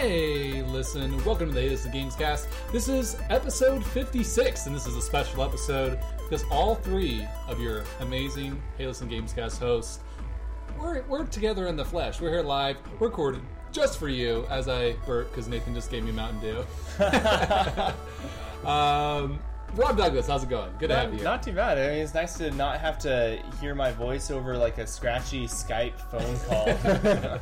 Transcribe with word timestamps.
Hey, 0.00 0.62
listen, 0.62 1.22
welcome 1.26 1.48
to 1.48 1.54
the 1.54 1.60
Hey 1.60 1.68
Listen 1.68 1.92
Games 1.92 2.16
Cast. 2.16 2.48
This 2.72 2.88
is 2.88 3.18
episode 3.28 3.84
56, 3.84 4.64
and 4.64 4.74
this 4.74 4.86
is 4.86 4.96
a 4.96 5.02
special 5.02 5.42
episode 5.42 5.98
because 6.16 6.42
all 6.50 6.74
three 6.74 7.26
of 7.46 7.60
your 7.60 7.84
amazing 8.00 8.62
Hey 8.78 8.86
Listen 8.86 9.08
Games 9.08 9.34
Cast 9.34 9.60
hosts, 9.60 10.00
we're, 10.78 11.02
we're 11.02 11.26
together 11.26 11.66
in 11.66 11.76
the 11.76 11.84
flesh. 11.84 12.18
We're 12.18 12.30
here 12.30 12.40
live, 12.40 12.78
recorded 12.98 13.42
just 13.72 13.98
for 13.98 14.08
you 14.08 14.46
as 14.48 14.68
I 14.68 14.92
burp 15.04 15.30
because 15.32 15.48
Nathan 15.48 15.74
just 15.74 15.90
gave 15.90 16.02
me 16.02 16.12
Mountain 16.12 16.40
Dew. 16.40 16.64
um, 18.66 19.38
Rob 19.74 19.98
Douglas, 19.98 20.28
how's 20.28 20.44
it 20.44 20.48
going? 20.48 20.72
Good 20.78 20.88
to 20.88 20.96
have 20.96 21.12
you. 21.12 21.22
Not 21.22 21.42
too 21.42 21.52
bad. 21.52 21.76
I 21.76 21.88
mean, 21.90 21.98
it's 21.98 22.14
nice 22.14 22.38
to 22.38 22.50
not 22.52 22.80
have 22.80 22.98
to 23.00 23.38
hear 23.60 23.74
my 23.74 23.92
voice 23.92 24.30
over 24.30 24.56
like 24.56 24.78
a 24.78 24.86
scratchy 24.86 25.46
Skype 25.46 26.00
phone 26.10 26.38
call. 26.48 27.38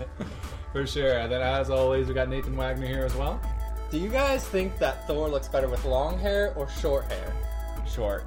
for 0.79 0.87
sure. 0.87 1.19
And 1.19 1.33
then, 1.33 1.43
as 1.43 1.71
always, 1.71 2.07
we 2.07 2.15
got 2.15 2.29
Nathan 2.29 2.57
Wagner 2.57 2.87
here 2.87 3.05
as 3.05 3.15
well. 3.15 3.41
Do 3.91 3.99
you 3.99 4.09
guys 4.09 4.47
think 4.47 4.79
that 4.79 5.07
Thor 5.07 5.29
looks 5.29 5.49
better 5.49 5.69
with 5.69 5.85
long 5.85 6.19
hair 6.19 6.53
or 6.57 6.69
short 6.69 7.11
hair? 7.11 7.35
Short. 7.87 8.25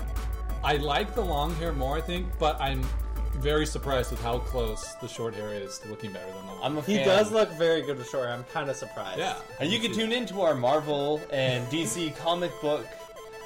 I 0.64 0.78
like 0.78 1.16
the 1.16 1.22
long 1.22 1.56
hair 1.56 1.72
more, 1.72 1.98
I 1.98 2.02
think, 2.02 2.28
but 2.40 2.60
I'm 2.60 2.84
very 3.36 3.66
surprised 3.66 4.12
with 4.12 4.22
how 4.22 4.40
close 4.40 4.96
the 5.02 5.08
short 5.08 5.34
hair 5.34 5.54
is 5.54 5.80
to 5.80 5.88
looking 5.88 6.12
better 6.12 6.26
than 6.26 6.46
the 6.46 6.52
long. 6.54 6.60
I'm 6.62 6.78
a 6.78 6.82
He 6.82 6.98
does 6.98 7.32
look 7.32 7.50
very 7.54 7.84
good 7.84 7.98
with 7.98 8.10
short 8.10 8.26
hair. 8.26 8.34
I'm 8.34 8.44
kind 8.46 8.70
of 8.70 8.76
surprised. 8.76 9.18
yeah, 9.20 9.38
And 9.60 9.72
you 9.72 9.80
can 9.80 9.94
tune 9.94 10.12
into 10.12 10.42
our 10.42 10.54
Marvel 10.54 11.22
and 11.32 11.66
DC 11.68 12.16
comic 12.18 12.52
book 12.62 12.86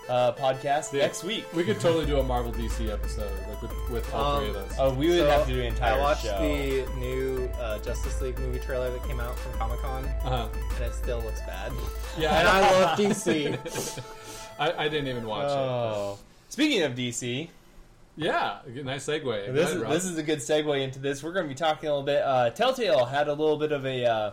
uh, 0.10 0.34
podcast 0.34 0.94
Yeah. 0.94 1.02
next 1.02 1.24
week. 1.24 1.46
We 1.54 1.64
could 1.64 1.80
totally 1.80 2.06
do 2.06 2.20
a 2.20 2.24
Marvel 2.24 2.52
DC 2.54 2.92
episode 2.92 3.32
like 3.50 3.62
with, 3.62 3.72
with 3.90 4.14
all 4.14 4.40
three 4.40 4.50
of 4.50 4.56
us. 4.58 4.76
Oh, 4.80 4.94
we 4.94 5.08
would 5.10 5.20
So, 5.20 5.30
have 5.30 5.48
to 5.48 5.54
do 5.54 5.60
an 5.62 5.66
entire 5.68 5.96
I 5.96 6.00
watched 6.00 6.24
show. 6.26 6.40
the 6.40 6.88
new 7.00 7.50
uh, 7.60 7.80
Justice 7.80 8.22
League 8.22 8.38
movie 8.40 8.60
trailer 8.60 8.92
that 8.92 9.04
came 9.08 9.20
out 9.20 9.38
from 9.40 9.54
Comic 9.54 9.80
Con, 9.80 10.06
uh-huh. 10.06 10.48
and 10.76 10.84
it 10.84 10.94
still 10.94 11.22
looks 11.22 11.42
bad. 11.42 11.72
Yeah, 12.18 12.38
And 12.40 12.48
I 12.48 12.72
love 12.82 13.00
DC. 13.00 14.04
I, 14.60 14.86
I 14.86 14.88
didn't 14.90 15.08
even 15.08 15.26
watch 15.26 15.46
it. 15.46 15.56
Oh. 15.58 16.18
Speaking 16.50 16.84
of 16.84 16.94
DC. 16.94 17.50
Yeah, 18.18 18.60
nice 18.84 19.06
segue. 19.06 19.52
This 19.54 19.72
ahead, 19.72 19.82
is, 19.84 19.90
this 19.90 20.06
is 20.06 20.18
a 20.18 20.24
good 20.24 20.40
segue 20.40 20.82
into 20.82 21.00
this. 21.00 21.22
We're 21.22 21.34
going 21.34 21.46
to 21.46 21.50
be 21.50 21.56
talking 21.56 21.90
a 21.90 21.92
little 21.92 22.06
bit. 22.06 22.22
Uh, 22.22 22.50
Telltale 22.52 23.04
had 23.04 23.28
a 23.28 23.34
little 23.34 23.58
bit 23.58 23.74
of 23.74 23.86
a 23.86 24.06
uh, 24.06 24.32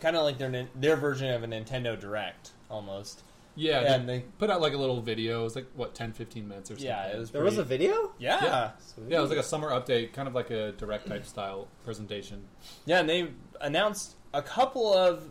kind 0.00 0.16
of 0.16 0.22
like 0.22 0.38
their 0.38 0.66
their 0.74 0.96
version 0.96 1.30
of 1.30 1.42
a 1.42 1.46
Nintendo 1.46 2.00
Direct 2.00 2.52
almost. 2.70 3.24
Yeah, 3.58 3.80
yeah, 3.82 3.88
they 3.88 3.94
and 3.94 4.08
they- 4.08 4.24
put 4.38 4.50
out 4.50 4.60
like 4.60 4.72
a 4.72 4.78
little 4.78 5.00
video. 5.02 5.40
It 5.40 5.44
was 5.44 5.56
like 5.56 5.66
what 5.74 5.94
10, 5.94 6.12
15 6.12 6.46
minutes 6.48 6.70
or 6.70 6.74
something. 6.74 6.86
Yeah, 6.86 7.06
it 7.08 7.18
was. 7.18 7.30
There 7.30 7.42
was 7.42 7.58
a 7.58 7.64
video. 7.64 8.12
Yeah. 8.18 8.38
Yeah. 8.42 8.70
Sweet. 8.78 9.08
Yeah, 9.10 9.18
it 9.18 9.22
was 9.22 9.30
like 9.30 9.38
a 9.40 9.42
summer 9.42 9.70
update, 9.70 10.12
kind 10.12 10.28
of 10.28 10.34
like 10.34 10.50
a 10.50 10.72
direct 10.72 11.08
type 11.08 11.26
style 11.26 11.68
presentation. 11.84 12.44
Yeah, 12.86 13.00
and 13.00 13.08
they 13.08 13.28
announced 13.60 14.14
a 14.32 14.42
couple 14.42 14.94
of. 14.94 15.24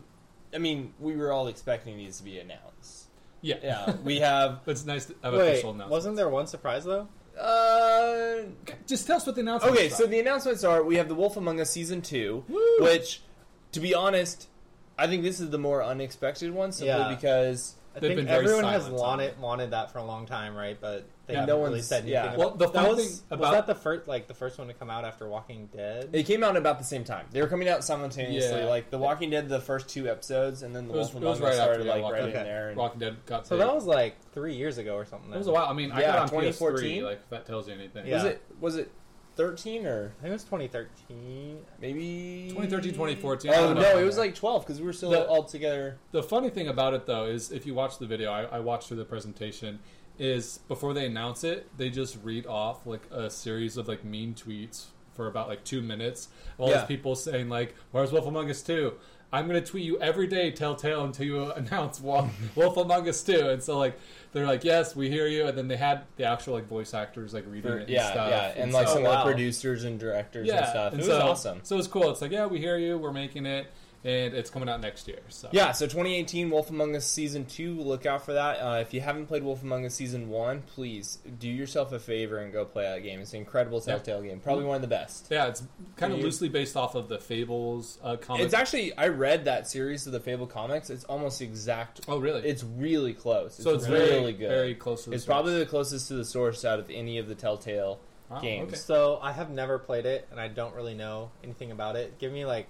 I 0.54 0.58
mean, 0.58 0.92
we 1.00 1.16
were 1.16 1.32
all 1.32 1.46
expecting 1.48 1.96
these 1.96 2.18
to 2.18 2.22
be 2.24 2.38
announced. 2.38 3.08
Yeah, 3.40 3.56
Yeah, 3.62 3.96
we 4.04 4.18
have. 4.20 4.60
It's 4.66 4.84
nice 4.84 5.06
to 5.06 5.14
have 5.22 5.32
Wait, 5.34 5.40
official 5.52 5.70
announcement. 5.70 5.90
wasn't 5.90 6.16
there 6.16 6.28
one 6.28 6.46
surprise 6.46 6.84
though? 6.84 7.06
Uh, 7.38 8.48
Just 8.86 9.06
tell 9.06 9.16
us 9.16 9.26
what 9.26 9.34
the 9.36 9.40
announcement. 9.42 9.76
okay, 9.76 9.88
so 9.88 10.06
the 10.06 10.18
announcements 10.18 10.64
are: 10.64 10.82
we 10.82 10.96
have 10.96 11.08
The 11.08 11.14
Wolf 11.14 11.36
Among 11.36 11.60
Us 11.60 11.70
season 11.70 12.02
two, 12.02 12.44
Woo! 12.48 12.60
which, 12.80 13.20
to 13.72 13.80
be 13.80 13.94
honest, 13.94 14.48
I 14.98 15.06
think 15.06 15.22
this 15.22 15.38
is 15.40 15.50
the 15.50 15.58
more 15.58 15.82
unexpected 15.84 16.50
one, 16.52 16.72
simply 16.72 16.88
Yeah. 16.88 17.08
because 17.14 17.74
I 17.98 18.00
They've 18.00 18.08
think 18.10 18.18
been 18.20 18.26
very 18.26 18.44
everyone 18.44 18.64
has 18.72 18.88
wanted 18.88 19.38
wanted 19.38 19.70
that 19.72 19.90
for 19.92 19.98
a 19.98 20.04
long 20.04 20.24
time, 20.26 20.54
right? 20.56 20.76
But 20.80 21.04
they 21.26 21.34
Yeah, 21.34 21.40
haven't 21.40 21.56
no 21.58 21.62
really 21.64 21.82
said 21.82 22.04
anything. 22.04 22.12
yeah. 22.12 22.24
About 22.34 22.38
Well, 22.38 22.50
the 22.52 22.66
that 22.66 22.72
fun 22.74 22.88
was, 22.88 22.98
thing 23.20 23.24
about- 23.30 23.40
was 23.40 23.50
that 23.52 23.66
the 23.66 23.74
first 23.74 24.08
like 24.08 24.26
the 24.28 24.34
first 24.34 24.58
one 24.58 24.68
to 24.68 24.74
come 24.74 24.88
out 24.90 25.04
after 25.04 25.28
Walking 25.28 25.68
Dead. 25.74 26.08
it 26.12 26.22
came 26.24 26.42
out 26.44 26.56
about 26.56 26.78
the 26.78 26.84
same 26.84 27.04
time. 27.04 27.26
They 27.32 27.42
were 27.42 27.48
coming 27.48 27.68
out 27.68 27.84
simultaneously. 27.84 28.60
Yeah. 28.60 28.64
Like 28.66 28.90
The 28.90 28.98
Walking 28.98 29.30
Dead, 29.30 29.48
the 29.48 29.60
first 29.60 29.88
two 29.88 30.08
episodes, 30.08 30.62
and 30.62 30.74
then 30.74 30.88
The 30.88 30.94
It 30.94 30.96
was- 30.96 31.12
Wolf 31.12 31.22
Among 31.22 31.30
was 31.32 31.38
Us 31.40 31.44
right 31.44 31.54
started 31.54 31.86
yeah, 31.86 31.92
like 31.92 32.02
Walking 32.02 32.22
right 32.24 32.32
Dead. 32.32 32.46
in 32.46 32.52
there. 32.52 32.68
And, 32.68 32.76
Walking 32.76 33.00
Dead 33.00 33.16
got 33.26 33.46
so 33.46 33.56
big. 33.58 33.66
that 33.66 33.74
was 33.74 33.84
like 33.84 34.14
three 34.32 34.54
years 34.54 34.78
ago 34.78 34.94
or 34.94 35.04
something. 35.04 35.32
It 35.32 35.38
was 35.38 35.48
a 35.48 35.52
while. 35.52 35.66
I 35.66 35.72
mean, 35.72 35.90
I 35.92 36.00
Yeah, 36.00 36.12
got 36.12 36.18
on 36.22 36.28
2014? 36.28 37.02
PS3. 37.02 37.04
Like, 37.04 37.18
if 37.18 37.30
that 37.30 37.46
tells 37.46 37.68
you 37.68 37.74
anything. 37.74 38.06
Yeah. 38.06 38.14
Was 38.14 38.24
it 38.24 38.42
was 38.60 38.76
it 38.76 38.90
thirteen 39.38 39.86
or 39.86 40.12
I 40.18 40.22
think 40.22 40.30
it 40.30 40.32
was 40.32 40.44
2013. 40.44 41.58
maybe 41.80 42.48
2013, 42.50 42.92
2014, 42.92 43.50
I 43.50 43.54
Oh 43.54 43.72
don't 43.74 43.82
no, 43.82 43.98
it 43.98 44.04
was 44.04 44.18
like 44.18 44.34
twelve 44.34 44.66
because 44.66 44.80
we 44.80 44.86
were 44.86 44.92
still 44.92 45.10
The- 45.12 45.26
all 45.26 45.44
together. 45.44 45.96
The 46.12 46.22
funny 46.22 46.50
thing 46.50 46.68
about 46.68 46.92
it, 46.92 47.06
though, 47.06 47.24
is 47.24 47.50
if 47.52 47.64
you 47.64 47.72
watch 47.74 47.98
the 47.98 48.06
video, 48.06 48.30
I, 48.32 48.42
I 48.42 48.58
watched 48.60 48.88
through 48.88 48.98
the 48.98 49.04
presentation. 49.06 49.78
Is 50.18 50.58
before 50.66 50.94
they 50.94 51.06
announce 51.06 51.44
it, 51.44 51.68
they 51.78 51.90
just 51.90 52.18
read 52.24 52.44
off 52.44 52.84
like 52.86 53.02
a 53.12 53.30
series 53.30 53.76
of 53.76 53.86
like 53.86 54.04
mean 54.04 54.34
tweets 54.34 54.86
for 55.14 55.28
about 55.28 55.46
like 55.46 55.62
two 55.62 55.80
minutes. 55.80 56.26
of 56.54 56.60
All 56.60 56.70
Yeah. 56.70 56.78
these 56.78 56.86
people 56.88 57.14
saying 57.14 57.48
like, 57.48 57.76
"Where's 57.92 58.10
Wolf 58.10 58.26
Among 58.26 58.50
Us 58.50 58.60
2? 58.62 58.94
I'm 59.32 59.46
gonna 59.46 59.60
tweet 59.60 59.84
you 59.84 60.00
every 60.00 60.26
day, 60.26 60.50
Telltale, 60.50 61.04
until 61.04 61.26
you 61.26 61.52
announce 61.56 62.00
Wolf, 62.00 62.30
Wolf 62.56 62.76
Among 62.76 63.08
Us 63.08 63.22
2. 63.22 63.50
And 63.50 63.62
so 63.62 63.78
like 63.78 63.98
they're 64.32 64.46
like, 64.46 64.64
"Yes, 64.64 64.96
we 64.96 65.10
hear 65.10 65.26
you," 65.26 65.46
and 65.46 65.56
then 65.56 65.68
they 65.68 65.76
had 65.76 66.02
the 66.16 66.24
actual 66.24 66.54
like 66.54 66.66
voice 66.66 66.94
actors 66.94 67.34
like 67.34 67.44
reading 67.46 67.70
For- 67.70 67.78
it. 67.78 67.88
yeah, 67.88 68.04
and 68.06 68.12
stuff. 68.12 68.30
yeah, 68.30 68.62
and 68.62 68.72
like 68.72 68.88
so- 68.88 68.94
some 68.94 69.04
of 69.04 69.10
wow. 69.12 69.24
the 69.24 69.30
producers 69.30 69.84
and 69.84 69.98
directors 70.00 70.46
yeah, 70.46 70.56
and 70.58 70.66
stuff. 70.68 70.92
and 70.92 71.02
it 71.02 71.06
was 71.08 71.16
so, 71.16 71.28
awesome. 71.28 71.60
So 71.62 71.78
it's 71.78 71.88
cool. 71.88 72.10
It's 72.10 72.22
like, 72.22 72.32
yeah, 72.32 72.46
we 72.46 72.58
hear 72.58 72.78
you. 72.78 72.96
We're 72.98 73.12
making 73.12 73.44
it, 73.46 73.66
and 74.04 74.32
it's 74.34 74.48
coming 74.50 74.68
out 74.68 74.80
next 74.80 75.08
year. 75.08 75.18
So 75.28 75.48
Yeah, 75.52 75.72
so 75.72 75.86
2018 75.86 76.50
Wolf 76.50 76.70
Among 76.70 76.94
Us 76.94 77.04
Season 77.04 77.44
2, 77.44 77.74
look 77.80 78.06
out 78.06 78.24
for 78.24 78.32
that. 78.32 78.56
Uh, 78.60 78.78
if 78.80 78.94
you 78.94 79.00
haven't 79.00 79.26
played 79.26 79.42
Wolf 79.42 79.62
Among 79.62 79.84
Us 79.84 79.94
Season 79.94 80.28
1, 80.28 80.62
please 80.62 81.18
do 81.38 81.48
yourself 81.48 81.92
a 81.92 81.98
favor 81.98 82.38
and 82.38 82.52
go 82.52 82.64
play 82.64 82.84
that 82.84 83.02
game. 83.02 83.20
It's 83.20 83.32
an 83.32 83.40
incredible 83.40 83.80
Telltale 83.80 84.22
game. 84.22 84.40
Probably 84.40 84.64
one 84.64 84.76
of 84.76 84.82
the 84.82 84.88
best. 84.88 85.26
Yeah, 85.30 85.46
it's 85.48 85.62
kind 85.96 86.12
of 86.12 86.20
loosely 86.20 86.48
based 86.48 86.76
off 86.76 86.94
of 86.94 87.08
the 87.08 87.18
Fables 87.18 87.98
uh, 88.02 88.16
comic. 88.16 88.44
It's 88.44 88.54
actually, 88.54 88.96
I 88.96 89.08
read 89.08 89.46
that 89.46 89.68
series 89.68 90.06
of 90.06 90.12
the 90.12 90.20
Fable 90.20 90.46
comics. 90.46 90.90
It's 90.90 91.04
almost 91.04 91.42
exact. 91.42 92.00
oh, 92.08 92.18
really? 92.18 92.42
It's 92.48 92.62
really 92.64 93.14
close. 93.14 93.54
It's, 93.56 93.64
so 93.64 93.74
it's 93.74 93.88
really 93.88 94.08
very, 94.08 94.32
good. 94.32 94.48
very 94.48 94.74
close 94.74 95.04
to 95.04 95.10
the 95.10 95.16
it's 95.16 95.24
source. 95.24 95.34
probably 95.34 95.58
the 95.58 95.66
closest 95.66 96.08
to 96.08 96.14
the 96.14 96.24
source 96.24 96.64
out 96.64 96.78
of 96.78 96.88
any 96.90 97.18
of 97.18 97.28
the 97.28 97.34
Telltale 97.34 98.00
Wow, 98.30 98.40
games. 98.40 98.68
okay. 98.68 98.76
So 98.76 99.18
I 99.22 99.32
have 99.32 99.50
never 99.50 99.78
played 99.78 100.04
it, 100.06 100.28
and 100.30 100.38
I 100.38 100.48
don't 100.48 100.74
really 100.74 100.94
know 100.94 101.30
anything 101.42 101.70
about 101.72 101.96
it. 101.96 102.18
Give 102.18 102.30
me 102.32 102.44
like 102.44 102.68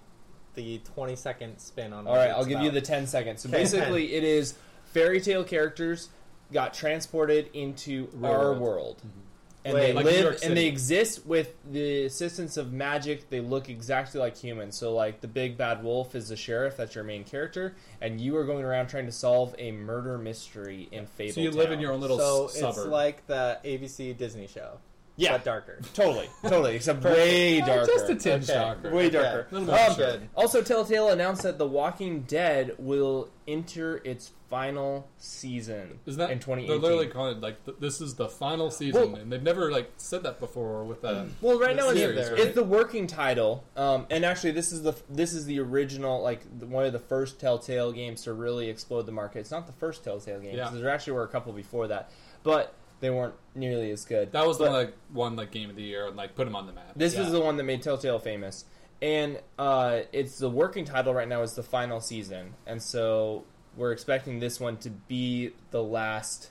the 0.58 0.78
20 0.78 1.14
second 1.14 1.58
spin 1.58 1.92
on. 1.92 2.06
All 2.08 2.16
what 2.16 2.30
I'll 2.30 2.44
give 2.44 2.60
you 2.60 2.70
the 2.72 2.80
10 2.80 3.06
seconds. 3.06 3.42
So 3.42 3.48
Okay, 3.48 3.58
basically, 3.58 4.14
it 4.14 4.24
is 4.24 4.54
fairy 4.92 5.20
tale 5.20 5.44
characters 5.44 6.08
got 6.52 6.74
transported 6.74 7.48
into 7.54 8.08
Real 8.14 8.26
our 8.32 8.38
world. 8.54 8.58
world. 8.60 8.96
Mm-hmm. 8.98 9.18
And 9.64 9.74
Wait, 9.74 9.86
they 9.88 9.92
like 9.92 10.04
live 10.06 10.38
and 10.42 10.56
they 10.56 10.66
exist 10.66 11.26
with 11.26 11.52
the 11.70 12.04
assistance 12.06 12.56
of 12.56 12.72
magic. 12.72 13.28
They 13.28 13.40
look 13.40 13.68
exactly 13.68 14.18
like 14.18 14.36
humans. 14.36 14.78
So, 14.78 14.94
like 14.94 15.20
the 15.20 15.28
big 15.28 15.56
bad 15.58 15.82
wolf 15.84 16.14
is 16.14 16.28
the 16.28 16.36
sheriff. 16.36 16.76
That's 16.76 16.94
your 16.94 17.04
main 17.04 17.22
character, 17.24 17.74
and 18.00 18.20
you 18.20 18.36
are 18.36 18.44
going 18.44 18.64
around 18.64 18.86
trying 18.88 19.06
to 19.06 19.12
solve 19.12 19.54
a 19.58 19.72
murder 19.72 20.16
mystery 20.16 20.88
in 20.90 21.06
Fable. 21.06 21.34
So 21.34 21.40
you 21.40 21.50
live 21.50 21.70
in 21.70 21.80
your 21.80 21.92
own 21.92 22.00
little 22.00 22.18
So 22.18 22.46
s- 22.46 22.56
it's 22.62 22.86
like 22.86 23.26
the 23.26 23.58
ABC 23.64 24.16
Disney 24.16 24.46
show, 24.46 24.78
yeah, 25.18 25.32
but 25.32 25.44
darker. 25.44 25.80
totally, 25.94 26.28
totally, 26.42 26.76
except 26.76 27.02
way 27.04 27.60
darker. 27.60 27.86
just 27.86 28.08
a 28.08 28.14
tinge 28.14 28.44
Okay. 28.48 28.58
darker. 28.58 28.94
Way 28.94 29.10
darker. 29.10 29.46
A 29.50 29.54
little 29.54 29.66
more 29.68 30.06
Um. 30.06 30.28
Also, 30.36 30.62
Telltale 30.62 31.08
announced 31.10 31.42
that 31.42 31.58
The 31.58 31.66
Walking 31.66 32.22
Dead 32.22 32.74
will 32.78 33.28
enter 33.46 34.00
its 34.04 34.30
final 34.50 35.06
season 35.18 35.98
Isn't 36.06 36.18
that 36.18 36.30
in 36.30 36.38
They're 36.66 36.76
literally 36.76 37.06
calling 37.08 37.36
it 37.36 37.42
like 37.42 37.62
th- 37.66 37.76
this 37.80 38.00
is 38.00 38.14
the 38.14 38.28
final 38.28 38.70
season, 38.70 39.12
Well- 39.12 39.20
and 39.20 39.30
they've 39.30 39.42
never 39.42 39.70
like 39.70 39.90
said 39.98 40.22
that 40.22 40.40
before 40.40 40.84
with 40.84 41.02
that. 41.02 41.26
Well, 41.42 41.58
right 41.58 41.76
now 41.76 41.90
it's, 41.90 41.98
series, 41.98 42.18
it's 42.18 42.30
right? 42.30 42.40
it's 42.40 42.54
the 42.54 42.64
working 42.64 43.06
title, 43.06 43.64
um, 43.76 44.06
and 44.10 44.24
actually, 44.24 44.52
this 44.52 44.72
is 44.72 44.82
the 44.82 44.94
this 45.10 45.34
is 45.34 45.44
the 45.46 45.60
original, 45.60 46.22
like 46.22 46.40
the, 46.58 46.66
one 46.66 46.84
of 46.86 46.92
the 46.92 46.98
first 46.98 47.38
Telltale 47.38 47.92
games 47.92 48.22
to 48.22 48.32
really 48.32 48.68
explode 48.70 49.02
the 49.02 49.12
market. 49.12 49.40
It's 49.40 49.50
not 49.50 49.66
the 49.66 49.72
first 49.74 50.02
Telltale 50.04 50.40
game. 50.40 50.56
Yeah. 50.56 50.70
There 50.72 50.88
actually 50.90 51.14
were 51.14 51.24
a 51.24 51.28
couple 51.28 51.52
before 51.52 51.88
that, 51.88 52.10
but 52.42 52.72
they 53.00 53.10
weren't 53.10 53.34
nearly 53.54 53.90
as 53.90 54.04
good. 54.04 54.32
That 54.32 54.46
was 54.46 54.58
the 54.58 54.64
But 54.64 54.72
like 54.72 54.94
one 55.12 55.36
like 55.36 55.50
game 55.50 55.70
of 55.70 55.76
the 55.76 55.82
year 55.82 56.06
and 56.06 56.16
like 56.16 56.34
put 56.34 56.44
them 56.44 56.56
on 56.56 56.66
the 56.66 56.72
map. 56.72 56.92
This 56.96 57.14
Yeah. 57.14 57.20
was 57.22 57.32
the 57.32 57.40
one 57.40 57.56
that 57.56 57.64
made 57.64 57.82
Telltale 57.82 58.18
famous, 58.18 58.64
and 59.00 59.40
uh, 59.58 60.00
it's 60.12 60.38
the 60.38 60.50
working 60.50 60.84
title 60.84 61.14
right 61.14 61.28
now 61.28 61.42
is 61.42 61.54
the 61.54 61.62
final 61.62 62.00
season, 62.00 62.54
and 62.66 62.82
so 62.82 63.44
we're 63.76 63.92
expecting 63.92 64.40
this 64.40 64.58
one 64.58 64.76
to 64.78 64.90
be 64.90 65.52
the 65.70 65.82
last 65.82 66.50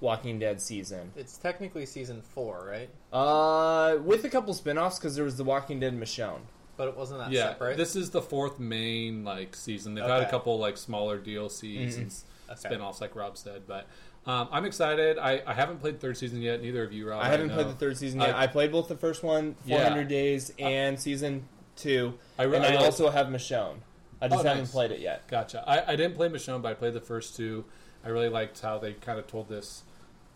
Walking 0.00 0.38
Dead 0.38 0.60
season. 0.60 1.12
It's 1.16 1.38
technically 1.38 1.86
season 1.86 2.20
four, 2.20 2.66
right? 2.68 2.90
Uh, 3.12 3.96
with 4.02 4.24
a 4.24 4.28
couple 4.28 4.52
spin-offs 4.52 4.98
because 4.98 5.14
there 5.16 5.24
was 5.24 5.36
the 5.38 5.44
Walking 5.44 5.80
Dead 5.80 5.98
Michonne. 5.98 6.40
But 6.76 6.88
it 6.88 6.96
wasn't 6.96 7.20
that 7.20 7.30
yeah, 7.30 7.50
separate. 7.50 7.76
this 7.76 7.94
is 7.94 8.10
the 8.10 8.20
fourth 8.20 8.58
main 8.58 9.24
like 9.24 9.54
season. 9.54 9.94
They've 9.94 10.04
had 10.04 10.22
a 10.22 10.28
couple 10.30 10.58
like 10.58 10.76
smaller 10.76 11.18
DLCs 11.20 11.94
Mhm. 11.94 11.96
and 11.98 12.06
s- 12.08 12.24
Okay. 12.50 12.56
spin-offs, 12.58 13.00
like 13.00 13.14
Rob 13.16 13.38
said. 13.38 13.62
But 13.66 13.86
um, 14.26 14.48
I'm 14.50 14.64
excited. 14.64 15.18
I, 15.18 15.42
I 15.46 15.52
haven't 15.54 15.80
played 15.80 16.00
third 16.00 16.16
season 16.16 16.40
yet. 16.40 16.62
Neither 16.62 16.82
of 16.82 16.92
you, 16.92 17.08
Rob. 17.08 17.22
I 17.22 17.28
haven't 17.28 17.48
know. 17.48 17.54
played 17.54 17.68
the 17.68 17.74
third 17.74 17.96
season 17.98 18.20
yet. 18.20 18.34
I- 18.34 18.44
I, 18.44 18.46
played 18.46 18.72
both 18.72 18.88
the 18.88 18.96
first 18.96 19.22
one, 19.22 19.56
Yeah. 19.66 19.78
400 19.78 20.08
Days, 20.08 20.52
and 20.58 20.98
season 20.98 21.46
two, 21.76 22.14
I, 22.38 22.44
re- 22.44 22.56
and 22.56 22.64
I, 22.64 22.76
also 22.76 23.10
have 23.10 23.26
Michonne. 23.26 23.76
I 24.22 24.28
just 24.28 24.40
Oh, 24.40 24.48
haven't 24.48 24.62
nice. 24.64 24.70
played 24.72 24.90
it 24.92 25.00
yet. 25.00 25.26
Gotcha. 25.28 25.62
I, 25.68 25.92
I 25.92 25.96
didn't 25.96 26.14
play 26.14 26.28
Michonne, 26.28 26.62
but 26.62 26.70
I 26.70 26.74
played 26.74 26.94
the 26.94 27.00
first 27.00 27.36
two. 27.36 27.64
I 28.04 28.08
really 28.08 28.28
liked 28.28 28.60
how 28.60 28.78
they 28.78 28.92
kind 28.94 29.18
of 29.18 29.26
told 29.26 29.48
this 29.48 29.82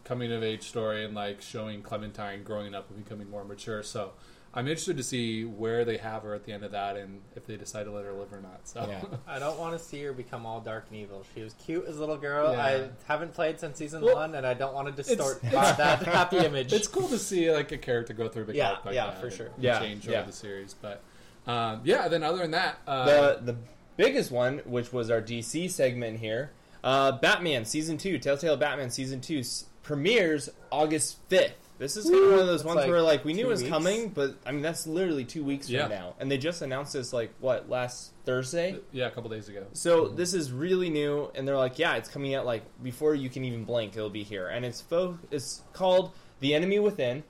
coming 0.05 0.32
of 0.32 0.43
age 0.43 0.64
story 0.64 1.05
and 1.05 1.14
like 1.14 1.40
showing 1.43 1.82
Clementine 1.82 2.43
growing 2.43 2.75
up 2.75 2.90
and 2.90 3.02
becoming 3.02 3.31
more 3.31 3.44
mature. 3.44 3.82
So 3.82 4.11
I 4.11 4.11
I'm 4.59 4.67
interested 4.67 4.97
to 4.97 5.05
see 5.05 5.45
where 5.45 5.85
they 5.85 5.99
have 5.99 6.23
her 6.25 6.35
at 6.35 6.45
the 6.45 6.53
end 6.53 6.65
of 6.65 6.73
that, 6.73 6.97
and 6.97 7.21
if 7.37 7.47
they 7.47 7.57
decide 7.57 7.85
to 7.85 7.93
let 7.93 8.05
her 8.05 8.13
live 8.13 8.33
or 8.33 8.41
not. 8.41 8.67
So 8.67 8.85
Yeah. 8.89 9.03
I 9.29 9.39
don't 9.39 9.57
want 9.57 9.79
to 9.79 9.85
see 9.85 10.03
her 10.03 10.13
become 10.13 10.45
all 10.47 10.61
dark 10.61 10.87
and 10.91 10.99
evil. 10.99 11.25
She 11.33 11.43
was 11.43 11.55
cute 11.65 11.85
as 11.87 11.97
a 11.97 12.01
little 12.01 12.17
girl. 12.17 12.53
Yeah. 12.53 12.67
I 12.67 12.89
haven't 13.07 13.35
played 13.35 13.61
since 13.61 13.79
season 13.79 14.03
Well, 14.03 14.17
one, 14.17 14.35
and 14.35 14.45
I 14.45 14.55
don't 14.55 14.75
want 14.75 14.89
to 14.89 14.93
distort 15.01 15.39
it's- 15.45 15.77
that 15.77 16.03
happy 16.03 16.39
image. 16.39 16.73
it's 16.73 16.89
cool 16.89 17.07
to 17.09 17.19
see 17.19 17.53
like 17.53 17.71
a 17.71 17.79
character 17.79 18.13
go 18.15 18.29
through 18.29 18.43
a 18.43 18.47
big 18.47 18.57
Yeah, 18.57 18.71
arc 18.73 18.85
like 18.87 18.95
yeah, 18.97 19.07
that 19.07 19.21
for 19.21 19.31
sure. 19.31 19.47
and 19.55 19.63
Yeah, 19.63 19.79
change 19.79 20.09
yeah. 20.09 20.19
over 20.19 20.27
the 20.27 20.37
series. 20.37 20.75
But 20.75 21.03
um, 21.47 21.83
yeah, 21.85 22.09
then 22.09 22.25
other 22.25 22.39
than 22.39 22.51
that, 22.51 22.79
uh, 22.87 23.05
the 23.07 23.39
the 23.53 23.57
biggest 23.97 24.33
one, 24.33 24.59
which 24.65 24.93
was 24.93 25.09
our 25.09 25.23
DC 25.23 25.71
segment 25.71 26.19
here, 26.19 26.51
uh, 26.83 27.13
Batman 27.13 27.65
season 27.65 27.97
two, 27.97 28.19
Telltale 28.19 28.57
Batman 28.57 28.91
season 28.91 29.21
two 29.21 29.43
premieres 29.85 30.51
August 30.73 31.19
fifth. 31.29 31.68
This 31.79 31.97
is 31.97 32.11
kind 32.11 32.25
of 32.25 32.31
one 32.33 32.41
of 32.41 32.47
those 32.47 32.61
It's 32.63 32.67
ones 32.67 32.77
like 32.79 32.89
where 32.89 33.01
like 33.03 33.25
we 33.25 33.33
knew 33.35 33.43
two 33.45 33.49
it 33.49 33.51
was 33.53 33.61
weeks. 33.63 33.71
coming, 33.71 34.09
but 34.09 34.37
I 34.45 34.51
mean 34.53 34.63
that's 34.63 34.87
literally 34.87 35.25
two 35.25 35.45
weeks 35.45 35.71
Yeah. 35.71 35.83
from 35.83 35.91
now, 35.91 36.15
and 36.19 36.31
they 36.31 36.37
just 36.37 36.61
announced 36.61 36.93
this 36.93 37.13
like 37.13 37.33
what 37.39 37.69
last 37.71 38.13
Thursday. 38.25 38.75
Uh, 38.75 38.79
yeah, 38.93 39.07
a 39.07 39.11
couple 39.11 39.31
days 39.31 39.49
ago. 39.49 39.65
So 39.75 40.09
this 40.09 40.35
is 40.35 40.51
really 40.51 40.91
new, 40.91 41.31
and 41.37 41.47
they're 41.47 41.57
like, 41.57 41.79
yeah, 41.79 41.95
it's 41.95 42.09
coming 42.09 42.35
out 42.35 42.45
like 42.45 42.63
before 42.83 43.15
you 43.15 43.31
can 43.31 43.45
even 43.45 43.65
blink, 43.65 43.97
it'll 43.97 44.11
be 44.11 44.25
here, 44.25 44.49
and 44.49 44.65
it's 44.65 44.81
fo- 44.81 45.19
it's 45.31 45.63
called 45.73 46.11
The 46.41 46.53
Enemy 46.55 46.81
Within, 46.81 47.23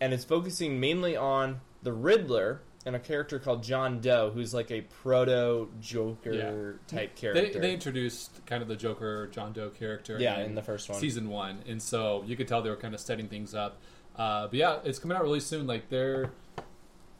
and 0.00 0.12
it's 0.12 0.24
focusing 0.24 0.80
mainly 0.80 1.16
on 1.16 1.60
the 1.84 1.92
Riddler 1.92 2.60
and 2.88 2.96
a 2.96 2.98
character 2.98 3.38
called 3.38 3.62
John 3.62 4.00
Doe, 4.00 4.30
who's 4.34 4.52
like 4.52 4.72
a 4.72 4.80
proto 4.80 5.68
Joker 5.80 6.80
type 6.88 7.14
character. 7.14 7.60
they 7.60 7.72
introduced 7.72 8.44
kind 8.46 8.62
of 8.62 8.68
the 8.68 8.74
Joker 8.76 9.28
John 9.28 9.52
Doe 9.52 9.70
character. 9.70 10.18
yeah, 10.18 10.40
in 10.40 10.54
the 10.56 10.62
first 10.62 10.88
one. 10.88 10.98
season 10.98 11.28
one, 11.28 11.62
and 11.68 11.80
so 11.80 12.24
you 12.26 12.36
could 12.36 12.48
tell 12.48 12.62
they 12.62 12.70
were 12.70 12.76
kind 12.76 12.94
of 12.94 13.00
setting 13.00 13.28
things 13.28 13.54
up. 13.54 13.78
Uh, 14.16 14.48
but 14.48 14.54
yeah, 14.54 14.78
it's 14.84 14.98
coming 14.98 15.16
out 15.16 15.22
really 15.22 15.38
soon. 15.40 15.66
Like 15.68 15.88
they're, 15.90 16.32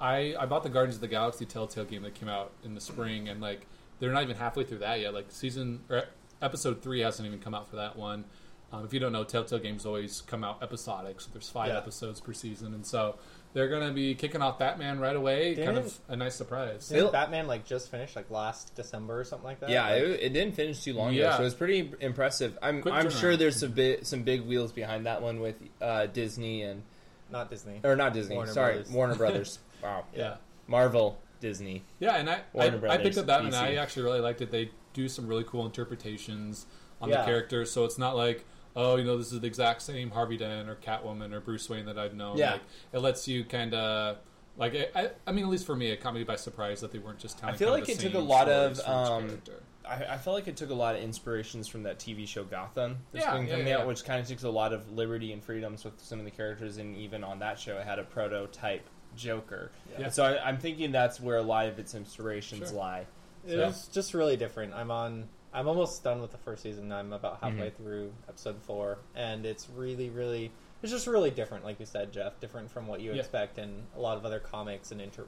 I 0.00 0.34
I 0.38 0.46
bought 0.46 0.62
the 0.62 0.68
Guardians 0.68 0.96
of 0.96 1.00
the 1.00 1.08
Galaxy 1.08 1.44
Telltale 1.44 1.84
game 1.84 2.02
that 2.02 2.14
came 2.14 2.28
out 2.28 2.52
in 2.64 2.74
the 2.74 2.80
spring, 2.80 3.28
and 3.28 3.40
like 3.40 3.66
they're 4.00 4.12
not 4.12 4.22
even 4.22 4.36
halfway 4.36 4.64
through 4.64 4.78
that 4.78 5.00
yet. 5.00 5.14
Like 5.14 5.26
season 5.30 5.80
or 5.88 6.04
episode 6.40 6.82
three 6.82 7.00
hasn't 7.00 7.26
even 7.26 7.40
come 7.40 7.54
out 7.54 7.68
for 7.68 7.76
that 7.76 7.96
one. 7.96 8.24
Um, 8.70 8.84
if 8.84 8.92
you 8.92 9.00
don't 9.00 9.12
know, 9.12 9.24
Telltale 9.24 9.60
games 9.60 9.86
always 9.86 10.20
come 10.20 10.44
out 10.44 10.62
episodic, 10.62 11.20
so 11.22 11.30
there's 11.32 11.48
five 11.48 11.68
Yeah. 11.68 11.78
episodes 11.78 12.20
per 12.20 12.32
season, 12.34 12.74
and 12.74 12.84
so 12.86 13.16
they're 13.54 13.68
gonna 13.68 13.92
be 13.92 14.14
kicking 14.14 14.42
off 14.42 14.58
Batman 14.58 14.98
right 15.00 15.16
away. 15.16 15.54
kind 15.54 15.74
Didn't- 15.76 15.78
of 15.86 15.98
a 16.08 16.16
nice 16.16 16.34
surprise. 16.34 16.88
Didn't 16.88 16.98
It'll- 16.98 17.12
Batman 17.12 17.46
like 17.46 17.64
just 17.66 17.90
finished 17.90 18.14
like 18.16 18.30
last 18.30 18.74
December 18.74 19.20
or 19.20 19.24
something 19.24 19.46
like 19.46 19.60
that? 19.60 19.70
yeah, 19.70 19.84
Like, 19.88 20.02
it, 20.02 20.20
it 20.22 20.28
didn't 20.32 20.54
finish 20.54 20.82
too 20.84 20.92
long 20.94 21.08
ago, 21.14 21.22
Yeah. 21.22 21.36
so 21.36 21.42
it 21.42 21.44
was 21.44 21.54
pretty 21.54 21.92
impressive. 22.00 22.58
I'm 22.62 22.82
Quick 22.82 22.94
I'm 22.94 23.06
turnaround. 23.06 23.20
sure 23.20 23.36
there's 23.36 23.58
some 23.60 23.72
big 23.72 24.04
some 24.04 24.22
big 24.22 24.42
wheels 24.42 24.72
behind 24.72 25.06
that 25.06 25.22
one 25.22 25.40
with 25.40 25.56
uh, 25.80 26.06
Disney 26.06 26.62
and 26.62 26.82
not 27.30 27.50
Disney. 27.50 27.80
or 27.84 27.96
not 27.96 28.12
Disney, 28.14 28.34
Warner 28.36 28.52
sorry, 28.52 28.74
Brothers. 28.74 28.92
Warner 28.92 29.14
Brothers. 29.16 29.58
wow, 29.82 30.04
Yeah. 30.14 30.36
Marvel, 30.66 31.18
Disney. 31.40 31.82
Yeah, 32.00 32.16
and 32.16 32.28
I, 32.28 32.34
I, 32.34 32.40
Warner 32.52 32.76
I 32.76 32.80
Brothers, 32.80 33.02
picked 33.06 33.18
up 33.18 33.26
that, 33.26 33.40
and 33.42 33.52
DC. 33.52 33.56
I 33.58 33.74
actually 33.76 34.02
really 34.04 34.20
liked 34.20 34.40
it. 34.42 34.50
They 34.50 34.70
do 34.92 35.08
some 35.08 35.26
really 35.26 35.44
cool 35.44 35.64
interpretations 35.66 36.66
on 37.00 37.10
the 37.10 37.16
Yeah. 37.16 37.24
characters, 37.24 37.70
so 37.70 37.84
it's 37.84 37.96
not 37.98 38.16
like, 38.16 38.44
oh, 38.76 38.96
you 38.96 39.04
know, 39.04 39.16
this 39.18 39.32
is 39.32 39.40
the 39.40 39.46
exact 39.46 39.82
same 39.82 40.10
Harvey 40.10 40.36
Dent 40.36 40.68
or 40.68 40.76
Catwoman 40.76 41.32
or 41.32 41.40
Bruce 41.40 41.68
Wayne 41.68 41.86
that 41.86 41.98
I've 41.98 42.14
known. 42.14 42.36
Yeah. 42.38 42.52
Like, 42.52 42.60
it 42.92 42.98
lets 43.00 43.26
you 43.28 43.44
kind 43.44 43.74
of, 43.74 44.18
like, 44.56 44.74
I, 44.74 44.88
I, 45.02 45.10
I 45.26 45.32
mean, 45.32 45.44
at 45.44 45.50
least 45.50 45.66
for 45.66 45.74
me, 45.76 45.90
it 45.90 46.00
caught 46.00 46.14
me 46.14 46.24
by 46.24 46.36
surprise 46.36 46.80
that 46.80 46.92
they 46.92 46.98
weren't 46.98 47.18
just 47.18 47.38
telling. 47.38 47.54
I 47.54 47.58
feel 47.58 47.70
like 47.70 47.84
of 47.84 47.88
it 47.90 47.98
took 47.98 48.14
a 48.14 48.18
lot 48.18 48.48
of, 48.48 48.80
um. 48.88 49.40
I, 49.88 50.04
I 50.04 50.18
felt 50.18 50.34
like 50.34 50.48
it 50.48 50.56
took 50.56 50.68
a 50.68 50.74
lot 50.74 50.96
of 50.96 51.02
inspirations 51.02 51.66
from 51.66 51.84
that 51.84 51.98
TV 51.98 52.28
show 52.28 52.44
Gotham 52.44 52.98
that's 53.12 53.24
Yeah, 53.24 53.34
been 53.34 53.46
yeah, 53.46 53.50
coming 53.52 53.66
yeah, 53.68 53.78
out, 53.78 53.86
which 53.86 54.04
kind 54.04 54.20
of 54.20 54.28
takes 54.28 54.42
a 54.42 54.50
lot 54.50 54.74
of 54.74 54.92
liberty 54.92 55.32
and 55.32 55.42
freedoms 55.42 55.82
with 55.82 55.98
some 56.02 56.18
of 56.18 56.26
the 56.26 56.30
characters, 56.30 56.76
and 56.76 56.94
even 56.96 57.24
on 57.24 57.38
that 57.38 57.58
show, 57.58 57.78
it 57.78 57.86
had 57.86 57.98
a 57.98 58.04
prototype 58.04 58.82
Joker. 59.16 59.70
Yeah. 59.98 60.10
So 60.10 60.24
I, 60.24 60.46
I'm 60.46 60.58
thinking 60.58 60.92
that's 60.92 61.18
where 61.20 61.38
a 61.38 61.42
lot 61.42 61.66
of 61.68 61.78
its 61.78 61.94
inspirations 61.94 62.68
Sure. 62.68 62.78
lie. 62.78 63.06
It 63.46 63.52
So- 63.52 63.66
was 63.66 63.88
just 63.88 64.12
really 64.12 64.36
different. 64.36 64.74
I'm 64.74 64.90
on. 64.90 65.28
I'm 65.52 65.66
almost 65.68 66.04
done 66.04 66.20
with 66.20 66.30
the 66.30 66.38
first 66.38 66.62
season. 66.62 66.92
I'm 66.92 67.12
about 67.12 67.40
halfway 67.42 67.68
Mm-hmm. 67.70 67.82
through 67.82 68.12
episode 68.28 68.60
four, 68.62 68.98
and 69.14 69.46
it's 69.46 69.68
really, 69.74 70.10
really, 70.10 70.52
it's 70.82 70.92
just 70.92 71.06
really 71.06 71.30
different. 71.30 71.64
Like 71.64 71.80
you 71.80 71.86
said, 71.86 72.12
Jeff, 72.12 72.38
different 72.40 72.70
from 72.70 72.86
what 72.86 73.00
you 73.00 73.12
Yeah. 73.12 73.20
expect 73.20 73.58
in 73.58 73.82
a 73.96 74.00
lot 74.00 74.16
of 74.18 74.24
other 74.26 74.38
comics 74.40 74.90
and 74.92 75.00
inter 75.00 75.24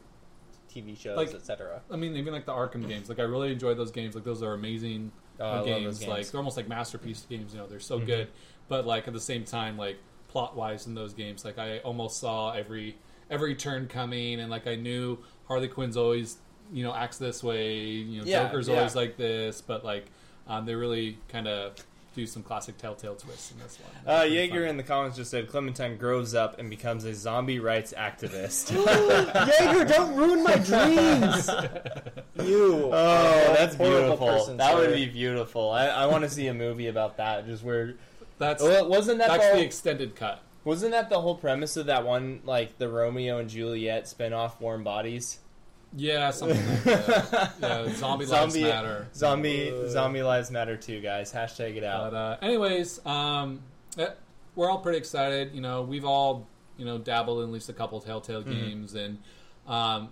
TV 0.73 0.95
shows, 0.97 1.17
Like- 1.17 1.35
etc. 1.35 1.83
I 1.91 1.97
mean, 1.97 2.17
even 2.17 2.33
like 2.33 2.45
the 2.47 2.53
Arkham 2.53 2.87
games. 2.87 3.09
Like, 3.09 3.19
I 3.19 3.23
really 3.23 3.51
enjoyed 3.51 3.77
those 3.77 3.91
games. 3.91 4.15
Like, 4.15 4.25
those 4.25 4.43
are 4.43 4.53
amazing 4.53 5.11
Oh, 5.41 5.65
games. 5.65 5.99
games. 6.01 6.07
Like, 6.09 6.27
they're 6.29 6.39
almost 6.39 6.57
like 6.57 6.69
masterpiece 6.69 7.27
games. 7.29 7.55
You 7.55 7.61
know, 7.61 7.67
they're 7.67 7.81
so 7.81 7.99
Mhm. 7.99 8.07
good. 8.07 8.29
But 8.69 8.87
like 8.87 9.09
at 9.09 9.15
the 9.15 9.21
same 9.21 9.45
time, 9.45 9.77
like 9.79 9.97
plot 10.29 10.55
wise 10.55 10.87
in 10.87 10.95
those 10.95 11.13
games, 11.15 11.45
like 11.45 11.59
I 11.59 11.79
almost 11.81 12.19
saw 12.21 12.53
every 12.53 12.99
every 13.31 13.55
turn 13.55 13.87
coming, 13.89 14.39
and 14.41 14.51
like 14.51 14.67
I 14.67 14.75
knew 14.77 15.19
Harley 15.47 15.69
Quinn's 15.69 15.97
always 15.97 16.39
you 16.73 16.85
know 16.85 16.95
acts 16.95 17.19
this 17.19 17.43
way. 17.43 17.79
You 17.79 18.21
know, 18.21 18.27
Yeah, 18.27 18.45
Joker's 18.45 18.69
yeah. 18.69 18.77
always 18.79 18.95
like 18.97 19.17
this. 19.17 19.61
But 19.61 19.85
like 19.85 20.07
um, 20.49 20.67
they 20.67 20.75
really 20.75 21.19
kind 21.29 21.47
of 21.49 21.75
do 22.17 22.27
some 22.27 22.43
classic 22.43 22.77
Telltale 22.77 23.15
twists 23.15 23.53
in 23.53 23.59
this 23.61 23.79
one. 24.05 24.17
Uh, 24.17 24.25
Jaeger 24.25 24.63
fun. 24.63 24.69
in 24.71 24.77
the 24.77 24.83
comments 24.83 25.17
just 25.17 25.31
said 25.31 25.49
Clementine 25.49 25.97
grows 25.97 26.35
up 26.35 26.59
and 26.59 26.69
becomes 26.69 27.05
a 27.05 27.15
zombie 27.15 27.61
rights 27.61 27.95
activist. 27.97 28.73
Jaeger, 29.61 29.85
don't 29.85 30.17
ruin 30.17 30.43
my 30.43 30.57
dreams. 30.57 31.49
you. 32.45 32.91
Oh, 32.93 32.93
are 32.93 33.57
that's 33.57 33.77
beautiful. 33.77 34.27
person, 34.27 34.57
that 34.57 34.75
would 34.77 34.93
be 34.95 35.07
beautiful. 35.07 35.71
I, 35.71 35.87
I 35.87 36.07
want 36.07 36.25
to 36.25 36.31
see 36.31 36.49
a 36.49 36.55
movie 36.55 36.89
about 36.89 37.17
that. 37.19 37.47
Just 37.47 37.63
where 37.63 37.95
that's 38.39 38.61
Well, 38.63 38.89
wasn't 38.89 39.19
that 39.19 39.29
that's 39.29 39.47
the, 39.51 39.59
the 39.59 39.63
extended 39.65 40.17
cut. 40.17 40.43
wasn't 40.65 40.91
that 40.93 41.11
the 41.11 41.21
whole 41.21 41.37
premise 41.37 41.77
of 41.77 41.87
that 41.87 42.05
one 42.05 42.41
like 42.45 42.77
the 42.79 42.89
Romeo 42.89 43.39
and 43.39 43.49
Juliet 43.49 44.09
spin-off 44.09 44.61
Warm 44.61 44.83
Bodies? 44.83 45.39
Yeah, 45.97 46.31
something 46.31 46.57
like 46.69 46.85
that. 46.85 47.53
Yeah, 47.61 47.93
zombie, 47.95 48.27
lives 48.27 48.53
Zombie- 48.55 48.63
matter. 48.63 49.09
Zombie 49.15 49.71
Uh. 49.73 49.89
zombie 49.89 50.23
lives 50.23 50.51
matter 50.51 50.77
too, 50.77 51.01
guys. 51.01 51.33
Hashtag 51.33 51.77
it 51.77 51.85
out. 51.85 52.13
But 52.13 52.17
uh, 52.17 52.37
anyways, 52.43 53.05
um, 53.05 53.61
eh, 53.99 54.09
we're 54.55 54.71
all 54.71 54.79
pretty 54.79 54.99
excited. 54.99 55.53
You 55.55 55.61
know, 55.61 55.83
we've 55.83 56.05
all 56.05 56.47
you 56.77 56.85
know 56.85 56.99
dabbled 56.99 57.39
in 57.41 57.45
at 57.49 57.53
least 57.53 57.69
a 57.69 57.73
couple 57.73 58.01
Telltale 58.01 58.43
Mhm. 58.45 58.51
games, 58.51 58.95
and 58.95 59.19
um, 59.67 60.11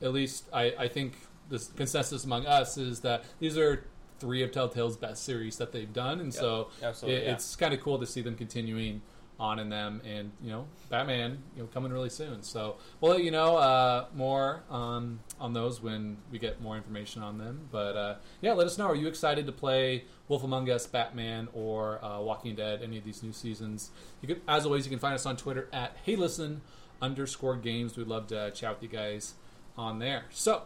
at 0.00 0.12
least 0.12 0.48
I, 0.52 0.74
I 0.78 0.88
think 0.88 1.14
the 1.48 1.64
consensus 1.76 2.24
among 2.24 2.46
us 2.46 2.76
is 2.76 3.00
that 3.00 3.24
these 3.38 3.56
are 3.56 3.84
three 4.18 4.42
of 4.42 4.50
Telltale's 4.52 4.96
best 4.96 5.24
series 5.24 5.56
that 5.58 5.70
they've 5.72 5.92
done, 5.92 6.18
and 6.20 6.32
Yep, 6.34 6.40
so 6.42 6.68
it, 6.80 7.10
yeah. 7.24 7.32
it's 7.32 7.54
kind 7.56 7.72
of 7.74 7.80
cool 7.80 7.98
to 7.98 8.06
see 8.06 8.20
them 8.22 8.34
continuing 8.36 9.02
on 9.42 9.58
in 9.58 9.68
them, 9.68 10.00
and 10.06 10.30
you 10.40 10.50
know, 10.50 10.66
Batman, 10.88 11.42
you 11.56 11.62
know, 11.62 11.68
coming 11.74 11.92
really 11.92 12.08
soon. 12.08 12.44
So 12.44 12.76
we'll 13.00 13.10
let 13.10 13.24
you 13.24 13.32
know 13.32 13.56
uh, 13.56 14.06
more 14.14 14.62
um, 14.70 15.18
on 15.40 15.52
those 15.52 15.82
when 15.82 16.18
we 16.30 16.38
get 16.38 16.62
more 16.62 16.76
information 16.76 17.22
on 17.22 17.38
them. 17.38 17.68
But 17.72 17.96
uh, 17.96 18.14
yeah, 18.40 18.52
let 18.52 18.68
us 18.68 18.78
know. 18.78 18.86
Are 18.86 18.94
you 18.94 19.08
excited 19.08 19.44
to 19.46 19.52
play 19.52 20.04
Wolf 20.28 20.44
Among 20.44 20.70
Us, 20.70 20.86
Batman, 20.86 21.48
or 21.52 22.02
uh, 22.04 22.20
Walking 22.20 22.54
Dead? 22.54 22.82
Any 22.84 22.98
of 22.98 23.04
these 23.04 23.20
new 23.22 23.32
seasons? 23.32 23.90
You 24.20 24.28
can, 24.28 24.40
as 24.46 24.64
always, 24.64 24.86
you 24.86 24.90
can 24.90 25.00
find 25.00 25.14
us 25.14 25.26
on 25.26 25.36
Twitter 25.36 25.68
at 25.72 25.96
Hey 26.04 26.14
Listen 26.14 26.60
underscore 27.00 27.56
Games. 27.56 27.96
We'd 27.96 28.06
love 28.06 28.28
to 28.28 28.52
chat 28.52 28.74
with 28.74 28.82
you 28.84 28.96
guys 28.96 29.34
on 29.76 29.98
there. 29.98 30.26
So 30.30 30.62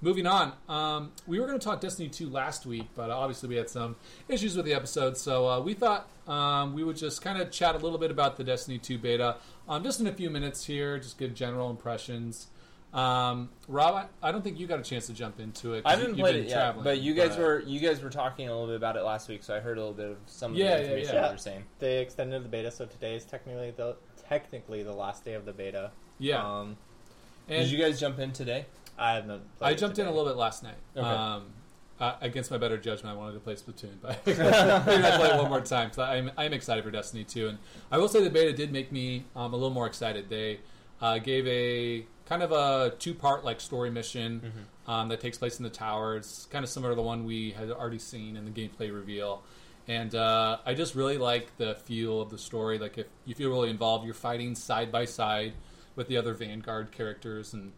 moving 0.00 0.26
on, 0.26 0.52
um, 0.68 1.12
we 1.26 1.38
were 1.40 1.46
going 1.46 1.58
to 1.58 1.64
talk 1.64 1.80
Destiny 1.80 2.08
2 2.08 2.28
last 2.30 2.66
week, 2.66 2.86
but 2.94 3.10
obviously 3.10 3.48
we 3.48 3.56
had 3.56 3.68
some 3.68 3.96
issues 4.28 4.56
with 4.56 4.64
the 4.66 4.74
episode, 4.74 5.16
so 5.16 5.48
uh, 5.48 5.60
we 5.60 5.74
thought 5.74 6.08
um, 6.28 6.74
we 6.74 6.84
would 6.84 6.96
just 6.96 7.22
kind 7.22 7.40
of 7.40 7.50
chat 7.50 7.74
a 7.74 7.78
little 7.78 7.98
bit 7.98 8.10
about 8.10 8.36
the 8.36 8.44
Destiny 8.44 8.78
2 8.78 8.98
beta, 8.98 9.36
um, 9.68 9.82
just 9.84 10.00
in 10.00 10.06
a 10.06 10.12
few 10.12 10.30
minutes 10.30 10.64
here, 10.64 10.98
just 10.98 11.18
give 11.18 11.34
general 11.34 11.70
impressions. 11.70 12.46
Um, 12.92 13.50
Rob, 13.68 13.94
I, 14.22 14.28
I 14.28 14.32
don't 14.32 14.42
think 14.42 14.58
you 14.58 14.66
got 14.66 14.80
a 14.80 14.82
chance 14.82 15.06
to 15.06 15.12
jump 15.12 15.38
into 15.38 15.74
it. 15.74 15.82
I 15.84 15.92
you- 15.94 15.98
haven't 16.00 16.16
you've 16.16 16.24
played 16.24 16.34
been 16.34 16.44
it 16.46 16.48
yet, 16.48 16.82
but 16.82 16.98
you 17.00 17.14
guys 17.14 17.36
were 17.36 17.60
you 17.60 17.78
guys 17.78 18.02
were 18.02 18.10
talking 18.10 18.48
a 18.48 18.50
little 18.50 18.66
bit 18.66 18.74
about 18.74 18.96
it 18.96 19.02
last 19.04 19.28
week, 19.28 19.44
so 19.44 19.54
I 19.54 19.60
heard 19.60 19.76
a 19.76 19.80
little 19.80 19.94
bit 19.94 20.10
of 20.10 20.16
some 20.26 20.52
of 20.52 20.58
Yeah, 20.58 20.64
yeah, 20.70 20.76
the 20.76 20.82
information 20.82 21.14
yeah. 21.14 21.26
you 21.26 21.32
were 21.32 21.38
saying. 21.38 21.64
They 21.78 21.98
extended 22.00 22.42
the 22.44 22.48
beta, 22.48 22.68
so 22.72 22.86
today 22.86 23.14
is 23.14 23.24
technically 23.24 23.70
the 23.70 23.94
technically 24.28 24.82
the 24.82 24.92
last 24.92 25.24
day 25.24 25.34
of 25.34 25.44
the 25.44 25.52
beta. 25.52 25.92
yeah. 26.18 26.44
Um, 26.44 26.76
and 27.48 27.62
Did 27.64 27.70
you 27.70 27.78
guys 27.78 27.98
jump 28.00 28.18
in 28.18 28.32
today? 28.32 28.66
I 28.98 29.14
have 29.14 29.26
no. 29.26 29.40
I 29.60 29.74
jumped 29.74 29.98
in 29.98 30.06
a 30.06 30.10
little 30.10 30.26
bit 30.26 30.36
last 30.36 30.62
night. 30.62 30.76
Okay. 30.96 31.06
Um, 31.06 31.44
uh, 31.98 32.16
against 32.22 32.50
my 32.50 32.56
better 32.56 32.78
judgment, 32.78 33.14
I 33.14 33.18
wanted 33.18 33.34
to 33.34 33.40
play 33.40 33.54
Splatoon, 33.54 33.92
but 34.00 34.18
maybe 34.26 34.40
I 34.40 35.16
play 35.18 35.30
it 35.30 35.36
one 35.36 35.50
more 35.50 35.60
time. 35.60 35.92
So 35.92 36.02
I'm, 36.02 36.30
I'm 36.38 36.52
excited 36.54 36.82
for 36.82 36.90
Destiny 36.90 37.24
2, 37.24 37.48
and 37.48 37.58
I 37.90 37.98
will 37.98 38.08
say 38.08 38.22
the 38.24 38.30
beta 38.30 38.54
did 38.54 38.72
make 38.72 38.90
me 38.90 39.24
um, 39.36 39.52
a 39.52 39.56
little 39.56 39.70
more 39.74 39.86
excited. 39.86 40.30
They 40.30 40.60
uh, 41.02 41.18
gave 41.18 41.46
a 41.46 42.06
kind 42.26 42.42
of 42.42 42.52
a 42.52 42.94
two 42.98 43.12
part 43.14 43.44
like 43.44 43.60
story 43.60 43.90
mission 43.90 44.40
Mm-hmm. 44.40 44.90
um, 44.90 45.08
that 45.08 45.20
takes 45.20 45.36
place 45.36 45.58
in 45.58 45.62
the 45.64 45.70
tower. 45.70 46.16
It's 46.16 46.46
kind 46.46 46.64
of 46.64 46.70
similar 46.70 46.92
to 46.92 46.96
the 46.96 47.02
one 47.02 47.24
we 47.26 47.50
had 47.50 47.70
already 47.70 47.98
seen 47.98 48.36
in 48.36 48.44
the 48.46 48.50
gameplay 48.50 48.92
reveal. 48.94 49.42
And 49.88 50.14
uh, 50.14 50.58
I 50.64 50.74
just 50.74 50.94
really 50.94 51.18
like 51.18 51.56
the 51.58 51.74
feel 51.74 52.20
of 52.22 52.30
the 52.30 52.38
story. 52.38 52.78
Like 52.78 52.96
if 52.96 53.06
you 53.26 53.34
feel 53.34 53.50
really 53.50 53.70
involved, 53.70 54.04
you're 54.04 54.14
fighting 54.14 54.54
side 54.54 54.90
by 54.92 55.04
side 55.04 55.52
with 55.96 56.06
the 56.08 56.16
other 56.16 56.32
Vanguard 56.32 56.92
characters, 56.92 57.52
and 57.52 57.72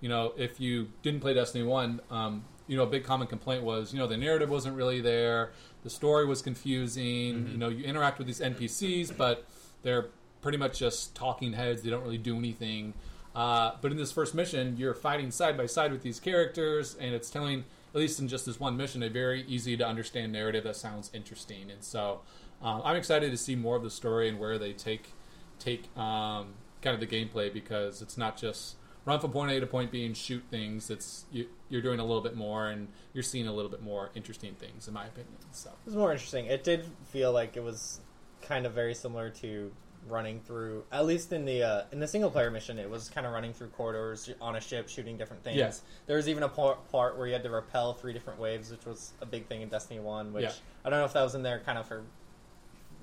you 0.00 0.08
know 0.08 0.32
if 0.36 0.60
you 0.60 0.88
didn't 1.02 1.20
play 1.20 1.34
Destiny 1.34 1.64
One, 1.64 2.00
um, 2.10 2.44
you 2.66 2.76
know 2.76 2.84
a 2.84 2.86
big 2.86 3.04
common 3.04 3.26
complaint 3.26 3.64
was 3.64 3.92
you 3.92 3.98
know 3.98 4.06
the 4.06 4.16
narrative 4.16 4.50
wasn't 4.50 4.76
really 4.76 5.00
there, 5.00 5.52
the 5.82 5.90
story 5.90 6.26
was 6.26 6.42
confusing. 6.42 7.48
You 7.50 7.58
know 7.58 7.68
you 7.68 7.84
interact 7.84 8.18
with 8.18 8.26
these 8.26 8.40
NPCs, 8.40 9.16
but 9.16 9.46
they're 9.82 10.08
pretty 10.40 10.58
much 10.58 10.78
just 10.78 11.14
talking 11.14 11.52
heads. 11.52 11.82
They 11.82 11.90
don't 11.90 12.02
really 12.02 12.18
do 12.18 12.36
anything. 12.36 12.94
Uh, 13.34 13.72
but 13.80 13.92
in 13.92 13.96
this 13.96 14.10
first 14.10 14.34
mission, 14.34 14.76
you're 14.76 14.94
fighting 14.94 15.30
side 15.30 15.56
by 15.56 15.66
side 15.66 15.92
with 15.92 16.02
these 16.02 16.18
characters, 16.18 16.96
and 16.98 17.14
it's 17.14 17.30
telling, 17.30 17.64
at 17.94 18.00
least 18.00 18.18
in 18.18 18.26
just 18.26 18.46
this 18.46 18.58
one 18.58 18.76
mission, 18.76 19.02
a 19.02 19.08
very 19.08 19.44
easy 19.46 19.76
to 19.76 19.86
understand 19.86 20.32
narrative 20.32 20.64
that 20.64 20.74
sounds 20.74 21.10
interesting. 21.14 21.70
And 21.70 21.84
so 21.84 22.22
um, 22.60 22.82
I'm 22.84 22.96
excited 22.96 23.30
to 23.30 23.36
see 23.36 23.54
more 23.54 23.76
of 23.76 23.82
the 23.82 23.90
story 23.90 24.28
and 24.28 24.38
where 24.38 24.58
they 24.58 24.72
take 24.72 25.12
take 25.58 25.84
um, 25.96 26.54
kind 26.82 26.94
of 26.94 27.00
the 27.00 27.06
gameplay 27.06 27.52
because 27.52 28.00
it's 28.00 28.16
not 28.16 28.36
just 28.36 28.76
run 29.04 29.20
from 29.20 29.32
point 29.32 29.50
A 29.52 29.60
to 29.60 29.66
point 29.66 29.90
B 29.90 30.04
and 30.04 30.16
shoot 30.16 30.42
things. 30.50 30.90
It's 30.90 31.24
you, 31.32 31.46
you're 31.68 31.82
doing 31.82 32.00
a 32.00 32.04
little 32.04 32.22
bit 32.22 32.36
more, 32.36 32.68
and 32.68 32.88
you're 33.12 33.22
seeing 33.22 33.46
a 33.46 33.52
little 33.52 33.70
bit 33.70 33.82
more 33.82 34.10
interesting 34.14 34.54
things, 34.54 34.88
in 34.88 34.94
my 34.94 35.06
opinion. 35.06 35.34
So 35.52 35.70
It 35.70 35.86
was 35.86 35.94
more 35.94 36.12
interesting. 36.12 36.46
It 36.46 36.64
did 36.64 36.84
feel 37.10 37.32
like 37.32 37.56
it 37.56 37.62
was 37.62 38.00
kind 38.42 38.66
of 38.66 38.72
very 38.72 38.94
similar 38.94 39.30
to 39.30 39.72
running 40.08 40.40
through, 40.40 40.84
at 40.92 41.04
least 41.04 41.32
in 41.32 41.44
the 41.44 41.62
uh, 41.62 41.82
in 41.92 42.00
the 42.00 42.08
single 42.08 42.30
player 42.30 42.50
mission. 42.50 42.78
It 42.78 42.88
was 42.88 43.08
kind 43.10 43.26
of 43.26 43.32
running 43.32 43.52
through 43.52 43.68
corridors 43.68 44.30
on 44.40 44.56
a 44.56 44.60
ship, 44.60 44.88
shooting 44.88 45.16
different 45.16 45.42
things. 45.44 45.56
Yeah. 45.58 45.72
There 46.06 46.16
was 46.16 46.28
even 46.28 46.42
a 46.42 46.48
part, 46.48 47.18
where 47.18 47.26
you 47.26 47.32
had 47.32 47.42
to 47.42 47.50
repel 47.50 47.94
three 47.94 48.12
different 48.12 48.38
waves, 48.38 48.70
which 48.70 48.84
was 48.86 49.12
a 49.20 49.26
big 49.26 49.46
thing 49.46 49.62
in 49.62 49.68
Destiny 49.68 50.00
One. 50.00 50.32
Which 50.32 50.44
Yeah. 50.44 50.52
I 50.84 50.90
don't 50.90 51.00
know 51.00 51.04
if 51.04 51.12
that 51.12 51.22
was 51.22 51.34
in 51.34 51.42
there 51.42 51.60
kind 51.60 51.78
of 51.78 51.86
for 51.86 52.04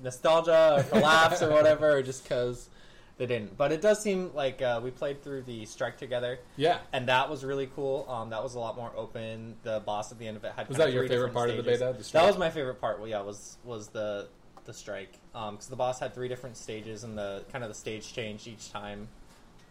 nostalgia 0.02 0.76
or 0.76 0.82
for 0.82 0.98
laughs 1.00 1.42
or 1.42 1.50
whatever, 1.50 1.90
or 1.92 2.02
just 2.02 2.22
because 2.24 2.68
they 3.18 3.26
didn't. 3.26 3.56
But 3.56 3.72
it 3.72 3.80
does 3.80 4.00
seem 4.02 4.30
like 4.34 4.60
uh, 4.60 4.80
we 4.82 4.90
played 4.90 5.22
through 5.22 5.42
the 5.42 5.64
strike 5.66 5.96
together. 5.96 6.38
yeah, 6.56 6.78
And 6.92 7.08
that 7.08 7.30
was 7.30 7.44
really 7.44 7.68
cool. 7.74 8.06
Um, 8.08 8.30
that 8.30 8.42
was 8.42 8.54
a 8.54 8.58
lot 8.58 8.76
more 8.76 8.92
open. 8.96 9.56
The 9.62 9.80
boss 9.80 10.12
at 10.12 10.18
the 10.18 10.26
end 10.26 10.36
of 10.36 10.44
it 10.44 10.52
had. 10.54 10.68
was 10.68 10.76
that 10.78 10.92
your 10.92 11.08
favorite 11.08 11.32
part 11.32 11.50
of 11.50 11.56
the 11.56 11.62
beta? 11.62 11.94
The 11.98 12.12
That 12.12 12.26
was 12.26 12.38
my 12.38 12.50
favorite 12.50 12.80
part. 12.80 12.98
Well, 12.98 13.08
yeah, 13.08 13.20
was 13.20 13.58
was 13.64 13.88
the 13.88 14.28
the 14.64 14.74
strike 14.74 15.20
because 15.32 15.68
the 15.68 15.76
boss 15.76 16.00
had 16.00 16.12
three 16.12 16.28
different 16.28 16.56
stages 16.56 17.04
and 17.04 17.16
the 17.16 17.44
kind 17.52 17.62
of 17.62 17.70
the 17.70 17.74
stage 17.74 18.12
changed 18.12 18.48
each 18.48 18.72
time 18.72 19.08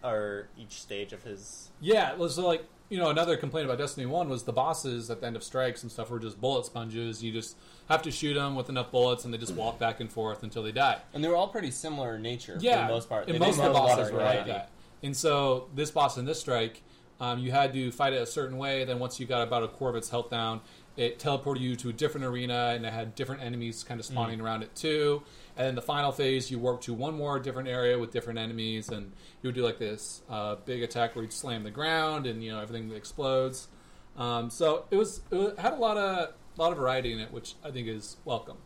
or 0.03 0.47
each 0.57 0.81
stage 0.81 1.13
of 1.13 1.23
his. 1.23 1.69
Yeah, 1.81 2.11
it 2.11 2.17
was 2.17 2.37
like 2.37 2.65
you 2.89 2.97
know 2.97 3.09
another 3.09 3.35
complaint 3.37 3.65
about 3.65 3.77
Destiny 3.77 4.05
One 4.05 4.29
was 4.29 4.43
the 4.43 4.53
bosses 4.53 5.09
at 5.09 5.21
the 5.21 5.27
end 5.27 5.35
of 5.35 5.43
strikes 5.43 5.83
and 5.83 5.91
stuff 5.91 6.09
were 6.09 6.19
just 6.19 6.39
bullet 6.39 6.65
sponges. 6.65 7.23
You 7.23 7.31
just 7.31 7.57
have 7.89 8.01
to 8.03 8.11
shoot 8.11 8.35
them 8.35 8.55
with 8.55 8.69
enough 8.69 8.91
bullets, 8.91 9.25
and 9.25 9.33
they 9.33 9.37
just 9.37 9.53
walk 9.53 9.79
back 9.79 9.99
and 9.99 10.11
forth 10.11 10.43
until 10.43 10.63
they 10.63 10.71
die. 10.71 10.99
And 11.13 11.23
they 11.23 11.27
were 11.27 11.35
all 11.35 11.47
pretty 11.47 11.71
similar 11.71 12.15
in 12.15 12.21
nature 12.21 12.57
Yeah, 12.59 12.81
for 12.81 12.87
the 12.87 12.93
most 12.93 13.09
part. 13.09 13.29
And 13.29 13.39
most 13.39 13.51
of 13.51 13.57
the 13.57 13.63
have 13.63 13.71
a 13.71 13.73
lot 13.73 13.97
bosses 13.97 14.11
were 14.11 14.19
like 14.19 14.45
that. 14.47 14.69
And 15.03 15.15
so 15.15 15.67
this 15.75 15.91
boss 15.91 16.17
in 16.17 16.25
this 16.25 16.39
strike, 16.39 16.81
um, 17.19 17.39
you 17.39 17.51
had 17.51 17.73
to 17.73 17.91
fight 17.91 18.13
it 18.13 18.21
a 18.21 18.25
certain 18.25 18.57
way. 18.57 18.83
Then 18.85 18.99
once 18.99 19.19
you 19.19 19.25
got 19.25 19.41
about 19.41 19.63
a 19.63 19.67
quarter 19.67 19.97
of 19.97 20.01
its 20.01 20.09
health 20.09 20.29
down, 20.29 20.61
it 20.97 21.19
teleported 21.19 21.59
you 21.59 21.75
to 21.77 21.89
a 21.89 21.93
different 21.93 22.25
arena, 22.25 22.73
and 22.75 22.85
it 22.85 22.93
had 22.93 23.15
different 23.15 23.41
enemies 23.41 23.83
kind 23.83 23.99
of 23.99 24.05
spawning 24.05 24.39
around 24.41 24.63
it 24.63 24.73
too. 24.75 25.23
And 25.57 25.67
then 25.67 25.75
the 25.75 25.81
final 25.81 26.11
phase, 26.11 26.49
you 26.51 26.59
warp 26.59 26.81
to 26.81 26.93
one 26.93 27.15
more 27.15 27.39
different 27.39 27.67
area 27.69 27.97
with 27.99 28.11
different 28.11 28.39
enemies, 28.39 28.89
and 28.89 29.11
you 29.41 29.47
would 29.47 29.55
do 29.55 29.63
like 29.63 29.77
this 29.77 30.21
uh, 30.29 30.55
big 30.65 30.83
attack 30.83 31.15
where 31.15 31.23
you'd 31.23 31.33
slam 31.33 31.63
the 31.63 31.71
ground, 31.71 32.25
and 32.27 32.43
you 32.43 32.51
know 32.51 32.59
everything 32.59 32.91
explodes. 32.93 33.67
Um, 34.17 34.49
so 34.49 34.85
it 34.91 34.95
was 34.97 35.21
it 35.31 35.35
was- 35.35 35.57
had 35.57 35.73
a 35.73 35.77
lot 35.77 35.97
of 35.97 36.33
lot 36.57 36.71
of 36.71 36.77
variety 36.77 37.11
in 37.13 37.19
it, 37.19 37.31
which 37.33 37.55
I 37.63 37.71
think 37.71 37.87
is 37.87 38.15
welcome. 38.25 38.57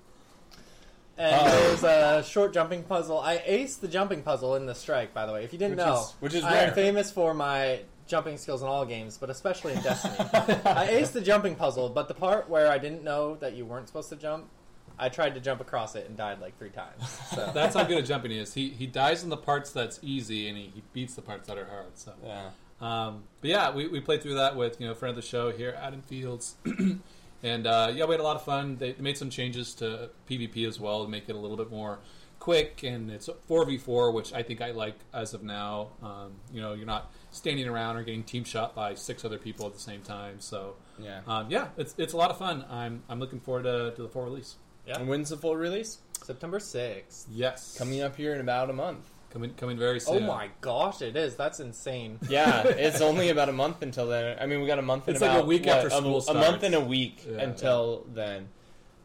And 1.17 1.35
Oh. 1.47 1.49
there 1.59 1.71
was 1.71 1.83
a 1.83 2.23
short 2.23 2.53
jumping 2.53 2.83
puzzle. 2.83 3.19
I 3.19 3.39
aced 3.39 3.81
the 3.81 3.87
jumping 3.89 4.21
puzzle 4.21 4.55
in 4.55 4.67
the 4.67 4.75
strike, 4.75 5.13
by 5.13 5.25
the 5.25 5.33
way. 5.33 5.43
If 5.43 5.51
you 5.51 5.59
didn't 5.59 5.75
Which 5.77 5.85
know, 5.85 5.99
is- 6.01 6.13
which 6.21 6.33
is 6.33 6.43
I'm 6.45 6.53
rare. 6.53 6.71
famous 6.71 7.11
for 7.11 7.33
my 7.33 7.81
jumping 8.09 8.37
skills 8.37 8.61
in 8.61 8.67
all 8.67 8.85
games, 8.85 9.17
but 9.17 9.29
especially 9.29 9.73
in 9.73 9.81
Destiny. 9.81 10.15
I 10.65 10.87
aced 10.87 11.13
the 11.13 11.21
jumping 11.21 11.55
puzzle, 11.55 11.89
but 11.89 12.07
the 12.07 12.13
part 12.13 12.49
where 12.49 12.69
I 12.69 12.77
didn't 12.77 13.03
know 13.03 13.35
that 13.35 13.53
you 13.53 13.65
weren't 13.65 13.87
supposed 13.87 14.09
to 14.09 14.15
jump, 14.15 14.49
I 14.97 15.07
tried 15.07 15.35
to 15.35 15.39
jump 15.39 15.61
across 15.61 15.95
it 15.95 16.07
and 16.07 16.17
died 16.17 16.41
like 16.41 16.57
three 16.57 16.71
times. 16.71 17.07
So 17.33 17.51
That's 17.53 17.75
how 17.75 17.83
good 17.83 17.99
at 17.99 18.05
jumping 18.05 18.31
he 18.31 18.39
is. 18.39 18.53
He 18.53 18.69
he 18.69 18.87
dies 18.87 19.23
in 19.23 19.29
the 19.29 19.37
parts 19.37 19.71
that's 19.71 19.99
easy, 20.01 20.49
and 20.49 20.57
he, 20.57 20.71
he 20.75 20.83
beats 20.91 21.13
the 21.13 21.21
parts 21.21 21.47
that 21.47 21.57
are 21.57 21.65
hard. 21.65 21.97
So. 21.97 22.13
Yeah. 22.25 22.49
Um, 22.81 23.23
but 23.41 23.49
yeah, 23.49 23.71
we, 23.71 23.87
we 23.87 23.99
played 23.99 24.21
through 24.21 24.35
that 24.35 24.55
with 24.55 24.81
you 24.81 24.87
know 24.87 24.95
friend 24.95 25.11
of 25.11 25.23
the 25.23 25.27
show 25.27 25.51
here, 25.51 25.77
Adam 25.79 26.01
Fields, 26.01 26.55
and 27.43 27.67
uh, 27.67 27.91
yeah, 27.93 28.05
we 28.05 28.13
had 28.13 28.19
a 28.19 28.23
lot 28.23 28.35
of 28.35 28.43
fun. 28.43 28.77
They 28.77 28.95
made 28.99 29.17
some 29.17 29.29
changes 29.29 29.73
to 29.75 30.09
PvP 30.29 30.67
as 30.67 30.79
well 30.79 31.03
to 31.03 31.09
make 31.09 31.29
it 31.29 31.35
a 31.35 31.39
little 31.39 31.57
bit 31.57 31.69
more 31.69 31.99
quick, 32.39 32.83
and 32.83 33.11
it's 33.11 33.29
four 33.47 33.65
v 33.65 33.77
four, 33.77 34.11
which 34.11 34.33
I 34.33 34.43
think 34.43 34.61
I 34.61 34.71
like 34.71 34.95
as 35.13 35.33
of 35.33 35.43
now. 35.43 35.89
Um, 36.01 36.33
you 36.51 36.61
know, 36.61 36.73
you're 36.73 36.85
not 36.85 37.11
standing 37.31 37.67
around 37.67 37.95
or 37.97 38.03
getting 38.03 38.23
team 38.23 38.43
shot 38.43 38.73
by 38.75 38.95
six 38.95 39.23
other 39.25 39.37
people 39.37 39.65
at 39.67 39.73
the 39.73 39.79
same 39.79 40.01
time. 40.01 40.39
So 40.39 40.75
Yeah. 40.99 41.21
um, 41.27 41.47
yeah, 41.49 41.67
it's 41.77 41.93
it's 41.97 42.13
a 42.13 42.17
lot 42.17 42.29
of 42.31 42.37
fun. 42.37 42.65
I'm 42.69 43.03
I'm 43.09 43.19
looking 43.19 43.39
forward 43.39 43.63
to, 43.63 43.91
to 43.95 44.01
the 44.01 44.09
full 44.09 44.23
release. 44.23 44.55
yeah, 44.87 44.97
And 44.99 45.07
when's 45.07 45.29
the 45.29 45.37
full 45.37 45.55
release? 45.55 45.99
September 46.23 46.59
sixth. 46.59 47.27
Yes, 47.31 47.75
Coming 47.77 48.01
up 48.01 48.15
here 48.15 48.33
in 48.35 48.41
about 48.41 48.69
a 48.69 48.73
month. 48.73 49.09
coming 49.31 49.53
coming 49.53 49.77
very 49.77 49.99
soon. 49.99 50.23
Oh 50.23 50.27
my 50.27 50.49
gosh, 50.61 51.01
it 51.01 51.15
is. 51.15 51.35
That's 51.35 51.59
insane. 51.59 52.19
Yeah, 52.29 52.63
it's 52.63 52.99
only 53.01 53.29
about 53.29 53.47
a 53.49 53.53
month 53.53 53.81
until 53.83 54.07
then. 54.07 54.37
I 54.41 54.45
mean, 54.47 54.59
we 54.61 54.67
got 54.67 54.79
a 54.79 54.83
month 54.83 55.07
and 55.07 55.15
It's 55.15 55.21
like 55.21 55.31
about 55.31 55.43
a 55.43 55.47
week 55.47 55.65
what, 55.65 55.77
after 55.77 55.87
a- 55.87 55.91
school 55.91 56.17
a, 56.17 56.21
starts. 56.21 56.39
month 56.49 56.63
and 56.63 56.75
a 56.75 56.81
week 56.81 57.25
Yeah. 57.29 57.41
until 57.41 58.05
then. 58.13 58.49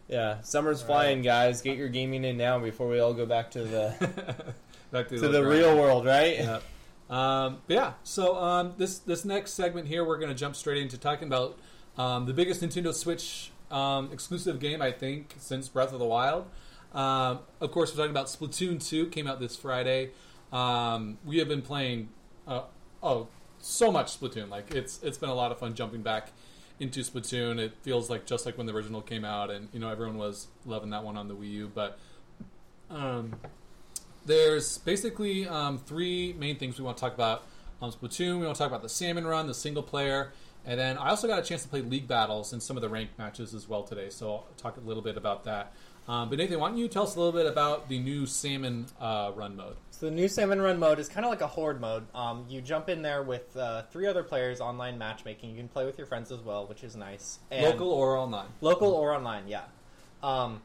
Yeah, 0.08 0.40
summer's 0.42 0.82
flying, 0.82 1.22
guys. 1.22 1.62
Get 1.62 1.78
your 1.78 1.88
gaming 1.88 2.24
in 2.24 2.36
now 2.36 2.58
before 2.58 2.88
we 2.88 2.98
all 3.00 3.14
go 3.14 3.24
back 3.26 3.50
to 3.52 3.64
the 3.64 3.94
Back 4.92 5.08
to, 5.08 5.16
to 5.18 5.28
the 5.28 5.40
grind. 5.40 5.46
real 5.48 5.76
world, 5.78 6.04
right? 6.06 6.36
Yeah. 6.38 6.60
Um, 7.10 7.58
yeah, 7.68 7.94
so 8.02 8.36
um, 8.36 8.74
this 8.78 8.98
this 8.98 9.24
next 9.24 9.52
segment 9.52 9.88
here, 9.88 10.04
we're 10.04 10.18
going 10.18 10.30
to 10.30 10.34
jump 10.34 10.56
straight 10.56 10.82
into 10.82 10.96
talking 10.98 11.28
about 11.28 11.58
um, 11.98 12.26
the 12.26 12.32
biggest 12.32 12.62
Nintendo 12.62 12.94
Switch 12.94 13.50
um, 13.70 14.10
exclusive 14.12 14.60
game 14.60 14.80
I 14.80 14.92
think 14.92 15.34
since 15.38 15.68
Breath 15.68 15.92
of 15.92 15.98
the 15.98 16.06
Wild. 16.06 16.46
Um, 16.92 17.40
of 17.60 17.72
course, 17.72 17.92
we're 17.92 17.96
talking 17.96 18.10
about 18.10 18.26
Splatoon 18.26 18.84
2. 18.86 19.06
Came 19.08 19.26
out 19.26 19.40
this 19.40 19.56
Friday. 19.56 20.10
Um, 20.52 21.18
we 21.24 21.38
have 21.38 21.48
been 21.48 21.62
playing 21.62 22.08
uh, 22.46 22.62
oh 23.02 23.28
so 23.58 23.90
much 23.90 24.18
Splatoon. 24.18 24.48
Like 24.48 24.74
it's 24.74 25.02
it's 25.02 25.18
been 25.18 25.30
a 25.30 25.34
lot 25.34 25.52
of 25.52 25.58
fun 25.58 25.74
jumping 25.74 26.02
back 26.02 26.30
into 26.80 27.00
Splatoon. 27.00 27.58
It 27.58 27.72
feels 27.82 28.08
like 28.08 28.26
just 28.26 28.46
like 28.46 28.56
when 28.56 28.66
the 28.66 28.72
original 28.72 29.02
came 29.02 29.24
out, 29.24 29.50
and 29.50 29.68
you 29.72 29.80
know 29.80 29.90
everyone 29.90 30.16
was 30.16 30.48
loving 30.64 30.90
that 30.90 31.04
one 31.04 31.16
on 31.16 31.28
the 31.28 31.34
Wii 31.34 31.50
U, 31.50 31.72
but. 31.74 31.98
Um, 34.24 34.28
there's 34.28 34.78
basically 34.78 35.46
um, 35.48 35.78
three 35.78 36.34
main 36.38 36.56
things 36.56 36.78
we 36.78 36.84
want 36.84 36.96
to 36.96 37.00
talk 37.00 37.14
about 37.14 37.44
on 37.80 37.92
Splatoon. 37.92 38.38
We 38.38 38.46
want 38.46 38.56
to 38.56 38.58
talk 38.58 38.68
about 38.68 38.82
the 38.82 38.88
Salmon 38.88 39.26
Run, 39.26 39.46
the 39.46 39.54
single 39.54 39.82
player, 39.82 40.32
and 40.64 40.78
then 40.78 40.96
I 40.98 41.10
also 41.10 41.28
got 41.28 41.38
a 41.38 41.42
chance 41.42 41.62
to 41.62 41.68
play 41.68 41.82
League 41.82 42.08
Battles 42.08 42.52
and 42.52 42.62
some 42.62 42.76
of 42.76 42.80
the 42.80 42.88
ranked 42.88 43.18
matches 43.18 43.54
as 43.54 43.68
well 43.68 43.82
today. 43.82 44.08
So 44.10 44.30
I'll 44.30 44.46
talk 44.56 44.76
a 44.76 44.80
little 44.80 45.02
bit 45.02 45.16
about 45.16 45.44
that. 45.44 45.72
Um, 46.06 46.28
but 46.28 46.38
Nathan, 46.38 46.60
why 46.60 46.68
don't 46.68 46.76
you 46.76 46.88
tell 46.88 47.04
us 47.04 47.16
a 47.16 47.18
little 47.18 47.32
bit 47.32 47.46
about 47.46 47.88
the 47.88 47.98
new 47.98 48.26
Salmon 48.26 48.86
uh, 49.00 49.32
Run 49.34 49.56
mode? 49.56 49.76
So 49.90 50.06
the 50.06 50.12
new 50.12 50.28
Salmon 50.28 50.60
Run 50.60 50.78
mode 50.78 50.98
is 50.98 51.08
kind 51.08 51.24
of 51.24 51.30
like 51.30 51.40
a 51.40 51.46
horde 51.46 51.80
mode. 51.80 52.06
Um, 52.14 52.44
you 52.48 52.60
jump 52.60 52.90
in 52.90 53.00
there 53.00 53.22
with 53.22 53.56
uh, 53.56 53.82
three 53.90 54.06
other 54.06 54.22
players, 54.22 54.60
online 54.60 54.98
matchmaking. 54.98 55.50
You 55.50 55.56
can 55.56 55.68
play 55.68 55.86
with 55.86 55.96
your 55.96 56.06
friends 56.06 56.30
as 56.30 56.40
well, 56.40 56.66
which 56.66 56.84
is 56.84 56.94
nice. 56.94 57.38
And 57.50 57.64
Local 57.64 57.90
or 57.90 58.18
online? 58.18 58.48
local 58.60 58.92
or 58.92 59.14
online, 59.14 59.48
yeah. 59.48 59.62
Um, 60.22 60.60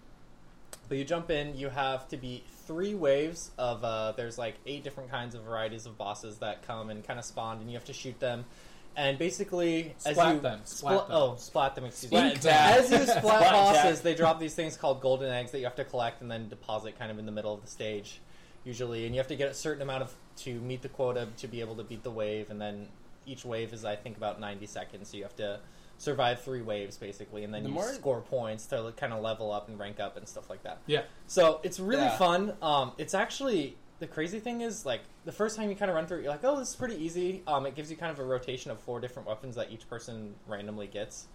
but 0.89 0.97
you 0.97 1.05
jump 1.05 1.29
in. 1.29 1.57
You 1.57 1.69
have 1.69 2.07
to 2.09 2.17
beat 2.17 2.45
three 2.69 2.93
waves 2.93 3.49
of. 3.57 3.83
Uh, 3.83 4.13
there's 4.15 4.37
like 4.37 4.55
eight 4.67 4.83
different 4.83 5.09
kinds 5.09 5.33
of 5.33 5.41
varieties 5.41 5.87
of 5.87 5.97
bosses 5.97 6.37
that 6.37 6.61
come 6.65 6.91
and 6.91 7.03
kind 7.03 7.17
of 7.17 7.25
spawn, 7.25 7.57
and 7.57 7.67
you 7.67 7.75
have 7.75 7.85
to 7.85 7.93
shoot 7.93 8.19
them. 8.19 8.45
And 8.95 9.17
basically, 9.17 9.95
as 10.05 10.13
Splat 10.13 10.35
you 10.35 10.41
them, 10.41 10.59
spl- 10.59 10.67
splat 10.67 11.07
them. 11.07 11.17
oh, 11.17 11.35
splat 11.37 11.75
them. 11.75 11.85
Excuse 11.85 12.11
Splat 12.11 12.43
me. 12.43 12.49
As 12.51 12.91
you 12.91 12.97
splat 13.05 13.23
Splat 13.23 13.51
bosses, 13.51 14.01
they 14.01 14.13
drop 14.13 14.39
these 14.39 14.53
things 14.53 14.77
called 14.77 15.01
golden 15.01 15.31
eggs 15.31 15.49
that 15.51 15.57
you 15.59 15.65
have 15.65 15.75
to 15.77 15.83
collect 15.83 16.21
and 16.21 16.29
then 16.29 16.47
deposit 16.47 16.97
kind 16.99 17.09
of 17.09 17.17
in 17.17 17.25
the 17.25 17.31
middle 17.31 17.53
of 17.53 17.61
the 17.61 17.67
stage, 17.67 18.19
usually. 18.63 19.05
And 19.05 19.15
you 19.15 19.19
have 19.19 19.27
to 19.29 19.35
get 19.35 19.49
a 19.49 19.53
certain 19.55 19.81
amount 19.81 20.03
of 20.03 20.13
to 20.37 20.53
meet 20.61 20.83
the 20.83 20.89
quota 20.89 21.27
to 21.37 21.47
be 21.47 21.61
able 21.61 21.75
to 21.75 21.83
beat 21.83 22.03
the 22.03 22.11
wave. 22.11 22.51
And 22.51 22.61
then 22.61 22.87
each 23.25 23.45
wave 23.45 23.73
is, 23.73 23.83
I 23.83 23.95
think, 23.95 24.15
about 24.17 24.39
ninety 24.39 24.67
seconds. 24.67 25.09
So 25.09 25.17
you 25.17 25.23
have 25.23 25.35
to 25.37 25.59
survive 25.99 26.41
three 26.41 26.61
waves 26.61 26.97
basically, 26.97 27.43
and 27.43 27.53
then 27.53 27.61
The 27.63 27.69
you 27.69 27.75
more- 27.75 27.93
score 27.93 28.21
points 28.21 28.65
to 28.67 28.91
kind 28.97 29.13
of 29.13 29.21
level 29.21 29.51
up 29.51 29.67
and 29.67 29.77
rank 29.77 29.99
up 29.99 30.17
and 30.17 30.27
stuff 30.27 30.49
like 30.49 30.63
that. 30.63 30.79
Yeah. 30.87 31.03
So 31.27 31.59
it's 31.61 31.79
really 31.79 32.03
Yeah. 32.03 32.17
fun. 32.17 32.57
Um, 32.61 32.93
it's 32.97 33.13
actually 33.13 33.77
the 33.99 34.07
crazy 34.07 34.39
thing 34.39 34.61
is 34.61 34.85
like 34.85 35.01
the 35.25 35.31
first 35.33 35.57
time 35.57 35.69
you 35.69 35.75
kind 35.75 35.91
of 35.91 35.95
run 35.95 36.07
through 36.07 36.19
it, 36.19 36.23
you're 36.23 36.31
like, 36.31 36.43
oh, 36.45 36.57
this 36.57 36.69
is 36.69 36.75
pretty 36.77 36.95
easy. 36.95 37.43
Um, 37.45 37.65
it 37.65 37.75
gives 37.75 37.91
you 37.91 37.97
kind 37.97 38.11
of 38.11 38.17
a 38.19 38.23
rotation 38.23 38.71
of 38.71 38.79
four 38.79 39.01
different 39.01 39.27
weapons 39.27 39.55
that 39.57 39.71
each 39.71 39.87
person 39.89 40.35
randomly 40.47 40.87
gets. 40.87 41.27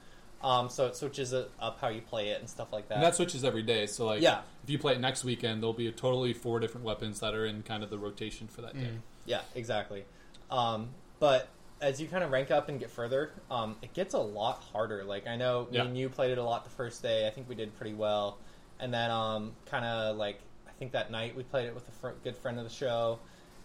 Um, 0.42 0.68
so 0.71 0.87
it 0.87 0.97
switches 0.97 1.33
it 1.35 1.50
up 1.61 1.78
how 1.80 1.88
you 1.88 2.00
play 2.00 2.30
it 2.30 2.40
and 2.40 2.49
stuff 2.49 2.73
like 2.73 2.88
that. 2.88 2.94
And 2.97 3.04
that 3.04 3.14
switches 3.14 3.44
every 3.44 3.62
day. 3.62 3.87
So 3.87 4.06
like, 4.06 4.23
Yeah. 4.23 4.40
if 4.62 4.71
you 4.71 4.78
play 4.78 4.94
it 4.94 5.00
next 5.00 5.25
weekend, 5.25 5.62
there'll 5.62 5.73
be 5.75 5.87
a 5.88 5.92
totally 5.92 6.33
four 6.33 6.59
different 6.59 6.85
weapons 6.87 7.21
that 7.21 7.35
are 7.35 7.44
in 7.47 7.62
kind 7.62 7.83
of 7.83 7.90
the 7.90 7.99
rotation 7.99 8.49
for 8.49 8.62
that 8.62 8.75
day. 8.75 8.87
Mm. 8.88 9.00
Yeah, 9.26 9.40
exactly. 9.54 10.04
Um, 10.50 10.90
but 11.21 11.49
as 11.85 12.00
you 12.00 12.09
kind 12.09 12.25
of 12.25 12.31
rank 12.31 12.50
up 12.50 12.69
and 12.69 12.81
get 12.81 12.91
further, 12.91 13.31
um, 13.50 13.76
it 13.83 13.93
gets 13.93 14.14
a 14.14 14.19
lot 14.19 14.62
harder. 14.73 15.05
Like 15.05 15.26
I 15.26 15.37
know 15.37 15.69
me 15.71 15.76
Yeah. 15.76 15.85
and 15.85 15.97
you 15.97 16.09
played 16.09 16.31
it 16.31 16.38
a 16.38 16.43
lot 16.43 16.64
the 16.64 16.71
first 16.71 17.03
day. 17.03 17.26
I 17.26 17.31
think 17.31 17.49
we 17.49 17.55
did 17.55 17.75
pretty 17.76 17.95
well, 17.95 18.38
and 18.81 18.93
then 18.93 19.11
um, 19.11 19.53
kind 19.67 19.85
of 19.85 20.17
like 20.17 20.41
I 20.67 20.73
think 20.79 20.93
that 20.93 21.11
night 21.11 21.37
we 21.37 21.43
played 21.43 21.67
it 21.67 21.75
with 21.75 21.87
a 21.88 21.93
fr- 21.93 22.19
good 22.25 22.37
friend 22.37 22.59
of 22.59 22.64
the 22.64 22.71
show, 22.71 23.19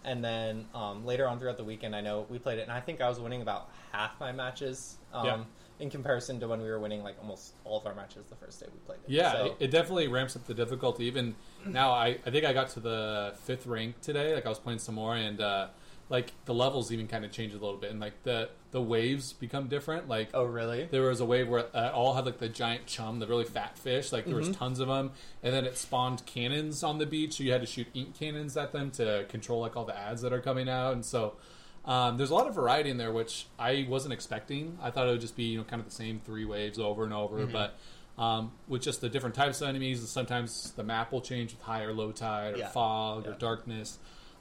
and 0.04 0.22
then 0.22 0.66
um, 0.74 1.04
later 1.06 1.26
on 1.26 1.38
throughout 1.38 1.56
the 1.56 1.64
weekend, 1.64 1.96
I 1.96 2.02
know 2.02 2.26
we 2.28 2.38
played 2.38 2.58
it, 2.58 2.62
and 2.62 2.72
I 2.72 2.80
think 2.80 3.00
I 3.00 3.08
was 3.08 3.18
winning 3.18 3.40
about 3.42 3.70
half 3.92 4.20
my 4.20 4.32
matches. 4.32 4.98
Um, 5.12 5.26
Yeah. 5.26 5.44
In 5.80 5.88
comparison 5.88 6.38
to 6.40 6.46
when 6.46 6.60
we 6.60 6.68
were 6.68 6.78
winning 6.78 7.02
like 7.02 7.16
almost 7.22 7.54
all 7.64 7.78
of 7.78 7.86
our 7.86 7.94
matches 7.94 8.26
the 8.28 8.36
first 8.36 8.60
day 8.60 8.66
we 8.70 8.78
played 8.80 8.98
it. 9.02 9.08
Yeah, 9.10 9.32
So- 9.32 9.44
it, 9.46 9.56
it 9.60 9.70
definitely 9.70 10.08
ramps 10.08 10.36
up 10.36 10.46
the 10.46 10.52
difficulty. 10.52 11.06
Even 11.06 11.34
now, 11.64 11.90
I, 11.92 12.18
I 12.26 12.30
think 12.30 12.44
I 12.44 12.52
got 12.52 12.68
to 12.76 12.80
the 12.80 13.32
fifth 13.44 13.66
rank 13.66 13.98
today. 14.02 14.34
Like 14.34 14.44
I 14.44 14.50
was 14.50 14.58
playing 14.58 14.78
some 14.80 14.94
more, 14.96 15.16
and 15.16 15.40
uh, 15.40 15.68
like 16.10 16.32
the 16.44 16.52
levels 16.52 16.92
even 16.92 17.06
kind 17.06 17.24
of 17.24 17.30
change 17.30 17.54
a 17.54 17.58
little 17.58 17.76
bit, 17.78 17.90
and 17.90 18.00
like 18.00 18.22
the 18.24 18.50
the 18.72 18.82
waves 18.82 19.32
become 19.32 19.68
different. 19.68 20.08
Like 20.08 20.28
Oh, 20.34 20.44
really? 20.44 20.84
there 20.90 21.02
was 21.02 21.20
a 21.20 21.24
wave 21.24 21.48
where 21.48 21.64
uh, 21.74 21.90
all 21.94 22.14
had 22.14 22.26
like 22.26 22.38
the 22.38 22.48
giant 22.48 22.86
chum, 22.86 23.20
the 23.20 23.26
really 23.26 23.44
fat 23.44 23.78
fish. 23.78 24.12
Like 24.12 24.26
there 24.26 24.34
was 24.36 24.50
tons 24.50 24.80
of 24.80 24.88
them, 24.88 25.12
and 25.42 25.54
then 25.54 25.64
it 25.64 25.78
spawned 25.78 26.26
cannons 26.26 26.82
on 26.82 26.98
the 26.98 27.06
beach. 27.06 27.34
So 27.38 27.44
you 27.44 27.52
had 27.52 27.60
to 27.62 27.66
shoot 27.66 27.86
ink 27.94 28.18
cannons 28.18 28.56
at 28.56 28.72
them 28.72 28.90
to 28.92 29.24
control 29.28 29.60
like 29.60 29.76
all 29.76 29.84
the 29.86 29.96
ads 29.96 30.20
that 30.22 30.32
are 30.32 30.40
coming 30.40 30.68
out. 30.68 30.92
And 30.94 31.04
so 31.04 31.36
um, 31.84 32.16
there's 32.18 32.30
a 32.30 32.34
lot 32.34 32.46
of 32.48 32.54
variety 32.54 32.90
in 32.90 32.96
there, 32.98 33.12
which 33.12 33.46
I 33.58 33.86
wasn't 33.88 34.12
expecting. 34.12 34.76
I 34.82 34.90
thought 34.90 35.06
it 35.08 35.12
would 35.12 35.20
just 35.20 35.36
be 35.36 35.44
you 35.44 35.58
know 35.58 35.64
kind 35.64 35.80
of 35.80 35.86
the 35.88 35.94
same 35.94 36.20
three 36.24 36.44
waves 36.44 36.78
over 36.78 37.04
and 37.04 37.12
over, 37.14 37.46
but. 37.46 37.78
Um, 38.18 38.52
with 38.68 38.82
just 38.82 39.00
the 39.00 39.08
different 39.08 39.34
types 39.34 39.62
of 39.62 39.68
enemies, 39.68 40.00
and 40.00 40.06
sometimes 40.08 40.72
the 40.72 40.82
map 40.82 41.10
will 41.10 41.22
change 41.22 41.52
with 41.52 41.62
high 41.62 41.84
or 41.84 41.94
low 41.94 42.12
tide, 42.12 42.52
or 42.54 42.58
Yeah. 42.58 42.68
fog, 42.68 43.26
or 43.26 43.32
darkness. 43.32 43.98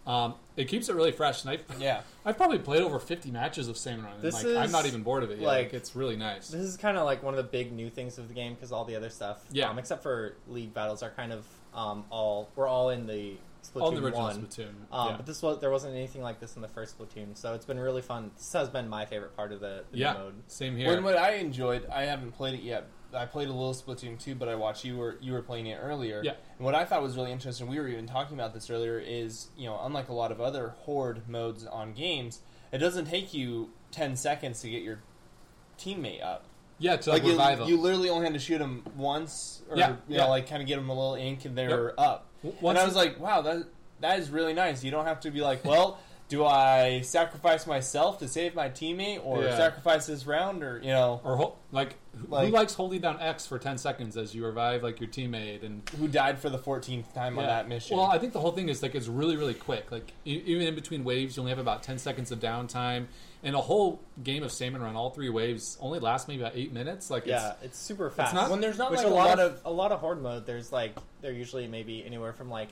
Um, 0.09 0.33
it 0.57 0.67
keeps 0.67 0.89
it 0.89 0.95
really 0.95 1.11
fresh, 1.11 1.45
and 1.45 1.51
I, 1.51 1.59
Yeah. 1.79 2.01
I've 2.25 2.35
probably 2.35 2.57
played 2.57 2.81
over 2.81 2.97
50 2.99 3.29
matches 3.31 3.67
of 3.67 3.77
Salmon 3.77 4.05
Run. 4.05 4.21
This 4.21 4.43
like, 4.43 4.55
I'm 4.57 4.71
not 4.71 4.85
even 4.87 5.03
bored 5.03 5.23
of 5.23 5.29
it 5.29 5.37
yet. 5.39 5.45
like- 5.45 5.65
Like, 5.67 5.73
it's 5.75 5.95
really 5.95 6.15
nice. 6.15 6.47
This 6.49 6.61
is 6.61 6.77
kind 6.77 6.97
of 6.97 7.05
like 7.05 7.21
one 7.21 7.33
of 7.33 7.37
the 7.37 7.43
big 7.49 7.71
new 7.71 7.89
things 7.91 8.17
of 8.17 8.27
the 8.27 8.33
game 8.33 8.55
because 8.55 8.71
all 8.71 8.85
the 8.85 8.95
other 8.95 9.09
stuff, 9.09 9.45
Yeah. 9.51 9.69
um, 9.69 9.77
except 9.77 10.01
for 10.01 10.35
league 10.47 10.73
battles, 10.73 11.03
are 11.03 11.11
kind 11.11 11.31
of 11.31 11.45
um, 11.75 12.05
all 12.09 12.49
we're 12.55 12.67
all 12.67 12.89
in 12.89 13.05
the 13.05 13.37
Splatoon 13.63 13.81
On 13.83 13.93
the 13.95 14.01
original 14.03 14.23
one. 14.23 14.41
Splatoon. 14.47 14.69
Um, 14.91 15.09
yeah. 15.09 15.17
But 15.17 15.25
this 15.27 15.41
was 15.43 15.59
there 15.59 15.69
wasn't 15.69 15.93
anything 15.93 16.23
like 16.23 16.39
this 16.39 16.55
in 16.55 16.61
the 16.63 16.67
first 16.67 16.97
Splatoon, 16.97 17.37
so 17.37 17.53
it's 17.53 17.65
been 17.65 17.77
really 17.77 18.01
fun. 18.01 18.31
This 18.35 18.51
has 18.53 18.69
been 18.69 18.87
my 18.89 19.05
favorite 19.05 19.35
part 19.35 19.51
of 19.51 19.59
the, 19.59 19.83
the 19.91 19.97
new 19.97 20.03
yeah, 20.03 20.13
mode. 20.13 20.33
same 20.47 20.75
here. 20.75 20.87
When 20.87 21.03
what 21.03 21.17
I 21.17 21.33
enjoyed, 21.33 21.85
I 21.93 22.03
haven't 22.05 22.31
played 22.31 22.55
it 22.55 22.63
yet. 22.63 22.87
I 23.13 23.25
played 23.25 23.47
a 23.47 23.51
little 23.53 23.73
Splatoon 23.73 24.19
2, 24.23 24.35
but 24.35 24.47
I 24.49 24.55
watched 24.55 24.85
you 24.85 24.97
were 24.97 25.17
you 25.21 25.33
were 25.33 25.41
playing 25.41 25.67
it 25.67 25.79
earlier. 25.81 26.21
Yeah. 26.23 26.33
And 26.57 26.65
what 26.65 26.75
I 26.75 26.85
thought 26.85 27.01
was 27.01 27.15
really 27.15 27.31
interesting, 27.31 27.67
we 27.67 27.79
were 27.79 27.87
even 27.87 28.05
talking 28.07 28.35
about 28.37 28.53
this 28.53 28.69
earlier, 28.69 28.99
is 28.99 29.47
you 29.57 29.65
know 29.67 29.79
unlike 29.83 30.09
a 30.09 30.13
lot 30.13 30.31
of 30.31 30.39
other 30.39 30.75
horde 30.79 31.27
modes 31.27 31.65
on 31.65 31.93
games, 31.93 32.41
it 32.71 32.77
doesn't 32.77 33.05
take 33.05 33.33
you 33.33 33.69
ten 33.91 34.15
seconds 34.15 34.61
to 34.61 34.69
get 34.69 34.83
your 34.83 34.99
teammate 35.79 36.23
up. 36.23 36.45
yeah, 36.77 36.95
to 36.97 37.09
like, 37.09 37.23
Like 37.23 37.31
you, 37.31 37.37
them. 37.57 37.67
you 37.69 37.77
literally 37.81 38.09
only 38.09 38.25
had 38.25 38.33
to 38.33 38.39
shoot 38.39 38.59
them 38.59 38.83
once, 38.95 39.61
or 39.69 39.77
Yeah, 39.77 39.89
you 40.07 40.15
yeah. 40.17 40.17
know, 40.23 40.29
like 40.29 40.47
kind 40.49 40.61
of 40.61 40.67
get 40.67 40.75
them 40.75 40.89
a 40.89 40.93
little 40.93 41.15
ink, 41.15 41.45
and 41.45 41.57
they're 41.57 41.99
up. 41.99 42.27
W- 42.43 42.69
and 42.69 42.77
I 42.77 42.85
was 42.85 42.95
like, 42.95 43.19
wow, 43.19 43.41
that 43.41 43.63
that 44.01 44.19
is 44.19 44.29
really 44.29 44.53
nice. 44.53 44.83
You 44.83 44.91
don't 44.91 45.05
have 45.05 45.19
to 45.21 45.31
be 45.31 45.41
like, 45.41 45.65
well, 45.65 45.99
do 46.29 46.45
I 46.45 47.01
sacrifice 47.01 47.65
myself 47.65 48.19
to 48.19 48.27
save 48.27 48.53
my 48.55 48.69
teammate, 48.69 49.19
or 49.25 49.43
Yeah. 49.43 49.57
sacrifice 49.57 50.05
this 50.05 50.25
round, 50.27 50.63
or 50.63 50.77
you 50.77 50.91
know, 50.91 51.19
or 51.23 51.35
hol- 51.37 51.57
like, 51.71 51.95
who- 52.15 52.35
who 52.37 52.47
likes 52.47 52.75
holding 52.75 53.01
down 53.01 53.19
X 53.19 53.47
for 53.47 53.57
10 53.57 53.79
seconds 53.79 54.15
as 54.15 54.35
you 54.35 54.45
revive 54.45 54.83
like 54.83 54.99
your 54.99 55.09
teammate 55.09 55.63
and 55.65 55.81
who 55.97 56.07
died 56.07 56.37
for 56.37 56.49
the 56.51 56.59
fourteenth 56.59 57.11
time 57.15 57.37
on 57.39 57.45
that 57.47 57.67
mission? 57.67 57.97
Well, 57.97 58.05
I 58.05 58.19
think 58.19 58.33
the 58.33 58.39
whole 58.39 58.51
thing 58.51 58.69
is 58.69 58.81
like 58.83 58.93
it's 58.95 59.07
really 59.07 59.35
really 59.37 59.55
quick. 59.55 59.91
Like 59.91 60.13
e- 60.23 60.43
even 60.45 60.67
in 60.67 60.75
between 60.75 61.03
waves, 61.03 61.35
you 61.35 61.41
only 61.41 61.49
have 61.51 61.59
about 61.59 61.81
10 61.81 61.97
seconds 61.97 62.31
of 62.31 62.39
downtime, 62.39 63.07
and 63.41 63.55
a 63.55 63.61
whole 63.61 63.99
game 64.23 64.43
of 64.43 64.51
Salmon 64.51 64.83
Run, 64.83 64.95
all 64.95 65.09
three 65.09 65.29
waves, 65.29 65.79
only 65.81 65.97
lasts 65.99 66.27
maybe 66.27 66.43
about 66.43 66.55
eight 66.55 66.71
minutes. 66.71 67.09
Like 67.09 67.25
Yeah, 67.25 67.53
it's 67.63 67.77
super 67.79 68.11
fast. 68.11 68.35
not- 68.35 68.51
when 68.51 68.61
there's 68.61 68.77
not 68.77 68.93
like 68.93 69.03
a 69.03 69.09
a 69.09 69.09
lot, 69.09 69.29
lot 69.29 69.39
of, 69.39 69.51
of 69.53 69.61
a 69.65 69.71
lot 69.71 69.91
of 69.91 69.99
horde 69.99 70.21
mode, 70.21 70.45
there's 70.45 70.71
like 70.71 70.95
they're 71.21 71.31
usually 71.31 71.67
maybe 71.67 72.05
anywhere 72.05 72.33
from 72.33 72.51
like 72.51 72.69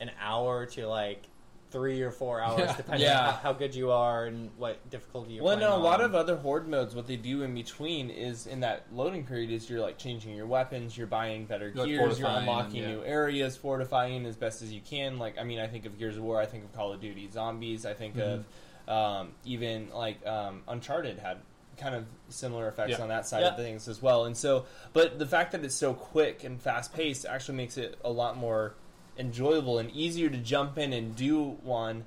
an 0.00 0.12
hour 0.20 0.66
to 0.66 0.86
like 0.86 1.24
three 1.70 2.02
or 2.02 2.10
four 2.10 2.40
hours, 2.40 2.60
Yeah. 2.60 2.76
depending 2.76 3.08
Yeah. 3.08 3.18
on 3.20 3.24
how, 3.34 3.40
how 3.40 3.52
good 3.52 3.74
you 3.74 3.90
are 3.92 4.26
and 4.26 4.50
what 4.56 4.88
difficulty 4.90 5.34
you're 5.34 5.44
Well, 5.44 5.56
playing 5.56 5.70
no, 5.70 5.76
a 5.76 5.78
lot 5.82 6.00
of 6.00 6.14
other 6.14 6.36
horde 6.36 6.68
modes, 6.68 6.94
what 6.94 7.06
they 7.06 7.16
do 7.16 7.42
in 7.42 7.54
between 7.54 8.10
is 8.10 8.46
in 8.46 8.60
that 8.60 8.86
loading 8.92 9.24
period 9.24 9.50
is 9.50 9.70
you're 9.70 9.80
like 9.80 9.98
changing 9.98 10.34
your 10.34 10.46
weapons, 10.46 10.96
you're 10.96 11.06
buying 11.06 11.46
better 11.46 11.68
You're, 11.68 11.76
like, 11.76 11.86
gears, 11.86 12.18
you're 12.18 12.28
unlocking 12.28 12.82
yeah. 12.82 12.88
new 12.92 13.04
areas, 13.04 13.56
fortifying 13.56 14.26
as 14.26 14.36
best 14.36 14.62
as 14.62 14.72
you 14.72 14.80
can. 14.80 15.18
Like, 15.18 15.38
I 15.38 15.44
mean, 15.44 15.60
I 15.60 15.66
think 15.68 15.86
of 15.86 15.98
Gears 15.98 16.16
of 16.16 16.22
War, 16.24 16.40
I 16.40 16.46
think 16.46 16.64
of 16.64 16.74
Call 16.74 16.92
of 16.92 17.00
Duty 17.00 17.28
Zombies, 17.30 17.86
I 17.86 17.94
think 17.94 18.16
Mhm. 18.16 18.22
of 18.34 18.44
um, 18.88 19.32
even 19.44 19.88
like 19.94 20.26
um, 20.26 20.62
Uncharted 20.66 21.18
had 21.20 21.36
kind 21.76 21.94
of 21.94 22.04
similar 22.28 22.66
effects 22.66 22.90
Yeah. 22.96 23.02
on 23.02 23.08
that 23.08 23.24
side 23.26 23.42
Yeah. 23.42 23.50
of 23.50 23.56
things 23.56 23.86
as 23.86 24.02
well. 24.02 24.24
And 24.24 24.36
so, 24.36 24.64
but 24.92 25.18
the 25.20 25.26
fact 25.26 25.52
that 25.52 25.64
it's 25.64 25.76
so 25.76 25.94
quick 25.94 26.42
and 26.42 26.60
fast 26.60 26.92
paced 26.92 27.24
actually 27.24 27.56
makes 27.56 27.76
it 27.78 27.96
a 28.04 28.10
lot 28.10 28.36
more 28.36 28.74
enjoyable 29.20 29.78
and 29.78 29.90
easier 29.92 30.28
to 30.30 30.38
jump 30.38 30.78
in 30.78 30.92
and 30.92 31.14
do 31.14 31.42
one 31.62 32.04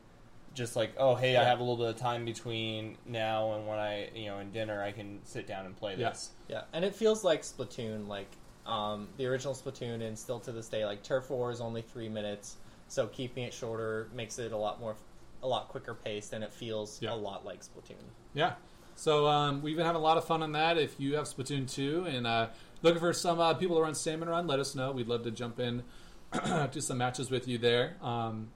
just 0.55 0.75
like 0.75 0.93
oh 0.97 1.15
hey 1.15 1.35
i 1.37 1.43
have 1.43 1.59
a 1.59 1.63
little 1.63 1.77
bit 1.77 1.87
of 1.87 1.95
time 1.95 2.25
between 2.25 2.97
now 3.05 3.53
and 3.53 3.65
when 3.67 3.79
i 3.79 4.09
you 4.15 4.25
know 4.27 4.39
in 4.39 4.51
dinner 4.51 4.83
i 4.83 4.91
can 4.91 5.19
sit 5.23 5.47
down 5.47 5.65
and 5.65 5.75
play 5.77 5.95
Yeah. 5.97 6.09
this 6.09 6.31
Yeah, 6.47 6.63
and 6.73 6.83
it 6.85 6.93
feels 6.95 7.23
like 7.23 7.41
Splatoon, 7.43 8.07
like 8.07 8.29
um, 8.65 9.07
the 9.17 9.25
original 9.25 9.53
Splatoon, 9.53 10.01
and 10.01 10.17
still 10.17 10.39
to 10.41 10.51
this 10.51 10.69
day, 10.69 10.85
like 10.85 11.03
Turf 11.03 11.29
War 11.29 11.51
is 11.51 11.59
only 11.59 11.81
three 11.81 12.07
minutes, 12.09 12.55
so 12.87 13.07
keeping 13.07 13.43
it 13.43 13.53
shorter 13.53 14.07
makes 14.15 14.39
it 14.39 14.51
a 14.53 14.57
lot 14.57 14.79
more, 14.79 14.95
a 15.41 15.47
lot 15.47 15.67
quicker 15.67 15.93
paced, 15.93 16.31
and 16.33 16.43
it 16.45 16.53
feels 16.53 17.01
Yeah. 17.01 17.13
a 17.13 17.15
lot 17.15 17.43
like 17.45 17.59
Splatoon. 17.61 18.03
Yeah. 18.33 18.53
So 18.95 19.27
um, 19.27 19.61
we've 19.61 19.75
been 19.75 19.85
having 19.85 19.99
a 19.99 20.03
lot 20.03 20.17
of 20.17 20.23
fun 20.25 20.41
on 20.43 20.51
that. 20.53 20.77
If 20.77 20.97
you 20.99 21.15
have 21.15 21.25
Splatoon 21.25 21.69
2 21.69 22.05
and 22.05 22.25
uh, 22.25 22.47
looking 22.83 22.99
for 23.01 23.11
some 23.11 23.39
uh, 23.41 23.53
people 23.55 23.75
to 23.75 23.81
run 23.81 23.95
Salmon 23.95 24.29
Run, 24.29 24.47
let 24.47 24.59
us 24.59 24.75
know. 24.75 24.91
We'd 24.93 25.07
love 25.09 25.23
to 25.23 25.31
jump 25.31 25.59
in 25.59 25.83
do 26.71 26.81
some 26.81 26.97
matches 26.97 27.29
with 27.29 27.47
you 27.47 27.57
there. 27.57 27.95
Um, 28.01 28.49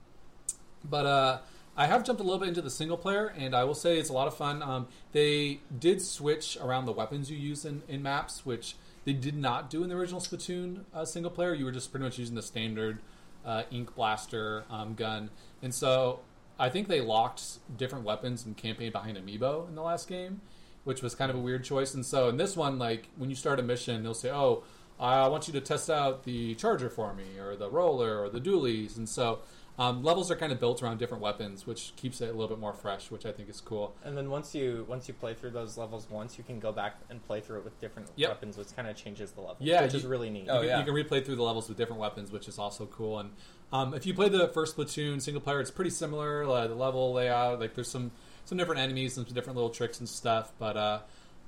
but 0.84 1.06
uh, 1.06 1.38
I 1.76 1.86
have 1.86 2.04
jumped 2.04 2.20
a 2.20 2.24
little 2.24 2.38
bit 2.38 2.48
into 2.48 2.62
the 2.62 2.70
single 2.70 2.96
player, 2.96 3.32
and 3.36 3.54
I 3.54 3.64
will 3.64 3.74
say 3.74 3.98
it's 3.98 4.10
a 4.10 4.12
lot 4.12 4.26
of 4.26 4.36
fun. 4.36 4.62
Um, 4.62 4.88
they 5.12 5.60
did 5.76 6.02
switch 6.02 6.58
around 6.60 6.86
the 6.86 6.92
weapons 6.92 7.30
you 7.30 7.36
use 7.36 7.64
in, 7.64 7.82
in 7.88 8.02
maps, 8.02 8.44
which 8.44 8.76
they 9.04 9.12
did 9.12 9.36
not 9.36 9.70
do 9.70 9.82
in 9.82 9.88
the 9.88 9.94
original 9.94 10.20
Splatoon 10.20 10.80
uh, 10.92 11.04
single 11.04 11.30
player. 11.30 11.54
You 11.54 11.64
were 11.64 11.72
just 11.72 11.90
pretty 11.90 12.04
much 12.04 12.18
using 12.18 12.34
the 12.34 12.42
standard 12.42 12.98
uh, 13.44 13.62
ink 13.70 13.94
blaster 13.94 14.64
um, 14.70 14.94
gun, 14.94 15.30
and 15.62 15.72
so 15.72 16.20
I 16.58 16.68
think 16.68 16.88
they 16.88 17.00
locked 17.00 17.42
different 17.76 18.04
weapons 18.04 18.44
and 18.44 18.56
campaign 18.56 18.90
behind 18.90 19.16
Amiibo 19.16 19.68
in 19.68 19.76
the 19.76 19.82
last 19.82 20.08
game, 20.08 20.40
which 20.84 21.02
was 21.02 21.14
kind 21.14 21.30
of 21.30 21.36
a 21.36 21.40
weird 21.40 21.62
choice. 21.62 21.94
And 21.94 22.04
so 22.04 22.28
in 22.28 22.36
this 22.36 22.56
one, 22.56 22.78
like 22.78 23.08
when 23.16 23.30
you 23.30 23.36
start 23.36 23.60
a 23.60 23.62
mission, 23.62 24.02
they'll 24.02 24.14
say, 24.14 24.30
"Oh, 24.30 24.64
I 25.00 25.28
want 25.28 25.46
you 25.46 25.52
to 25.54 25.60
test 25.60 25.88
out 25.90 26.24
the 26.24 26.54
charger 26.56 26.88
for 26.90 27.14
me, 27.14 27.38
or 27.38 27.56
the 27.56 27.70
roller, 27.70 28.20
or 28.22 28.28
the 28.28 28.40
dualies," 28.40 28.96
and 28.96 29.08
so. 29.08 29.40
Um, 29.80 30.02
levels 30.02 30.28
are 30.28 30.34
kind 30.34 30.50
of 30.50 30.58
built 30.58 30.82
around 30.82 30.98
different 30.98 31.22
weapons, 31.22 31.64
which 31.64 31.92
keeps 31.94 32.20
it 32.20 32.24
a 32.24 32.32
little 32.32 32.48
bit 32.48 32.58
more 32.58 32.72
fresh, 32.72 33.12
which 33.12 33.24
I 33.24 33.30
think 33.30 33.48
is 33.48 33.60
cool. 33.60 33.94
And 34.02 34.16
then 34.16 34.28
once 34.28 34.52
you 34.52 34.84
once 34.88 35.06
you 35.06 35.14
play 35.14 35.34
through 35.34 35.50
those 35.50 35.78
levels 35.78 36.08
once, 36.10 36.36
you 36.36 36.42
can 36.42 36.58
go 36.58 36.72
back 36.72 36.96
and 37.10 37.24
play 37.24 37.40
through 37.40 37.58
it 37.58 37.64
with 37.64 37.80
different 37.80 38.08
Yep. 38.16 38.28
weapons, 38.28 38.56
which 38.56 38.74
kind 38.74 38.88
of 38.88 38.96
changes 38.96 39.30
the 39.30 39.40
level. 39.40 39.54
Yeah, 39.60 39.82
which 39.82 39.92
you- 39.92 40.00
is 40.00 40.04
really 40.04 40.30
neat. 40.30 40.48
Oh, 40.50 40.54
you, 40.54 40.60
can, 40.62 40.68
yeah. 40.68 40.78
you 40.80 40.84
can 40.84 40.94
replay 40.94 41.24
through 41.24 41.36
the 41.36 41.44
levels 41.44 41.68
with 41.68 41.78
different 41.78 42.00
weapons, 42.00 42.32
which 42.32 42.48
is 42.48 42.58
also 42.58 42.86
cool. 42.86 43.20
And 43.20 43.30
um, 43.72 43.94
if 43.94 44.04
you 44.04 44.14
play 44.14 44.28
the 44.28 44.48
first 44.48 44.76
Splatoon 44.76 45.22
single 45.22 45.40
player, 45.40 45.60
it's 45.60 45.70
pretty 45.70 45.90
similar. 45.90 46.42
Uh, 46.42 46.66
the 46.66 46.74
level 46.74 47.12
layout, 47.12 47.60
like 47.60 47.74
there's 47.76 47.88
some 47.88 48.10
some 48.46 48.58
different 48.58 48.80
enemies 48.80 49.16
and 49.16 49.28
some 49.28 49.34
different 49.36 49.54
little 49.54 49.70
tricks 49.70 50.00
and 50.00 50.08
stuff. 50.08 50.50
But 50.58 50.76
uh, 50.76 51.00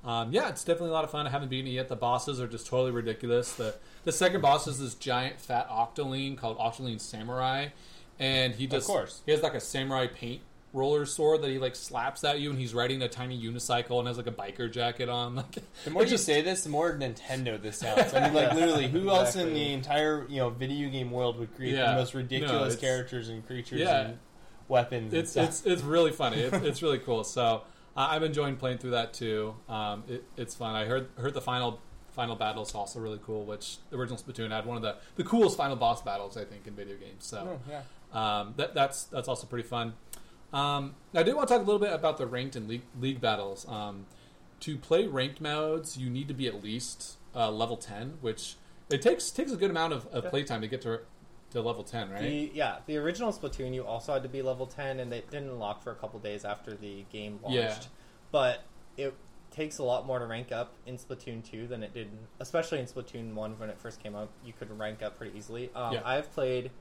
um, 0.03 0.31
yeah, 0.31 0.49
it's 0.49 0.63
definitely 0.63 0.89
a 0.89 0.93
lot 0.93 1.03
of 1.03 1.11
fun. 1.11 1.27
I 1.27 1.29
haven't 1.29 1.49
beaten 1.49 1.67
it 1.67 1.71
yet. 1.75 1.87
The 1.89 1.95
bosses 1.95 2.39
are 2.41 2.47
just 2.47 2.67
totally 2.67 2.91
ridiculous. 2.91 3.53
The 3.53 3.75
the 4.03 4.11
second 4.11 4.41
boss 4.41 4.67
is 4.67 4.79
this 4.79 4.95
giant 4.95 5.39
fat 5.39 5.69
Octoling 5.69 6.37
called 6.37 6.57
Octoling 6.57 6.99
Samurai, 6.99 7.67
and 8.19 8.53
he 8.55 8.67
just 8.67 8.87
course. 8.87 9.21
he 9.25 9.31
has 9.31 9.41
like 9.43 9.53
a 9.53 9.59
samurai 9.59 10.07
paint 10.07 10.41
roller 10.73 11.05
sword 11.05 11.41
that 11.41 11.49
he 11.49 11.59
like 11.59 11.75
slaps 11.75 12.23
at 12.23 12.39
you, 12.39 12.49
and 12.49 12.57
he's 12.57 12.73
riding 12.73 13.01
a 13.01 13.07
tiny 13.09 13.39
unicycle 13.39 13.99
and 13.99 14.07
has 14.07 14.17
like 14.17 14.27
a 14.27 14.31
biker 14.31 14.71
jacket 14.71 15.09
on. 15.09 15.35
Like 15.41 15.57
the 15.83 15.91
more 15.91 16.03
you 16.03 16.09
just- 16.09 16.25
say 16.25 16.41
this 16.41 16.63
the 16.63 16.69
more 16.69 16.93
nintendo 16.97 17.61
this 17.61 17.77
sounds 17.77 18.13
i 18.13 18.21
mean 18.21 18.33
like 18.41 18.53
literally 18.53 18.87
who 18.87 19.09
else 19.09 19.35
in 19.35 19.53
the 19.53 19.73
entire 19.73 20.25
you 20.29 20.37
know 20.37 20.49
video 20.49 20.89
game 20.89 21.11
world 21.11 21.37
would 21.39 21.53
create 21.55 21.73
Yeah. 21.75 21.91
the 21.91 21.97
most 21.99 22.13
ridiculous 22.13 22.73
it's- 22.75 22.79
characters 22.79 23.27
and 23.29 23.45
creatures 23.45 23.81
Yeah. 23.81 24.01
and 24.01 24.17
weapons 24.69 25.13
it's 25.13 25.35
and 25.35 25.49
it's 25.49 25.65
it's 25.65 25.81
really 25.83 26.11
funny. 26.11 26.37
It's, 26.37 26.65
it's 26.65 26.81
really 26.81 26.99
cool. 26.99 27.23
So 27.25 27.63
uh, 27.97 28.07
I'm 28.11 28.23
enjoying 28.23 28.55
playing 28.57 28.77
through 28.79 28.91
that 28.91 29.13
too. 29.13 29.55
Um, 29.69 30.03
it, 30.07 30.23
it's 30.37 30.55
fun. 30.55 30.75
I 30.75 30.85
heard 30.85 31.09
heard 31.17 31.33
the 31.33 31.41
final 31.41 31.79
final 32.11 32.35
battle 32.35 32.63
is 32.63 32.73
also 32.75 32.99
really 32.99 33.19
cool. 33.23 33.45
Which 33.45 33.77
the 33.89 33.97
original 33.97 34.17
Splatoon 34.19 34.51
had 34.51 34.65
one 34.65 34.77
of 34.77 34.83
the 34.83 34.95
the 35.15 35.23
coolest 35.23 35.57
final 35.57 35.75
boss 35.75 36.01
battles 36.01 36.37
I 36.37 36.45
think 36.45 36.67
in 36.67 36.73
video 36.73 36.95
games. 36.97 37.25
So 37.25 37.59
Oh, 37.59 37.59
yeah. 37.69 37.81
um, 38.39 38.53
that 38.57 38.73
that's 38.73 39.03
that's 39.05 39.27
also 39.27 39.47
pretty 39.47 39.67
fun. 39.67 39.93
Um, 40.53 40.95
I 41.15 41.23
did 41.23 41.33
want 41.35 41.47
to 41.47 41.53
talk 41.53 41.61
a 41.61 41.65
little 41.65 41.79
bit 41.79 41.93
about 41.93 42.17
the 42.17 42.27
ranked 42.27 42.57
and 42.57 42.67
league, 42.67 42.81
league 42.99 43.21
battles. 43.21 43.65
Um, 43.69 44.05
to 44.59 44.77
play 44.77 45.07
ranked 45.07 45.39
modes, 45.39 45.97
you 45.97 46.09
need 46.09 46.27
to 46.27 46.33
be 46.33 46.45
at 46.47 46.61
least 46.61 47.17
uh, 47.35 47.49
level 47.49 47.77
ten, 47.77 48.17
which 48.21 48.55
it 48.89 49.01
takes 49.01 49.31
takes 49.31 49.51
a 49.53 49.55
good 49.55 49.71
amount 49.71 49.93
of, 49.93 50.05
of 50.07 50.25
Yeah. 50.25 50.29
playtime 50.29 50.59
to 50.61 50.67
get 50.67 50.81
to 50.81 50.99
to 51.51 51.61
level 51.61 51.83
ten, 51.83 52.09
right? 52.09 52.21
The, 52.21 52.51
yeah, 52.53 52.77
the 52.85 52.97
original 52.97 53.31
Splatoon, 53.31 53.73
you 53.73 53.85
also 53.85 54.13
had 54.13 54.23
to 54.23 54.29
be 54.29 54.41
level 54.41 54.65
10, 54.65 54.99
and 54.99 55.13
it 55.13 55.29
didn't 55.29 55.49
unlock 55.49 55.83
for 55.83 55.91
a 55.91 55.95
couple 55.95 56.19
days 56.19 56.43
after 56.45 56.73
the 56.75 57.05
game 57.11 57.39
launched. 57.43 57.55
Yeah. 57.55 57.77
But 58.31 58.63
it 58.97 59.13
takes 59.51 59.77
a 59.79 59.83
lot 59.83 60.07
more 60.07 60.17
to 60.19 60.25
rank 60.25 60.51
up 60.51 60.73
in 60.85 60.97
Splatoon 60.97 61.43
2 61.43 61.67
than 61.67 61.83
it 61.83 61.93
did, 61.93 62.09
especially 62.39 62.79
in 62.79 62.85
Splatoon 62.85 63.33
1 63.33 63.59
when 63.59 63.69
it 63.69 63.77
first 63.77 64.01
came 64.01 64.15
out. 64.15 64.29
You 64.45 64.53
could 64.53 64.77
rank 64.77 65.03
up 65.03 65.17
pretty 65.17 65.37
easily. 65.37 65.69
Um, 65.75 65.93
Yeah. 65.93 66.01
I've 66.05 66.31
played 66.33 66.71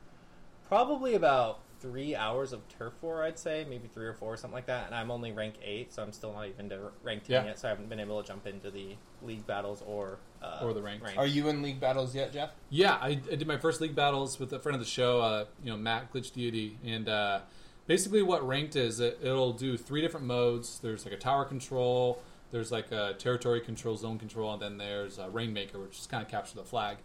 probably 0.68 1.14
about 1.14 1.60
three 1.80 2.14
hours 2.14 2.52
of 2.52 2.60
Turf 2.68 2.92
War, 3.00 3.22
I'd 3.22 3.38
say, 3.38 3.66
maybe 3.68 3.88
three 3.88 4.06
or 4.06 4.12
four, 4.14 4.36
something 4.36 4.54
like 4.54 4.66
that, 4.66 4.86
and 4.86 4.94
I'm 4.94 5.10
only 5.10 5.32
rank 5.32 5.54
8, 5.64 5.92
so 5.92 6.02
I'm 6.02 6.12
still 6.12 6.32
not 6.32 6.46
even 6.48 6.68
to 6.68 6.90
rank 7.02 7.24
10 7.24 7.32
Yeah. 7.32 7.44
yet, 7.48 7.58
so 7.58 7.68
I 7.68 7.70
haven't 7.70 7.88
been 7.88 8.00
able 8.00 8.20
to 8.22 8.26
jump 8.28 8.46
into 8.46 8.70
the 8.70 8.96
league 9.22 9.46
battles 9.46 9.82
or 9.86 10.18
uh, 10.42 10.60
Or 10.62 10.72
the 10.74 10.82
rank. 10.82 11.02
are 11.16 11.26
you 11.26 11.48
in 11.48 11.62
league 11.62 11.80
battles 11.80 12.14
yet 12.14 12.32
jeff 12.32 12.50
Yeah, 12.70 12.94
I, 13.00 13.08
I 13.08 13.14
did 13.14 13.46
my 13.46 13.58
first 13.58 13.80
league 13.80 13.94
battles 13.94 14.38
with 14.38 14.52
a 14.52 14.58
friend 14.58 14.74
of 14.74 14.80
the 14.80 14.88
show, 14.88 15.20
uh, 15.20 15.44
you 15.62 15.70
know, 15.70 15.76
Matt 15.76 16.12
Glitch 16.12 16.32
Deity, 16.32 16.78
and 16.84 17.08
uh, 17.08 17.40
basically 17.86 18.22
what 18.22 18.46
ranked 18.46 18.76
is, 18.76 19.00
it, 19.00 19.18
it'll 19.22 19.52
do 19.52 19.76
three 19.76 20.00
different 20.00 20.26
modes. 20.26 20.78
There's 20.80 21.04
like 21.04 21.14
a 21.14 21.18
tower 21.18 21.44
control, 21.44 22.22
there's 22.50 22.70
like 22.72 22.90
a 22.92 23.14
territory 23.18 23.60
control, 23.60 23.96
zone 23.96 24.18
control, 24.18 24.52
and 24.52 24.60
then 24.60 24.76
there's 24.76 25.18
a 25.18 25.30
rainmaker, 25.30 25.78
which 25.78 25.98
is 25.98 26.06
kind 26.06 26.22
of 26.22 26.28
capture 26.28 26.56
the 26.56 26.64
flag. 26.64 26.98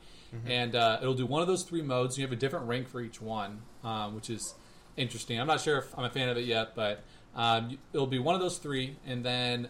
And 0.45 0.75
uh, 0.75 0.99
it'll 1.01 1.13
do 1.13 1.25
one 1.25 1.41
of 1.41 1.47
those 1.47 1.63
three 1.63 1.81
modes. 1.81 2.17
You 2.17 2.25
have 2.25 2.31
a 2.33 2.35
different 2.35 2.67
rank 2.67 2.89
for 2.89 2.99
each 2.99 3.21
one, 3.21 3.61
um, 3.85 4.15
which 4.15 4.29
is 4.29 4.53
interesting. 4.97 5.39
I'm 5.39 5.47
not 5.47 5.61
sure 5.61 5.77
if 5.77 5.97
I'm 5.97 6.05
a 6.05 6.09
fan 6.09 6.29
of 6.29 6.37
it 6.37 6.45
yet, 6.45 6.75
but 6.75 7.03
um, 7.35 7.77
it'll 7.93 8.07
be 8.07 8.19
one 8.19 8.35
of 8.35 8.41
those 8.41 8.57
three, 8.57 8.95
and 9.05 9.23
then 9.23 9.69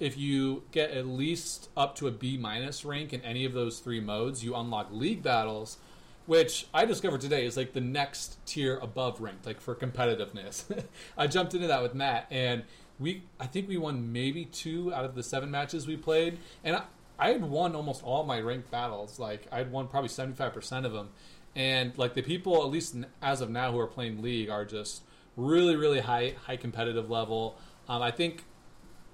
if 0.00 0.16
you 0.18 0.62
get 0.72 0.90
at 0.90 1.06
least 1.06 1.68
up 1.76 1.96
to 1.96 2.06
a 2.06 2.10
B 2.10 2.36
minus 2.36 2.84
rank 2.84 3.12
in 3.12 3.20
any 3.22 3.44
of 3.44 3.52
those 3.52 3.78
three 3.80 4.00
modes, 4.00 4.44
you 4.44 4.54
unlock 4.54 4.88
league 4.90 5.22
battles, 5.22 5.78
which 6.26 6.66
I 6.74 6.84
discovered 6.84 7.20
today 7.20 7.46
is 7.46 7.56
like 7.56 7.72
the 7.72 7.80
next 7.80 8.44
tier 8.46 8.78
above 8.78 9.20
ranked, 9.20 9.46
like 9.46 9.60
for 9.60 9.74
competitiveness. 9.74 10.64
I 11.18 11.26
jumped 11.26 11.54
into 11.54 11.66
that 11.68 11.82
with 11.82 11.94
Matt, 11.94 12.26
and 12.30 12.64
we 12.98 13.22
I 13.38 13.46
think 13.46 13.68
we 13.68 13.76
won 13.76 14.12
maybe 14.12 14.44
two 14.44 14.92
out 14.92 15.04
of 15.04 15.14
the 15.14 15.22
seven 15.22 15.50
matches 15.50 15.86
we 15.86 15.96
played, 15.96 16.38
and 16.62 16.76
I, 16.76 16.82
I 17.18 17.30
had 17.30 17.42
won 17.42 17.74
almost 17.74 18.02
all 18.02 18.24
my 18.24 18.40
ranked 18.40 18.70
battles. 18.70 19.18
Like 19.18 19.46
I'd 19.52 19.70
won 19.70 19.88
probably 19.88 20.08
seventy 20.08 20.36
five 20.36 20.52
percent 20.52 20.86
of 20.86 20.92
them, 20.92 21.10
and 21.56 21.96
like 21.98 22.14
the 22.14 22.22
people 22.22 22.62
at 22.64 22.70
least 22.70 22.96
as 23.22 23.40
of 23.40 23.50
now 23.50 23.72
who 23.72 23.78
are 23.78 23.86
playing 23.86 24.22
league 24.22 24.50
are 24.50 24.64
just 24.64 25.02
really 25.36 25.76
really 25.76 26.00
high 26.00 26.34
high 26.46 26.56
competitive 26.56 27.10
level. 27.10 27.56
Um, 27.88 28.02
I 28.02 28.10
think 28.10 28.44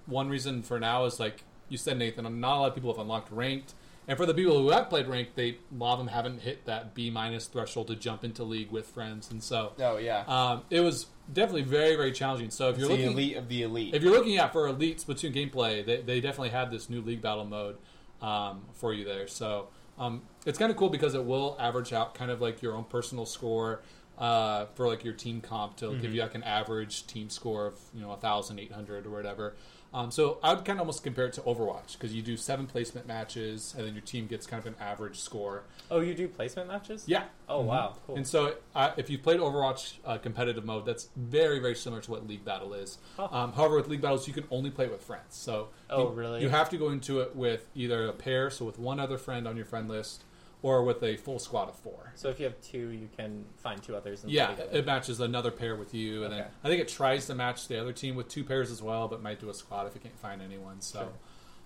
one 0.07 0.29
reason 0.29 0.63
for 0.63 0.79
now 0.81 1.05
is 1.05 1.21
like 1.21 1.45
you 1.69 1.79
said, 1.79 1.99
Nathan. 1.99 2.25
Not 2.41 2.57
a 2.57 2.61
lot 2.61 2.69
of 2.69 2.75
people 2.75 2.93
have 2.93 3.01
unlocked 3.01 3.31
ranked, 3.31 3.75
and 4.09 4.17
for 4.19 4.27
the 4.27 4.35
people 4.35 4.59
who 4.59 4.71
have 4.71 4.89
played 4.89 5.07
ranked, 5.07 5.37
they 5.37 5.51
a 5.51 5.57
lot 5.79 5.93
of 5.93 5.99
them 6.01 6.09
haven't 6.09 6.41
hit 6.41 6.65
that 6.67 6.95
B 6.95 7.11
minus 7.11 7.47
threshold 7.47 7.87
to 7.89 7.95
jump 7.97 8.25
into 8.25 8.43
league 8.43 8.71
with 8.73 8.87
friends, 8.87 9.31
and 9.31 9.43
so 9.43 9.73
Oh 9.79 9.99
yeah. 9.99 10.25
um, 10.27 10.63
it 10.71 10.81
was 10.81 11.07
definitely 11.33 11.63
very 11.63 11.95
very 11.95 12.11
challenging. 12.13 12.51
So 12.51 12.71
if 12.71 12.75
It's 12.75 12.81
you're 12.81 12.89
the 12.89 12.95
looking 12.95 13.13
elite 13.13 13.37
of 13.37 13.49
the 13.49 13.63
elite. 13.63 13.95
if 13.95 14.03
you're 14.03 14.13
looking 14.13 14.37
at 14.37 14.53
for 14.53 14.67
elite 14.67 14.99
Splatoon 15.07 15.33
gameplay, 15.33 15.85
they, 15.87 16.01
they 16.03 16.21
definitely 16.21 16.51
have 16.51 16.71
this 16.73 16.91
new 16.91 17.01
league 17.01 17.23
battle 17.23 17.45
mode 17.45 17.77
um, 18.21 18.63
for 18.75 18.93
you 18.93 19.05
there. 19.05 19.29
So 19.29 19.69
um, 20.01 20.23
it's 20.47 20.59
kind 20.59 20.71
of 20.71 20.77
cool 20.77 20.89
because 20.89 21.15
it 21.15 21.25
will 21.25 21.57
average 21.61 21.93
out 21.93 22.15
kind 22.15 22.31
of 22.31 22.41
like 22.41 22.63
your 22.63 22.75
own 22.75 22.85
personal 22.85 23.27
score 23.27 23.83
uh, 24.19 24.67
for 24.75 24.87
like 24.87 25.05
your 25.05 25.15
team 25.15 25.41
comp 25.41 25.77
to 25.77 25.97
give 25.99 26.15
you 26.15 26.23
like 26.23 26.35
an 26.35 26.43
average 26.43 27.07
team 27.07 27.31
score 27.31 27.67
of 27.67 27.79
you 27.95 28.01
know 28.01 28.15
thousand 28.17 28.59
eight 28.59 28.73
hundred 28.73 29.07
or 29.07 29.11
whatever. 29.11 29.55
Um, 29.93 30.11
so 30.13 30.39
I 30.43 30.55
would 30.55 30.65
kind 30.65 30.79
of 30.79 30.83
almost 30.83 31.03
compare 31.03 31.27
it 31.27 31.33
to 31.35 31.41
Overwatch 31.41 31.95
because 31.95 32.15
you 32.15 32.23
do 32.23 32.37
seven 32.37 32.67
placement 32.69 33.09
matches 33.09 33.75
and 33.77 33.85
then 33.87 33.93
your 33.95 34.03
team 34.03 34.27
gets 34.29 34.47
kind 34.47 34.61
of 34.61 34.67
an 34.67 34.77
average 34.81 35.19
score. 35.19 35.65
Oh, 35.91 35.99
you 36.01 36.15
do 36.15 36.29
placement 36.29 36.69
matches? 36.69 37.05
Yeah, 37.07 37.25
Oh 37.49 37.63
wow, 37.63 37.97
cool. 38.07 38.15
and 38.17 38.25
so, 38.27 38.55
uh, 38.77 38.93
if 38.97 39.11
you've 39.11 39.23
played 39.25 39.41
Overwatch 39.41 39.95
uh, 40.05 40.19
competitive 40.19 40.65
mode, 40.65 40.87
that's 40.87 41.09
very, 41.17 41.59
very 41.59 41.75
similar 41.75 42.01
to 42.03 42.11
what 42.11 42.29
League 42.29 42.45
Battle 42.45 42.73
is. 42.75 42.99
Huh. 43.17 43.29
Um, 43.33 43.53
however, 43.53 43.77
with 43.77 43.89
League 43.89 44.01
Battles, 44.01 44.29
you 44.29 44.35
can 44.35 44.45
only 44.53 44.71
play 44.71 44.85
it 44.85 44.93
with 44.93 45.03
friends. 45.03 45.25
So, 45.35 45.69
Oh, 45.91 46.05
you, 46.05 46.15
really? 46.15 46.43
You 46.43 46.51
have 46.51 46.71
to 46.71 46.77
go 46.77 46.91
into 46.91 47.19
it 47.21 47.35
with 47.35 47.67
either 47.75 48.07
a 48.07 48.13
pair, 48.13 48.49
so 48.51 48.65
with 48.65 48.79
one 48.79 49.01
other 49.01 49.19
friend 49.19 49.49
on 49.49 49.57
your 49.57 49.67
friend 49.67 49.89
list, 49.89 50.23
or 50.63 50.83
with 50.85 51.03
a 51.03 51.17
full 51.17 51.39
squad 51.39 51.69
of 51.69 51.77
four. 51.77 52.13
So 52.15 52.29
if 52.29 52.39
you 52.39 52.45
have 52.45 52.61
two, 52.61 52.89
you 52.91 53.09
can 53.17 53.45
find 53.57 53.83
two 53.83 53.97
others. 53.97 54.23
And 54.23 54.33
Yeah, 54.33 54.53
it 54.73 54.85
matches 54.87 55.21
another 55.21 55.51
pair 55.51 55.75
with 55.77 55.95
you, 55.95 56.25
and 56.25 56.33
then 56.33 56.41
I 56.63 56.69
think 56.69 56.81
it 56.81 56.89
tries 56.89 57.27
to 57.27 57.35
match 57.35 57.69
the 57.69 57.81
other 57.81 57.93
team 57.93 58.15
with 58.15 58.29
two 58.29 58.45
pairs 58.45 58.71
as 58.71 58.83
well, 58.83 59.09
but 59.09 59.23
might 59.23 59.41
do 59.41 59.49
a 59.49 59.55
squad 59.55 59.87
if 59.87 59.97
it 59.97 60.03
can't 60.03 60.19
find 60.19 60.43
anyone. 60.43 60.81
So, 60.81 61.09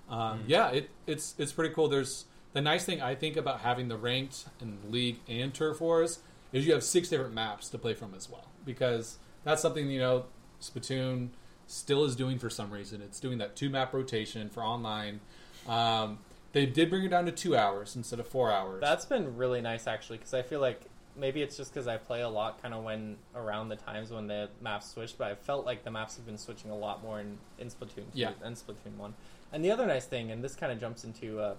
um, 0.09 0.45
yeah, 0.47 0.71
it, 0.71 0.91
it's 1.07 1.35
it's 1.39 1.53
pretty 1.53 1.75
cool. 1.75 1.89
There's 1.89 2.27
the 2.53 2.61
nice 2.61 2.85
thing 2.85 3.03
I 3.03 3.15
think 3.17 3.37
about 3.37 3.61
having 3.61 3.89
the 3.89 3.97
ranked 3.97 4.45
and 4.61 4.79
league 4.91 5.19
and 5.29 5.53
turf 5.53 5.81
wars 5.81 6.21
is 6.53 6.65
you 6.67 6.73
have 6.73 6.85
six 6.85 7.09
different 7.09 7.35
maps 7.35 7.69
to 7.71 7.79
play 7.79 7.95
from 7.95 8.15
as 8.15 8.31
well 8.31 8.47
because 8.65 9.19
that's 9.43 9.61
something 9.61 9.91
you 9.91 9.99
know 9.99 10.27
Splatoon 10.61 11.31
still 11.67 12.05
is 12.05 12.15
doing 12.15 12.39
for 12.39 12.49
some 12.49 12.71
reason. 12.71 13.03
It's 13.03 13.19
doing 13.19 13.39
that 13.39 13.57
two 13.57 13.71
map 13.71 13.93
rotation 13.93 14.51
for 14.51 14.63
online. 14.63 15.21
Um, 15.69 16.19
they 16.55 16.65
did 16.67 16.89
bring 16.89 17.05
it 17.05 17.09
down 17.09 17.27
to 17.27 17.33
two 17.33 17.57
hours 17.57 17.97
instead 17.97 18.21
of 18.21 18.27
four 18.29 18.51
hours. 18.51 18.81
That's 18.81 19.05
been 19.05 19.37
really 19.37 19.61
nice 19.61 19.87
actually, 19.87 20.19
because 20.19 20.33
I 20.35 20.43
feel 20.43 20.61
like 20.61 20.81
maybe 21.17 21.43
it's 21.43 21.57
just 21.57 21.73
because 21.75 21.87
I 21.89 21.97
play 21.97 22.23
a 22.23 22.29
lot, 22.29 22.63
kind 22.63 22.73
of 22.73 22.85
when 22.85 23.17
around 23.35 23.69
the 23.69 23.77
times 23.77 24.11
when 24.11 24.29
the 24.29 24.49
maps 24.63 24.91
switched. 24.93 25.19
But 25.19 25.33
I 25.33 25.35
felt 25.35 25.67
like 25.67 25.85
the 25.85 25.91
maps 25.91 26.17
have 26.17 26.25
been 26.25 26.39
switching 26.39 26.71
a 26.71 26.77
lot 26.77 27.03
more 27.03 27.21
in, 27.21 27.39
in 27.59 27.69
Splatoon 27.69 27.97
2 27.97 28.03
Yeah. 28.15 28.31
and 28.43 28.57
Splatoon 28.57 28.97
One. 28.97 29.15
And 29.53 29.65
the 29.65 29.71
other 29.73 29.85
nice 29.87 30.07
thing, 30.07 30.31
and 30.31 30.43
this 30.43 30.55
kind 30.55 30.73
of 30.73 30.81
jumps 30.81 31.05
into 31.05 31.41
uh, 31.41 31.55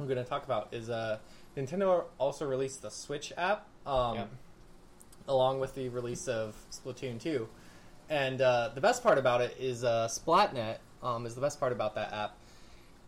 I'm 0.00 0.06
going 0.06 0.18
to 0.18 0.24
talk 0.24 0.44
about, 0.44 0.68
is 0.72 0.88
uh, 0.88 1.18
Nintendo 1.56 2.04
also 2.18 2.46
released 2.46 2.80
the 2.82 2.90
Switch 2.90 3.32
app, 3.36 3.66
um, 3.86 4.16
Yeah. 4.16 4.24
along 5.28 5.60
with 5.60 5.74
the 5.74 5.90
release 5.90 6.26
of 6.26 6.56
Splatoon 6.70 7.20
2. 7.20 7.46
And 8.08 8.40
uh, 8.40 8.70
the 8.74 8.80
best 8.80 9.02
part 9.02 9.18
about 9.18 9.42
it 9.42 9.56
is 9.60 9.84
uh, 9.84 10.08
Splatnet 10.10 10.78
um, 11.02 11.26
is 11.26 11.34
the 11.34 11.40
best 11.40 11.60
part 11.60 11.72
about 11.72 11.94
that 11.96 12.12
app 12.12 12.36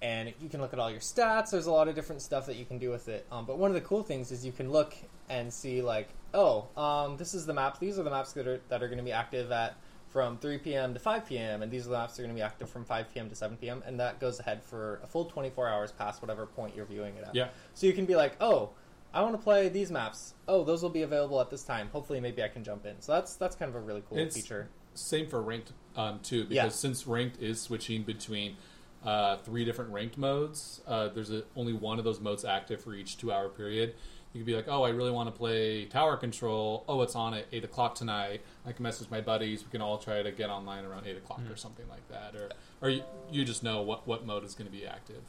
and 0.05 0.35
you 0.39 0.51
can 0.51 0.61
look 0.61 0.75
at 0.75 0.79
all 0.79 0.91
your 0.91 1.01
stats. 1.01 1.51
There's 1.51 1.65
a 1.65 1.73
lot 1.73 1.89
of 1.89 1.95
different 1.95 2.21
stuff 2.21 2.45
that 2.47 2.57
you 2.57 2.67
can 2.67 2.79
do 2.79 2.91
with 2.91 3.09
it. 3.09 3.27
Um, 3.33 3.47
but 3.47 3.57
one 3.57 3.71
of 3.71 3.75
the 3.75 3.81
cool 3.81 4.03
things 4.03 4.31
is 4.31 4.45
you 4.45 4.53
can 4.53 4.71
look 4.71 4.95
and 5.31 5.51
see 5.51 5.81
like, 5.81 6.11
oh, 6.35 6.67
um, 6.77 7.17
this 7.17 7.33
is 7.33 7.47
the 7.47 7.55
map. 7.55 7.79
These 7.81 7.99
are 7.99 8.03
the 8.03 8.11
maps 8.11 8.33
that 8.35 8.47
are 8.47 8.61
that 8.69 8.83
are 8.83 8.89
going 8.89 8.99
to 8.99 9.05
be 9.05 9.13
active 9.13 9.51
at 9.51 9.77
from 10.11 10.37
3 10.39 10.59
p.m. 10.59 10.93
to 10.93 11.01
5 11.01 11.27
p.m. 11.27 11.63
and 11.63 11.73
these 11.73 11.87
are 11.87 11.91
the 11.91 11.97
maps 11.97 12.17
that 12.17 12.23
are 12.23 12.27
going 12.27 12.37
to 12.37 12.39
be 12.39 12.45
active 12.45 12.69
from 12.69 12.85
5 12.85 13.13
p.m. 13.15 13.31
to 13.31 13.35
7 13.35 13.57
p.m. 13.57 13.83
and 13.87 13.99
that 13.99 14.21
goes 14.21 14.39
ahead 14.41 14.63
for 14.63 15.01
a 15.03 15.07
full 15.07 15.25
24 15.25 15.67
hours 15.69 15.91
past 15.91 16.21
whatever 16.23 16.45
point 16.47 16.77
you're 16.77 16.85
viewing 16.85 17.17
it 17.17 17.25
at. 17.27 17.35
yeah. 17.35 17.49
So 17.73 17.87
you 17.87 17.95
can 17.95 18.05
be 18.05 18.15
like, 18.15 18.37
oh, 18.41 18.71
I 19.15 19.23
want 19.23 19.35
to 19.35 19.43
play 19.43 19.69
these 19.71 19.91
maps. 19.91 20.35
Oh, 20.47 20.63
those 20.65 20.83
will 20.83 20.91
be 20.91 21.03
available 21.03 21.41
at 21.41 21.49
this 21.51 21.63
time. 21.65 21.89
Hopefully, 21.93 22.21
maybe 22.21 22.43
I 22.43 22.49
can 22.49 22.63
jump 22.63 22.85
in. 22.85 23.01
So 23.01 23.13
that's 23.13 23.37
that's 23.37 23.57
kind 23.57 23.71
of 23.71 23.75
a 23.77 23.81
really 23.81 24.03
cool 24.09 24.19
It's- 24.19 24.35
feature. 24.37 24.69
Same 24.97 25.27
for 25.27 25.43
ranked 25.43 25.73
um, 25.97 26.21
too, 26.21 26.43
because 26.45 26.55
Yeah. 26.55 26.69
since 26.69 27.05
ranked 27.09 27.43
is 27.43 27.61
switching 27.61 28.05
between 28.05 28.57
uh, 29.05 29.37
three 29.39 29.65
different 29.65 29.93
ranked 29.93 30.17
modes, 30.17 30.81
uh, 30.87 31.09
there's 31.09 31.31
a, 31.31 31.43
only 31.57 31.73
one 31.73 31.99
of 31.99 32.05
those 32.05 32.21
modes 32.21 32.45
active 32.45 32.83
for 32.83 32.95
each 32.95 33.19
two-hour 33.19 33.51
period. 33.51 33.95
You 34.33 34.41
could 34.41 34.47
be 34.47 34.57
like, 34.57 34.67
"Oh, 34.67 34.83
I 34.83 34.89
really 34.89 35.13
want 35.13 35.29
to 35.29 35.39
play 35.39 35.85
tower 35.85 36.17
control. 36.17 36.85
Oh, 36.89 37.03
it's 37.03 37.15
on 37.15 37.35
at 37.35 37.47
eight 37.53 37.63
o'clock 37.65 37.95
tonight. 37.95 38.41
I 38.67 38.73
can 38.73 38.83
message 38.83 39.09
my 39.09 39.21
buddies. 39.21 39.63
We 39.65 39.71
can 39.71 39.81
all 39.81 39.99
try 39.99 40.23
to 40.23 40.33
get 40.33 40.51
online 40.51 40.85
around 40.85 41.07
eight 41.07 41.17
o'clock 41.17 41.41
or 41.49 41.57
something 41.57 41.87
like 41.89 42.09
that." 42.09 42.35
Or, 42.35 42.49
or 42.81 42.91
you, 42.91 43.05
you 43.31 43.45
just 43.45 43.63
know 43.63 43.83
what 43.83 44.09
what 44.09 44.27
mode 44.27 44.43
is 44.45 44.55
going 44.55 44.67
to 44.67 44.77
be 44.77 44.87
active. 44.87 45.23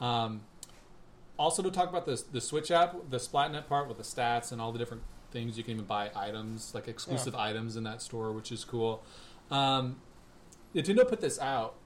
Um, 0.00 0.42
also, 1.38 1.62
to 1.62 1.70
talk 1.70 1.88
about 1.88 2.04
this 2.04 2.22
the 2.22 2.40
Switch 2.40 2.70
app, 2.70 2.96
the 3.08 3.16
Splatnet 3.16 3.66
part 3.66 3.88
with 3.88 3.96
the 3.96 4.02
stats 4.02 4.52
and 4.52 4.60
all 4.60 4.72
the 4.72 4.78
different 4.78 5.04
things 5.30 5.56
you 5.56 5.64
can 5.64 5.74
even 5.74 5.86
buy 5.86 6.10
items 6.14 6.74
like 6.74 6.88
exclusive 6.88 7.34
items 7.34 7.76
in 7.76 7.84
that 7.84 8.02
store, 8.02 8.32
which 8.32 8.52
is 8.52 8.64
cool. 8.64 9.02
Um, 9.50 9.96
Nintendo 10.74 11.08
put 11.08 11.20
this 11.20 11.38
out 11.38 11.76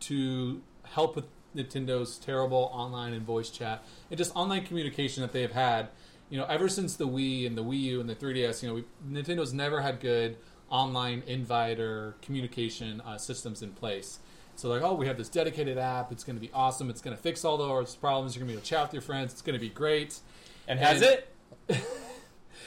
to 0.00 0.62
help 0.92 1.16
with 1.16 1.24
Nintendo's 1.56 2.18
terrible 2.18 2.70
online 2.72 3.12
and 3.14 3.22
voice 3.24 3.50
chat 3.50 3.82
and 4.10 4.18
just 4.18 4.34
online 4.36 4.64
communication 4.64 5.22
that 5.22 5.32
they 5.32 5.42
have 5.42 5.52
had. 5.52 5.88
You 6.30 6.38
know, 6.38 6.44
ever 6.44 6.68
since 6.68 6.94
the 6.96 7.08
Wii 7.08 7.46
and 7.46 7.56
the 7.56 7.64
Wii 7.64 7.80
U 7.80 8.00
and 8.00 8.08
the 8.08 8.14
3DS, 8.14 8.62
you 8.62 8.68
know, 8.68 8.74
we, 8.74 8.84
Nintendo's 9.10 9.52
never 9.54 9.80
had 9.80 9.98
good 10.00 10.36
online 10.70 11.22
invite 11.26 11.80
or 11.80 12.16
communication 12.20 13.00
uh, 13.00 13.16
systems 13.16 13.62
in 13.62 13.72
place. 13.72 14.18
So 14.56 14.68
like, 14.68 14.82
oh, 14.82 14.94
we 14.94 15.06
have 15.06 15.16
this 15.16 15.28
dedicated 15.28 15.78
app. 15.78 16.12
It's 16.12 16.24
going 16.24 16.36
to 16.36 16.40
be 16.40 16.50
awesome. 16.52 16.90
It's 16.90 17.00
going 17.00 17.16
to 17.16 17.22
fix 17.22 17.44
all 17.44 17.56
those 17.56 17.94
problems. 17.96 18.34
You're 18.36 18.40
going 18.40 18.48
to 18.48 18.52
be 18.54 18.56
able 18.58 18.62
to 18.64 18.68
chat 18.68 18.82
with 18.82 18.92
your 18.92 19.02
friends. 19.02 19.32
It's 19.32 19.40
going 19.42 19.54
to 19.54 19.60
be 19.60 19.70
great. 19.70 20.18
and 20.66 20.78
has 20.78 21.00
and- 21.00 21.22
it? 21.68 21.84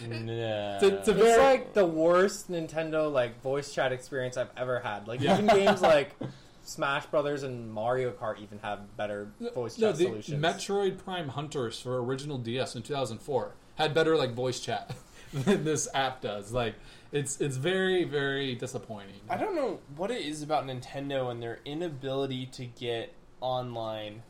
no. 0.02 0.78
To- 0.80 0.90
to 0.90 0.96
It's 0.98 1.08
very- 1.10 1.38
like 1.44 1.74
the 1.74 1.86
worst 1.86 2.50
Nintendo 2.50 3.12
like 3.12 3.42
voice 3.42 3.74
chat 3.74 3.92
experience 3.92 4.38
I've 4.38 4.50
ever 4.58 4.80
had. 4.80 5.08
Like 5.08 5.22
Yeah. 5.22 5.34
even 5.34 5.48
games 5.48 5.82
like 5.82 6.16
Smash 6.64 7.06
Brothers 7.08 7.44
and 7.44 7.72
Mario 7.72 8.12
Kart 8.12 8.40
even 8.40 8.60
have 8.60 8.96
better 8.96 9.32
voice 9.54 9.78
no, 9.78 9.88
chat 9.88 9.98
the 9.98 10.06
solutions. 10.06 10.44
Metroid 10.44 10.98
Prime 10.98 11.30
Hunters 11.30 11.80
for 11.80 12.04
original 12.04 12.38
DS 12.38 12.76
in 12.76 12.84
2004 12.84 13.54
had 13.76 13.94
better 13.94 14.16
like 14.16 14.34
voice 14.34 14.60
chat 14.60 14.96
than 15.34 15.64
this 15.64 15.88
app 15.94 16.22
does. 16.22 16.52
Like 16.52 16.76
it's 17.12 17.42
it's 17.42 17.58
very 17.58 18.04
very 18.04 18.56
disappointing. 18.56 19.22
I 19.30 19.38
don't 19.38 19.56
know 19.56 19.80
what 19.96 20.12
it 20.12 20.26
is 20.26 20.44
about 20.44 20.66
Nintendo 20.68 21.32
and 21.32 21.42
their 21.42 21.60
inability 21.66 22.46
to 22.48 22.66
get 22.66 23.14
online 23.40 24.24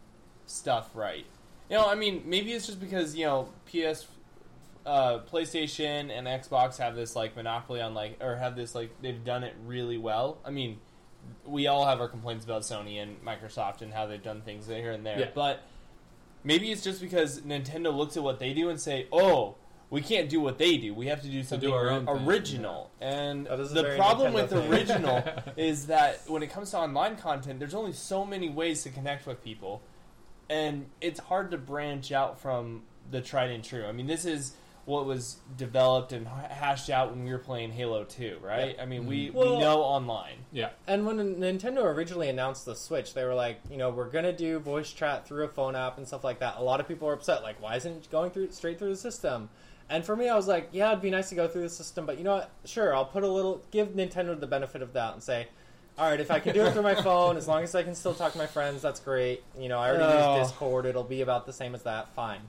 stuff 0.46 0.92
right. 0.96 1.26
You 1.70 1.78
know, 1.78 1.88
I 1.88 1.96
mean, 1.96 2.24
maybe 2.26 2.52
it's 2.52 2.66
just 2.66 2.80
because 2.80 3.16
you 3.16 3.26
know 3.26 3.50
PS, 3.66 4.08
uh, 4.86 5.20
PlayStation, 5.20 6.12
and 6.12 6.28
Xbox 6.28 6.78
have 6.78 6.96
this 6.96 7.16
like 7.16 7.36
monopoly 7.36 7.82
on 7.82 7.94
like, 7.94 8.18
or 8.22 8.36
have 8.36 8.56
this 8.56 8.76
like 8.76 8.92
they've 9.02 9.24
done 9.24 9.44
it 9.44 9.56
really 9.66 9.98
well. 9.98 10.38
I 10.44 10.52
mean, 10.52 10.80
we 11.46 11.68
all 11.68 11.86
have 11.86 12.00
our 12.00 12.08
complaints 12.08 12.46
about 12.46 12.62
Sony 12.62 13.02
and 13.02 13.24
Microsoft 13.24 13.82
and 13.82 13.94
how 13.94 14.06
they've 14.06 14.22
done 14.24 14.42
things 14.42 14.68
here 14.68 14.92
and 14.92 15.06
there, 15.06 15.20
Yeah. 15.20 15.30
but 15.34 15.62
maybe 16.44 16.72
it's 16.72 16.84
just 16.84 17.02
because 17.02 17.42
Nintendo 17.42 17.94
looks 17.96 18.16
at 18.18 18.24
what 18.24 18.40
they 18.40 18.54
do 18.54 18.70
and 18.70 18.80
say, 18.80 19.08
"Oh, 19.12 19.56
we 19.90 20.02
can't 20.02 20.30
do 20.30 20.40
what 20.40 20.58
they 20.58 20.78
do. 20.78 20.94
We 20.94 21.08
have 21.08 21.22
to 21.24 21.28
do 21.28 21.44
something 21.44 21.70
our 21.72 21.86
ori- 21.88 21.90
own 21.96 22.06
thing." 22.06 22.28
original." 22.28 22.92
And 23.02 23.48
That 23.48 23.60
is 23.60 23.72
a 23.72 23.76
the 23.82 23.96
problem 23.96 24.34
Nintendo 24.34 24.36
with 24.36 24.50
thing. 24.52 24.72
original 24.72 25.24
is 25.58 25.88
that 25.88 26.22
when 26.30 26.44
it 26.44 26.48
comes 26.52 26.72
to 26.72 26.78
online 26.78 27.16
content, 27.18 27.60
there's 27.60 27.74
only 27.76 27.94
so 27.94 28.24
many 28.26 28.50
ways 28.50 28.84
to 28.84 28.90
connect 28.90 29.26
with 29.28 29.44
people, 29.44 29.82
and 30.50 30.90
it's 31.02 31.20
hard 31.20 31.52
to 31.52 31.58
branch 31.58 32.12
out 32.12 32.40
from 32.40 32.84
the 33.10 33.22
tried 33.22 33.50
and 33.50 33.64
true. 33.64 33.86
I 33.86 33.92
mean, 33.92 34.08
this 34.08 34.26
is 34.26 34.54
what 34.92 35.06
was 35.06 35.38
developed 35.58 36.12
and 36.12 36.28
hashed 36.28 36.90
out 36.90 37.12
when 37.12 37.24
we 37.24 37.32
were 37.32 37.38
playing 37.40 37.72
Halo 37.72 38.04
2, 38.04 38.40
right? 38.44 38.76
I 38.80 38.86
mean, 38.86 39.06
we, 39.08 39.28
mm-hmm. 39.28 39.38
Well- 39.38 39.56
we 39.56 39.62
know 39.62 39.80
online. 39.82 40.36
Yeah. 40.52 40.70
And 40.88 41.06
when 41.06 41.18
Nintendo 41.38 41.84
originally 41.86 42.28
announced 42.30 42.66
the 42.66 42.76
Switch, 42.76 43.14
they 43.14 43.24
were 43.24 43.34
like, 43.34 43.60
you 43.72 43.78
know, 43.78 43.90
we're 43.90 44.10
gonna 44.10 44.34
do 44.34 44.60
voice 44.60 44.92
chat 44.92 45.26
through 45.26 45.46
a 45.46 45.48
phone 45.48 45.76
app 45.76 45.98
and 45.98 46.06
stuff 46.08 46.24
like 46.24 46.40
that. 46.40 46.58
A 46.58 46.62
lot 46.64 46.80
of 46.82 46.88
people 46.88 47.08
were 47.08 47.14
upset, 47.14 47.42
like, 47.42 47.62
why 47.62 47.76
isn't 47.78 47.92
it 48.06 48.12
going 48.12 48.32
through 48.32 48.52
straight 48.52 48.78
through 48.80 48.90
the 48.90 48.98
system? 48.98 49.50
And 49.90 50.06
for 50.06 50.16
me, 50.16 50.28
I 50.30 50.36
was 50.36 50.48
like, 50.48 50.70
yeah, 50.72 50.90
it'd 50.92 51.02
be 51.02 51.10
nice 51.10 51.30
to 51.30 51.36
go 51.36 51.48
through 51.48 51.64
the 51.64 51.70
system, 51.70 52.06
but 52.06 52.18
you 52.18 52.24
know 52.24 52.36
what? 52.36 52.50
Sure, 52.66 52.94
I'll 52.96 53.06
put 53.06 53.24
a 53.24 53.28
little, 53.28 53.62
give 53.72 53.90
Nintendo 53.90 54.40
the 54.40 54.48
benefit 54.48 54.82
of 54.82 54.94
that 54.94 55.14
and 55.14 55.24
say, 55.24 55.48
all 55.98 56.10
right, 56.10 56.20
if 56.20 56.32
I 56.32 56.40
can 56.40 56.54
do 56.54 56.66
it 56.66 56.74
through 56.74 56.82
my 56.84 56.96
phone, 57.04 57.38
as 57.38 57.48
long 57.48 57.64
as 57.64 57.76
I 57.76 57.84
can 57.84 57.96
still 57.96 58.14
talk 58.14 58.32
to 58.34 58.38
my 58.38 58.48
friends, 58.48 58.82
that's 58.82 59.00
great. 59.00 59.44
You 59.60 59.70
know, 59.70 59.80
I 59.80 59.90
already 59.90 60.04
Oh. 60.06 60.38
use 60.40 60.48
Discord; 60.50 60.86
it'll 60.86 61.04
be 61.04 61.22
about 61.22 61.46
the 61.46 61.54
same 61.54 61.76
as 61.76 61.84
that. 61.84 62.08
Fine, 62.16 62.40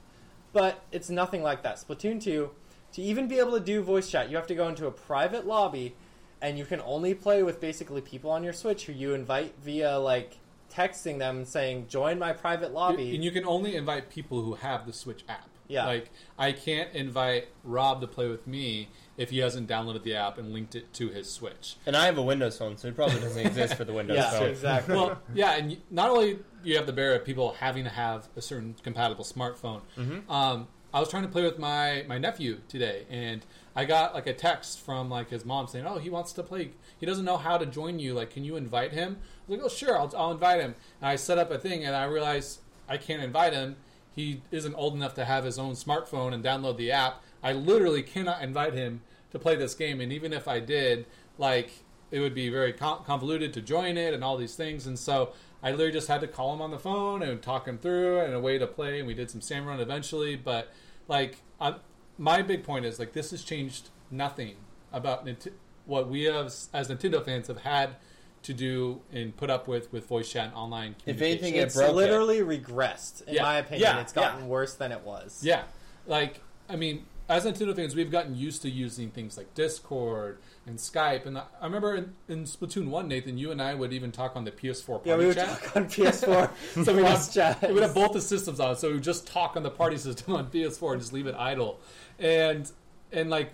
but 0.53 0.83
it's 0.91 1.09
nothing 1.09 1.43
like 1.43 1.63
that. 1.63 1.75
Splatoon 1.75 2.23
two, 2.23 2.51
to 2.93 3.01
even 3.01 3.27
be 3.27 3.39
able 3.39 3.53
to 3.53 3.59
do 3.59 3.81
voice 3.81 4.09
chat, 4.09 4.29
you 4.29 4.37
have 4.37 4.47
to 4.47 4.55
go 4.55 4.67
into 4.67 4.87
a 4.87 4.91
private 4.91 5.45
lobby, 5.45 5.95
and 6.41 6.57
you 6.57 6.65
can 6.65 6.79
only 6.81 7.13
play 7.13 7.43
with 7.43 7.59
basically 7.59 8.01
people 8.01 8.29
on 8.29 8.43
your 8.43 8.53
Switch 8.53 8.85
who 8.85 8.93
you 8.93 9.13
invite 9.13 9.55
via 9.61 9.97
like 9.97 10.37
texting 10.71 11.19
them 11.19 11.37
and 11.37 11.47
saying, 11.47 11.87
"Join 11.89 12.19
my 12.19 12.33
private 12.33 12.73
lobby." 12.73 13.15
And 13.15 13.23
you 13.23 13.31
can 13.31 13.45
only 13.45 13.75
invite 13.75 14.09
people 14.09 14.41
who 14.41 14.53
have 14.55 14.85
the 14.85 14.93
Switch 14.93 15.23
app. 15.27 15.49
Yeah. 15.67 15.85
Like 15.85 16.11
I 16.37 16.51
can't 16.51 16.93
invite 16.93 17.47
Rob 17.63 18.01
to 18.01 18.07
play 18.07 18.27
with 18.27 18.45
me 18.45 18.89
if 19.17 19.29
he 19.29 19.39
hasn't 19.39 19.67
downloaded 19.69 20.03
the 20.03 20.15
app 20.15 20.37
and 20.37 20.53
linked 20.53 20.75
it 20.75 20.93
to 20.93 21.09
his 21.09 21.29
Switch. 21.31 21.77
And 21.85 21.95
I 21.95 22.05
have 22.05 22.17
a 22.17 22.21
Windows 22.21 22.57
phone, 22.57 22.77
so 22.77 22.87
it 22.87 22.95
probably 22.95 23.19
doesn't 23.19 23.45
exist 23.45 23.75
for 23.75 23.85
the 23.85 23.93
Windows 24.01 24.17
yeah, 24.17 24.31
phone. 24.31 24.49
exactly. 24.49 24.95
well, 24.95 25.19
yeah, 25.33 25.55
and 25.55 25.77
not 25.89 26.09
only 26.09 26.39
you 26.63 26.75
have 26.77 26.85
the 26.85 26.93
barrier 26.93 27.15
of 27.17 27.25
people 27.25 27.53
having 27.59 27.83
to 27.83 27.89
have 27.89 28.27
a 28.35 28.41
certain 28.41 28.75
compatible 28.83 29.23
smartphone. 29.25 29.81
Um, 30.29 30.67
I 30.93 30.99
was 30.99 31.09
trying 31.09 31.23
to 31.23 31.29
play 31.29 31.43
with 31.43 31.57
my 31.57 32.05
my 32.07 32.17
nephew 32.17 32.59
today, 32.67 33.05
and 33.09 33.43
I 33.75 33.85
got 33.85 34.13
like 34.13 34.27
a 34.27 34.33
text 34.33 34.79
from 34.79 35.09
like 35.09 35.29
his 35.29 35.43
mom 35.45 35.67
saying, 35.67 35.85
"Oh, 35.87 35.97
he 35.97 36.09
wants 36.09 36.33
to 36.33 36.43
play. 36.43 36.71
He 36.99 37.05
doesn't 37.05 37.25
know 37.25 37.37
how 37.37 37.57
to 37.57 37.65
join 37.65 37.99
you. 37.99 38.13
Like, 38.13 38.29
can 38.29 38.43
you 38.43 38.55
invite 38.55 38.91
him?" 38.91 39.17
I 39.19 39.51
was 39.51 39.57
like, 39.59 39.65
"Oh, 39.65 39.75
sure, 39.75 39.97
I'll, 39.97 40.13
I'll 40.15 40.31
invite 40.31 40.61
him." 40.61 40.75
And 41.01 41.09
I 41.09 41.15
set 41.15 41.37
up 41.37 41.49
a 41.51 41.57
thing, 41.57 41.83
and 41.83 41.95
I 41.95 42.05
realized 42.05 42.59
I 42.87 42.97
can't 42.97 43.23
invite 43.23 43.53
him. 43.53 43.77
He 44.15 44.41
isn't 44.51 44.75
old 44.75 44.93
enough 44.93 45.15
to 45.15 45.25
have 45.25 45.43
his 45.45 45.57
own 45.57 45.73
smartphone 45.73 46.33
and 46.33 46.43
download 46.43 46.77
the 46.77 46.91
app. 46.91 47.23
I 47.41 47.53
literally 47.53 48.03
cannot 48.03 48.43
invite 48.43 48.73
him 48.73 49.01
to 49.31 49.39
play 49.39 49.55
this 49.55 49.73
game, 49.73 49.99
and 49.99 50.13
even 50.13 50.31
if 50.31 50.47
I 50.47 50.59
did, 50.59 51.07
like 51.39 51.71
it 52.11 52.19
would 52.19 52.35
be 52.35 52.47
very 52.47 52.71
convoluted 52.71 53.51
to 53.53 53.61
join 53.61 53.97
it 53.97 54.13
and 54.13 54.23
all 54.23 54.37
these 54.37 54.55
things. 54.55 54.85
And 54.85 54.99
so 54.99 55.33
I 55.63 55.71
literally 55.71 55.93
just 55.93 56.09
had 56.09 56.21
to 56.21 56.27
call 56.27 56.53
him 56.53 56.61
on 56.61 56.71
the 56.71 56.77
phone 56.79 57.23
and 57.23 57.41
talk 57.41 57.67
him 57.67 57.77
through 57.77 58.19
and 58.19 58.33
a 58.33 58.39
way 58.39 58.57
to 58.57 58.67
play. 58.67 58.99
And 58.99 59.07
we 59.07 59.13
did 59.13 59.31
some 59.31 59.39
Sam 59.41 59.65
Run 59.65 59.79
eventually. 59.79 60.35
But 60.35 60.71
like, 61.07 61.37
i 61.59 61.75
my 62.17 62.41
big 62.43 62.63
point 62.63 62.85
is 62.85 62.99
like 62.99 63.13
this 63.13 63.31
has 63.31 63.43
changed 63.43 63.89
nothing 64.11 64.55
about 64.91 65.25
Nint- 65.25 65.53
what 65.85 66.07
we 66.09 66.23
have 66.25 66.47
as 66.73 66.89
Nintendo 66.89 67.23
fans 67.23 67.47
have 67.47 67.61
had 67.61 67.95
to 68.43 68.53
do 68.53 69.01
and 69.11 69.35
put 69.35 69.49
up 69.49 69.67
with 69.67 69.91
with 69.93 70.05
voice 70.05 70.29
chat 70.29 70.47
and 70.47 70.53
online. 70.53 70.95
If 71.05 71.15
communication. 71.17 71.31
anything, 71.45 71.55
it 71.61 71.63
it's 71.65 71.75
broke 71.75 71.91
it. 71.91 71.95
literally 71.95 72.39
regressed, 72.41 73.25
in 73.25 73.35
Yeah. 73.35 73.41
my 73.43 73.55
opinion. 73.57 73.81
Yeah, 73.81 74.01
it's 74.01 74.13
gotten 74.13 74.41
yeah. 74.41 74.47
worse 74.47 74.75
than 74.75 74.91
it 74.91 75.01
was. 75.01 75.39
Yeah, 75.43 75.63
like 76.05 76.41
I 76.69 76.75
mean, 76.75 77.05
as 77.29 77.45
Nintendo 77.45 77.73
fans, 77.75 77.95
we've 77.95 78.11
gotten 78.11 78.35
used 78.35 78.61
to 78.63 78.69
using 78.69 79.09
things 79.11 79.37
like 79.37 79.53
Discord 79.55 80.39
and 80.65 80.77
Skype. 80.77 81.25
And 81.25 81.37
I 81.37 81.43
remember 81.61 81.95
in, 81.95 82.13
in 82.29 82.43
Splatoon 82.45 82.87
One, 82.87 83.07
Nathan, 83.07 83.37
you 83.37 83.51
and 83.51 83.61
I 83.61 83.73
would 83.73 83.91
even 83.93 84.11
talk 84.11 84.35
on 84.35 84.45
the 84.45 84.51
PS4 84.51 84.85
party 84.87 85.09
Yeah, 85.09 85.17
we 85.17 85.25
would 85.27 85.35
chat. 85.35 85.47
talk 85.61 85.75
on 85.75 85.85
PS4. 85.85 86.49
so 86.85 86.93
we 86.95 87.01
would, 87.01 87.11
have, 87.11 87.33
chat. 87.33 87.61
we 87.67 87.73
would 87.73 87.83
have 87.83 87.93
both 87.93 88.13
the 88.13 88.21
systems 88.21 88.59
on, 88.59 88.75
so 88.75 88.87
we 88.87 88.95
would 88.95 89.03
just 89.03 89.27
talk 89.27 89.55
on 89.57 89.63
the 89.63 89.69
party 89.69 89.97
system 89.97 90.35
on 90.35 90.47
PS4 90.49 90.93
and 90.93 91.01
just 91.01 91.13
leave 91.13 91.27
it 91.27 91.35
idle. 91.35 91.79
And 92.19 92.71
and 93.11 93.29
like, 93.29 93.51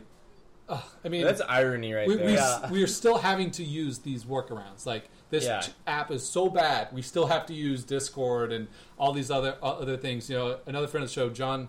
ugh, 0.69 0.83
I 1.03 1.09
mean, 1.09 1.23
That's 1.23 1.41
irony 1.41 1.93
right 1.93 2.07
we, 2.07 2.15
there. 2.15 2.25
we, 2.27 2.33
Yeah. 2.33 2.71
we 2.71 2.83
are 2.83 2.87
still 2.87 3.17
having 3.17 3.51
to 3.51 3.63
use 3.63 3.99
these 3.99 4.23
workarounds. 4.23 4.85
Like 4.85 5.09
this 5.31 5.45
Yeah. 5.45 5.59
ch- 5.61 5.71
app 5.87 6.11
is 6.11 6.27
so 6.27 6.47
bad, 6.49 6.89
we 6.93 7.01
still 7.01 7.27
have 7.27 7.45
to 7.47 7.53
use 7.53 7.83
Discord 7.83 8.51
and 8.53 8.67
all 8.97 9.11
these 9.13 9.29
other 9.31 9.57
uh, 9.63 9.65
other 9.79 9.97
things. 9.97 10.29
You 10.29 10.37
know, 10.37 10.59
another 10.67 10.87
friend 10.87 11.03
of 11.03 11.09
the 11.09 11.13
show, 11.13 11.29
John 11.29 11.67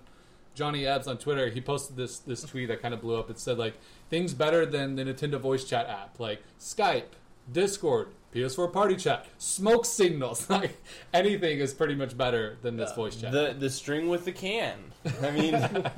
Johnny 0.54 0.86
Ebbs 0.86 1.06
on 1.06 1.18
Twitter, 1.18 1.48
he 1.48 1.60
posted 1.60 1.96
this 1.96 2.18
this 2.18 2.42
tweet 2.42 2.68
that 2.68 2.82
kind 2.82 2.92
of 2.94 3.00
blew 3.00 3.16
up. 3.18 3.30
It 3.30 3.38
said 3.38 3.58
like 3.58 3.74
things 4.10 4.34
better 4.34 4.66
than 4.66 4.96
the 4.96 5.04
Nintendo 5.04 5.38
voice 5.40 5.64
chat 5.64 5.86
app, 5.88 6.18
like 6.20 6.42
Skype, 6.58 7.04
Discord. 7.50 8.08
PS4 8.34 8.72
party 8.72 8.94
chat, 8.94 9.26
smoke 9.38 9.84
signals, 9.84 10.48
like 10.50 10.80
anything 11.12 11.58
is 11.58 11.74
pretty 11.74 11.96
much 11.96 12.16
better 12.16 12.56
than 12.62 12.76
this 12.76 12.90
Yeah. 12.90 12.94
voice 12.96 13.16
chat. 13.16 13.32
the 13.32 13.56
the 13.58 13.68
string 13.68 14.08
with 14.08 14.24
the 14.24 14.30
can. 14.30 14.78
I 15.20 15.30
mean, 15.32 15.54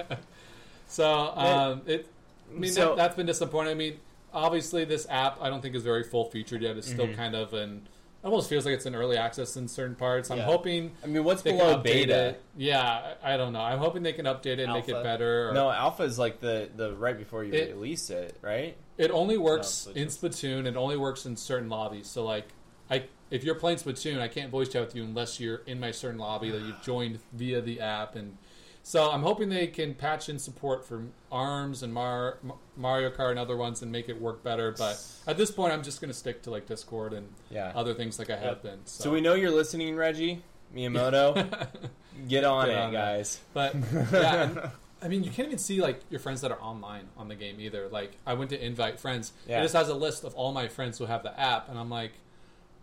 So 0.88 1.10
um, 1.36 1.82
it, 1.86 2.06
I 2.54 2.58
mean, 2.58 2.70
So- 2.72 2.88
that, 2.90 2.96
that's 2.96 3.16
been 3.16 3.26
disappointing. 3.26 3.70
I 3.72 3.74
mean, 3.74 4.00
obviously, 4.32 4.84
this 4.86 5.06
app 5.10 5.38
I 5.42 5.48
don't 5.50 5.60
think 5.60 5.74
is 5.74 5.82
very 5.82 6.04
full 6.04 6.24
featured 6.26 6.62
yet. 6.62 6.76
It's 6.76 6.88
still 6.88 7.06
Mhm. 7.08 7.16
kind 7.16 7.34
of 7.34 7.52
an 7.54 7.86
almost 8.24 8.48
feels 8.48 8.64
like 8.64 8.74
it's 8.74 8.86
in 8.86 8.94
early 8.94 9.16
access 9.16 9.56
in 9.56 9.66
certain 9.68 9.96
parts. 9.96 10.30
I'm 10.30 10.38
Yeah. 10.38 10.44
hoping 10.44 10.92
I 11.02 11.06
mean, 11.06 11.24
what's 11.24 11.42
they 11.42 11.52
below 11.52 11.72
can 11.74 11.80
update 11.80 11.84
beta? 11.84 12.26
it. 12.28 12.42
Yeah, 12.56 13.14
I 13.22 13.34
I 13.34 13.36
don't 13.36 13.52
know. 13.52 13.60
I'm 13.60 13.78
hoping 13.78 14.02
they 14.02 14.12
can 14.12 14.26
update 14.26 14.46
it 14.58 14.60
and 14.60 14.72
make 14.72 14.88
it 14.88 14.92
Alpha. 14.94 15.02
better. 15.04 15.48
Or, 15.50 15.52
No, 15.54 15.70
alpha 15.70 16.04
is 16.04 16.18
like 16.18 16.40
the 16.40 16.68
the 16.76 16.94
right 16.94 17.16
before 17.18 17.42
you 17.44 17.52
It- 17.52 17.74
release 17.74 18.10
it, 18.10 18.36
right? 18.42 18.76
it 18.98 19.10
only 19.10 19.36
works 19.38 19.86
No, 19.86 19.92
in 20.00 20.08
Splatoon. 20.08 20.66
It 20.66 20.76
only 20.76 20.96
works 20.96 21.26
in 21.26 21.36
certain 21.36 21.68
lobbies. 21.68 22.08
So 22.08 22.24
like, 22.24 22.46
I 22.90 23.04
if 23.30 23.42
you're 23.44 23.54
playing 23.54 23.78
Splatoon, 23.78 24.20
I 24.20 24.28
can't 24.28 24.50
voice 24.50 24.68
chat 24.68 24.84
with 24.86 24.94
you 24.94 25.02
unless 25.04 25.40
you're 25.40 25.62
in 25.66 25.80
my 25.80 25.90
certain 25.90 26.18
lobby 26.18 26.50
that 26.50 26.60
you've 26.62 26.82
joined 26.82 27.18
via 27.32 27.60
the 27.60 27.80
app 27.80 28.14
and. 28.16 28.36
So 28.84 29.10
I'm 29.10 29.22
hoping 29.22 29.48
they 29.48 29.68
can 29.68 29.94
patch 29.94 30.28
in 30.28 30.38
support 30.38 30.84
for 30.84 31.04
Arms 31.30 31.82
and 31.84 31.94
Mar- 31.94 32.38
Mario 32.76 33.10
Kart 33.10 33.30
and 33.30 33.38
other 33.38 33.56
ones 33.56 33.80
and 33.82 33.92
make 33.92 34.08
it 34.08 34.20
work 34.20 34.42
better. 34.42 34.72
But 34.76 35.00
at 35.26 35.36
this 35.36 35.50
point, 35.52 35.72
I'm 35.72 35.82
just 35.84 36.00
going 36.00 36.10
to 36.10 36.16
stick 36.18 36.42
to 36.42 36.50
like 36.50 36.66
Discord 36.66 37.12
and 37.12 37.28
Yeah. 37.50 37.72
other 37.76 37.94
things 37.94 38.18
like 38.18 38.28
I 38.30 38.34
have 38.36 38.44
Yep. 38.44 38.62
been. 38.62 38.78
So, 38.84 39.04
So 39.04 39.10
we 39.12 39.20
know 39.20 39.34
you're 39.34 39.52
listening, 39.52 39.94
Reggie 39.96 40.42
Miyamoto. 40.74 41.34
Get 42.28 42.44
on 42.44 42.66
Get 42.66 42.74
it, 42.74 42.78
on 42.78 42.88
it. 42.90 42.92
guys. 42.92 43.40
but 43.54 43.74
yeah, 44.12 44.42
and, 44.42 44.60
I 45.02 45.08
mean, 45.08 45.24
you 45.24 45.30
can't 45.30 45.46
even 45.46 45.58
see 45.58 45.80
like 45.80 46.00
your 46.10 46.20
friends 46.20 46.40
that 46.42 46.50
are 46.50 46.60
online 46.60 47.08
on 47.16 47.28
the 47.28 47.34
game 47.34 47.60
either. 47.60 47.88
Like 47.88 48.12
I 48.26 48.34
went 48.34 48.50
to 48.50 48.64
invite 48.64 48.98
friends. 49.00 49.32
Yeah. 49.48 49.60
It 49.60 49.62
just 49.62 49.74
has 49.74 49.88
a 49.88 49.94
list 49.94 50.24
of 50.24 50.34
all 50.34 50.52
my 50.52 50.68
friends 50.68 50.98
who 50.98 51.06
have 51.06 51.22
the 51.22 51.38
app, 51.38 51.68
and 51.68 51.78
I'm 51.78 51.88
like, 51.90 52.12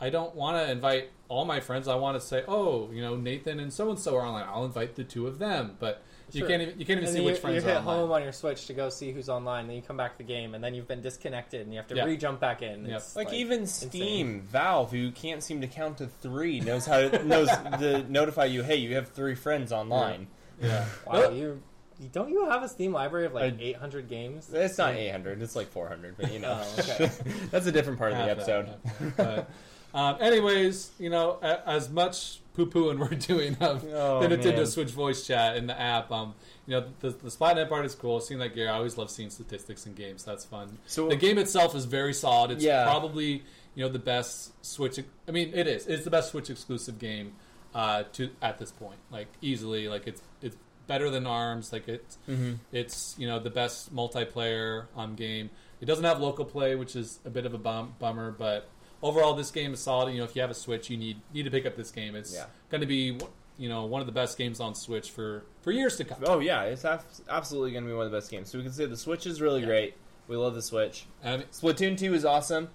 I 0.02 0.10
don't 0.10 0.34
want 0.36 0.58
to 0.58 0.72
invite 0.72 1.10
all 1.28 1.46
my 1.46 1.60
friends. 1.60 1.88
I 1.88 1.96
want 1.96 2.20
to 2.20 2.26
say, 2.26 2.44
oh, 2.48 2.90
you 2.92 3.02
know, 3.02 3.16
Nathan 3.16 3.60
and 3.60 3.72
so 3.72 3.90
and 3.90 4.00
so 4.00 4.16
are 4.16 4.26
online. 4.26 4.46
I'll 4.48 4.66
invite 4.66 4.96
the 4.96 5.04
two 5.04 5.28
of 5.28 5.40
them, 5.40 5.76
but 5.80 6.02
you 6.32 6.40
Sure. 6.42 6.48
can't 6.48 6.62
even 6.62 6.80
you 6.80 6.86
can't 6.86 7.00
even 7.00 7.04
and 7.06 7.10
see 7.10 7.16
then 7.18 7.26
which 7.26 7.36
you, 7.36 7.42
friends 7.42 7.64
you 7.64 7.70
are 7.70 7.74
hit 7.74 7.80
online. 7.80 7.96
home 7.98 8.12
on 8.12 8.24
your 8.24 8.32
Switch 8.32 8.68
to 8.68 8.74
go 8.74 8.90
see 8.90 9.12
who's 9.12 9.30
online. 9.30 9.68
Then 9.68 9.76
you 9.76 9.82
come 9.82 9.98
back 9.98 10.12
to 10.14 10.18
the 10.20 10.24
game, 10.24 10.54
and 10.56 10.64
then 10.64 10.74
you've 10.76 10.88
been 10.88 11.02
disconnected, 11.02 11.62
and 11.62 11.74
you 11.74 11.78
have 11.80 11.88
to 11.88 11.96
Yeah. 11.96 12.06
re-jump 12.06 12.40
back 12.40 12.62
in. 12.62 12.86
Yep. 12.86 12.98
It's 12.98 13.16
Like, 13.16 13.34
even 13.34 13.66
Steam, 13.66 13.92
insane. 13.92 14.42
Valve, 14.44 14.92
who 14.92 15.12
can't 15.12 15.42
seem 15.44 15.60
to 15.62 15.68
count 15.68 15.98
to 15.98 16.08
three, 16.08 16.60
knows 16.62 16.86
how 16.86 17.00
to 17.10 17.24
knows 17.26 17.50
to 17.80 18.04
notify 18.10 18.46
you. 18.46 18.62
Hey, 18.64 18.76
you 18.76 18.96
have 18.96 19.10
three 19.10 19.36
friends 19.36 19.72
online. 19.72 20.28
Yeah. 20.62 20.86
Wow, 21.08 21.30
you 21.32 21.62
you- 22.00 22.10
don't 22.14 22.30
you 22.30 22.48
have 22.50 22.64
a 22.64 22.70
Steam 22.70 22.94
library 22.94 23.26
of 23.26 23.34
like 23.34 23.56
800 23.60 24.08
games? 24.08 24.54
It's 24.54 24.78
not 24.78 24.94
800; 24.96 25.42
it's 25.42 25.56
like 25.56 25.68
400. 25.70 26.16
But 26.16 26.32
you 26.32 26.40
know, 26.40 26.58
Oh, 26.64 26.76
okay. 26.80 27.10
that's 27.52 27.66
a 27.66 27.72
different 27.74 27.98
part 28.00 28.12
of 28.14 28.20
the 28.20 28.24
Half 28.24 28.46
that, 28.46 28.50
episode. 28.66 28.80
half 29.00 29.18
that. 29.18 29.50
Um, 29.94 30.18
anyways, 30.20 30.92
you 31.00 31.10
know, 31.10 31.40
a, 31.42 31.68
as 31.68 31.90
much 31.90 32.40
poo 32.54 32.68
pooing 32.68 33.00
we're 33.00 33.08
doing 33.18 33.56
of 33.60 33.84
Oh, 33.92 34.20
the 34.22 34.28
Nintendo 34.36 34.58
man. 34.58 34.66
Switch 34.68 34.90
voice 34.92 35.26
chat 35.26 35.58
in 35.58 35.68
the 35.68 35.80
app, 35.80 36.12
um, 36.12 36.36
you 36.68 36.76
know, 36.80 36.86
the, 37.00 37.10
the 37.10 37.30
Splatnet 37.30 37.70
part 37.70 37.86
is 37.86 37.96
cool. 37.96 38.20
Seeing 38.20 38.40
that 38.40 38.54
gear, 38.54 38.70
I 38.70 38.74
always 38.74 38.98
love 38.98 39.10
seeing 39.10 39.30
statistics 39.30 39.86
in 39.88 39.94
games. 39.94 40.24
That's 40.24 40.46
fun. 40.46 40.78
So 40.86 41.08
The 41.10 41.16
game 41.16 41.38
itself 41.38 41.76
is 41.76 41.86
very 41.86 42.14
solid. 42.14 42.52
It's 42.52 42.64
Yeah. 42.64 42.84
probably 42.86 43.44
you 43.76 43.86
know 43.86 43.90
the 43.90 44.00
best 44.00 44.52
Switch. 44.66 45.00
I 45.28 45.32
mean, 45.32 45.52
it 45.54 45.66
is. 45.68 45.88
It's 45.88 46.04
the 46.04 46.10
best 46.12 46.32
Switch 46.32 46.50
exclusive 46.50 47.00
game 47.00 47.34
uh, 47.74 48.04
to 48.14 48.30
at 48.42 48.58
this 48.60 48.72
point. 48.72 49.00
Like 49.12 49.28
easily, 49.42 49.88
like 49.88 50.06
it's 50.08 50.22
it's 50.42 50.58
better 50.88 51.10
than 51.10 51.26
Arms. 51.26 51.72
Like 51.72 51.88
it's 51.88 52.18
Mhm. 52.28 52.58
it's 52.72 53.16
you 53.18 53.26
know 53.28 53.40
the 53.40 53.50
best 53.52 53.96
multiplayer 53.96 54.86
um, 54.98 55.16
game. 55.16 55.50
It 55.82 55.86
doesn't 55.86 56.04
have 56.04 56.20
local 56.20 56.46
play, 56.46 56.76
which 56.76 56.96
is 56.96 57.20
a 57.26 57.30
bit 57.30 57.46
of 57.46 57.54
a 57.54 57.58
bum, 57.58 57.96
bummer, 58.00 58.32
but 58.32 58.68
overall 59.02 59.34
this 59.34 59.52
game 59.52 59.74
is 59.74 59.80
solid. 59.80 60.12
You 60.12 60.20
know, 60.20 60.24
if 60.26 60.36
you 60.36 60.42
have 60.42 60.52
a 60.52 60.56
Switch, 60.56 60.90
you 60.90 60.98
need 60.98 61.18
need 61.34 61.44
to 61.44 61.52
pick 61.52 61.66
up 61.66 61.76
this 61.76 61.92
game. 61.92 62.16
It's 62.16 62.34
Yeah. 62.34 62.46
going 62.70 62.82
to 62.82 62.88
be 62.88 63.18
you 63.58 63.68
know 63.70 63.86
one 63.86 64.00
of 64.02 64.08
the 64.08 64.14
best 64.14 64.38
games 64.38 64.60
on 64.60 64.74
Switch 64.76 65.10
for 65.12 65.44
for 65.62 65.72
years 65.72 65.98
to 65.98 66.04
come. 66.06 66.20
Oh 66.26 66.40
yeah, 66.40 66.64
it's 66.64 66.86
ab- 66.86 67.04
absolutely 67.30 67.72
going 67.72 67.84
to 67.84 67.90
be 67.90 67.94
one 67.96 68.06
of 68.06 68.12
the 68.12 68.18
best 68.18 68.32
games. 68.32 68.50
So 68.50 68.58
we 68.58 68.64
can 68.64 68.74
say 68.74 68.86
the 68.86 68.96
Switch 68.98 69.26
is 69.26 69.42
really 69.42 69.62
Yeah. 69.62 69.68
great. 69.68 69.94
We 70.28 70.36
love 70.38 70.54
the 70.56 70.62
Switch. 70.62 71.06
Splatoon 71.26 71.98
2 71.98 72.14
is 72.14 72.24
awesome. 72.26 72.70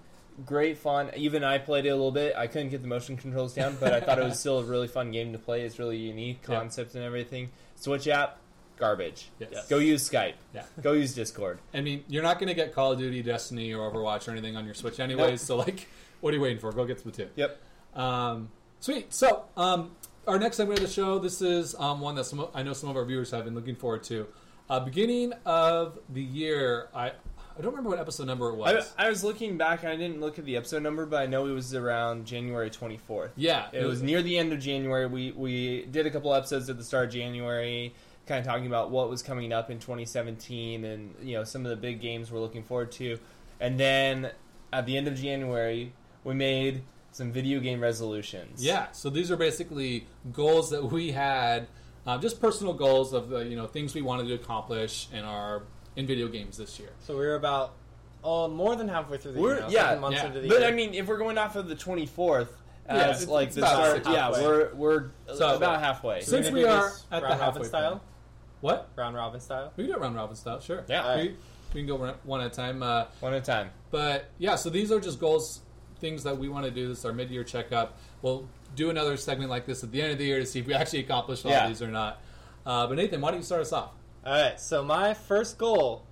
Great 0.45 0.77
fun. 0.77 1.09
Even 1.15 1.45
I 1.45 1.57
played 1.57 1.85
it 1.85 1.89
a 1.89 1.95
little 1.95 2.11
bit. 2.11 2.35
I 2.35 2.47
couldn't 2.47 2.67
get 2.69 2.81
the 2.81 2.87
motion 2.89 3.15
controls 3.15 3.53
down, 3.53 3.77
but 3.79 3.93
I 3.93 4.01
thought 4.01 4.19
it 4.19 4.25
was 4.25 4.37
still 4.41 4.59
a 4.59 4.63
really 4.65 4.89
fun 4.89 5.11
game 5.11 5.31
to 5.31 5.39
play. 5.39 5.61
It's 5.61 5.79
really 5.79 5.95
unique 5.97 6.39
Yeah. 6.47 6.55
concept 6.59 6.95
and 6.95 7.03
everything. 7.05 7.51
Switch 7.77 8.09
app, 8.09 8.37
garbage. 8.77 9.29
Yes. 9.39 9.69
Go 9.69 9.77
use 9.77 10.07
Skype. 10.09 10.33
Yeah. 10.53 10.65
Go 10.81 10.91
use 10.91 11.13
Discord. 11.15 11.59
I 11.73 11.79
mean, 11.79 12.03
you're 12.09 12.23
not 12.23 12.39
going 12.39 12.49
to 12.49 12.53
get 12.53 12.73
Call 12.73 12.91
of 12.91 12.99
Duty, 12.99 13.23
Destiny, 13.23 13.73
or 13.73 13.89
Overwatch 13.89 14.27
or 14.27 14.31
anything 14.31 14.57
on 14.57 14.65
your 14.65 14.73
Switch 14.73 14.99
anyways. 14.99 15.29
Nope. 15.41 15.47
So 15.47 15.55
like, 15.55 15.87
what 16.21 16.33
are 16.33 16.37
you 16.37 16.41
waiting 16.41 16.59
for? 16.59 16.71
Go 16.71 16.85
get 16.85 16.99
some 16.99 17.11
Splatoon. 17.11 17.29
Yep. 17.35 17.61
Um, 17.95 18.49
sweet. 18.79 19.13
So, 19.13 19.45
um, 19.55 19.91
our 20.27 20.39
next 20.39 20.57
segment 20.57 20.79
of 20.79 20.87
the 20.87 20.91
show, 20.91 21.19
this 21.19 21.41
is 21.41 21.75
um, 21.75 22.01
one 22.01 22.15
that 22.15 22.25
some, 22.25 22.47
I 22.53 22.63
know 22.63 22.73
some 22.73 22.89
of 22.89 22.95
our 22.95 23.05
viewers 23.05 23.31
have 23.31 23.45
been 23.45 23.55
looking 23.55 23.75
forward 23.75 24.03
to. 24.05 24.27
uh, 24.69 24.79
beginning 24.79 25.33
of 25.45 25.99
the 26.09 26.21
year, 26.23 26.89
I 26.93 27.11
I 27.57 27.61
don't 27.61 27.71
remember 27.71 27.91
what 27.91 27.99
episode 27.99 28.27
number 28.27 28.49
it 28.49 28.55
was. 28.55 28.93
I, 28.97 29.05
I 29.05 29.09
was 29.09 29.23
looking 29.23 29.57
back 29.57 29.83
and 29.83 29.89
I 29.89 29.95
didn't 29.95 30.19
look 30.19 30.37
at 30.37 30.43
the 30.45 30.57
episode 30.57 30.83
number, 30.83 31.05
but 31.05 31.21
I 31.21 31.25
know 31.25 31.45
it 31.47 31.53
was 31.53 31.73
around 31.73 32.25
January 32.25 32.69
24th. 32.69 33.29
yeah, 33.37 33.67
It 33.71 33.85
was 33.85 34.01
near 34.01 34.21
the 34.21 34.37
end 34.37 34.51
of 34.51 34.59
January. 34.59 35.05
We 35.07 35.31
we 35.31 35.85
did 35.85 36.05
a 36.05 36.11
couple 36.11 36.33
episodes 36.33 36.69
at 36.69 36.77
the 36.77 36.83
start 36.83 37.05
of 37.05 37.13
January, 37.13 37.93
kind 38.25 38.39
of 38.39 38.45
talking 38.45 38.67
about 38.67 38.91
what 38.91 39.09
was 39.09 39.21
coming 39.23 39.53
up 39.53 39.69
in 39.69 39.79
2017 39.79 40.83
and 40.83 41.15
you 41.21 41.37
know 41.37 41.43
some 41.45 41.63
of 41.65 41.69
the 41.69 41.77
big 41.77 42.01
games 42.01 42.29
we're 42.29 42.41
looking 42.41 42.63
forward 42.63 42.91
to. 42.93 43.19
And 43.61 43.79
then 43.79 44.31
at 44.73 44.85
the 44.85 44.97
end 44.97 45.07
of 45.07 45.15
January, 45.15 45.93
we 46.25 46.33
made 46.33 46.83
some 47.13 47.31
video 47.31 47.61
game 47.61 47.79
resolutions. 47.79 48.61
Yeah, 48.61 48.91
so 48.91 49.09
these 49.09 49.31
are 49.31 49.37
basically 49.37 50.05
goals 50.33 50.71
that 50.71 50.83
we 50.83 51.11
had, 51.13 51.67
um, 52.05 52.19
just 52.19 52.41
personal 52.41 52.73
goals 52.73 53.13
of 53.13 53.31
uh, 53.31 53.37
you 53.39 53.55
know 53.55 53.67
things 53.67 53.95
we 53.95 54.01
wanted 54.01 54.27
to 54.27 54.33
accomplish 54.33 55.07
in 55.13 55.23
our 55.23 55.63
in 55.95 56.05
video 56.05 56.27
games 56.27 56.57
this 56.57 56.77
year. 56.77 56.89
So 56.99 57.15
we're 57.15 57.35
about 57.35 57.73
oh 58.21 58.49
more 58.49 58.75
than 58.75 58.89
halfway 58.89 59.17
through 59.17 59.33
the 59.33 59.39
We're- 59.39 59.55
year. 59.59 59.67
now, 59.67 59.69
yeah, 59.93 59.99
months 59.99 60.17
yeah. 60.17 60.25
into 60.27 60.41
the 60.41 60.49
But 60.49 60.59
year. 60.59 60.67
I 60.67 60.71
mean, 60.71 60.93
if 60.93 61.07
we're 61.07 61.17
going 61.19 61.37
off 61.37 61.55
of 61.55 61.69
the 61.69 61.75
24th 61.75 62.49
as 62.87 63.21
it's- 63.21 63.27
like 63.27 63.51
the 63.51 63.61
about 63.61 64.01
start, 64.01 64.13
yeah, 64.15 64.31
we're 64.31 64.73
we're 64.75 65.05
So- 65.33 65.55
about 65.55 65.79
halfway. 65.79 66.21
So 66.21 66.31
Since 66.41 66.51
we 66.51 66.65
are 66.65 66.87
at 67.11 67.21
the 67.21 67.27
round 67.27 67.39
halfway 67.39 67.45
robin 67.45 67.63
style, 67.65 67.91
point. 67.91 68.01
What? 68.61 68.89
round 68.95 69.15
robin 69.15 69.39
style. 69.39 69.71
We 69.77 69.83
can 69.85 69.91
do 69.93 69.97
it 69.99 70.01
round 70.01 70.15
robin 70.15 70.35
style, 70.35 70.59
sure. 70.59 70.83
Yeah. 70.89 71.03
All 71.03 71.15
right. 71.15 71.31
we, 71.31 71.35
we 71.73 71.79
can 71.81 71.87
go 71.87 71.95
one- 71.95 72.15
one 72.23 72.41
at 72.41 72.47
a 72.51 72.55
time. 72.55 72.83
Uh, 72.83 73.05
One 73.21 73.33
at 73.33 73.43
a 73.43 73.45
time. 73.45 73.69
But 73.91 74.25
yeah, 74.37 74.55
so 74.55 74.69
these 74.69 74.91
are 74.91 74.99
just 74.99 75.19
goals, 75.19 75.61
things 76.05 76.21
that 76.23 76.37
we 76.37 76.47
want 76.47 76.65
to 76.65 76.71
do. 76.71 76.87
This 76.87 76.99
is 76.99 77.05
our 77.05 77.13
mid-year 77.13 77.43
checkup. 77.43 77.97
We'll 78.21 78.47
do 78.75 78.91
another 78.91 79.17
segment 79.17 79.49
like 79.49 79.65
this 79.65 79.83
at 79.83 79.91
the 79.91 80.01
end 80.03 80.11
of 80.11 80.19
the 80.19 80.25
year 80.25 80.39
to 80.39 80.45
see 80.45 80.59
if 80.59 80.67
we 80.67 80.73
actually 80.75 80.99
accomplished 80.99 81.45
all 81.45 81.51
Yeah. 81.51 81.67
these 81.67 81.81
or 81.81 81.87
not. 81.87 82.21
Uh, 82.63 82.85
but 82.85 82.97
Nathan, 82.97 83.21
why 83.21 83.31
don't 83.31 83.39
you 83.39 83.45
start 83.45 83.61
us 83.61 83.73
off? 83.73 83.89
All 84.23 84.31
right. 84.33 84.59
So 84.59 84.83
my 84.83 85.15
first 85.15 85.57
goal 85.57 86.03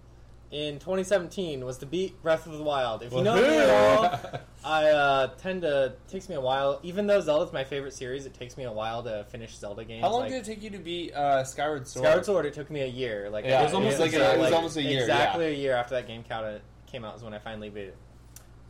in 0.50 0.80
2017 0.80 1.64
was 1.64 1.78
to 1.80 1.86
beat 1.86 2.20
Breath 2.24 2.48
of 2.48 2.58
the 2.58 2.64
Wild. 2.64 3.04
If 3.04 3.14
you 3.14 3.22
know 3.22 3.36
me 3.36 3.44
at 3.44 3.70
all, 3.70 4.20
I 4.66 4.86
uh, 4.90 5.28
tend 5.38 5.62
to 5.62 5.86
it 5.86 6.08
takes 6.08 6.28
me 6.28 6.34
a 6.36 6.42
while. 6.42 6.80
Even 6.82 7.06
though 7.06 7.22
Zelda's 7.22 7.54
my 7.54 7.64
favorite 7.64 7.94
series, 7.94 8.26
it 8.26 8.34
takes 8.34 8.58
me 8.58 8.64
a 8.64 8.72
while 8.72 9.04
to 9.04 9.26
finish 9.30 9.56
Zelda 9.56 9.84
games. 9.86 10.02
How 10.04 10.10
long 10.12 10.22
like, 10.22 10.32
did 10.32 10.38
it 10.42 10.46
take 10.46 10.64
you 10.64 10.72
to 10.72 10.80
beat 10.80 11.14
uh, 11.14 11.44
Skyward 11.44 11.88
Sword? 11.88 12.06
Skyward 12.06 12.26
Sword? 12.26 12.46
It 12.48 12.54
took 12.56 12.72
me 12.72 12.82
a 12.82 12.88
year. 12.88 13.30
Like 13.30 13.46
Yeah, 13.46 13.62
it 13.62 13.66
was 13.66 13.74
almost 13.76 14.00
like 14.00 14.14
a- 14.14 14.34
it 14.34 14.40
was 14.40 14.52
almost 14.52 14.78
a 14.78 14.82
year, 14.82 15.02
Exactly 15.02 15.46
a 15.46 15.56
year 15.56 15.76
after 15.76 15.94
that 15.96 16.08
game 16.08 16.24
came 16.24 17.06
out 17.06 17.16
is 17.16 17.24
when 17.24 17.34
I 17.36 17.40
finally 17.40 17.70
beat 17.70 17.86
it. 17.86 17.98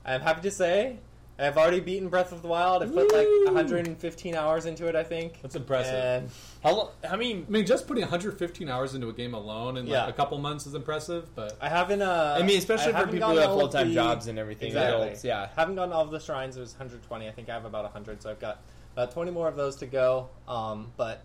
I'm 0.05 0.21
happy 0.21 0.41
to 0.41 0.51
say 0.51 0.99
I've 1.39 1.57
already 1.57 1.79
beaten 1.79 2.09
Breath 2.09 2.31
of 2.31 2.41
the 2.43 2.47
Wild. 2.47 2.83
I've 2.83 2.93
put 2.93 3.11
like 3.11 3.27
115 3.45 4.35
hours 4.35 4.65
into 4.65 4.87
it. 4.87 4.95
I 4.95 5.03
think. 5.03 5.41
That's 5.41 5.55
impressive. 5.55 5.93
And 5.95 6.29
How, 6.63 6.73
lo- 6.75 6.91
how 7.03 7.15
many? 7.17 7.37
I 7.37 7.49
mean, 7.49 7.65
just 7.65 7.87
putting 7.87 8.01
115 8.03 8.69
hours 8.69 8.93
into 8.93 9.09
a 9.09 9.13
game 9.13 9.33
alone 9.33 9.77
in 9.77 9.85
like 9.85 9.93
Yeah. 9.93 10.07
a 10.07 10.13
couple 10.13 10.37
months 10.37 10.67
is 10.67 10.75
impressive, 10.75 11.33
but 11.35 11.57
I 11.59 11.69
haven't. 11.69 12.01
Uh, 12.03 12.37
I 12.39 12.43
mean, 12.43 12.57
especially 12.59 12.91
for 12.91 12.97
haven't 12.99 13.13
people 13.13 13.29
who 13.29 13.35
gotten 13.35 13.41
have 13.41 13.51
all 13.51 13.57
full 13.59 13.67
of 13.67 13.73
time 13.73 13.89
the- 13.89 13.95
jobs 13.95 14.27
and 14.27 14.37
everything. 14.37 14.67
Exactly. 14.67 15.01
Adults, 15.07 15.23
yeah. 15.23 15.47
Haven't 15.55 15.75
gotten 15.75 15.91
all 15.93 16.03
of 16.03 16.11
the 16.11 16.19
shrines. 16.19 16.55
It 16.55 16.59
was 16.59 16.73
120. 16.73 17.27
I 17.27 17.31
think 17.31 17.49
I 17.49 17.53
have 17.53 17.65
about 17.65 17.83
100, 17.85 18.21
so 18.21 18.29
I've 18.29 18.39
got 18.39 18.61
about 18.93 19.11
20 19.11 19.31
more 19.31 19.47
of 19.47 19.55
those 19.55 19.75
to 19.77 19.87
go. 19.87 20.29
Um, 20.47 20.91
but 20.97 21.23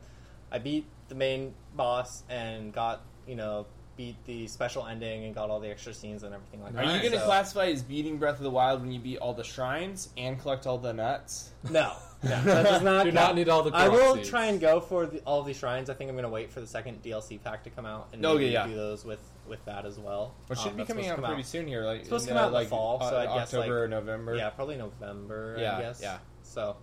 I 0.51 0.59
beat 0.59 0.87
the 1.09 1.15
main 1.15 1.53
boss 1.77 2.23
and 2.31 2.73
got 2.73 3.03
you 3.27 3.37
know 3.37 3.67
beat 3.99 4.17
the 4.27 4.47
special 4.47 4.87
ending 4.87 5.25
and 5.25 5.35
got 5.35 5.51
all 5.51 5.59
the 5.61 5.69
extra 5.69 5.93
scenes 5.93 6.23
and 6.23 6.33
everything 6.33 6.63
like 6.63 6.71
Are 6.73 6.77
that. 6.87 6.95
you 6.95 7.01
going 7.01 7.13
to 7.13 7.19
So- 7.19 7.27
classify 7.27 7.67
as 7.67 7.83
beating 7.83 8.17
Breath 8.17 8.37
of 8.37 8.45
the 8.45 8.51
Wild 8.51 8.81
when 8.81 8.93
you 8.93 9.01
beat 9.01 9.19
all 9.19 9.35
the 9.35 9.43
shrines 9.45 10.09
and 10.17 10.41
collect 10.41 10.67
all 10.67 10.79
the 10.79 10.93
nuts? 10.95 11.51
No, 11.71 11.93
no, 12.23 12.43
that 12.45 12.65
does 12.65 12.83
not. 12.83 13.05
do 13.05 13.13
not 13.13 13.25
count. 13.27 13.37
need 13.37 13.49
all 13.49 13.63
the. 13.63 13.71
I 13.75 13.89
will 13.89 13.99
Korok 14.15 14.17
seeds. 14.19 14.29
try 14.31 14.45
and 14.47 14.61
go 14.61 14.81
for 14.81 15.07
the, 15.07 15.19
all 15.21 15.41
of 15.41 15.47
these 15.47 15.57
shrines. 15.59 15.89
I 15.91 15.95
think 15.95 16.09
I'm 16.09 16.15
going 16.15 16.23
to 16.25 16.29
wait 16.29 16.51
for 16.51 16.61
the 16.61 16.67
second 16.67 17.01
DLC 17.03 17.41
pack 17.43 17.63
to 17.65 17.71
come 17.71 17.85
out 17.87 18.09
and 18.13 18.25
Okay, 18.25 18.39
maybe 18.39 18.53
yeah. 18.53 18.67
do 18.67 18.75
those 18.75 19.05
with 19.05 19.21
with 19.49 19.65
that 19.67 19.85
as 19.85 19.99
well. 19.99 20.35
Which 20.47 20.59
Um, 20.61 20.65
should 20.65 20.77
be 20.77 20.85
coming 20.85 21.07
out 21.09 21.17
to 21.17 21.23
come 21.23 21.31
pretty 21.31 21.43
soon 21.45 21.67
here, 21.69 21.85
like 21.85 21.99
it's 22.01 22.09
supposed 22.09 22.27
to 22.27 22.31
in, 22.33 22.37
come 22.37 22.43
uh, 22.43 22.47
out 22.47 22.49
in 22.49 22.53
the 22.55 22.59
like 22.61 22.69
fall, 22.69 23.01
so 23.01 23.17
uh, 23.17 23.21
I 23.21 23.25
guess, 23.27 23.53
October 23.55 23.61
like- 23.61 23.71
or 23.85 23.89
November. 23.89 24.37
Yeah, 24.37 24.51
probably 24.51 24.77
November. 24.77 25.57
Yeah, 25.61 25.77
I 25.77 25.81
guess. 25.81 26.01
yeah. 26.03 26.19
So 26.43 26.77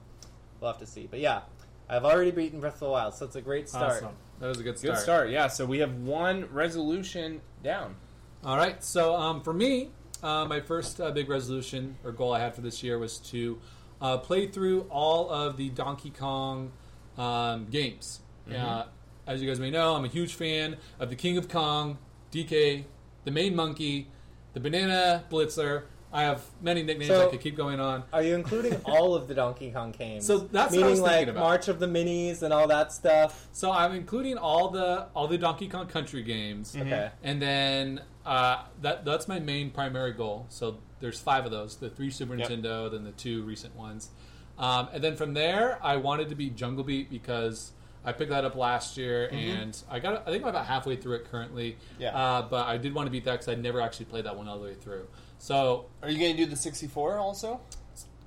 we'll 0.62 0.72
have 0.72 0.80
to 0.80 0.86
see. 0.86 1.08
But 1.10 1.20
yeah, 1.22 1.42
I've 1.90 2.06
already 2.06 2.32
beaten 2.32 2.60
Breath 2.62 2.76
of 2.76 2.80
the 2.82 2.90
Wild, 2.90 3.14
so 3.14 3.26
it's 3.26 3.36
a 3.36 3.42
great 3.42 3.68
start. 3.70 4.04
Awesome. 4.04 4.16
That 4.40 4.48
was 4.48 4.60
a 4.60 4.64
good 4.64 4.78
start. 4.78 4.96
Good 4.96 5.02
start, 5.02 5.30
yeah. 5.30 5.48
So 5.48 5.66
we 5.66 5.80
have 5.80 5.94
one 5.96 6.48
resolution 6.52 7.42
down. 7.64 7.96
All 8.44 8.58
right. 8.58 8.84
So 8.84 9.16
um, 9.16 9.42
for 9.42 9.54
me, 9.54 9.90
uh, 10.22 10.46
my 10.46 10.60
first 10.60 11.00
uh, 11.00 11.12
big 11.12 11.30
resolution 11.30 11.98
or 12.04 12.12
goal 12.12 12.34
I 12.34 12.40
had 12.40 12.54
for 12.54 12.62
this 12.62 12.84
year 12.84 13.00
was 13.00 13.18
to 13.20 13.60
uh, 14.02 14.18
play 14.18 14.48
through 14.48 14.82
all 14.90 15.30
of 15.30 15.58
the 15.58 15.70
Donkey 15.70 16.10
Kong 16.10 16.72
um, 17.18 17.66
games. 17.66 18.20
Uh, 18.66 18.86
as 19.28 19.42
you 19.42 19.48
guys 19.48 19.60
may 19.60 19.72
know, 19.72 19.96
I'm 19.96 20.06
a 20.06 20.10
huge 20.10 20.36
fan 20.36 20.78
of 21.00 21.10
the 21.10 21.16
King 21.16 21.38
of 21.38 21.50
Kong, 21.50 21.98
DK, 22.32 22.84
the 23.24 23.32
main 23.32 23.56
monkey, 23.56 24.08
the 24.54 24.60
Banana 24.60 25.24
Blitzer. 25.32 25.84
I 26.16 26.22
have 26.22 26.42
many 26.62 26.82
nicknames 26.82 27.10
So- 27.10 27.28
I 27.28 27.32
could 27.32 27.42
keep 27.42 27.58
going 27.58 27.82
on. 27.82 28.04
Are 28.14 28.24
you 28.24 28.36
including 28.36 28.76
all 28.86 29.16
of 29.16 29.28
the 29.28 29.34
Donkey 29.36 29.72
Kong 29.72 29.92
games? 29.92 30.26
So 30.26 30.38
that's 30.40 30.72
what 30.72 30.80
I 30.80 30.82
meaning 30.84 30.92
was 30.92 31.00
like 31.02 31.28
about. 31.28 31.42
March 31.42 31.68
of 31.68 31.80
the 31.80 31.88
Minis 31.88 32.42
and 32.42 32.54
all 32.54 32.68
that 32.70 32.94
stuff. 32.94 33.48
So 33.52 33.70
I'm 33.72 33.94
including 33.94 34.38
all 34.38 34.70
the 34.70 35.08
all 35.14 35.28
the 35.28 35.38
Donkey 35.38 35.68
Kong 35.68 35.88
Country 35.88 36.24
games. 36.24 36.74
Okay. 36.76 37.12
And 37.22 37.42
then 37.42 38.02
uh, 38.26 38.64
that 38.82 39.04
that's 39.04 39.28
my 39.28 39.40
main 39.40 39.72
primary 39.72 40.14
goal. 40.14 40.46
So 40.48 40.80
there's 41.02 41.20
five 41.20 41.46
of 41.46 41.52
those: 41.52 41.76
the 41.76 41.90
three 41.90 42.10
Super 42.10 42.36
Yep. 42.36 42.48
Nintendo, 42.48 42.90
then 42.90 43.04
the 43.04 43.12
two 43.12 43.44
recent 43.44 43.76
ones, 43.76 44.10
um, 44.58 44.88
and 44.94 45.04
then 45.04 45.18
from 45.18 45.34
there, 45.34 45.80
I 45.84 45.98
wanted 45.98 46.30
to 46.30 46.36
beat 46.36 46.56
Jungle 46.56 46.86
Beat 46.86 47.10
because 47.10 47.74
I 48.06 48.14
picked 48.14 48.30
that 48.32 48.46
up 48.46 48.56
last 48.56 48.96
year, 48.98 49.28
and 49.34 49.78
I 49.90 50.00
got 50.00 50.26
I 50.26 50.32
think 50.32 50.44
I'm 50.44 50.50
about 50.50 50.66
halfway 50.66 50.96
through 50.96 51.16
it 51.16 51.30
currently. 51.30 51.76
Yeah. 52.00 52.16
Uh, 52.16 52.42
but 52.44 52.68
I 52.68 52.78
did 52.78 52.96
want 52.96 53.08
to 53.08 53.12
beat 53.12 53.26
that 53.26 53.34
because 53.34 53.50
I 53.50 53.56
never 53.56 53.82
actually 53.82 54.06
played 54.06 54.26
that 54.26 54.38
one 54.38 54.48
all 54.48 54.58
the 54.58 54.64
way 54.64 54.76
through. 54.76 55.08
So 55.40 55.86
Are 56.02 56.10
you 56.10 56.18
going 56.20 56.36
to 56.36 56.44
do 56.44 56.50
the 56.50 56.56
64 56.56 57.18
also? 57.18 57.60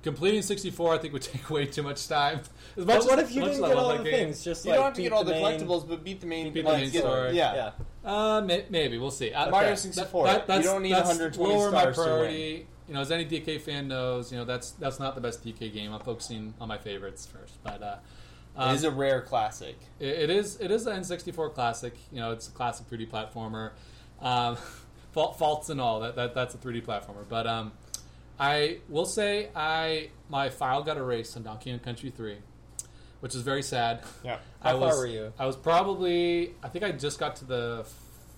completing 0.01 0.41
64, 0.41 0.93
I 0.93 0.97
think 0.97 1.11
would 1.11 1.21
take 1.33 1.49
way 1.49 1.65
too 1.65 1.83
much 1.83 2.07
time. 2.07 2.39
As 2.77 2.85
But 2.85 2.87
much 2.87 3.05
what 3.05 3.19
as- 3.19 3.29
if 3.29 3.35
you 3.35 3.41
much 3.41 3.51
didn't 3.51 3.65
I 3.65 3.67
get 3.67 3.75
love 3.75 3.83
all 3.85 3.91
that 3.91 3.97
the 4.05 4.09
game, 4.09 4.25
things? 4.27 4.43
Just 4.45 4.63
You 4.63 4.71
like 4.71 4.77
don't 4.77 4.85
have 4.85 4.93
to 4.93 4.97
beat 4.97 5.03
get 5.03 5.11
all 5.11 5.23
the, 5.25 5.31
main- 5.33 5.59
collectibles, 5.59 5.89
but 5.89 6.03
beat 6.05 6.21
the 6.21 6.25
main. 6.27 6.53
Beat 6.53 6.63
the 6.63 6.69
like, 6.71 6.81
main 6.83 6.89
get- 6.91 7.01
story. 7.01 7.35
Yeah. 7.35 7.53
Yeah. 7.55 7.71
Uh, 8.05 8.41
may, 8.41 8.65
maybe 8.69 8.97
we'll 8.97 9.11
see. 9.11 9.33
Uh, 9.33 9.49
Mario 9.49 9.75
64. 9.75 10.25
That, 10.25 10.47
that's, 10.47 10.63
You 10.63 10.71
don't 10.71 10.83
need 10.83 10.93
120 10.93 11.53
lower 11.53 11.69
my 11.71 11.81
stars 11.81 11.95
to 11.95 12.01
win. 12.01 12.09
priority. 12.09 12.67
You 12.87 12.93
know, 12.93 13.01
as 13.01 13.11
any 13.11 13.25
DK 13.25 13.59
fan 13.61 13.87
knows, 13.89 14.31
you 14.31 14.37
know 14.39 14.45
that's 14.45 14.71
that's 14.71 14.99
not 14.99 15.13
the 15.15 15.21
best 15.21 15.45
DK 15.45 15.71
game. 15.71 15.93
I'm 15.93 15.99
focusing 15.99 16.53
on 16.61 16.69
my 16.69 16.77
favorites 16.79 17.27
first, 17.27 17.61
but 17.61 17.83
uh, 17.83 17.97
um, 18.55 18.71
it 18.71 18.75
is 18.75 18.83
a 18.83 18.89
rare 18.89 19.21
classic. 19.21 19.77
it, 19.99 20.07
it 20.07 20.29
is 20.31 20.59
it 20.59 20.71
is 20.71 20.87
an 20.87 21.01
N64 21.01 21.53
classic. 21.53 21.93
You 22.11 22.19
know, 22.21 22.31
it's 22.31 22.47
a 22.47 22.51
classic 22.51 22.89
3D 22.89 23.09
platformer. 23.11 23.71
Um, 24.21 24.55
fault, 24.55 24.59
faults 25.13 25.69
and 25.69 25.79
all 25.81 25.99
that, 26.01 26.15
that 26.15 26.33
that's 26.35 26.55
a 26.55 26.57
3D 26.57 26.85
platformer. 26.85 27.27
But 27.27 27.47
um, 27.47 27.71
I 28.39 28.79
will 28.89 29.05
say 29.05 29.49
I 29.55 30.09
my 30.29 30.49
file 30.49 30.83
got 30.83 30.97
erased 30.97 31.35
on 31.37 31.43
Donkey 31.43 31.71
Kong 31.71 31.79
Country 31.79 32.09
3, 32.09 32.37
which 33.19 33.35
is 33.35 33.41
very 33.41 33.63
sad. 33.63 34.03
Yeah. 34.23 34.37
How 34.61 34.69
I 34.69 34.71
far 34.73 34.79
was, 34.81 34.97
were 34.97 35.07
you? 35.07 35.33
I 35.39 35.45
was 35.45 35.55
probably 35.55 36.53
I 36.63 36.69
think 36.69 36.85
I 36.85 36.91
just 36.91 37.19
got 37.19 37.35
to 37.37 37.45
the 37.45 37.85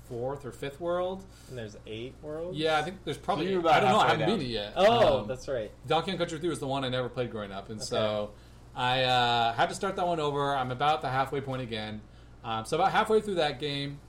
fourth 0.09 0.45
or 0.45 0.51
fifth 0.51 0.79
world. 0.81 1.23
And 1.49 1.57
there's 1.57 1.77
eight 1.87 2.15
worlds. 2.21 2.57
Yeah, 2.57 2.77
I 2.77 2.81
think 2.81 2.97
there's 3.05 3.17
probably. 3.17 3.45
So 3.45 3.51
you're 3.51 3.59
about 3.61 3.75
I 3.75 3.79
don't 3.81 3.89
know. 3.91 3.99
I 3.99 4.07
haven't 4.09 4.27
down. 4.27 4.39
beat 4.39 4.45
it 4.45 4.49
yet. 4.49 4.73
Oh, 4.75 5.19
Um, 5.21 5.27
that's 5.27 5.47
right. 5.47 5.71
Donkey 5.87 6.11
Kong 6.11 6.17
Country 6.17 6.39
3 6.39 6.49
was 6.49 6.59
the 6.59 6.67
one 6.67 6.83
I 6.83 6.89
never 6.89 7.07
played 7.09 7.31
growing 7.31 7.51
up, 7.51 7.69
and 7.69 7.81
so 7.81 8.31
I 8.75 9.03
uh, 9.03 9.53
had 9.53 9.69
to 9.69 9.75
start 9.75 9.95
that 9.97 10.07
one 10.07 10.19
over. 10.19 10.55
I'm 10.55 10.71
about 10.71 11.01
the 11.01 11.09
halfway 11.09 11.41
point 11.41 11.61
again. 11.61 12.01
Um, 12.43 12.65
so 12.65 12.75
about 12.77 12.91
halfway 12.91 13.21
through 13.21 13.35
that 13.35 13.59
game, 13.59 13.99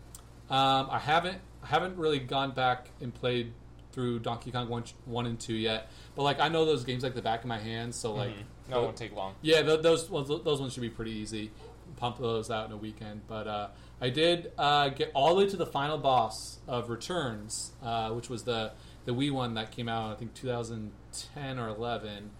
um, 0.50 0.88
I 0.90 0.98
haven't 0.98 1.38
I 1.62 1.66
haven't 1.66 1.96
really 1.96 2.18
gone 2.18 2.52
back 2.52 2.88
and 3.00 3.12
played 3.14 3.52
through 3.92 4.20
Donkey 4.20 4.50
Kong 4.50 4.68
one, 4.68 4.84
one 5.04 5.26
and 5.26 5.38
two 5.38 5.54
yet. 5.54 5.90
But 6.16 6.22
like 6.22 6.40
I 6.40 6.48
know 6.48 6.64
those 6.64 6.84
games 6.84 7.02
like 7.02 7.14
the 7.14 7.22
back 7.22 7.40
of 7.40 7.46
my 7.46 7.58
hand, 7.58 7.94
so 7.94 8.12
like 8.14 8.32
No, 8.70 8.80
it 8.80 8.82
won't 8.84 8.96
take 8.96 9.14
long. 9.14 9.34
yeah, 9.42 9.62
th- 9.62 9.82
those 9.82 10.08
ones, 10.10 10.28
those 10.28 10.60
ones 10.60 10.72
should 10.72 10.80
be 10.82 10.90
pretty 10.90 11.12
easy. 11.12 11.50
Pump 11.96 12.18
those 12.18 12.50
out 12.50 12.66
in 12.66 12.72
a 12.72 12.76
weekend. 12.76 13.20
But 13.28 13.46
uh, 13.46 13.68
I 14.00 14.08
did 14.10 14.50
uh, 14.58 14.88
get 14.88 15.10
all 15.14 15.34
the 15.34 15.44
way 15.44 15.48
to 15.50 15.56
the 15.56 15.66
final 15.66 15.98
boss 15.98 16.58
of 16.66 16.88
Returns, 16.90 17.72
uh, 17.82 18.10
which 18.10 18.28
was 18.30 18.44
the 18.44 18.72
the 19.04 19.12
Wii 19.14 19.30
one 19.30 19.54
that 19.54 19.70
came 19.72 19.88
out 19.88 20.12
I 20.12 20.14
think 20.14 20.32
2010 20.34 21.58
or 21.58 21.68
11. 21.68 22.30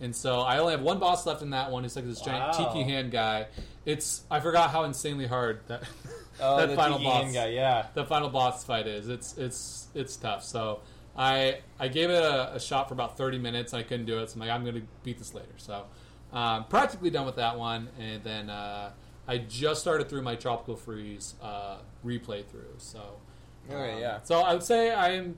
And 0.00 0.16
so 0.16 0.40
I 0.40 0.58
only 0.58 0.72
have 0.72 0.80
one 0.82 0.98
boss 0.98 1.26
left 1.26 1.42
in 1.42 1.50
that 1.50 1.70
one. 1.70 1.84
It's 1.84 1.94
like 1.94 2.06
this 2.06 2.20
giant 2.20 2.58
Wow. 2.58 2.72
tiki 2.72 2.82
hand 2.84 3.12
guy. 3.12 3.46
It's 3.84 4.24
I 4.30 4.40
forgot 4.40 4.70
how 4.70 4.84
insanely 4.84 5.26
hard 5.26 5.60
that 5.68 5.82
Oh, 6.42 6.56
that 6.56 6.68
the 6.68 6.76
final 6.76 6.98
Tiki 6.98 7.10
boss 7.10 7.32
guy, 7.32 7.48
yeah. 7.48 7.86
the 7.94 8.04
final 8.04 8.28
boss 8.28 8.64
fight 8.64 8.86
is. 8.86 9.08
It's 9.08 9.36
it's 9.38 9.86
it's 9.94 10.16
tough. 10.16 10.44
So 10.44 10.80
I 11.16 11.58
I 11.78 11.88
gave 11.88 12.10
it 12.10 12.22
a, 12.22 12.54
a 12.54 12.60
shot 12.60 12.88
for 12.88 12.94
about 12.94 13.16
thirty 13.16 13.38
minutes. 13.38 13.72
I 13.72 13.82
couldn't 13.82 14.06
do 14.06 14.18
it. 14.18 14.30
So 14.30 14.34
I'm 14.34 14.40
like 14.40 14.50
I'm 14.50 14.62
going 14.62 14.74
to 14.74 14.86
beat 15.04 15.18
this 15.18 15.34
later. 15.34 15.54
So 15.56 15.84
um, 16.32 16.64
practically 16.64 17.10
done 17.10 17.26
with 17.26 17.36
that 17.36 17.58
one. 17.58 17.88
And 17.98 18.22
then 18.24 18.50
uh, 18.50 18.90
I 19.28 19.38
just 19.38 19.80
started 19.80 20.08
through 20.08 20.22
my 20.22 20.34
Tropical 20.34 20.76
Freeze 20.76 21.34
uh, 21.42 21.78
replay 22.04 22.44
through. 22.44 22.74
So 22.78 23.18
Okay, 23.70 23.94
um, 23.94 24.00
yeah. 24.00 24.18
So 24.22 24.40
I 24.40 24.54
would 24.54 24.62
say 24.62 24.90
I 24.90 25.10
am 25.10 25.36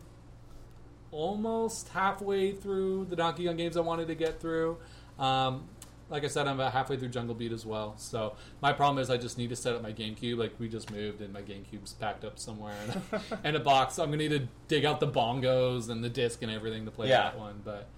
almost 1.10 1.88
halfway 1.88 2.52
through 2.52 3.06
the 3.06 3.16
Donkey 3.16 3.46
Kong 3.46 3.56
games 3.56 3.76
I 3.76 3.80
wanted 3.80 4.08
to 4.08 4.14
get 4.14 4.40
through. 4.40 4.78
Um, 5.18 5.68
like 6.10 6.24
I 6.24 6.28
said, 6.28 6.46
I'm 6.46 6.54
about 6.60 6.72
halfway 6.72 6.96
through 6.96 7.08
Jungle 7.08 7.34
Beat 7.34 7.52
as 7.52 7.64
well. 7.64 7.94
So 7.96 8.34
my 8.60 8.72
problem 8.72 9.02
is 9.02 9.10
I 9.10 9.16
just 9.16 9.38
need 9.38 9.50
to 9.50 9.56
set 9.56 9.74
up 9.74 9.82
my 9.82 9.92
GameCube. 9.92 10.36
Like 10.38 10.52
we 10.58 10.68
just 10.68 10.90
moved 10.90 11.20
and 11.22 11.32
my 11.32 11.40
GameCube's 11.42 11.92
packed 11.94 12.24
up 12.24 12.38
somewhere 12.38 12.74
in 12.84 13.18
a, 13.18 13.22
in 13.48 13.56
a 13.56 13.60
box. 13.60 13.94
So 13.94 14.02
I'm 14.02 14.10
gonna 14.10 14.18
need 14.28 14.38
to 14.38 14.46
dig 14.68 14.84
out 14.84 15.00
the 15.00 15.08
bongos 15.08 15.88
and 15.88 16.04
the 16.04 16.08
disc 16.10 16.42
and 16.42 16.50
everything 16.52 16.84
to 16.84 16.90
play 16.90 17.08
Yeah. 17.08 17.22
that 17.22 17.38
one. 17.38 17.62
But 17.64 17.88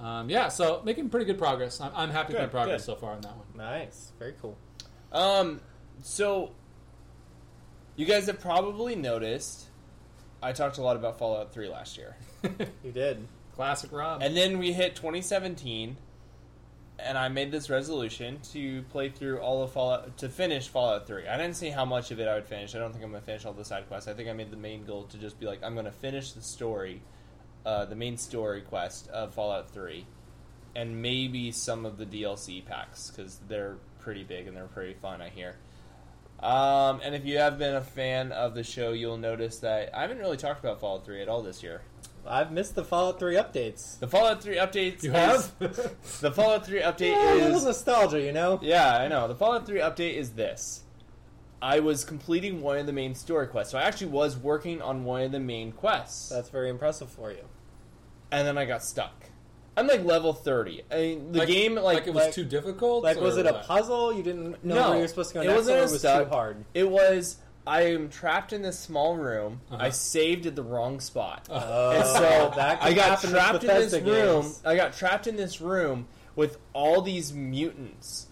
um, 0.00 0.28
yeah, 0.28 0.48
so 0.48 0.82
making 0.84 1.08
pretty 1.10 1.26
good 1.26 1.38
progress. 1.38 1.80
I'm, 1.80 1.92
I'm 1.94 2.10
happy 2.10 2.32
with 2.32 2.42
my 2.42 2.48
progress 2.48 2.80
good. 2.86 2.86
so 2.86 2.96
far 2.96 3.12
on 3.12 3.20
that 3.20 3.36
one. 3.36 3.46
Nice, 3.56 4.12
very 4.18 4.34
cool. 4.42 4.56
Um, 5.12 5.60
so 6.02 6.50
you 7.96 8.06
guys 8.06 8.26
have 8.26 8.40
probably 8.40 8.96
noticed 8.96 9.66
I 10.42 10.52
talked 10.52 10.78
a 10.78 10.82
lot 10.82 10.96
about 10.96 11.18
Fallout 11.18 11.52
3 11.52 11.68
last 11.68 11.96
year. 11.96 12.16
You 12.82 12.90
did. 12.90 13.28
Classic 13.54 13.92
Rob. 13.92 14.22
And 14.22 14.36
then 14.36 14.58
we 14.58 14.72
hit 14.72 14.96
2017 14.96 15.96
and 17.04 17.18
I 17.18 17.28
made 17.28 17.50
this 17.50 17.68
resolution 17.70 18.40
to 18.52 18.82
play 18.90 19.08
through 19.08 19.38
all 19.38 19.62
of 19.62 19.72
Fallout 19.72 20.16
to 20.18 20.28
finish 20.28 20.68
Fallout 20.68 21.06
3. 21.06 21.26
I 21.26 21.36
didn't 21.36 21.56
see 21.56 21.70
how 21.70 21.84
much 21.84 22.10
of 22.10 22.20
it 22.20 22.28
I 22.28 22.34
would 22.34 22.46
finish. 22.46 22.74
I 22.74 22.78
don't 22.78 22.92
think 22.92 23.04
I'm 23.04 23.10
going 23.10 23.22
to 23.22 23.26
finish 23.26 23.44
all 23.44 23.52
the 23.52 23.64
side 23.64 23.88
quests. 23.88 24.08
I 24.08 24.14
think 24.14 24.28
I 24.28 24.32
made 24.32 24.50
the 24.50 24.56
main 24.56 24.84
goal 24.84 25.04
to 25.04 25.18
just 25.18 25.38
be 25.38 25.46
like 25.46 25.62
I'm 25.62 25.74
going 25.74 25.86
to 25.86 25.92
finish 25.92 26.32
the 26.32 26.42
story, 26.42 27.02
uh, 27.66 27.84
the 27.84 27.96
main 27.96 28.16
story 28.16 28.62
quest 28.62 29.08
of 29.08 29.34
Fallout 29.34 29.70
3 29.70 30.06
and 30.74 31.02
maybe 31.02 31.52
some 31.52 31.84
of 31.84 31.98
the 31.98 32.06
DLC 32.06 32.64
packs 32.64 33.10
cuz 33.10 33.40
they're 33.46 33.76
pretty 33.98 34.24
big 34.24 34.46
and 34.46 34.56
they're 34.56 34.66
pretty 34.66 34.94
fun, 34.94 35.20
I 35.20 35.28
hear. 35.28 35.56
Um, 36.40 37.00
and 37.04 37.14
if 37.14 37.24
you 37.24 37.38
have 37.38 37.58
been 37.58 37.76
a 37.76 37.82
fan 37.82 38.32
of 38.32 38.54
the 38.54 38.64
show, 38.64 38.92
you'll 38.92 39.16
notice 39.16 39.58
that 39.58 39.94
I 39.94 40.02
haven't 40.02 40.18
really 40.18 40.36
talked 40.36 40.58
about 40.60 40.80
Fallout 40.80 41.04
3 41.04 41.22
at 41.22 41.28
all 41.28 41.42
this 41.42 41.62
year. 41.62 41.82
I've 42.26 42.52
missed 42.52 42.74
the 42.74 42.84
Fallout 42.84 43.18
3 43.18 43.34
updates. 43.34 43.98
The 43.98 44.06
Fallout 44.08 44.42
3 44.42 44.56
updates 44.56 45.02
you 45.02 45.10
have? 45.10 45.52
the 45.58 46.30
Fallout 46.30 46.64
3 46.66 46.80
update 46.82 47.12
Yeah, 47.12 47.34
a 47.34 47.36
little 47.36 47.56
is 47.56 47.64
nostalgia, 47.64 48.20
you 48.20 48.32
know. 48.32 48.58
yeah, 48.62 48.96
I 48.96 49.08
know. 49.08 49.26
The 49.28 49.34
Fallout 49.34 49.66
3 49.66 49.80
update 49.80 50.14
is 50.14 50.30
this. 50.32 50.82
I 51.60 51.80
was 51.80 52.04
completing 52.04 52.60
one 52.60 52.78
of 52.78 52.86
the 52.86 52.92
main 52.92 53.14
story 53.14 53.46
quests. 53.46 53.72
So 53.72 53.78
I 53.78 53.82
actually 53.82 54.08
was 54.08 54.36
working 54.36 54.80
on 54.82 55.04
one 55.04 55.22
of 55.22 55.32
the 55.32 55.40
main 55.40 55.72
quests. 55.72 56.28
That's 56.28 56.48
very 56.48 56.68
impressive 56.70 57.08
for 57.08 57.30
you. 57.30 57.44
and 58.30 58.46
then 58.46 58.56
I 58.56 58.64
got 58.64 58.82
stuck. 58.82 59.26
I'm 59.76 59.86
like 59.86 60.04
level 60.04 60.32
30. 60.32 60.82
I 60.90 60.96
mean, 60.96 61.32
the 61.32 61.38
Like- 61.40 61.48
game 61.48 61.74
like, 61.76 61.84
like 61.84 62.06
it 62.06 62.14
was 62.14 62.24
like- 62.26 62.34
too 62.34 62.44
difficult. 62.44 63.04
Like, 63.04 63.20
was 63.20 63.36
or 63.36 63.40
it 63.40 63.46
a 63.46 63.54
puzzle? 63.66 64.12
You 64.12 64.22
didn't 64.22 64.64
know 64.64 64.74
No, 64.74 64.88
where 64.88 64.96
you 64.96 65.02
were 65.02 65.08
supposed 65.08 65.30
to 65.30 65.34
go 65.34 65.40
it 65.40 65.44
next, 65.46 65.56
wasn't 65.56 65.76
or 65.76 65.80
it 65.80 65.90
was 65.90 65.98
stuck. 65.98 66.24
too 66.24 66.30
hard? 66.30 66.64
it 66.74 66.88
was 66.90 67.36
I 67.66 67.82
am 67.82 68.08
trapped 68.08 68.52
in 68.52 68.62
this 68.62 68.78
small 68.78 69.16
room. 69.16 69.60
Uh-huh. 69.70 69.84
I 69.84 69.90
saved 69.90 70.46
at 70.46 70.56
the 70.56 70.62
wrong 70.62 71.00
spot. 71.00 71.48
Oh, 71.50 71.90
and 71.92 72.04
so 72.04 72.52
that 72.56 72.82
I 72.82 72.92
got 72.92 73.20
trapped 73.20 73.62
in 73.62 73.68
this 73.68 73.92
Bethesda 73.92 74.10
room. 74.10 74.42
games. 74.42 74.62
I 74.64 74.76
got 74.76 74.94
trapped 74.94 75.26
in 75.26 75.36
this 75.36 75.60
room 75.60 76.08
with 76.34 76.58
all 76.72 77.02
these 77.02 77.32
mutants. 77.32 78.26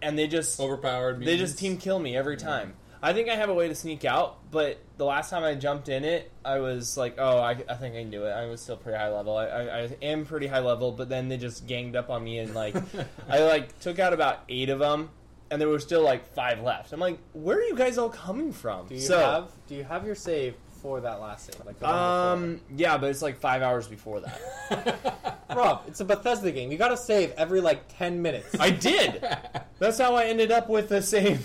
And 0.00 0.18
they 0.18 0.26
just 0.26 0.58
overpowered. 0.58 1.24
They 1.24 1.36
just 1.36 1.58
team 1.58 1.76
kill 1.76 1.98
me 2.00 2.16
every 2.16 2.36
time. 2.36 2.74
I 3.04 3.12
think 3.12 3.28
I 3.28 3.34
have 3.34 3.48
a 3.48 3.54
way 3.54 3.66
to 3.66 3.74
sneak 3.74 4.04
out, 4.04 4.38
but 4.52 4.78
the 4.96 5.04
last 5.04 5.28
time 5.30 5.42
I 5.42 5.56
jumped 5.56 5.88
in 5.88 6.04
it, 6.04 6.30
I 6.44 6.60
was 6.60 6.96
like, 6.96 7.16
"Oh, 7.18 7.38
I, 7.38 7.50
I 7.50 7.74
think 7.74 7.96
I 7.96 7.98
can 7.98 8.10
do 8.10 8.26
it." 8.26 8.30
I 8.30 8.46
was 8.46 8.60
still 8.60 8.76
pretty 8.76 8.96
high 8.96 9.10
level. 9.10 9.36
I, 9.36 9.46
I, 9.46 9.78
I 9.82 9.96
am 10.02 10.24
pretty 10.24 10.46
high 10.46 10.60
level, 10.60 10.92
but 10.92 11.08
then 11.08 11.28
they 11.28 11.36
just 11.36 11.66
ganged 11.66 11.96
up 11.96 12.10
on 12.10 12.22
me 12.22 12.38
and 12.38 12.54
like, 12.54 12.76
I 13.28 13.40
like 13.40 13.76
took 13.80 13.98
out 13.98 14.12
about 14.12 14.44
eight 14.48 14.68
of 14.70 14.78
them, 14.78 15.10
and 15.52 15.60
there 15.60 15.68
were 15.68 15.78
still 15.78 16.02
like 16.02 16.26
five 16.34 16.62
left. 16.62 16.92
I'm 16.92 16.98
like, 16.98 17.18
"Where 17.34 17.58
are 17.58 17.62
you 17.62 17.76
guys 17.76 17.98
all 17.98 18.08
coming 18.08 18.52
from?" 18.52 18.88
Do 18.88 18.94
you 18.94 19.00
so, 19.02 19.18
have 19.18 19.52
Do 19.68 19.74
you 19.74 19.84
have 19.84 20.06
your 20.06 20.14
save 20.14 20.54
for 20.80 21.00
that 21.02 21.20
last 21.20 21.44
save? 21.52 21.64
Like 21.66 21.78
the 21.78 21.88
um, 21.88 22.60
yeah, 22.74 22.96
but 22.96 23.10
it's 23.10 23.20
like 23.20 23.38
five 23.38 23.60
hours 23.60 23.86
before 23.86 24.20
that. 24.20 25.36
Rob, 25.54 25.84
it's 25.86 26.00
a 26.00 26.06
Bethesda 26.06 26.50
game. 26.50 26.72
You 26.72 26.78
got 26.78 26.88
to 26.88 26.96
save 26.96 27.32
every 27.32 27.60
like 27.60 27.96
ten 27.98 28.22
minutes. 28.22 28.56
I 28.58 28.70
did. 28.70 29.22
That's 29.78 29.98
how 29.98 30.14
I 30.14 30.24
ended 30.24 30.50
up 30.50 30.70
with 30.70 30.88
the 30.88 31.02
same. 31.02 31.40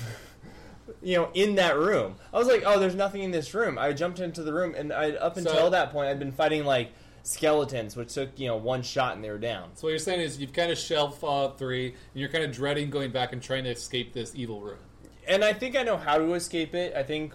You 1.03 1.18
know, 1.18 1.30
in 1.34 1.55
that 1.55 1.78
room, 1.78 2.16
I 2.34 2.38
was 2.39 2.47
like, 2.47 2.64
"Oh, 2.66 2.80
there's 2.80 2.95
nothing 2.95 3.24
in 3.24 3.32
this 3.32 3.53
room." 3.53 3.78
I 3.78 3.91
jumped 3.91 4.22
into 4.22 4.41
the 4.41 4.53
room, 4.53 4.74
and 4.74 4.93
I, 4.93 5.12
up 5.12 5.36
until 5.36 5.53
So- 5.53 5.70
that 5.72 5.91
point, 5.91 6.08
I'd 6.08 6.18
been 6.18 6.32
fighting 6.32 6.64
like 6.64 6.93
skeletons, 7.24 7.95
which 7.95 8.13
took 8.13 8.39
you 8.39 8.47
know 8.47 8.57
one 8.57 8.82
shot 8.82 9.15
and 9.15 9.24
they 9.24 9.30
were 9.30 9.38
down. 9.38 9.70
So 9.76 9.88
what 9.88 9.91
you're 9.91 9.99
saying 9.99 10.22
is 10.22 10.39
you've 10.39 10.53
kind 10.53 10.72
of 10.72 10.78
shelved 10.78 11.20
Fallout 11.20 11.57
3, 11.57 11.88
and 11.88 11.95
you're 12.13 12.30
kind 12.30 12.43
of 12.43 12.51
dreading 12.51 12.89
going 12.89 13.11
back 13.11 13.34
and 13.34 13.41
trying 13.41 13.63
to 13.65 13.72
escape 13.72 14.13
this 14.13 14.34
evil 14.36 14.61
room. 14.61 14.80
And 15.28 15.43
I 15.43 15.53
think 15.53 15.76
I 15.76 15.84
know 15.84 15.97
how 15.97 16.18
to 16.18 16.34
escape 16.34 16.74
it. 16.74 16.93
I 16.95 17.03
think 17.03 17.34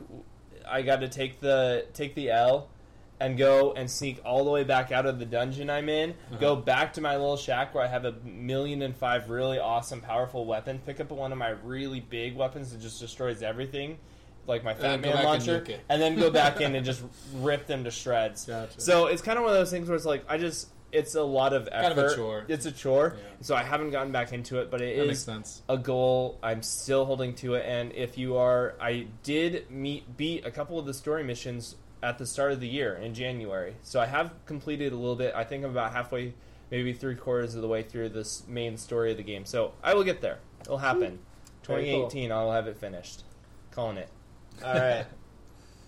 I 0.66 0.82
got 0.82 1.00
to 1.00 1.08
take 1.08 1.40
the 1.40 1.86
take 1.92 2.14
the 2.14 2.30
L 2.30 2.68
and 3.22 3.38
go 3.38 3.72
and 3.74 3.88
sneak 3.88 4.20
all 4.24 4.44
the 4.44 4.50
way 4.50 4.64
back 4.64 4.90
out 4.90 5.06
of 5.06 5.18
the 5.18 5.24
dungeon 5.24 5.70
I'm 5.70 5.88
in. 5.88 6.10
Uh-huh. 6.10 6.36
Go 6.38 6.56
back 6.56 6.92
to 6.94 7.00
my 7.00 7.12
little 7.16 7.36
shack 7.36 7.74
where 7.74 7.84
I 7.84 7.86
have 7.86 8.04
a 8.04 8.12
million 8.24 8.82
and 8.82 8.96
five 8.96 9.30
really 9.30 9.58
awesome, 9.58 10.00
powerful 10.00 10.44
weapons. 10.44 10.80
Pick 10.84 10.98
up 10.98 11.10
one 11.10 11.30
of 11.30 11.38
my 11.38 11.50
really 11.50 12.00
big 12.00 12.34
weapons 12.34 12.72
that 12.72 12.80
just 12.80 12.98
destroys 12.98 13.42
everything, 13.42 13.98
like 14.46 14.64
my 14.64 14.74
Fat 14.74 15.00
Man 15.00 15.12
back 15.12 15.14
and 15.14 15.24
launcher, 15.24 15.64
and 15.88 16.02
then 16.02 16.18
go 16.18 16.30
back 16.30 16.60
in 16.60 16.74
and 16.76 16.84
just 16.84 17.02
rip 17.34 17.66
them 17.66 17.84
to 17.84 17.90
shreds. 17.90 18.44
Gotcha. 18.44 18.80
So 18.80 19.06
it's 19.06 19.22
kind 19.22 19.38
of 19.38 19.44
one 19.44 19.52
of 19.52 19.58
those 19.58 19.70
things 19.70 19.88
where 19.88 19.96
it's 19.96 20.06
like 20.06 20.24
I 20.28 20.38
just. 20.38 20.68
It's 20.90 21.14
a 21.14 21.22
lot 21.22 21.54
of 21.54 21.70
effort. 21.72 21.94
Kind 21.94 21.98
of 21.98 22.12
a 22.12 22.14
chore. 22.14 22.44
It's 22.48 22.66
a 22.66 22.70
chore. 22.70 23.16
Yeah. 23.16 23.24
So 23.40 23.54
I 23.54 23.62
haven't 23.62 23.92
gotten 23.92 24.12
back 24.12 24.34
into 24.34 24.60
it, 24.60 24.70
but 24.70 24.82
it 24.82 24.98
That 24.98 25.08
is 25.08 25.62
a 25.66 25.78
goal. 25.78 26.38
I'm 26.42 26.62
still 26.62 27.06
holding 27.06 27.34
to 27.36 27.54
it, 27.54 27.64
and 27.66 27.92
if 27.94 28.18
you 28.18 28.36
are, 28.36 28.74
I 28.78 29.06
did 29.22 29.70
meet 29.70 30.18
beat 30.18 30.44
a 30.44 30.50
couple 30.50 30.78
of 30.78 30.84
the 30.84 30.92
story 30.92 31.24
missions 31.24 31.76
at 32.02 32.18
the 32.18 32.26
start 32.26 32.52
of 32.52 32.60
the 32.60 32.68
year 32.68 32.94
in 32.94 33.14
January. 33.14 33.76
So 33.82 34.00
I 34.00 34.06
have 34.06 34.32
completed 34.44 34.92
a 34.92 34.96
little 34.96 35.16
bit. 35.16 35.32
I 35.34 35.44
think 35.44 35.64
I'm 35.64 35.70
about 35.70 35.92
halfway, 35.92 36.34
maybe 36.70 36.92
three 36.92 37.14
quarters 37.14 37.54
of 37.54 37.62
the 37.62 37.68
way 37.68 37.82
through 37.82 38.10
this 38.10 38.46
main 38.48 38.76
story 38.76 39.12
of 39.12 39.16
the 39.16 39.22
game. 39.22 39.44
So 39.44 39.72
I 39.82 39.94
will 39.94 40.04
get 40.04 40.20
there. 40.20 40.40
It'll 40.60 40.78
happen. 40.78 41.20
Very 41.66 41.84
cool. 41.90 42.08
2018, 42.10 42.32
I'll 42.32 42.52
have 42.52 42.66
it 42.66 42.76
finished. 42.76 43.24
Calling 43.70 43.96
it. 43.96 44.08
All 44.64 44.74
right. 44.74 45.06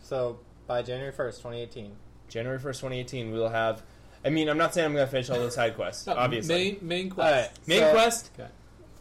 So 0.03 0.39
by 0.67 0.83
January 0.83 1.13
first, 1.13 1.41
twenty 1.43 1.61
eighteen. 1.63 1.93
January 2.27 2.59
1st, 2.59 2.63
2018, 2.81 3.33
we 3.33 3.39
will 3.39 3.51
have. 3.51 3.83
I 4.25 4.31
mean, 4.31 4.49
I'm 4.49 4.57
not 4.59 4.73
saying 4.75 4.87
I'm 4.87 4.95
going 4.95 5.05
to 5.07 5.11
finish 5.11 5.29
all 5.31 5.39
the 5.39 5.51
side 5.51 5.77
quests, 5.77 6.07
No, 6.07 6.15
obviously. 6.15 6.55
Main, 6.73 6.79
main 6.81 7.11
quest. 7.11 7.51
right. 7.51 7.69
Main 7.69 7.81
so- 7.81 7.93
quest, 7.93 8.31
Okay. 8.37 8.49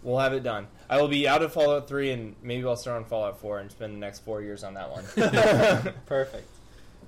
we'll 0.04 0.20
have 0.20 0.34
it 0.34 0.44
done. 0.44 0.68
I 0.90 1.02
will 1.02 1.08
be 1.08 1.28
out 1.28 1.42
of 1.42 1.52
Fallout 1.54 1.88
3, 1.88 2.12
and 2.12 2.36
maybe 2.44 2.68
I'll 2.68 2.76
start 2.76 2.98
on 2.98 3.06
Fallout 3.06 3.40
4 3.40 3.60
and 3.60 3.72
spend 3.72 3.94
the 3.96 3.98
next 3.98 4.20
four 4.20 4.42
years 4.42 4.64
on 4.64 4.74
that 4.76 4.92
one. 4.92 5.04
Perfect. 6.06 6.48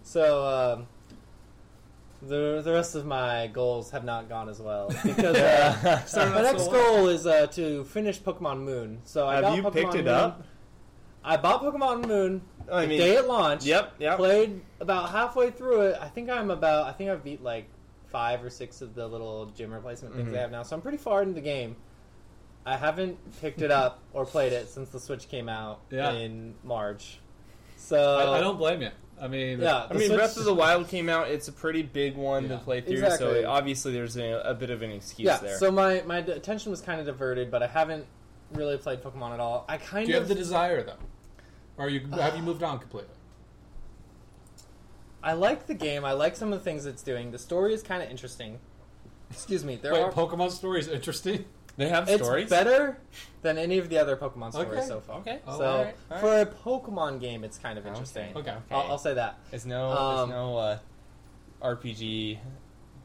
So 0.03 0.45
um, 0.47 0.87
the 2.27 2.61
the 2.63 2.71
rest 2.71 2.95
of 2.95 3.05
my 3.05 3.47
goals 3.47 3.91
have 3.91 4.03
not 4.05 4.29
gone 4.29 4.49
as 4.49 4.59
well 4.59 4.87
because 5.03 5.35
uh, 5.35 5.99
Started 6.05 6.33
my 6.33 6.41
next 6.41 6.69
goal 6.69 7.07
is 7.09 7.27
uh, 7.27 7.47
to 7.47 7.83
finish 7.83 8.19
Pokemon 8.21 8.61
Moon. 8.61 8.99
So 9.03 9.27
I 9.27 9.35
Have 9.35 9.43
got 9.43 9.57
you 9.57 9.63
Pokemon 9.63 9.73
picked 9.73 9.95
it 9.95 10.05
Moon. 10.05 10.13
up? 10.13 10.43
I 11.25 11.37
bought 11.37 11.61
Pokemon 11.63 12.07
Moon 12.07 12.41
I 12.71 12.81
the 12.83 12.87
mean, 12.87 12.99
day 12.99 13.15
it 13.15 13.27
launched. 13.27 13.65
yep, 13.65 13.93
yep. 13.99 14.17
Played 14.17 14.61
about 14.79 15.09
halfway 15.09 15.51
through 15.51 15.81
it. 15.81 15.97
I 16.01 16.07
think 16.07 16.29
I'm 16.29 16.51
about. 16.51 16.87
I 16.87 16.91
think 16.91 17.09
I've 17.09 17.23
beat 17.23 17.41
like 17.43 17.65
five 18.11 18.43
or 18.43 18.49
six 18.49 18.81
of 18.81 18.95
the 18.95 19.07
little 19.07 19.47
gym 19.47 19.73
replacement 19.73 20.15
things 20.15 20.29
Mhm. 20.29 20.31
they 20.33 20.37
have 20.39 20.51
now. 20.51 20.63
So 20.63 20.75
I'm 20.75 20.81
pretty 20.81 20.97
far 20.99 21.21
into 21.21 21.33
the 21.33 21.41
game. 21.41 21.75
I 22.65 22.77
haven't 22.77 23.17
picked 23.41 23.61
it 23.61 23.71
up 23.71 23.99
or 24.13 24.25
played 24.25 24.53
it 24.53 24.69
since 24.69 24.89
the 24.89 24.99
Switch 24.99 25.27
came 25.29 25.49
out 25.49 25.81
Yeah. 25.91 26.11
in 26.13 26.55
March. 26.63 27.19
So 27.77 28.17
I, 28.17 28.37
I 28.37 28.39
don't 28.41 28.57
blame 28.57 28.81
you. 28.81 28.89
I 29.21 29.27
mean, 29.27 29.59
Yeah. 29.61 29.85
I 29.89 29.93
mean, 29.93 30.07
Switch- 30.07 30.17
Breath 30.17 30.37
of 30.37 30.45
the 30.45 30.53
Wild 30.53 30.87
came 30.87 31.07
out. 31.09 31.29
It's 31.29 31.47
a 31.47 31.51
pretty 31.51 31.83
big 31.83 32.15
one 32.15 32.43
Yeah. 32.43 32.57
to 32.57 32.57
play 32.63 32.81
through, 32.81 32.93
Exactly. 33.03 33.43
so 33.43 33.49
obviously 33.49 33.91
there's 33.93 34.17
a, 34.17 34.41
a 34.43 34.53
bit 34.53 34.69
of 34.71 34.81
an 34.81 34.91
excuse 34.91 35.27
yeah. 35.27 35.37
there. 35.37 35.57
So 35.57 35.71
my 35.71 36.01
my 36.05 36.17
attention 36.19 36.71
was 36.71 36.81
kind 36.81 36.99
of 36.99 37.05
diverted, 37.05 37.51
but 37.51 37.61
I 37.63 37.67
haven't 37.67 38.05
really 38.53 38.77
played 38.77 39.01
Pokemon 39.03 39.33
at 39.33 39.39
all. 39.39 39.65
I 39.69 39.77
kind 39.77 40.05
do 40.07 40.11
you 40.13 40.17
of 40.17 40.23
have 40.23 40.29
the 40.29 40.35
desire 40.35 40.81
though, 40.83 40.93
or 41.77 41.89
you 41.89 42.07
have 42.11 42.35
you 42.35 42.43
moved 42.43 42.63
on 42.63 42.79
completely? 42.79 43.13
I 45.23 45.33
like 45.33 45.65
the 45.67 45.73
game. 45.73 46.05
I 46.05 46.11
like 46.11 46.35
some 46.35 46.53
of 46.53 46.59
the 46.59 46.63
things 46.63 46.85
it's 46.85 47.01
doing. 47.01 47.31
The 47.31 47.39
story 47.39 47.73
is 47.73 47.81
kind 47.81 48.03
of 48.03 48.09
interesting. 48.09 48.59
Excuse 49.31 49.63
me. 49.63 49.75
There 49.75 49.93
Wait, 49.93 50.01
are 50.03 50.11
Pokemon 50.11 50.51
story 50.51 50.79
is 50.79 50.87
interesting. 50.87 51.45
they 51.77 51.89
have 51.89 52.03
stories? 52.05 52.19
it's 52.19 52.25
stories. 52.25 52.49
better 52.49 52.97
than 53.41 53.57
any 53.57 53.79
of 53.79 53.89
the 53.89 53.97
other 53.97 54.15
Pokemon 54.15 54.51
stories 54.51 54.69
Okay. 54.77 54.87
so 54.87 54.99
far. 55.01 55.17
Okay. 55.21 55.39
Oh, 55.47 55.57
so 55.57 55.65
alright, 55.65 55.95
alright. 56.11 56.21
for 56.21 56.41
a 56.41 56.45
Pokemon 56.45 57.19
game, 57.19 57.43
it's 57.43 57.57
kind 57.57 57.79
of 57.79 57.87
interesting. 57.87 58.29
Okay. 58.35 58.51
Okay. 58.51 58.59
I'll, 58.69 58.91
I'll 58.91 58.97
say 58.99 59.15
that. 59.15 59.39
It's 59.51 59.65
no, 59.65 59.89
Um, 59.89 60.29
it's 60.29 60.35
no 60.35 60.57
uh, 60.57 60.79
RPG. 61.61 62.37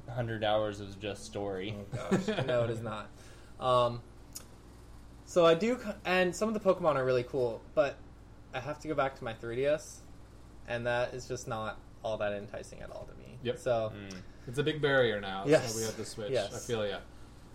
Hundred 0.08 0.42
hours 0.42 0.80
of 0.80 0.98
just 1.00 1.24
story. 1.24 1.74
Oh 1.94 1.96
gosh, 2.10 2.44
no, 2.46 2.64
it 2.64 2.70
is 2.70 2.82
not. 2.82 3.08
Um, 3.60 4.02
so 5.24 5.46
I 5.46 5.54
do, 5.54 5.78
and 6.04 6.34
some 6.34 6.48
of 6.48 6.54
the 6.54 6.60
Pokemon 6.60 6.96
are 6.96 7.04
really 7.04 7.22
cool, 7.22 7.62
but 7.76 7.96
I 8.55 8.61
have 8.61 8.78
to 8.80 8.88
go 8.88 8.94
back 8.94 9.16
to 9.16 9.24
my 9.24 9.32
3DS, 9.34 9.98
and 10.68 10.86
that 10.86 11.14
is 11.14 11.26
just 11.26 11.46
not 11.48 11.78
all 12.03 12.16
that 12.18 12.32
enticing 12.32 12.80
at 12.80 12.90
all 12.90 13.05
to 13.05 13.14
me. 13.18 13.38
Yep. 13.42 13.59
So 13.59 13.92
Mm. 13.94 14.16
It's 14.46 14.59
a 14.59 14.62
big 14.62 14.80
barrier 14.82 15.20
now. 15.20 15.44
Yes. 15.46 15.72
So 15.72 15.78
we 15.78 15.84
have 15.84 15.96
to 15.96 16.05
switch. 16.05 16.30
Yes. 16.32 16.55
I 16.55 16.59
feel 16.59 16.86
yeah. 16.86 16.98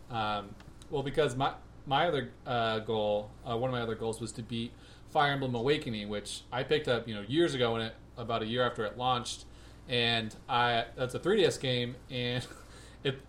Um, 0.10 0.50
well, 0.90 1.04
because 1.04 1.36
my 1.36 1.54
my 1.86 2.08
other 2.08 2.32
uh, 2.46 2.80
goal, 2.80 3.32
uh, 3.46 3.58
one 3.58 3.70
of 3.70 3.74
my 3.74 3.82
other 3.82 3.96
goals 3.96 4.22
was 4.22 4.32
to 4.34 4.44
beat 4.44 4.72
Fire 5.10 5.32
Emblem 5.34 5.56
Awakening, 5.56 6.10
which 6.10 6.44
I 6.52 6.64
picked 6.64 6.88
up 6.88 7.08
you 7.08 7.16
know 7.16 7.22
years 7.28 7.54
ago 7.54 7.74
when 7.74 7.82
it 7.82 7.96
about 8.18 8.44
a 8.44 8.46
year 8.46 8.66
after 8.66 8.86
it 8.86 8.98
launched, 8.98 9.46
and 9.90 10.34
I 10.48 10.86
that's 10.96 11.16
a 11.16 11.20
3DS 11.20 11.60
game, 11.60 11.96
and 12.10 12.46
it 13.04 13.20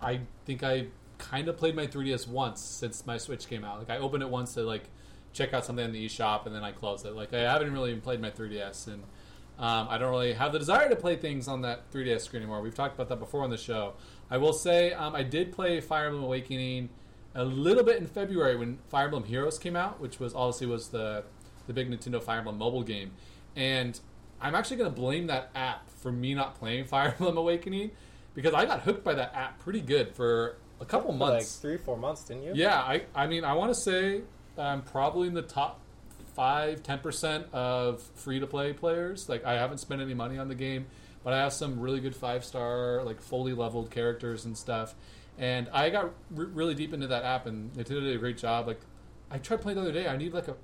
I 0.00 0.20
think 0.44 0.64
I 0.64 0.86
kind 1.18 1.46
of 1.48 1.56
played 1.56 1.76
my 1.76 1.86
3DS 1.86 2.26
once 2.26 2.60
since 2.60 3.06
my 3.06 3.16
Switch 3.18 3.46
came 3.48 3.64
out. 3.64 3.78
Like 3.78 3.90
I 3.90 3.98
opened 3.98 4.22
it 4.22 4.30
once 4.30 4.54
to 4.54 4.62
like 4.62 4.88
check 5.34 5.52
out 5.52 5.64
something 5.66 5.84
in 5.84 5.92
the 5.92 6.06
eShop, 6.06 6.46
and 6.46 6.54
then 6.54 6.64
I 6.64 6.72
close 6.72 7.04
it. 7.04 7.14
Like 7.14 7.34
I 7.34 7.40
haven't 7.40 7.72
really 7.72 7.90
even 7.90 8.00
played 8.00 8.20
my 8.20 8.30
3DS, 8.30 8.86
and 8.86 9.02
um, 9.58 9.88
I 9.90 9.98
don't 9.98 10.10
really 10.10 10.32
have 10.32 10.52
the 10.52 10.58
desire 10.58 10.88
to 10.88 10.96
play 10.96 11.16
things 11.16 11.46
on 11.46 11.62
that 11.62 11.90
3DS 11.92 12.22
screen 12.22 12.42
anymore. 12.42 12.62
We've 12.62 12.74
talked 12.74 12.94
about 12.94 13.08
that 13.10 13.18
before 13.18 13.42
on 13.42 13.50
the 13.50 13.58
show. 13.58 13.94
I 14.30 14.38
will 14.38 14.52
say 14.52 14.92
um, 14.92 15.14
I 15.14 15.22
did 15.22 15.52
play 15.52 15.80
Fire 15.80 16.06
Emblem 16.06 16.24
Awakening 16.24 16.88
a 17.34 17.44
little 17.44 17.84
bit 17.84 17.98
in 17.98 18.06
February 18.06 18.56
when 18.56 18.78
Fire 18.88 19.04
Emblem 19.06 19.24
Heroes 19.24 19.58
came 19.58 19.76
out, 19.76 20.00
which 20.00 20.18
was 20.18 20.34
obviously 20.34 20.68
was 20.68 20.88
the 20.88 21.24
the 21.66 21.72
big 21.72 21.90
Nintendo 21.90 22.22
Fire 22.22 22.38
Emblem 22.38 22.56
mobile 22.56 22.82
game, 22.82 23.12
and 23.56 23.98
I'm 24.40 24.54
actually 24.54 24.76
going 24.76 24.90
to 24.92 25.00
blame 25.00 25.26
that 25.28 25.50
app 25.54 25.90
for 25.90 26.12
me 26.12 26.34
not 26.34 26.54
playing 26.56 26.84
Fire 26.86 27.14
Emblem 27.18 27.36
Awakening 27.36 27.90
because 28.34 28.54
I 28.54 28.64
got 28.66 28.80
hooked 28.80 29.04
by 29.04 29.14
that 29.14 29.34
app 29.34 29.60
pretty 29.60 29.80
good 29.80 30.14
for 30.14 30.56
a 30.80 30.84
couple 30.84 31.12
months. 31.12 31.54
like 31.54 31.62
three, 31.62 31.76
four 31.78 31.96
months, 31.96 32.24
didn't 32.24 32.42
you? 32.42 32.52
Yeah, 32.54 32.78
I, 32.78 33.04
I 33.14 33.26
mean, 33.26 33.44
I 33.44 33.54
want 33.54 33.72
to 33.72 33.80
say 33.80 34.22
I'm 34.58 34.82
probably 34.82 35.28
in 35.28 35.34
the 35.34 35.42
top 35.42 35.80
five, 36.34 36.82
ten 36.82 36.98
percent 36.98 37.46
of 37.52 38.02
free 38.14 38.40
to 38.40 38.46
play 38.46 38.72
players. 38.72 39.28
Like, 39.28 39.44
I 39.44 39.54
haven't 39.54 39.78
spent 39.78 40.00
any 40.00 40.14
money 40.14 40.38
on 40.38 40.48
the 40.48 40.54
game, 40.54 40.86
but 41.22 41.32
I 41.32 41.38
have 41.38 41.52
some 41.52 41.80
really 41.80 42.00
good 42.00 42.14
five 42.16 42.44
star, 42.44 43.02
like 43.04 43.20
fully 43.20 43.52
leveled 43.52 43.90
characters 43.90 44.44
and 44.44 44.56
stuff. 44.56 44.94
And 45.38 45.68
I 45.72 45.90
got 45.90 46.12
re- 46.30 46.46
really 46.46 46.74
deep 46.74 46.92
into 46.92 47.08
that 47.08 47.24
app, 47.24 47.46
and 47.46 47.72
Nintendo 47.72 48.00
did 48.02 48.14
a 48.14 48.18
great 48.18 48.38
job. 48.38 48.66
Like, 48.66 48.80
I 49.30 49.38
tried 49.38 49.60
playing 49.62 49.76
the 49.76 49.82
other 49.82 49.92
day. 49.92 50.06
I 50.06 50.16
need 50.16 50.32
like 50.32 50.48
a 50.48 50.56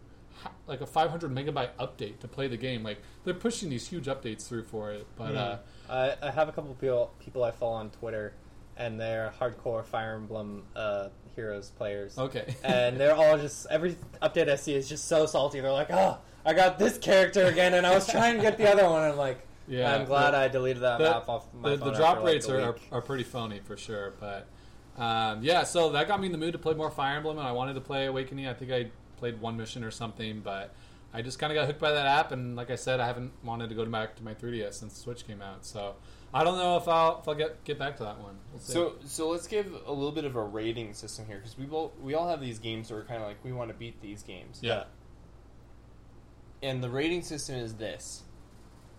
like 0.66 0.80
a 0.80 0.86
500 0.86 1.30
megabyte 1.34 1.70
update 1.78 2.20
to 2.20 2.28
play 2.28 2.48
the 2.48 2.56
game. 2.56 2.82
Like, 2.82 3.02
they're 3.24 3.34
pushing 3.34 3.68
these 3.68 3.86
huge 3.88 4.06
updates 4.06 4.48
through 4.48 4.64
for 4.64 4.92
it, 4.92 5.06
but. 5.16 5.34
uh 5.34 5.58
I, 5.90 6.14
I 6.22 6.30
have 6.30 6.48
a 6.48 6.52
couple 6.52 6.72
people 6.74 7.12
people 7.18 7.42
I 7.42 7.50
follow 7.50 7.72
on 7.72 7.90
Twitter, 7.90 8.32
and 8.80 8.98
they're 8.98 9.32
hardcore 9.38 9.84
Fire 9.84 10.14
Emblem 10.14 10.64
uh, 10.74 11.08
Heroes 11.36 11.70
players. 11.70 12.18
Okay. 12.18 12.56
and 12.64 12.98
they're 12.98 13.14
all 13.14 13.38
just 13.38 13.66
every 13.70 13.96
update 14.22 14.48
I 14.48 14.56
see 14.56 14.74
is 14.74 14.88
just 14.88 15.06
so 15.06 15.26
salty. 15.26 15.60
They're 15.60 15.70
like, 15.70 15.90
"Oh, 15.90 16.18
I 16.44 16.54
got 16.54 16.78
this 16.78 16.98
character 16.98 17.44
again, 17.44 17.74
and 17.74 17.86
I 17.86 17.94
was 17.94 18.08
trying 18.08 18.36
to 18.36 18.42
get 18.42 18.56
the 18.58 18.68
other 18.68 18.84
one." 18.88 19.02
I'm 19.02 19.16
like, 19.16 19.46
Yeah, 19.68 19.94
I'm 19.94 20.06
glad 20.06 20.32
the- 20.32 20.38
I 20.38 20.48
deleted 20.48 20.82
that 20.82 20.98
the, 20.98 21.16
app 21.16 21.28
off 21.28 21.46
my 21.54 21.70
the, 21.70 21.78
phone. 21.78 21.88
the 21.88 21.94
drop 21.94 22.16
after, 22.16 22.24
like, 22.24 22.32
rates 22.32 22.48
are, 22.48 22.76
are 22.90 23.02
pretty 23.02 23.24
phony 23.24 23.60
for 23.60 23.76
sure. 23.76 24.14
But 24.18 24.48
um, 24.96 25.42
yeah, 25.42 25.62
so 25.64 25.90
that 25.90 26.08
got 26.08 26.20
me 26.20 26.26
in 26.26 26.32
the 26.32 26.38
mood 26.38 26.52
to 26.52 26.58
play 26.58 26.74
more 26.74 26.90
Fire 26.90 27.16
Emblem, 27.16 27.38
and 27.38 27.46
I 27.46 27.52
wanted 27.52 27.74
to 27.74 27.80
play 27.80 28.06
Awakening. 28.06 28.48
I 28.48 28.54
think 28.54 28.72
I 28.72 28.90
played 29.18 29.40
one 29.40 29.56
mission 29.56 29.84
or 29.84 29.90
something, 29.90 30.40
but 30.40 30.74
I 31.12 31.22
just 31.22 31.38
kind 31.38 31.52
of 31.52 31.56
got 31.56 31.66
hooked 31.66 31.80
by 31.80 31.92
that 31.92 32.06
app. 32.06 32.32
And 32.32 32.56
like 32.56 32.70
I 32.70 32.76
said, 32.76 32.98
I 33.00 33.06
haven't 33.06 33.32
wanted 33.44 33.68
to 33.68 33.74
go 33.74 33.84
back 33.84 34.16
to 34.16 34.24
my 34.24 34.34
3DS 34.34 34.74
since 34.74 34.96
Switch 34.96 35.26
came 35.26 35.42
out. 35.42 35.66
So 35.66 35.96
I 36.32 36.44
don't 36.44 36.58
know 36.58 36.76
if 36.76 36.86
I'll 36.86 37.20
if 37.20 37.28
I'll 37.28 37.34
get 37.34 37.64
get 37.64 37.78
back 37.78 37.96
to 37.96 38.04
that 38.04 38.18
one. 38.18 38.36
We'll. 38.52 38.60
So, 38.60 38.94
so 39.04 39.28
let's 39.30 39.46
give 39.48 39.66
a 39.86 39.92
little 39.92 40.12
bit 40.12 40.24
of 40.24 40.36
a 40.36 40.42
rating 40.42 40.94
system 40.94 41.26
here 41.26 41.38
because 41.38 41.58
we 41.58 41.66
all 41.68 41.92
we 42.00 42.14
all 42.14 42.28
have 42.28 42.40
these 42.40 42.58
games 42.60 42.88
that 42.88 42.94
are 42.96 43.04
kind 43.04 43.20
of 43.20 43.26
like 43.28 43.42
we 43.44 43.52
want 43.52 43.70
to 43.70 43.74
beat 43.76 44.00
these 44.00 44.22
games. 44.22 44.60
yeah, 44.62 44.84
And 46.62 46.82
the 46.84 46.88
rating 46.90 47.22
system 47.22 47.56
is 47.56 47.74
this: 47.74 48.22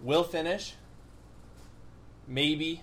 will 0.01 0.23
finish, 0.23 0.73
maybe, 2.27 2.81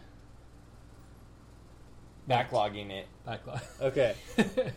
backlogging 2.28 2.90
it. 2.90 3.06
backlog. 3.26 3.60
Okay, 3.82 4.14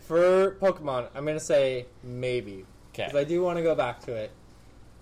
for 0.06 0.52
Pokemon, 0.60 1.08
I'm 1.14 1.24
gonna 1.24 1.40
say 1.40 1.86
maybe 2.02 2.66
Okay. 2.92 3.04
because 3.06 3.14
I 3.16 3.24
do 3.24 3.42
want 3.42 3.56
to 3.56 3.62
go 3.62 3.74
back 3.74 4.00
to 4.02 4.12
it, 4.14 4.30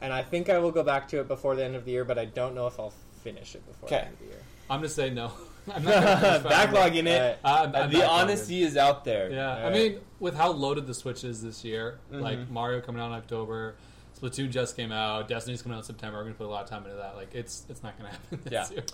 and 0.01 0.13
I 0.13 0.23
think 0.23 0.49
I 0.49 0.59
will 0.59 0.71
go 0.71 0.85
back 0.85 1.09
to 1.09 1.19
it 1.21 1.27
before 1.29 1.57
the 1.57 1.65
end 1.65 1.75
of 1.75 1.85
the 1.85 1.91
year. 1.91 2.05
But 2.05 2.19
I 2.19 2.25
don't 2.27 2.55
know 2.55 2.67
if 2.69 2.79
I'll 2.79 2.95
finish 3.25 3.55
it 3.57 3.67
before 3.67 3.89
the 3.89 4.05
end 4.05 4.13
of 4.15 4.19
the 4.21 4.27
year. 4.27 4.43
I'm 4.71 4.79
gonna 4.79 4.89
say 4.89 5.11
no. 5.11 5.33
I'm 5.75 5.85
not 5.85 5.93
gonna 6.03 6.17
finish 6.21 6.43
Fire 6.43 6.67
Emblem. 6.67 6.83
Backlogging 6.93 7.07
it. 7.07 7.21
Alright. 7.21 7.39
Uh, 7.45 7.49
I'm- 7.49 7.77
I'm 7.77 7.91
the 7.93 7.99
backlogging. 7.99 8.09
honesty 8.09 8.63
is 8.63 8.77
out 8.77 9.05
there. 9.05 9.31
Yeah, 9.31 9.51
I 9.51 9.57
Alright. 9.65 9.73
mean, 9.75 10.01
with 10.21 10.35
how 10.35 10.51
loaded 10.53 10.87
the 10.87 10.95
Switch 10.95 11.25
is 11.25 11.43
this 11.43 11.65
year, 11.65 11.99
Mhm. 12.13 12.21
like 12.23 12.51
Mario 12.51 12.81
coming 12.81 13.03
out 13.03 13.07
in 13.09 13.13
October, 13.13 13.75
Splatoon 14.21 14.51
just 14.51 14.77
came 14.77 14.93
out, 14.93 15.29
Destiny's 15.29 15.63
coming 15.63 15.77
out 15.77 15.81
in 15.81 15.85
September. 15.87 16.19
We're 16.19 16.25
gonna 16.25 16.35
put 16.35 16.47
a 16.47 16.51
lot 16.51 16.65
of 16.65 16.69
time 16.71 16.85
into 16.85 16.97
that. 16.97 17.17
Like, 17.17 17.35
it's 17.35 17.65
it's 17.69 17.83
not 17.83 17.97
gonna 17.99 18.11
happen 18.13 18.41
this 18.45 18.53
Yeah. 18.53 18.71
year. 18.71 18.85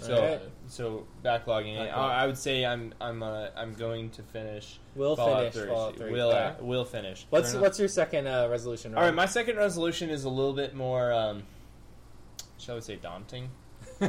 So, 0.00 0.14
Alright. 0.16 0.40
so 0.68 1.06
backlogging 1.24 1.74
it. 1.76 1.86
Backlog. 1.88 2.10
I 2.10 2.22
I 2.22 2.26
would 2.26 2.38
say 2.38 2.64
I'm 2.66 2.92
I'm 3.00 3.22
uh, 3.22 3.48
I'm 3.56 3.74
going 3.74 4.10
to 4.10 4.22
finish. 4.22 4.80
We'll 4.96 5.14
Fallout 5.16 5.52
finish 5.52 5.54
3. 5.54 5.66
Fallout 5.68 5.96
3. 5.96 6.10
Will 6.12 6.30
uh, 6.30 6.34
Alright. 6.34 6.62
will 6.64 6.84
finish. 6.84 7.26
What's 7.30 7.48
Fair 7.50 7.58
enough. 7.58 7.62
what's 7.62 7.78
your 7.78 7.88
second 7.88 8.26
uh, 8.26 8.48
resolution? 8.50 8.94
All 8.96 9.02
right, 9.02 9.14
my 9.14 9.26
second 9.26 9.56
resolution 9.56 10.10
is 10.10 10.24
a 10.24 10.28
little 10.28 10.52
bit 10.54 10.74
more, 10.74 11.12
um, 11.12 11.44
shall 12.58 12.74
we 12.74 12.80
say, 12.80 12.96
daunting. 12.96 13.50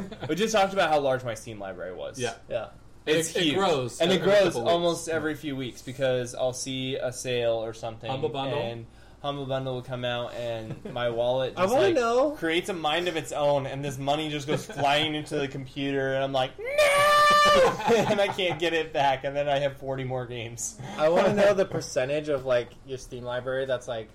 we 0.28 0.34
just 0.34 0.54
talked 0.54 0.72
about 0.72 0.90
how 0.90 1.00
large 1.00 1.24
my 1.24 1.34
Steam 1.34 1.58
library 1.58 1.94
was. 1.94 2.18
Yeah, 2.18 2.34
yeah. 2.48 2.68
It's 3.06 3.30
it, 3.30 3.36
it 3.36 3.42
huge. 3.44 3.56
grows, 3.56 4.00
and 4.00 4.10
it 4.10 4.22
grows 4.22 4.44
couple 4.44 4.62
weeks. 4.62 4.72
almost 4.72 5.08
every 5.08 5.34
few 5.34 5.56
weeks 5.56 5.82
because 5.82 6.34
I'll 6.34 6.54
see 6.54 6.96
a 6.96 7.12
sale 7.12 7.62
or 7.62 7.74
something. 7.74 8.10
Humble 8.10 8.30
Bundle? 8.30 8.58
and 8.58 8.86
Humble 9.20 9.46
Bundle 9.46 9.74
will 9.74 9.82
come 9.82 10.04
out, 10.04 10.34
and 10.34 10.76
my 10.92 11.10
wallet 11.10 11.54
I 11.56 11.62
just 11.62 11.74
want 11.74 11.82
to 11.82 11.86
like, 11.88 11.94
know. 11.94 12.30
creates 12.32 12.68
a 12.68 12.74
mind 12.74 13.08
of 13.08 13.16
its 13.16 13.32
own, 13.32 13.66
and 13.66 13.84
this 13.84 13.98
money 13.98 14.30
just 14.30 14.46
goes 14.46 14.64
flying 14.80 15.14
into 15.14 15.36
the 15.36 15.48
computer, 15.48 16.14
and 16.14 16.24
I'm 16.24 16.32
like, 16.32 16.52
no, 16.58 17.94
and 17.94 18.20
I 18.20 18.28
can't 18.28 18.58
get 18.58 18.72
it 18.72 18.92
back, 18.92 19.24
and 19.24 19.36
then 19.36 19.48
I 19.48 19.58
have 19.58 19.76
40 19.78 20.04
more 20.04 20.26
games. 20.26 20.78
I 20.98 21.08
want 21.08 21.26
to 21.26 21.34
know 21.34 21.54
the 21.54 21.64
percentage 21.64 22.28
of 22.28 22.44
like 22.46 22.70
your 22.86 22.98
Steam 22.98 23.24
library 23.24 23.66
that's 23.66 23.88
like 23.88 24.10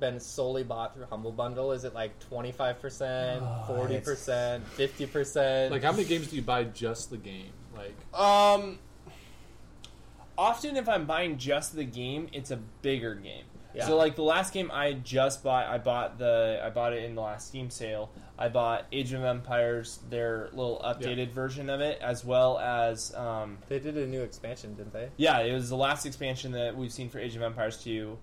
been 0.00 0.18
solely 0.18 0.64
bought 0.64 0.94
through 0.94 1.06
Humble 1.06 1.32
Bundle. 1.32 1.72
Is 1.72 1.84
it 1.84 1.94
like 1.94 2.18
twenty 2.18 2.50
five 2.52 2.80
percent, 2.80 3.44
forty 3.66 4.00
percent, 4.00 4.66
fifty 4.66 5.06
percent? 5.06 5.70
Like, 5.72 5.82
how 5.82 5.92
many 5.92 6.04
games 6.04 6.28
do 6.28 6.36
you 6.36 6.42
buy 6.42 6.64
just 6.64 7.10
the 7.10 7.16
game? 7.18 7.52
Like, 7.76 7.94
Um, 8.18 8.78
often 10.36 10.76
if 10.76 10.88
I'm 10.88 11.06
buying 11.06 11.38
just 11.38 11.74
the 11.74 11.84
game, 11.84 12.28
it's 12.32 12.50
a 12.50 12.56
bigger 12.56 13.14
game. 13.14 13.44
Yeah. 13.74 13.86
So 13.86 13.96
like 13.96 14.16
the 14.16 14.22
last 14.22 14.52
game 14.52 14.68
I 14.72 14.94
just 14.94 15.44
bought, 15.44 15.66
I 15.66 15.78
bought 15.78 16.18
the 16.18 16.60
I 16.64 16.70
bought 16.70 16.92
it 16.92 17.04
in 17.04 17.14
the 17.14 17.20
last 17.20 17.48
Steam 17.48 17.70
sale. 17.70 18.10
I 18.36 18.48
bought 18.48 18.86
Age 18.90 19.12
of 19.12 19.22
Empires, 19.22 20.00
their 20.08 20.48
little 20.52 20.80
updated 20.84 21.30
version 21.30 21.68
of 21.70 21.80
it, 21.82 22.00
as 22.00 22.24
well 22.24 22.58
as 22.58 23.14
um, 23.14 23.58
They 23.68 23.78
did 23.78 23.96
a 23.98 24.06
new 24.06 24.22
expansion, 24.22 24.74
didn't 24.74 24.94
they? 24.94 25.10
yeah, 25.18 25.40
it 25.40 25.52
was 25.52 25.68
the 25.68 25.76
last 25.76 26.06
expansion 26.06 26.52
that 26.52 26.74
we've 26.74 26.90
seen 26.90 27.10
for 27.10 27.18
Age 27.18 27.36
of 27.36 27.42
Empires 27.42 27.76
2. 27.84 28.16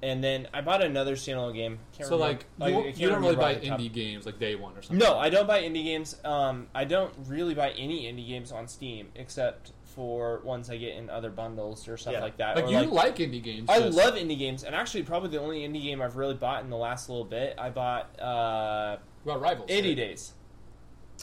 And 0.00 0.22
then 0.22 0.46
I 0.54 0.60
bought 0.60 0.80
another 0.82 1.16
standalone 1.16 1.54
game. 1.54 1.78
Can't 1.96 2.08
so 2.08 2.14
remember- 2.16 2.38
like, 2.38 2.44
I- 2.60 2.64
I 2.64 2.68
you, 2.68 2.84
can't 2.84 2.98
you 2.98 3.08
don't 3.08 3.20
really 3.22 3.34
buy 3.36 3.56
off 3.56 3.62
top. 3.64 3.80
indie 3.80 3.92
games 3.92 4.26
like 4.26 4.38
day 4.38 4.54
one 4.54 4.76
or 4.76 4.82
something. 4.82 4.98
No, 4.98 5.18
I 5.18 5.28
don't 5.28 5.46
buy 5.48 5.62
indie 5.62 5.82
games. 5.84 6.16
Um, 6.24 6.68
I 6.74 6.84
don't 6.84 7.12
really 7.26 7.54
buy 7.54 7.70
any 7.70 8.04
indie 8.04 8.26
games 8.28 8.52
on 8.52 8.68
Steam 8.68 9.08
except 9.16 9.72
for 9.86 10.40
ones 10.44 10.70
I 10.70 10.76
get 10.76 10.94
in 10.94 11.10
other 11.10 11.30
bundles 11.30 11.88
or 11.88 11.96
stuff 11.96 12.12
Yeah. 12.12 12.20
like 12.20 12.36
that. 12.36 12.54
like 12.54 12.66
or 12.66 12.70
you 12.70 12.76
like, 12.82 12.90
like, 12.90 13.16
indie 13.16 13.42
games. 13.42 13.68
I 13.68 13.80
just- 13.80 13.96
love 13.98 14.14
indie 14.14 14.38
games, 14.38 14.62
and 14.62 14.72
actually, 14.72 15.02
probably 15.02 15.30
the 15.30 15.40
only 15.40 15.66
indie 15.68 15.82
game 15.82 16.00
I've 16.00 16.16
really 16.16 16.34
bought 16.34 16.62
in 16.62 16.70
the 16.70 16.76
last 16.76 17.08
little 17.08 17.24
bit, 17.24 17.56
I 17.58 17.70
bought 17.70 18.20
uh, 18.20 18.98
about 19.24 19.40
rivals. 19.40 19.68
80 19.68 19.88
right? 19.88 19.96
Days. 19.96 20.32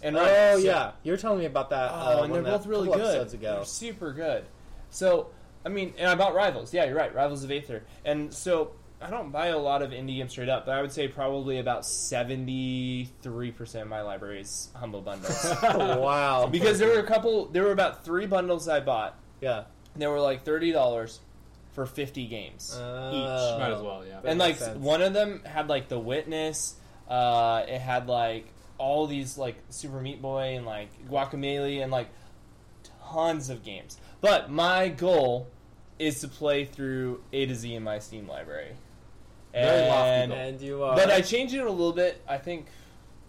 And 0.04 0.18
oh 0.18 0.20
Rivals, 0.26 0.66
yeah, 0.66 0.92
you 1.04 1.14
were 1.14 1.18
telling 1.18 1.40
me 1.40 1.46
about 1.46 1.70
that. 1.70 1.92
Oh, 1.94 1.96
uh, 2.20 2.24
and 2.24 2.34
they're 2.36 2.42
that- 2.42 2.52
both 2.58 2.66
really 2.68 2.90
good. 2.90 3.00
Episodes 3.00 3.34
ago. 3.34 3.56
They're 3.56 3.66
super 3.66 4.12
good. 4.12 4.44
So, 4.90 5.28
I 5.66 5.70
mean, 5.70 5.94
and 5.98 6.08
I 6.08 6.16
bought 6.16 6.36
Rivals. 6.36 6.74
Yeah, 6.74 6.86
you're 6.86 6.96
right. 6.96 7.14
Rivals 7.14 7.44
of 7.44 7.52
Aether. 7.52 7.84
And 8.06 8.32
so, 8.34 8.72
I 9.02 9.10
don't 9.10 9.32
buy 9.32 9.48
a 9.48 9.58
lot 9.58 9.82
of 9.82 9.92
indie 9.92 10.18
games 10.18 10.32
straight 10.32 10.48
up, 10.50 10.66
but 10.66 10.76
I 10.76 10.82
would 10.82 10.92
say 10.92 11.08
probably 11.08 11.58
about 11.60 11.84
73% 11.84 13.82
of 13.82 13.88
my 13.88 14.02
library 14.02 14.42
is 14.42 14.70
Humble 14.76 15.02
Bundles. 15.02 15.44
wow. 15.64 16.48
because 16.52 16.80
there 16.80 16.90
were 16.90 17.00
a 17.00 17.04
couple, 17.08 17.46
there 17.48 17.64
were 17.64 17.72
about 17.72 18.06
three 18.06 18.26
bundles 18.26 18.68
I 18.68 18.80
bought. 18.80 19.18
yeah. 19.42 19.64
And 19.94 20.02
they 20.02 20.08
were 20.08 20.20
like 20.20 20.44
$30 20.44 21.20
for 21.72 21.86
50 21.86 22.28
games 22.28 22.76
Uh, 22.76 23.12
each. 23.14 23.60
Might 23.60 23.72
as 23.76 23.82
well, 23.82 24.04
yeah. 24.06 24.20
And 24.24 24.38
like 24.40 24.58
sense. 24.58 24.78
one 24.78 25.02
of 25.02 25.14
them 25.14 25.42
had 25.46 25.68
like 25.70 25.88
The 25.88 26.00
Witness, 26.00 26.76
uh, 27.10 27.64
it 27.68 27.80
had 27.80 28.08
like 28.08 28.46
all 28.78 29.08
these 29.08 29.38
like 29.38 29.56
Super 29.70 30.02
Meat 30.02 30.22
Boy 30.22 30.56
and 30.58 30.66
like 30.66 30.90
Guacamelee 31.10 31.82
and 31.82 31.92
like 31.92 32.10
tons 33.10 33.50
of 33.50 33.64
games. 33.64 33.98
But 34.22 34.50
my 34.52 34.90
goal 34.90 35.48
is 36.00 36.20
to 36.22 36.28
play 36.28 36.66
through 36.66 37.22
A 37.34 37.46
to 37.46 37.56
Z 37.56 37.74
in 37.74 37.84
my 37.84 38.00
Steam 38.00 38.28
library. 38.28 38.72
Very 39.54 39.88
lofty 39.88 40.10
And, 40.10 40.32
goal. 40.32 40.40
And 40.42 40.62
you 40.62 40.84
are. 40.84 40.96
but 40.96 41.10
I 41.10 41.22
changed 41.22 41.54
it 41.54 41.60
a 41.66 41.70
little 41.70 41.94
bit. 41.94 42.22
I 42.28 42.38
think 42.38 42.68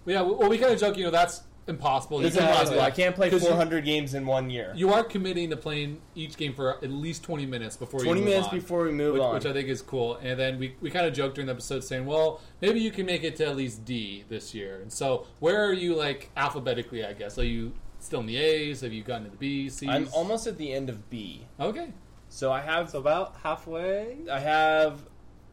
yeah. 0.05 0.23
Well, 0.23 0.49
we 0.49 0.59
kind 0.59 0.73
of 0.73 0.81
joke. 0.81 0.97
You 0.97 1.05
know, 1.05 1.11
that's 1.11 1.43
impossible. 1.69 2.25
It's 2.25 2.37
can't- 2.37 2.49
impossible. 2.49 2.81
I 2.81 2.91
can't 2.93 3.15
play 3.17 3.29
'Cause 3.29 3.43
you- 3.43 3.49
400 3.49 3.85
games 3.85 4.15
in 4.15 4.25
one 4.27 4.51
year. 4.51 4.73
You 4.77 4.93
are 4.93 5.03
committing 5.03 5.51
to 5.51 5.57
playing 5.57 6.01
each 6.15 6.37
game 6.37 6.55
for 6.55 6.77
at 6.83 6.91
least 6.91 7.25
20 7.25 7.45
minutes 7.45 7.77
before 7.77 8.01
20 8.01 8.21
you 8.21 8.25
move 8.25 8.35
minutes 8.35 8.49
on, 8.53 8.55
before 8.59 8.85
we 8.85 8.93
move 8.93 9.15
which, 9.15 9.23
on. 9.23 9.35
which 9.35 9.47
I 9.47 9.53
think 9.53 9.69
is 9.69 9.83
cool. 9.83 10.15
And 10.23 10.39
then 10.39 10.61
we, 10.61 10.77
we 10.81 10.91
kind 10.91 11.07
of 11.07 11.13
joked 11.13 11.35
during 11.35 11.47
the 11.47 11.53
episode 11.53 11.83
saying, 11.83 12.07
well, 12.07 12.41
maybe 12.61 12.79
you 12.81 12.93
can 12.93 13.05
make 13.05 13.25
it 13.25 13.35
to 13.37 13.47
at 13.49 13.57
least 13.57 13.85
D 13.85 14.25
this 14.29 14.55
year. 14.55 14.79
And 14.81 14.93
so, 14.93 15.27
where 15.41 15.65
are 15.65 15.73
you 15.73 15.97
like 15.97 16.31
alphabetically? 16.37 17.05
I 17.05 17.13
guess 17.15 17.37
are 17.37 17.45
you 17.45 17.73
still 17.99 18.21
in 18.21 18.27
the 18.27 18.37
A's? 18.37 18.83
Have 18.83 18.93
you 18.93 19.03
gotten 19.03 19.25
to 19.25 19.31
the 19.31 19.37
B's? 19.37 19.75
C's? 19.79 19.89
I'm 19.89 20.09
almost 20.13 20.47
at 20.47 20.59
the 20.59 20.73
end 20.73 20.89
of 20.89 21.11
B. 21.11 21.47
okay. 21.61 21.89
So 22.37 22.53
I 22.53 22.61
have 22.61 22.91
so 22.91 22.99
about 22.99 23.35
halfway. 23.43 24.15
I 24.31 24.41
have 24.41 25.01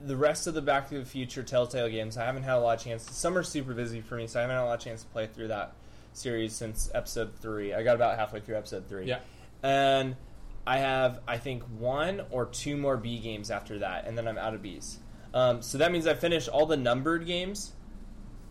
the 0.05 0.17
rest 0.17 0.47
of 0.47 0.53
the 0.53 0.61
Back 0.61 0.89
to 0.89 0.99
the 0.99 1.05
Future 1.05 1.41
Telltale 1.41 1.87
games. 1.87 2.17
I 2.17 2.25
haven't 2.25 2.43
had 2.43 2.55
a 2.55 2.59
lot 2.59 2.77
of 2.77 2.83
chance. 2.83 3.09
Summer's 3.09 3.47
super 3.47 3.73
busy 3.73 4.01
for 4.01 4.17
me, 4.17 4.27
so 4.27 4.39
I 4.39 4.41
haven't 4.41 4.57
had 4.57 4.63
a 4.63 4.65
lot 4.65 4.79
of 4.79 4.83
chance 4.83 5.01
to 5.03 5.07
play 5.07 5.27
through 5.27 5.47
that 5.47 5.75
series 6.11 6.51
since 6.51 6.91
episode 6.93 7.35
three. 7.35 7.73
I 7.73 7.83
got 7.83 7.95
about 7.95 8.17
halfway 8.19 8.41
through 8.41 8.57
episode 8.57 8.89
three. 8.89 9.05
Yeah. 9.05 9.19
And 9.63 10.17
I 10.67 10.79
have 10.79 11.21
I 11.25 11.37
think 11.37 11.63
one 11.79 12.21
or 12.31 12.47
two 12.47 12.75
more 12.75 12.97
B 12.97 13.17
games 13.17 13.49
after 13.49 13.79
that, 13.79 14.05
and 14.05 14.17
then 14.17 14.27
I'm 14.27 14.37
out 14.37 14.53
of 14.53 14.61
Bs. 14.61 14.97
Um, 15.33 15.61
so 15.61 15.77
that 15.77 15.89
means 15.89 16.05
I 16.05 16.15
finished 16.15 16.49
all 16.49 16.65
the 16.65 16.75
numbered 16.75 17.25
games, 17.25 17.71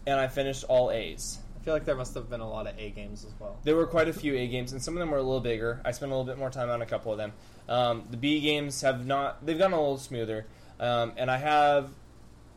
and 0.07 0.19
I 0.19 0.29
finished 0.29 0.65
all 0.71 0.91
A's. 0.91 1.39
I 1.63 1.65
feel 1.65 1.75
like 1.75 1.85
there 1.85 1.95
must 1.95 2.15
have 2.15 2.29
been 2.29 2.41
a 2.41 2.49
lot 2.49 2.67
of 2.67 2.77
A 2.77 2.91
games 2.91 3.25
as 3.25 3.31
well. 3.39 3.57
There 3.63 3.77
were 3.77 3.87
quite 3.87 4.09
a 4.09 4.13
few 4.13 4.35
A 4.35 4.49
games, 4.49 4.73
and 4.73 4.83
some 4.83 4.95
of 4.97 4.99
them 4.99 5.13
were 5.13 5.19
a 5.19 5.23
little 5.23 5.39
bigger. 5.39 5.81
I 5.85 5.93
spent 5.93 6.11
a 6.11 6.15
little 6.17 6.27
bit 6.27 6.37
more 6.37 6.51
time 6.51 6.69
on 6.71 6.83
a 6.83 6.87
couple 6.87 7.13
of 7.13 7.19
them. 7.19 7.33
Um, 7.69 8.03
the 8.11 8.17
B 8.17 8.41
games 8.41 8.81
have 8.81 9.07
not; 9.07 9.47
they've 9.47 9.57
gone 9.59 9.73
a 9.73 9.77
little 9.81 9.97
smoother, 9.97 10.47
um, 10.81 11.13
and 11.17 11.31
I 11.31 11.37
have 11.37 11.91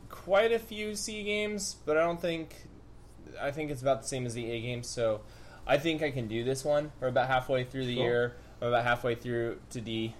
quite 0.08 0.50
a 0.50 0.58
few 0.58 0.96
C 0.96 1.22
games, 1.22 1.76
but 1.86 1.96
I 1.96 2.00
don't 2.00 2.20
think 2.20 2.66
I 3.40 3.52
think 3.52 3.70
it's 3.70 3.80
about 3.80 4.02
the 4.02 4.08
same 4.08 4.26
as 4.26 4.34
the 4.34 4.50
A 4.50 4.60
games. 4.60 4.88
So 4.88 5.20
I 5.68 5.78
think 5.78 6.02
I 6.02 6.10
can 6.10 6.26
do 6.26 6.42
this 6.42 6.64
one. 6.64 6.90
We're 6.98 7.06
about 7.06 7.28
halfway 7.28 7.62
through 7.62 7.86
the 7.86 7.94
Cool. 7.94 8.02
year. 8.04 8.36
We're 8.60 8.68
about 8.68 8.82
halfway 8.84 9.14
through 9.14 9.60
to 9.70 9.80
D. 9.80 10.16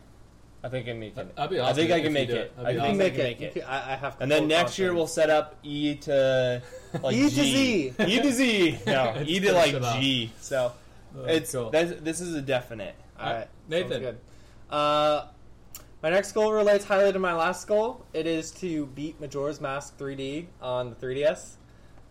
I 0.67 0.69
think 0.69 0.87
I 0.87 0.91
can 0.91 0.99
make 1.01 1.17
it. 1.17 1.37
That'd 1.37 1.51
be 1.51 1.61
I 1.61 1.73
think 1.73 1.91
I 1.93 2.01
can 2.01 2.13
make 2.13 2.29
it. 2.29 2.53
I 2.59 2.61
be 2.61 2.67
think 2.67 2.81
awesome. 2.81 2.95
I 2.95 2.97
make 2.99 3.13
can 3.15 3.21
it. 3.21 3.25
make 3.25 3.41
it. 3.43 3.53
can- 3.55 3.63
I, 3.65 3.93
I 3.93 3.97
have. 3.97 4.17
And 4.21 4.31
then 4.31 4.41
full 4.41 4.49
next 4.49 4.79
year 4.79 4.93
we'll 4.95 5.07
set 5.07 5.31
up 5.31 5.57
E 5.63 5.95
to 5.95 6.63
like 7.03 7.15
E 7.15 7.23
to 7.31 7.31
G. 7.31 7.91
Z. 7.91 7.95
E 8.07 8.21
to 8.21 8.33
Z. 8.33 8.79
No, 8.87 9.15
E 9.25 9.39
to 9.41 9.47
finish 9.47 9.53
like 9.53 9.75
it 9.75 9.85
off. 9.85 10.01
G. 10.01 10.33
So 10.41 10.73
Oh, 11.19 11.25
it's 11.25 11.53
cool. 11.53 11.71
that's, 11.71 12.01
this 12.01 12.21
is 12.21 12.35
a 12.35 12.43
definite. 12.43 12.95
All 13.19 13.33
right, 13.33 13.49
Nathan. 13.69 13.91
sounds 13.91 14.03
good. 14.03 14.19
Uh, 14.75 15.27
my 16.03 16.11
next 16.11 16.33
goal 16.33 16.53
relates 16.53 16.85
highly 16.85 17.11
to 17.13 17.19
my 17.19 17.33
last 17.33 17.67
goal. 17.67 18.05
It 18.13 18.27
is 18.27 18.51
to 18.53 18.87
beat 18.87 19.19
Majora's 19.21 19.61
Mask 19.61 19.97
3D 19.99 20.47
on 20.61 20.91
the 20.91 20.97
3DS. 20.97 21.55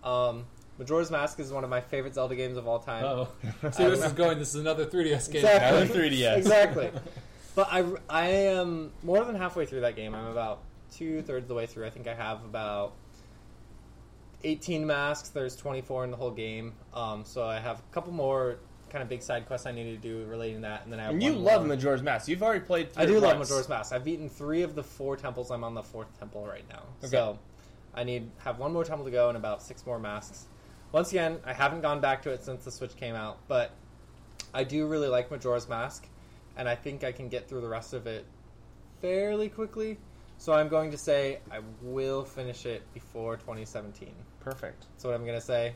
Um, 0.04 0.46
Majora's 0.80 1.12
Mask 1.12 1.40
is 1.40 1.52
one 1.52 1.64
of 1.64 1.70
my 1.70 1.82
favorite 1.82 2.16
Zelda 2.16 2.36
games 2.36 2.58
of 2.58 2.68
all 2.68 2.80
time. 2.80 3.04
Oh, 3.04 3.28
see, 3.72 3.84
this 3.84 4.04
is 4.04 4.14
going. 4.14 4.40
This 4.40 4.50
is 4.50 4.62
another 4.62 4.86
3DS 4.86 5.32
game. 5.32 5.46
Exactly. 5.46 5.82
Another 5.82 5.94
3DS. 6.10 6.38
exactly. 6.38 6.92
But 7.56 7.70
I, 7.72 7.86
I 8.10 8.28
am 8.28 8.92
more 9.02 9.24
than 9.24 9.36
halfway 9.36 9.66
through 9.66 9.82
that 9.82 9.96
game. 9.96 10.14
I'm 10.14 10.28
about 10.28 10.62
two 10.92 11.22
thirds 11.22 11.46
of 11.46 11.48
the 11.48 11.56
way 11.56 11.66
through. 11.66 11.86
I 11.86 11.90
think 11.90 12.08
I 12.08 12.14
have 12.14 12.44
about 12.44 12.94
18 14.44 14.86
masks. 14.86 15.30
There's 15.30 15.56
24 15.56 16.04
in 16.04 16.12
the 16.12 16.18
whole 16.18 16.32
game. 16.32 16.74
Um, 16.94 17.24
so 17.26 17.46
I 17.46 17.60
have 17.60 17.80
a 17.80 17.94
couple 17.94 18.12
more 18.12 18.58
kind 18.90 19.02
of 19.02 19.10
big 19.10 19.22
side 19.22 19.46
quests 19.46 19.68
I 19.68 19.72
need 19.72 19.86
to 19.86 19.98
do 19.98 20.26
relating 20.26 20.58
to 20.58 20.62
that, 20.62 20.84
and 20.84 20.94
then 20.94 21.00
I 21.00 21.04
have 21.04 21.14
And 21.14 21.24
you 21.24 21.34
love 21.34 21.62
more. 21.62 21.76
Majora's 21.76 22.02
Mask. 22.02 22.28
You've 22.28 22.44
already 22.44 22.62
played. 22.62 22.90
I 22.96 23.06
do 23.06 23.20
love. 23.20 23.38
Majora's 23.38 23.68
Mask. 23.68 23.94
I've 23.94 24.04
beaten 24.04 24.30
three 24.30 24.62
of 24.62 24.76
the 24.76 24.84
four 24.84 25.18
temples. 25.18 25.52
I'm 25.52 25.64
on 25.64 25.74
the 25.74 25.84
fourth 25.84 26.18
temple 26.20 26.46
right 26.46 26.64
now. 26.70 26.84
Okay. 27.00 27.10
So 27.10 27.40
I 27.94 28.04
need 28.04 28.30
have 28.38 28.60
one 28.60 28.74
more 28.74 28.84
temple 28.84 29.06
to 29.06 29.12
go 29.12 29.30
and 29.30 29.38
about 29.38 29.64
six 29.64 29.86
more 29.86 30.00
masks. 30.00 30.46
Once 30.92 31.10
again, 31.12 31.40
I 31.46 31.54
haven't 31.54 31.82
gone 31.82 32.00
back 32.00 32.22
to 32.24 32.30
it 32.30 32.44
since 32.44 32.64
the 32.64 32.72
Switch 32.72 32.96
came 32.96 33.16
out, 33.16 33.40
but 33.48 33.72
I 34.54 34.64
do 34.64 34.88
really 34.88 35.10
like 35.10 35.30
Majora's 35.30 35.68
Mask, 35.68 36.08
and 36.58 36.68
I 36.70 36.76
think 36.76 37.04
I 37.04 37.12
can 37.12 37.28
get 37.30 37.48
through 37.48 37.62
the 37.62 37.68
rest 37.70 37.94
of 37.94 38.08
it 38.08 38.26
fairly 39.02 39.50
quickly. 39.50 39.98
So 40.38 40.54
I'm 40.54 40.68
going 40.68 40.92
to 40.92 40.98
say 40.98 41.40
I 41.52 41.60
will 41.82 42.24
finish 42.26 42.66
it 42.66 42.84
before 42.94 43.38
2017. 43.38 44.10
Perfect. 44.42 44.86
That's 44.94 45.06
what 45.06 45.14
I'm 45.14 45.24
going 45.26 45.40
to 45.40 45.46
say. 45.46 45.76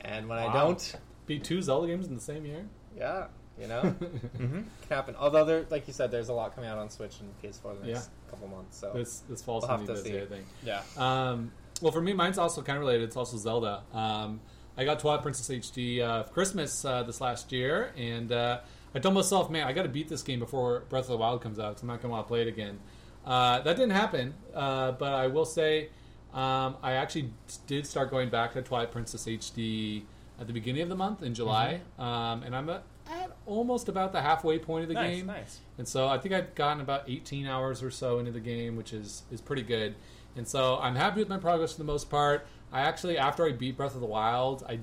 And 0.00 0.28
when 0.28 0.38
I 0.38 0.52
don't, 0.52 0.94
Beat 1.26 1.44
two 1.44 1.60
Zelda 1.60 1.86
games 1.88 2.06
in 2.06 2.14
the 2.14 2.20
same 2.20 2.46
year. 2.46 2.64
yeah, 2.96 3.26
you 3.60 3.66
know, 3.66 3.82
Mm-hmm. 4.38 4.52
can 4.54 4.64
happen. 4.88 5.16
Although 5.18 5.44
there, 5.44 5.66
like 5.70 5.86
you 5.88 5.92
said, 5.92 6.10
there's 6.10 6.28
a 6.28 6.32
lot 6.32 6.54
coming 6.54 6.70
out 6.70 6.78
on 6.78 6.88
Switch 6.90 7.16
and 7.20 7.30
PS4 7.42 7.80
the 7.80 7.86
next 7.88 8.10
couple 8.30 8.46
months. 8.48 8.78
So 8.78 8.92
this 8.94 9.20
this 9.28 9.42
falls 9.42 9.62
We'll 9.66 9.76
have 9.78 9.86
to 9.86 9.92
busy, 9.94 10.10
see. 10.12 10.18
I 10.20 10.26
think. 10.26 10.46
Yeah. 10.62 10.82
Um, 10.96 11.50
well, 11.82 11.90
for 11.92 12.00
me, 12.00 12.12
mine's 12.12 12.38
also 12.38 12.62
kind 12.62 12.76
of 12.76 12.80
related. 12.80 13.04
It's 13.04 13.16
also 13.16 13.36
Zelda. 13.38 13.82
Um, 13.92 14.40
I 14.76 14.84
got 14.84 15.00
Twilight 15.00 15.22
Princess 15.22 15.48
HD 15.48 16.00
uh, 16.00 16.22
for 16.24 16.32
Christmas 16.32 16.84
uh, 16.84 17.02
this 17.02 17.20
last 17.20 17.50
year, 17.50 17.92
and 17.96 18.30
uh, 18.30 18.60
I 18.96 18.98
told 18.98 19.14
myself, 19.14 19.50
man, 19.50 19.66
I 19.66 19.74
got 19.74 19.82
to 19.82 19.90
beat 19.90 20.08
this 20.08 20.22
game 20.22 20.38
before 20.38 20.80
Breath 20.88 21.04
of 21.04 21.10
the 21.10 21.16
Wild 21.18 21.42
comes 21.42 21.58
out 21.58 21.68
because 21.68 21.82
I'm 21.82 21.88
not 21.88 22.00
going 22.00 22.08
to 22.08 22.16
want 22.16 22.26
to 22.26 22.28
play 22.28 22.40
it 22.40 22.48
again. 22.48 22.78
Uh, 23.26 23.60
that 23.60 23.76
didn't 23.76 23.92
happen, 23.92 24.32
uh, 24.54 24.92
but 24.92 25.12
I 25.12 25.26
will 25.26 25.44
say 25.44 25.90
um, 26.32 26.78
I 26.82 26.92
actually 26.92 27.30
did 27.66 27.86
start 27.86 28.10
going 28.10 28.30
back 28.30 28.54
to 28.54 28.62
Twilight 28.62 28.92
Princess 28.92 29.26
HD 29.26 30.04
at 30.40 30.46
the 30.46 30.54
beginning 30.54 30.80
of 30.80 30.88
the 30.88 30.96
month 30.96 31.22
in 31.22 31.34
July, 31.34 31.82
um, 31.98 32.42
and 32.42 32.56
I'm 32.56 32.70
at, 32.70 32.84
at 33.10 33.36
almost 33.44 33.90
about 33.90 34.12
the 34.12 34.22
halfway 34.22 34.58
point 34.58 34.84
of 34.84 34.88
the 34.88 34.94
nice. 34.94 35.16
game. 35.16 35.26
Nice. 35.26 35.60
And 35.76 35.86
so 35.86 36.08
I 36.08 36.16
think 36.16 36.34
I've 36.34 36.54
gotten 36.54 36.80
about 36.80 37.04
18 37.06 37.46
hours 37.46 37.82
or 37.82 37.90
so 37.90 38.18
into 38.18 38.32
the 38.32 38.40
game, 38.40 38.76
which 38.76 38.94
is 38.94 39.24
is 39.30 39.42
pretty 39.42 39.62
good. 39.62 39.94
And 40.36 40.48
so 40.48 40.78
I'm 40.80 40.94
happy 40.94 41.20
with 41.20 41.28
my 41.28 41.38
progress 41.38 41.72
for 41.72 41.78
the 41.78 41.84
most 41.84 42.08
part. 42.08 42.46
I 42.72 42.80
actually, 42.80 43.18
after 43.18 43.46
I 43.46 43.52
beat 43.52 43.76
Breath 43.76 43.94
of 43.94 44.00
the 44.00 44.06
Wild, 44.06 44.64
I 44.66 44.80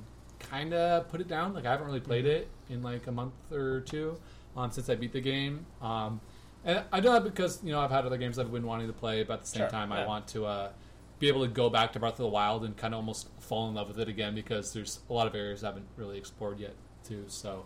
kind 0.49 0.73
of 0.73 1.09
put 1.09 1.21
it 1.21 1.27
down. 1.27 1.53
Like 1.53 1.65
I 1.65 1.71
haven't 1.71 1.87
really 1.87 1.99
played 1.99 2.25
it 2.25 2.47
in 2.69 2.81
like 2.83 3.07
a 3.07 3.11
month 3.11 3.33
or 3.51 3.81
two 3.81 4.17
um, 4.55 4.71
since 4.71 4.89
I 4.89 4.95
beat 4.95 5.13
the 5.13 5.21
game. 5.21 5.65
Um, 5.81 6.21
and 6.65 6.83
I 6.91 6.99
do 6.99 7.09
that 7.09 7.23
because 7.23 7.61
you 7.63 7.71
know 7.71 7.79
I've 7.79 7.91
had 7.91 8.05
other 8.05 8.17
games 8.17 8.39
I've 8.39 8.51
been 8.51 8.65
wanting 8.65 8.87
to 8.87 8.93
play, 8.93 9.23
but 9.23 9.33
at 9.33 9.41
the 9.41 9.47
same 9.47 9.61
Sure, 9.61 9.69
time 9.69 9.91
I 9.91 10.05
want 10.05 10.27
to 10.29 10.45
uh, 10.45 10.71
be 11.19 11.27
able 11.27 11.41
to 11.41 11.51
go 11.51 11.69
back 11.69 11.93
to 11.93 11.99
Breath 11.99 12.13
of 12.13 12.19
the 12.19 12.27
Wild 12.27 12.63
and 12.63 12.75
kind 12.77 12.93
of 12.93 12.99
almost 12.99 13.27
fall 13.39 13.67
in 13.67 13.75
love 13.75 13.87
with 13.89 13.99
it 13.99 14.07
again 14.07 14.35
because 14.35 14.71
there's 14.73 14.99
a 15.09 15.13
lot 15.13 15.27
of 15.27 15.35
areas 15.35 15.63
I 15.63 15.67
haven't 15.67 15.87
really 15.97 16.17
explored 16.17 16.59
yet 16.59 16.75
too. 17.07 17.25
So 17.27 17.65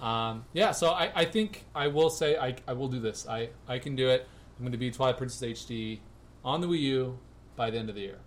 um, 0.00 0.44
yeah, 0.52 0.72
so 0.72 0.90
I, 0.90 1.10
I 1.14 1.24
think 1.24 1.64
I 1.74 1.88
will 1.88 2.10
say 2.10 2.36
I, 2.36 2.56
I 2.68 2.72
will 2.74 2.88
do 2.88 3.00
this. 3.00 3.26
I, 3.28 3.50
I 3.68 3.78
can 3.78 3.96
do 3.96 4.08
it. 4.10 4.26
I'm 4.58 4.64
going 4.64 4.72
to 4.72 4.78
be 4.78 4.90
Twilight 4.90 5.16
Princess 5.16 5.42
HD 5.64 6.00
on 6.44 6.60
the 6.60 6.66
Wii 6.66 6.80
U 6.80 7.18
by 7.56 7.70
the 7.70 7.78
end 7.78 7.88
of 7.88 7.94
the 7.94 8.02
year. 8.02 8.18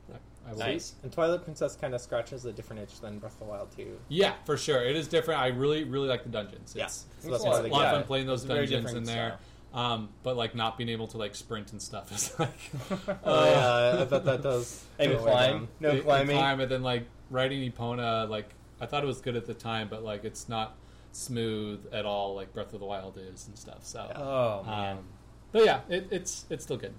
I 0.48 0.52
will. 0.52 0.60
Nice. 0.60 0.96
And 1.04 1.12
Twilight 1.12 1.44
Princess 1.44 1.76
kind 1.76 1.94
of 1.94 2.00
scratches 2.02 2.46
a 2.46 2.54
different 2.54 2.82
itch 2.84 3.02
than 3.02 3.20
Breath 3.20 3.34
of 3.34 3.40
the 3.40 3.46
Wild 3.46 3.76
too. 3.76 3.98
Yeah, 4.08 4.34
for 4.46 4.56
sure. 4.58 4.82
It 4.84 4.96
is 4.96 5.08
different. 5.08 5.42
I 5.42 5.48
really 5.48 5.84
really 5.84 6.08
like 6.08 6.24
the 6.24 6.30
dungeons. 6.30 6.74
Yeah. 6.76 6.86
It's, 6.86 7.06
So 7.20 7.28
It's 7.28 7.28
that's 7.30 7.44
a 7.44 7.46
lot 7.48 7.48
I 7.48 7.50
it's 7.52 7.60
a 7.60 7.64
think 7.64 7.74
lot 7.74 7.86
of 7.86 7.92
yeah, 7.92 7.98
fun 8.00 8.04
playing 8.08 8.28
those 8.28 8.44
it's 8.44 8.50
dungeons 8.54 8.94
in 8.94 9.04
there. 9.04 9.38
Um, 9.74 10.10
but 10.24 10.38
like 10.38 10.56
not 10.56 10.78
being 10.78 10.90
able 10.90 11.08
to 11.08 11.18
like 11.18 11.36
sprint 11.36 11.74
and 11.74 11.82
stuff 11.82 12.12
is 12.16 12.34
like 12.40 12.50
Oh 13.26 13.46
yeah, 13.52 14.02
I 14.02 14.06
bet 14.06 14.24
that 14.26 14.42
does. 14.42 14.86
And 14.98 15.12
go 15.12 15.18
way 15.24 15.32
climb. 15.32 15.68
No 15.82 15.92
you- 15.92 15.98
you 15.98 16.04
climbing. 16.04 16.38
climb 16.38 16.60
and 16.62 16.72
then 16.72 16.82
like 16.84 17.04
riding 17.30 17.70
Epona. 17.70 18.30
Like 18.30 18.54
I 18.80 18.86
thought 18.86 19.04
it 19.04 19.08
was 19.08 19.20
good 19.20 19.36
at 19.36 19.46
the 19.46 19.54
time, 19.54 19.90
but 19.90 20.04
like 20.04 20.24
it's 20.24 20.48
not 20.48 20.78
smooth 21.12 21.86
at 21.92 22.06
all 22.06 22.36
like 22.36 22.54
Breath 22.54 22.74
of 22.74 22.80
the 22.80 22.86
Wild 22.86 23.18
is 23.18 23.48
and 23.48 23.58
stuff. 23.58 23.80
So, 23.86 24.00
Oh 24.16 24.64
man. 24.70 24.98
um, 25.00 25.04
but 25.52 25.66
yeah, 25.66 25.82
it, 25.90 26.08
it's 26.12 26.46
it's 26.50 26.64
still 26.64 26.78
good. 26.78 26.94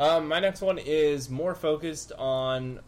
Um, 0.00 0.28
my 0.28 0.40
next 0.40 0.60
one 0.60 0.78
is 0.78 1.28
more 1.28 1.54
focused 1.54 2.12
on 2.16 2.80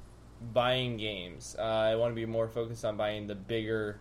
buying 0.52 0.96
games. 0.96 1.56
Uh, 1.58 1.62
I 1.62 1.96
want 1.96 2.12
to 2.12 2.14
be 2.14 2.26
more 2.26 2.48
focused 2.48 2.84
on 2.84 2.96
buying 2.96 3.26
the 3.26 3.34
bigger 3.34 3.98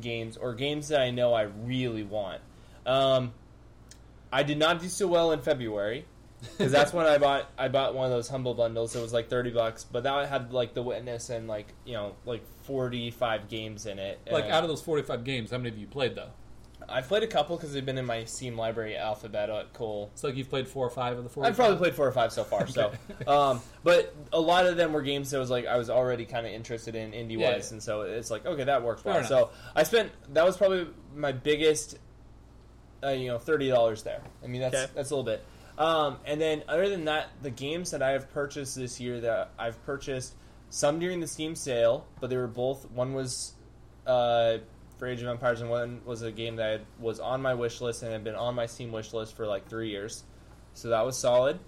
games 0.00 0.36
or 0.36 0.54
games 0.54 0.88
that 0.88 1.00
I 1.00 1.10
know 1.10 1.32
I 1.32 1.42
really 1.42 2.02
want. 2.02 2.40
Um, 2.86 3.32
I 4.32 4.42
did 4.42 4.58
not 4.58 4.80
do 4.80 4.88
so 4.88 5.06
well 5.06 5.32
in 5.32 5.40
February 5.40 6.04
because 6.40 6.70
that's 6.70 6.92
when 6.92 7.06
I 7.06 7.18
bought 7.18 7.50
I 7.56 7.68
bought 7.68 7.94
one 7.94 8.04
of 8.04 8.10
those 8.10 8.28
humble 8.28 8.54
bundles. 8.54 8.94
It 8.94 9.00
was 9.00 9.12
like 9.12 9.28
thirty 9.28 9.50
bucks, 9.50 9.84
but 9.84 10.02
that 10.04 10.28
had 10.28 10.52
like 10.52 10.74
The 10.74 10.82
Witness 10.82 11.30
and 11.30 11.48
like 11.48 11.72
you 11.84 11.94
know 11.94 12.14
like 12.26 12.42
forty 12.64 13.10
five 13.10 13.48
games 13.48 13.86
in 13.86 13.98
it. 13.98 14.20
Like 14.30 14.44
out 14.44 14.62
of 14.62 14.68
those 14.68 14.82
forty-five 14.82 15.24
games, 15.24 15.50
how 15.50 15.58
many 15.58 15.70
have 15.70 15.78
you 15.78 15.86
played 15.86 16.14
though? 16.14 16.30
I've 16.88 17.06
played 17.08 17.22
a 17.22 17.26
couple 17.26 17.56
because 17.56 17.72
they've 17.72 17.84
been 17.84 17.98
in 17.98 18.06
my 18.06 18.24
Steam 18.24 18.56
library 18.56 18.96
alphabet 18.96 19.50
at 19.50 19.72
Cole. 19.74 20.10
It's 20.14 20.24
like 20.24 20.36
you've 20.36 20.48
played 20.48 20.66
four 20.66 20.86
or 20.86 20.90
five 20.90 21.18
of 21.18 21.24
the 21.24 21.30
four. 21.30 21.44
I've 21.44 21.54
probably 21.56 21.76
played 21.76 21.94
four 21.94 22.06
or 22.08 22.12
five 22.12 22.32
so 22.32 22.44
far. 22.44 22.66
So, 22.66 22.92
um, 23.26 23.60
but 23.84 24.14
a 24.32 24.40
lot 24.40 24.66
of 24.66 24.76
them 24.76 24.92
were 24.92 25.02
games 25.02 25.30
that 25.30 25.38
was 25.38 25.50
like 25.50 25.66
I 25.66 25.76
was 25.76 25.90
already 25.90 26.24
kind 26.24 26.46
of 26.46 26.52
interested 26.52 26.94
in 26.94 27.12
indie 27.12 27.36
wise, 27.36 27.38
Yeah, 27.38 27.48
yeah. 27.56 27.68
and 27.72 27.82
so 27.82 28.00
it's 28.02 28.30
like 28.30 28.46
okay, 28.46 28.64
that 28.64 28.82
works 28.82 29.04
well. 29.04 29.22
So 29.24 29.50
I 29.76 29.82
spent 29.82 30.12
that 30.32 30.44
was 30.44 30.56
probably 30.56 30.86
my 31.14 31.32
biggest, 31.32 31.98
uh, 33.02 33.08
you 33.10 33.28
know, 33.28 33.38
thirty 33.38 33.68
dollars 33.68 34.02
there. 34.02 34.22
I 34.42 34.46
mean 34.46 34.60
that's 34.62 34.74
Okay. 34.74 34.92
that's 34.94 35.10
a 35.10 35.14
little 35.14 35.24
bit. 35.30 35.44
Um, 35.76 36.16
and 36.26 36.40
then 36.40 36.64
other 36.68 36.88
than 36.88 37.04
that, 37.04 37.28
the 37.42 37.50
games 37.50 37.92
that 37.92 38.02
I 38.02 38.10
have 38.10 38.30
purchased 38.32 38.74
this 38.74 38.98
year 38.98 39.20
that 39.20 39.50
I've 39.58 39.80
purchased 39.84 40.34
some 40.70 40.98
during 40.98 41.20
the 41.20 41.28
Steam 41.28 41.54
sale, 41.54 42.06
but 42.20 42.30
they 42.30 42.36
were 42.36 42.48
both 42.48 42.90
one 42.90 43.14
was 43.14 43.52
uh, 44.06 44.58
for 44.98 45.06
Age 45.06 45.22
of 45.22 45.28
Empires, 45.28 45.60
and 45.60 45.70
one 45.70 46.00
was 46.04 46.22
a 46.22 46.30
game 46.32 46.56
that 46.56 46.80
was 46.98 47.20
on 47.20 47.40
my 47.40 47.54
wish 47.54 47.80
list 47.80 48.02
and 48.02 48.12
had 48.12 48.24
been 48.24 48.34
on 48.34 48.54
my 48.54 48.66
Steam 48.66 48.92
wish 48.92 49.12
list 49.12 49.36
for 49.36 49.46
like 49.46 49.68
three 49.68 49.90
years. 49.90 50.24
So 50.74 50.88
that 50.88 51.04
was 51.06 51.16
solid. 51.16 51.58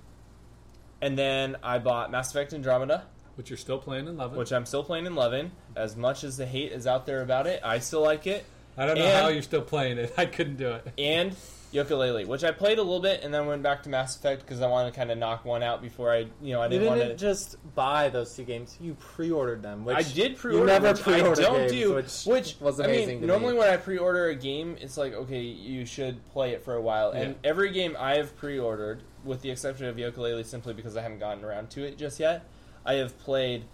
And 1.00 1.16
then 1.18 1.56
I 1.62 1.78
bought 1.78 2.10
Mass 2.10 2.30
Effect 2.30 2.52
Andromeda, 2.52 3.04
which 3.36 3.48
you're 3.50 3.56
still 3.56 3.78
playing 3.78 4.06
and 4.08 4.18
loving. 4.18 4.38
which 4.38 4.52
I'm 4.52 4.66
still 4.66 4.84
playing 4.84 5.06
and 5.06 5.16
loving. 5.16 5.52
As 5.76 5.96
much 5.96 6.24
as 6.24 6.36
the 6.36 6.46
hate 6.46 6.72
is 6.72 6.86
out 6.86 7.06
there 7.06 7.22
about 7.22 7.46
it, 7.46 7.60
I 7.64 7.78
still 7.78 8.02
like 8.02 8.26
it. 8.26 8.44
I 8.76 8.86
don't 8.86 8.98
know 8.98 9.04
and- 9.04 9.22
how 9.22 9.28
you're 9.28 9.42
still 9.42 9.62
playing 9.62 9.98
it. 9.98 10.12
I 10.18 10.26
couldn't 10.26 10.56
do 10.56 10.68
it. 10.72 10.86
And 10.98 11.34
Yooka-Laylee, 11.72 12.26
which 12.26 12.42
I 12.42 12.50
played 12.50 12.78
a 12.78 12.82
little 12.82 13.00
bit 13.00 13.22
and 13.22 13.32
then 13.32 13.46
went 13.46 13.62
back 13.62 13.82
to 13.84 13.88
Mass 13.88 14.16
Effect 14.16 14.42
because 14.42 14.60
I 14.60 14.66
wanted 14.66 14.90
to 14.92 14.96
kind 14.96 15.10
of 15.10 15.18
knock 15.18 15.44
one 15.44 15.62
out 15.62 15.80
before 15.80 16.12
I, 16.12 16.26
you 16.42 16.52
know, 16.54 16.60
I 16.60 16.68
didn't 16.68 16.88
want 16.88 17.00
didn't 17.00 17.16
to. 17.16 17.24
just 17.24 17.56
buy 17.74 18.08
those 18.08 18.34
two 18.34 18.42
games; 18.42 18.76
you 18.80 18.94
pre-ordered 18.94 19.62
them. 19.62 19.84
Which 19.84 19.96
I 19.96 20.02
did 20.02 20.36
pre-order. 20.36 20.60
You 20.60 20.66
never 20.80 20.88
which 20.92 21.02
pre-order 21.02 21.40
I 21.40 21.44
don't 21.44 21.56
games, 21.68 21.72
do, 21.72 21.94
which, 21.94 22.24
which 22.24 22.56
was 22.60 22.80
I 22.80 22.84
amazing. 22.86 23.08
mean, 23.08 23.20
to 23.22 23.26
normally 23.28 23.52
me. 23.52 23.58
when 23.60 23.68
I 23.70 23.76
pre-order 23.76 24.26
a 24.28 24.34
game, 24.34 24.76
it's 24.80 24.96
like 24.96 25.12
okay, 25.14 25.42
you 25.42 25.86
should 25.86 26.26
play 26.30 26.50
it 26.52 26.64
for 26.64 26.74
a 26.74 26.80
while. 26.82 27.10
And 27.10 27.36
every 27.44 27.70
game 27.70 27.96
I 27.98 28.16
have 28.16 28.36
pre-ordered, 28.36 29.02
with 29.24 29.42
the 29.42 29.50
exception 29.50 29.86
of 29.86 29.96
Yooka-Laylee, 29.96 30.44
simply 30.46 30.74
because 30.74 30.96
I 30.96 31.02
haven't 31.02 31.20
gotten 31.20 31.44
around 31.44 31.70
to 31.70 31.84
it 31.84 31.96
just 31.96 32.18
yet, 32.18 32.44
I 32.84 32.94
have 32.94 33.16
played 33.20 33.64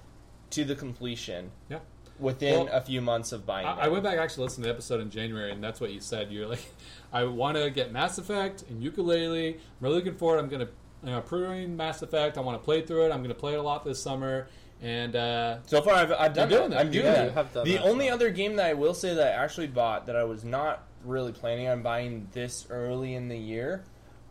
to 0.51 0.65
the 0.65 0.75
completion. 0.75 1.51
Yeah. 1.71 1.79
Within 2.19 2.67
Well, 2.67 2.75
a 2.75 2.81
few 2.81 3.01
months 3.03 3.33
of 3.33 3.45
buying. 3.45 3.67
I. 3.67 3.85
I 3.85 3.89
went 3.89 4.05
back 4.05 4.19
actually 4.19 4.45
listened 4.45 4.65
to 4.65 4.69
the 4.69 4.75
episode 4.75 5.01
in 5.01 5.11
January, 5.11 5.51
and 5.53 5.63
that's 5.63 5.81
what 5.81 5.91
you 5.93 6.01
said. 6.01 6.33
You're 6.33 6.47
like, 6.47 6.65
I 7.13 7.25
want 7.25 7.57
to 7.59 7.69
get 7.71 7.93
Mass 7.93 8.19
Effect 8.19 8.65
and 8.71 8.83
Yooka-Laylee. 8.83 9.55
I'm 9.55 9.61
really 9.81 9.97
looking 9.97 10.15
forward. 10.15 10.39
I'm 10.39 10.49
gonna 10.49 10.69
you 11.05 11.11
know, 11.11 11.21
pre-order 11.21 11.69
Mass 11.69 12.01
Effect. 12.03 12.39
I 12.39 12.41
want 12.41 12.59
to 12.61 12.65
play 12.65 12.81
through 12.83 13.07
it. 13.07 13.13
I'm 13.13 13.23
gonna 13.23 13.35
play 13.35 13.53
it 13.53 13.59
a 13.59 13.63
lot 13.63 13.85
this 13.85 14.03
summer, 14.03 14.49
and 14.83 15.15
uh, 15.15 15.59
So 15.67 15.83
far, 15.83 15.95
I've, 15.95 16.13
I've 16.13 16.33
done 16.35 16.49
doing 16.49 16.71
that. 16.71 16.81
I'm 16.81 16.91
doing 16.91 17.05
Yeah, 17.05 17.25
that. 17.27 17.33
have 17.33 17.53
done 17.53 17.65
the 17.67 17.75
that, 17.75 17.83
only 17.85 18.09
so. 18.09 18.15
other 18.15 18.31
game 18.31 18.57
that 18.57 18.67
I 18.67 18.73
will 18.75 18.95
say 18.95 19.15
that 19.15 19.39
I 19.39 19.45
actually 19.45 19.67
bought 19.69 20.07
that 20.07 20.17
I 20.17 20.25
was 20.25 20.43
not 20.45 20.85
really 21.05 21.33
planning 21.33 21.69
on 21.69 21.83
buying 21.83 22.29
this 22.33 22.67
early 22.71 23.15
in 23.15 23.29
the 23.29 23.37
year 23.39 23.85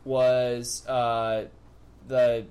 was 0.03 0.85
uh, 0.87 1.45
the 2.07 2.45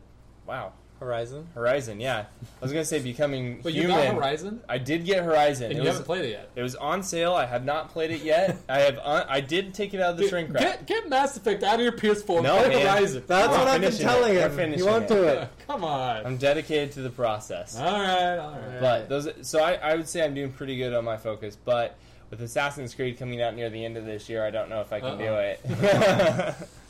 wow 0.47 0.73
Horizon. 1.05 1.47
Horizon. 1.55 2.01
Yeah, 2.01 2.25
I 2.43 2.61
was 2.61 2.73
gonna 2.73 2.85
say 2.85 2.99
becoming 3.01 3.61
but 3.63 3.73
you 3.75 3.83
human. 3.83 3.97
got 3.99 4.15
Horizon, 4.15 4.61
I 4.69 4.79
did 4.79 5.05
get 5.05 5.23
Horizon. 5.23 5.65
and 5.67 5.73
it 5.73 5.77
you 5.77 5.81
was 5.83 5.91
haven't 5.91 6.05
played 6.07 6.25
it 6.25 6.31
yet. 6.31 6.49
it 6.57 6.63
was 6.63 6.75
on 6.77 7.03
sale. 7.03 7.35
I 7.35 7.47
have 7.47 7.65
not 7.65 7.91
played 7.91 8.11
it 8.11 8.23
yet. 8.23 8.57
I 8.69 8.81
have. 8.81 8.99
Un- 8.99 9.27
I 9.29 9.41
did 9.41 9.75
take 9.75 9.95
it 9.95 10.01
out 10.01 10.13
of 10.13 10.17
the 10.17 10.23
Dude, 10.23 10.31
shrink 10.31 10.53
wrap. 10.53 10.63
Get, 10.63 10.87
get 10.87 11.09
Mass 11.09 11.37
Effect 11.37 11.63
out 11.63 11.75
of 11.77 11.81
your 11.83 11.93
PS4. 11.93 12.43
No, 12.43 12.57
play 12.59 12.69
man. 12.71 12.81
Horizon. 12.87 13.23
That's 13.27 13.49
We're 13.49 13.59
what 13.59 13.69
I've 13.69 13.81
been 13.81 13.91
finishing 13.93 14.07
telling 14.07 14.33
it. 14.33 14.37
We're 14.39 14.47
him. 14.49 14.57
finishing 14.57 14.79
You 14.85 14.91
won't 14.91 15.05
it. 15.05 15.09
do 15.09 15.25
it. 15.25 15.49
Come 15.67 15.85
on. 15.85 16.25
I'm 16.27 16.37
dedicated 16.37 16.93
to 16.93 17.03
the 17.03 17.11
process. 17.11 17.79
all 17.79 17.85
right, 17.85 18.39
all 18.39 18.53
right. 18.53 18.81
But 18.81 19.09
those, 19.09 19.29
so 19.43 19.63
I, 19.63 19.75
I 19.75 19.95
would 19.97 20.09
say 20.09 20.25
I'm 20.25 20.35
doing 20.35 20.53
pretty 20.53 20.77
good 20.77 20.93
on 20.95 21.05
my 21.05 21.17
focus. 21.17 21.57
But 21.63 21.97
with 22.31 22.41
Assassin's 22.43 22.95
Creed 22.95 23.19
coming 23.19 23.43
out 23.43 23.55
near 23.55 23.69
the 23.71 23.85
end 23.85 23.97
of 23.97 24.05
this 24.07 24.29
year, 24.29 24.45
I 24.45 24.51
don't 24.51 24.69
know 24.71 24.81
if 24.81 24.93
I 24.93 25.01
can 25.01 25.19
do 25.19 25.25
Uh-oh. 25.27 25.39
it. 25.41 26.55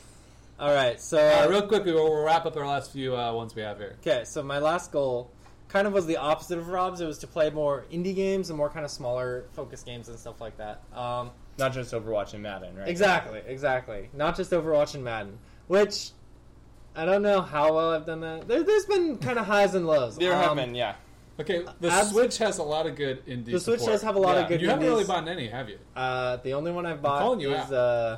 All 0.59 0.73
right, 0.73 0.99
so 1.01 1.17
All 1.17 1.41
right, 1.41 1.49
real 1.49 1.67
quickly, 1.67 1.91
we'll, 1.91 2.09
we'll 2.09 2.23
wrap 2.23 2.45
up 2.45 2.55
our 2.55 2.65
last 2.65 2.91
few 2.91 3.15
uh, 3.15 3.33
ones 3.33 3.53
we 3.55 3.61
have 3.61 3.77
here. 3.77 3.97
Okay, 4.01 4.23
so 4.23 4.41
my 4.41 4.59
last 4.59 4.91
goal 4.91 5.29
kind 5.67 5.85
of 5.85 5.91
was 5.91 6.05
the 6.05 6.15
opposite 6.17 6.57
of 6.57 6.69
Rob's. 6.69 7.01
It 7.01 7.05
was 7.07 7.17
to 7.19 7.27
play 7.27 7.49
more 7.49 7.85
indie 7.91 8.15
games 8.15 8.49
and 8.49 8.57
more 8.57 8.69
kind 8.69 8.85
of 8.85 8.91
smaller 8.91 9.45
focus 9.51 9.83
games 9.83 10.07
and 10.07 10.17
stuff 10.17 10.39
like 10.39 10.55
that. 10.57 10.81
Um, 10.93 11.31
Not 11.57 11.73
just 11.73 11.93
Overwatch 11.93 12.33
and 12.33 12.41
Madden, 12.43 12.73
right? 12.77 12.87
exactly, 12.87 13.41
exactly. 13.45 14.09
Not 14.13 14.37
just 14.37 14.51
Overwatch 14.51 14.95
and 14.95 15.03
Madden, 15.03 15.37
which 15.67 16.11
I 16.95 17.03
don't 17.03 17.21
know 17.21 17.41
how 17.41 17.73
well 17.73 17.91
I've 17.91 18.05
done 18.05 18.21
that. 18.21 18.47
There, 18.47 18.63
there's 18.63 18.85
been 18.85 19.17
kind 19.17 19.37
of 19.37 19.45
highs 19.45 19.75
and 19.75 19.85
lows. 19.85 20.15
There 20.17 20.33
have 20.33 20.51
Um, 20.51 20.57
been, 20.57 20.73
yeah. 20.75 20.95
Okay, 21.37 21.65
the 21.81 21.89
Abs- 21.89 22.11
Switch 22.11 22.37
has 22.37 22.59
a 22.59 22.63
lot 22.63 22.87
of 22.87 22.95
good 22.95 23.25
indie. 23.25 23.51
The 23.51 23.59
Switch 23.59 23.79
support. 23.81 23.91
does 23.95 24.01
have 24.03 24.15
a 24.15 24.19
lot 24.19 24.37
of 24.37 24.43
Yeah. 24.43 24.47
good. 24.47 24.61
You 24.61 24.69
haven't 24.69 24.85
really 24.85 25.03
bought 25.03 25.27
any, 25.27 25.49
have 25.49 25.67
you? 25.67 25.79
Uh, 25.93 26.37
the 26.37 26.53
only 26.53 26.71
one 26.71 26.85
I've 26.85 27.01
bought 27.01 27.41
you 27.41 27.51
is 27.53 27.59
out. 27.59 27.73
uh, 27.73 28.17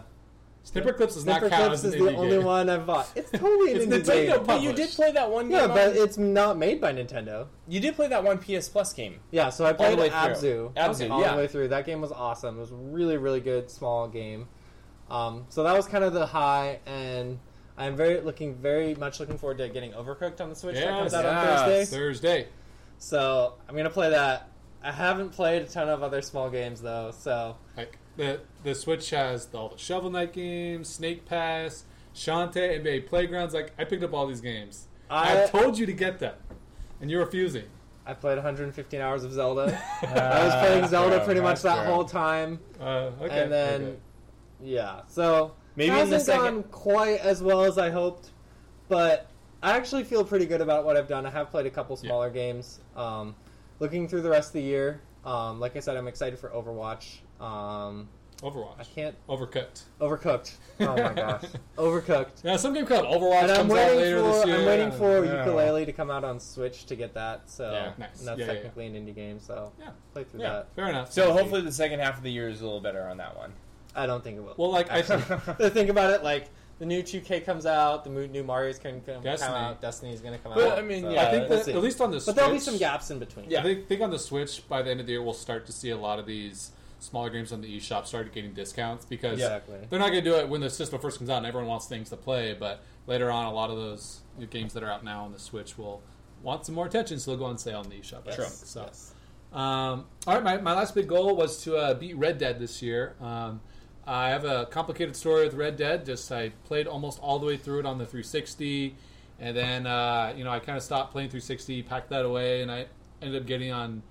Snipper 0.67 0.91
Clips 0.93 1.13
does 1.15 1.25
not 1.25 1.39
Snipper 1.39 1.49
count 1.49 1.67
Clips 1.67 1.83
is 1.85 1.93
the 1.93 1.97
indie 1.99 2.17
only 2.17 2.37
game. 2.37 2.45
one 2.45 2.69
I've 2.69 2.85
bought. 2.85 3.09
It's 3.15 3.31
totally 3.31 3.71
an 3.71 3.77
It's 3.77 3.85
indie 3.85 4.13
Nintendo 4.13 4.35
game. 4.37 4.45
But 4.45 4.61
you 4.61 4.73
did 4.73 4.89
play 4.89 5.11
that 5.13 5.31
one 5.31 5.45
game. 5.47 5.57
Yeah, 5.57 5.63
on- 5.63 5.69
but 5.69 5.95
it's 5.95 6.17
not 6.17 6.57
made 6.57 6.81
by 6.81 6.93
Nintendo. 6.93 7.47
you 7.67 7.79
did 7.79 7.95
play 7.95 8.07
that 8.09 8.23
one 8.23 8.37
PS 8.37 8.67
Plus 8.67 8.91
game. 8.93 9.19
Yeah, 9.31 9.49
so 9.49 9.65
I 9.65 9.71
the 9.71 9.75
played 9.77 9.97
way 9.99 10.09
Abzu. 10.09 10.39
through. 10.39 10.71
Abzu, 10.75 11.09
all 11.09 11.21
yeah. 11.21 11.31
the 11.31 11.37
way 11.37 11.47
through. 11.47 11.69
That 11.69 11.85
game 11.85 12.01
was 12.01 12.11
awesome. 12.11 12.57
It 12.57 12.59
was 12.59 12.71
a 12.71 12.75
really, 12.75 13.17
really 13.17 13.39
good 13.39 13.71
small 13.71 14.07
game. 14.07 14.47
Um, 15.09 15.45
so 15.49 15.63
that 15.63 15.73
was 15.75 15.87
kind 15.87 16.03
of 16.03 16.11
the 16.13 16.25
high, 16.25 16.79
and 16.85 17.39
I'm 17.77 17.95
very 17.95 18.19
looking, 18.19 18.55
very 18.55 18.93
much 18.95 19.19
looking 19.21 19.37
forward 19.37 19.59
to 19.59 19.69
getting 19.69 19.93
Overcooked 19.93 20.41
on 20.41 20.49
the 20.49 20.55
Switch. 20.55 20.75
that 20.75 20.87
comes 20.89 21.13
out 21.13 21.25
on 21.25 21.33
yes. 21.33 21.89
Thursday. 21.89 21.97
Thursday. 21.97 22.47
So 22.97 23.53
I'm 23.69 23.75
gonna 23.77 23.89
play 23.89 24.09
that. 24.09 24.49
I 24.83 24.91
haven't 24.91 25.29
played 25.29 25.61
a 25.61 25.65
ton 25.65 25.87
of 25.87 26.03
other 26.03 26.21
small 26.21 26.49
games 26.49 26.81
though, 26.81 27.11
so 27.17 27.55
Like 27.77 27.97
the 28.17 28.41
the 28.63 28.75
Switch 28.75 29.09
has 29.11 29.45
the, 29.47 29.57
all 29.57 29.69
the 29.69 29.77
Shovel 29.77 30.09
Knight 30.09 30.33
games, 30.33 30.89
Snake 30.89 31.25
Pass, 31.25 31.83
Shantae, 32.15 32.81
NBA 32.81 33.07
Playgrounds. 33.07 33.53
Like 33.53 33.71
I 33.77 33.83
picked 33.85 34.03
up 34.03 34.13
all 34.13 34.27
these 34.27 34.41
games. 34.41 34.87
I, 35.09 35.43
I 35.43 35.47
told 35.47 35.77
you 35.77 35.85
to 35.85 35.93
get 35.93 36.19
them, 36.19 36.35
and 36.99 37.09
you're 37.09 37.23
refusing. 37.23 37.63
I 38.05 38.13
played 38.13 38.35
115 38.35 39.01
hours 39.01 39.23
of 39.23 39.31
Zelda. 39.33 39.79
I 40.01 40.45
was 40.45 40.53
playing 40.65 40.87
Zelda 40.87 41.23
pretty 41.25 41.41
much 41.41 41.61
that 41.61 41.85
whole 41.85 42.05
time, 42.05 42.59
Uh, 42.79 43.11
okay. 43.21 43.43
and 43.43 43.51
then 43.51 43.81
okay. 43.83 43.95
yeah. 44.63 45.01
So 45.07 45.53
Maybe 45.75 45.89
it 45.95 46.01
in 46.03 46.09
the 46.09 46.15
hasn't 46.17 46.21
second. 46.23 46.43
gone 46.43 46.63
quite 46.71 47.19
as 47.19 47.43
well 47.43 47.63
as 47.63 47.77
I 47.77 47.89
hoped, 47.89 48.31
but 48.87 49.27
I 49.61 49.75
actually 49.75 50.03
feel 50.05 50.23
pretty 50.23 50.45
good 50.45 50.61
about 50.61 50.85
what 50.85 50.95
I've 50.97 51.07
done. 51.09 51.25
I 51.25 51.29
have 51.29 51.49
played 51.51 51.65
a 51.65 51.69
couple 51.69 51.97
Yeah. 51.97 52.07
smaller 52.07 52.29
games. 52.29 52.79
Um, 52.95 53.35
looking 53.79 54.07
through 54.07 54.21
the 54.21 54.29
rest 54.29 54.49
of 54.49 54.53
the 54.53 54.61
year, 54.61 55.01
um, 55.25 55.59
like 55.59 55.75
I 55.75 55.79
said, 55.81 55.97
I'm 55.97 56.07
excited 56.07 56.39
for 56.39 56.49
Overwatch. 56.49 57.17
Um, 57.39 58.07
Overwatch. 58.41 58.79
I 58.79 58.83
can't 58.83 59.15
Overcooked. 59.27 59.81
Overcooked. 59.99 60.53
Oh 60.79 60.85
my 60.95 61.13
gosh, 61.15 61.43
Overcooked. 61.75 62.43
Yeah, 62.43 62.55
some 62.57 62.73
game 62.73 62.85
called 62.85 63.05
Overwatch 63.05 63.43
And 63.43 63.51
I'm 63.51 63.57
comes 63.67 63.71
out 63.71 63.75
waiting 63.75 63.97
later 63.99 64.19
for 64.21 64.27
this 64.31 64.45
year. 64.45 64.55
I'm 64.59 64.65
waiting 64.65 64.91
for 64.91 65.25
Yeah. 65.25 65.31
Yooka-Laylee 65.45 65.85
to 65.87 65.91
come 65.93 66.11
out 66.11 66.23
on 66.23 66.39
Switch 66.39 66.85
to 66.85 66.95
get 66.95 67.15
that. 67.15 67.49
So 67.49 67.71
Yeah, 67.71 67.93
nice. 67.97 68.19
and 68.19 68.27
that's 68.27 68.39
Yeah, 68.39 68.45
yeah, 68.45 68.51
yeah. 68.51 68.53
technically 68.53 68.85
an 68.87 68.93
indie 68.93 69.15
game. 69.15 69.39
So 69.39 69.71
Yeah. 69.79 69.89
play 70.13 70.23
through 70.23 70.41
Yeah, 70.41 70.53
that. 70.53 70.67
fair 70.75 70.87
enough. 70.87 71.11
So 71.11 71.33
hopefully 71.33 71.61
the 71.61 71.71
second 71.71 71.99
half 71.99 72.17
of 72.17 72.23
the 72.23 72.31
year 72.31 72.47
is 72.47 72.61
a 72.61 72.63
little 72.65 72.79
better 72.79 73.07
on 73.07 73.17
that 73.17 73.35
one. 73.35 73.53
I 73.95 74.05
don't 74.05 74.23
think 74.23 74.37
it 74.37 74.41
will. 74.41 74.53
well, 74.57 74.71
like 74.71 74.91
I 74.91 75.01
the 75.57 75.71
thing 75.73 75.89
about 75.89 76.13
it, 76.13 76.23
like 76.23 76.49
the 76.77 76.85
new 76.85 77.01
2K 77.01 77.43
comes 77.43 77.65
out, 77.65 78.03
the 78.03 78.11
new 78.11 78.43
Mario's 78.43 78.77
can 78.77 79.01
come, 79.01 79.23
Destiny. 79.23 79.51
come 79.51 79.59
out, 79.63 79.81
Destiny's 79.81 80.21
going 80.21 80.33
to 80.37 80.39
come 80.43 80.51
But, 80.53 80.73
out. 80.73 80.77
I 80.77 80.83
mean, 80.83 81.01
so- 81.05 81.09
yeah, 81.09 81.27
I 81.27 81.31
think 81.31 81.49
we'll 81.49 81.59
at 81.59 81.83
least 81.83 81.99
on 82.01 82.11
the 82.11 82.19
Switch, 82.19 82.35
but 82.35 82.39
there'll 82.39 82.53
be 82.53 82.59
some 82.59 82.77
gaps 82.77 83.09
in 83.09 83.17
between. 83.17 83.49
Yeah, 83.49 83.61
I 83.61 83.63
think, 83.63 83.87
think 83.87 84.01
on 84.01 84.11
the 84.11 84.19
Switch 84.19 84.61
by 84.69 84.83
the 84.83 84.91
end 84.91 84.99
of 84.99 85.07
the 85.07 85.13
year 85.13 85.23
we'll 85.23 85.33
start 85.33 85.65
to 85.65 85.71
see 85.71 85.89
a 85.89 85.97
lot 85.97 86.19
of 86.19 86.27
these 86.27 86.73
smaller 86.99 87.29
games 87.29 87.51
on 87.51 87.61
the 87.61 87.77
eShop 87.77 88.05
started 88.05 88.33
getting 88.33 88.53
discounts 88.53 89.05
because 89.05 89.33
exactly. 89.33 89.77
they're 89.89 89.99
not 89.99 90.11
going 90.11 90.23
to 90.23 90.29
do 90.29 90.35
it 90.35 90.49
when 90.49 90.61
the 90.61 90.69
system 90.69 90.99
first 90.99 91.17
comes 91.17 91.29
out 91.29 91.37
and 91.37 91.45
everyone 91.45 91.69
wants 91.69 91.85
things 91.85 92.09
to 92.09 92.17
play. 92.17 92.55
But 92.57 92.83
later 93.05 93.31
on, 93.31 93.45
a 93.45 93.53
lot 93.53 93.69
of 93.69 93.77
those 93.77 94.21
games 94.49 94.73
that 94.73 94.83
are 94.83 94.91
out 94.91 95.03
now 95.03 95.23
on 95.23 95.31
the 95.31 95.39
Switch 95.39 95.77
will 95.77 96.01
want 96.41 96.65
some 96.65 96.75
more 96.75 96.85
attention, 96.85 97.19
so 97.19 97.31
they'll 97.31 97.39
go 97.39 97.45
on 97.45 97.57
sale 97.57 97.79
on 97.79 97.89
the 97.89 97.95
eShop. 97.95 98.25
Yes. 98.25 98.63
So, 98.65 98.81
yes. 98.81 99.13
um, 99.53 100.05
all 100.25 100.35
right, 100.35 100.43
my, 100.43 100.57
my 100.57 100.73
last 100.73 100.95
big 100.95 101.07
goal 101.07 101.35
was 101.35 101.63
to 101.63 101.75
uh, 101.75 101.93
beat 101.93 102.15
Red 102.15 102.37
Dead 102.37 102.59
this 102.59 102.81
year. 102.81 103.15
Um, 103.21 103.61
I 104.05 104.29
have 104.29 104.45
a 104.45 104.65
complicated 104.67 105.15
story 105.15 105.43
with 105.43 105.53
Red 105.53 105.75
Dead. 105.75 106.05
Just 106.05 106.31
I 106.31 106.49
played 106.63 106.87
almost 106.87 107.19
all 107.19 107.39
the 107.39 107.45
way 107.45 107.57
through 107.57 107.79
it 107.79 107.85
on 107.85 107.97
the 107.97 108.05
360, 108.05 108.95
and 109.39 109.55
then 109.55 109.85
uh, 109.85 110.33
you 110.35 110.45
know 110.45 110.51
I 110.51 110.59
kind 110.59 110.77
of 110.77 110.83
stopped 110.83 111.11
playing 111.11 111.29
360, 111.29 111.83
packed 111.83 112.09
that 112.09 112.23
away, 112.23 112.61
and 112.61 112.71
I 112.71 112.85
ended 113.21 113.41
up 113.41 113.47
getting 113.47 113.73
on 113.73 114.01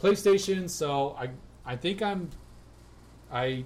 PlayStation. 0.00 0.70
So 0.70 1.14
I 1.18 1.28
I 1.64 1.76
think 1.76 2.02
I'm 2.02 2.30
I 3.30 3.64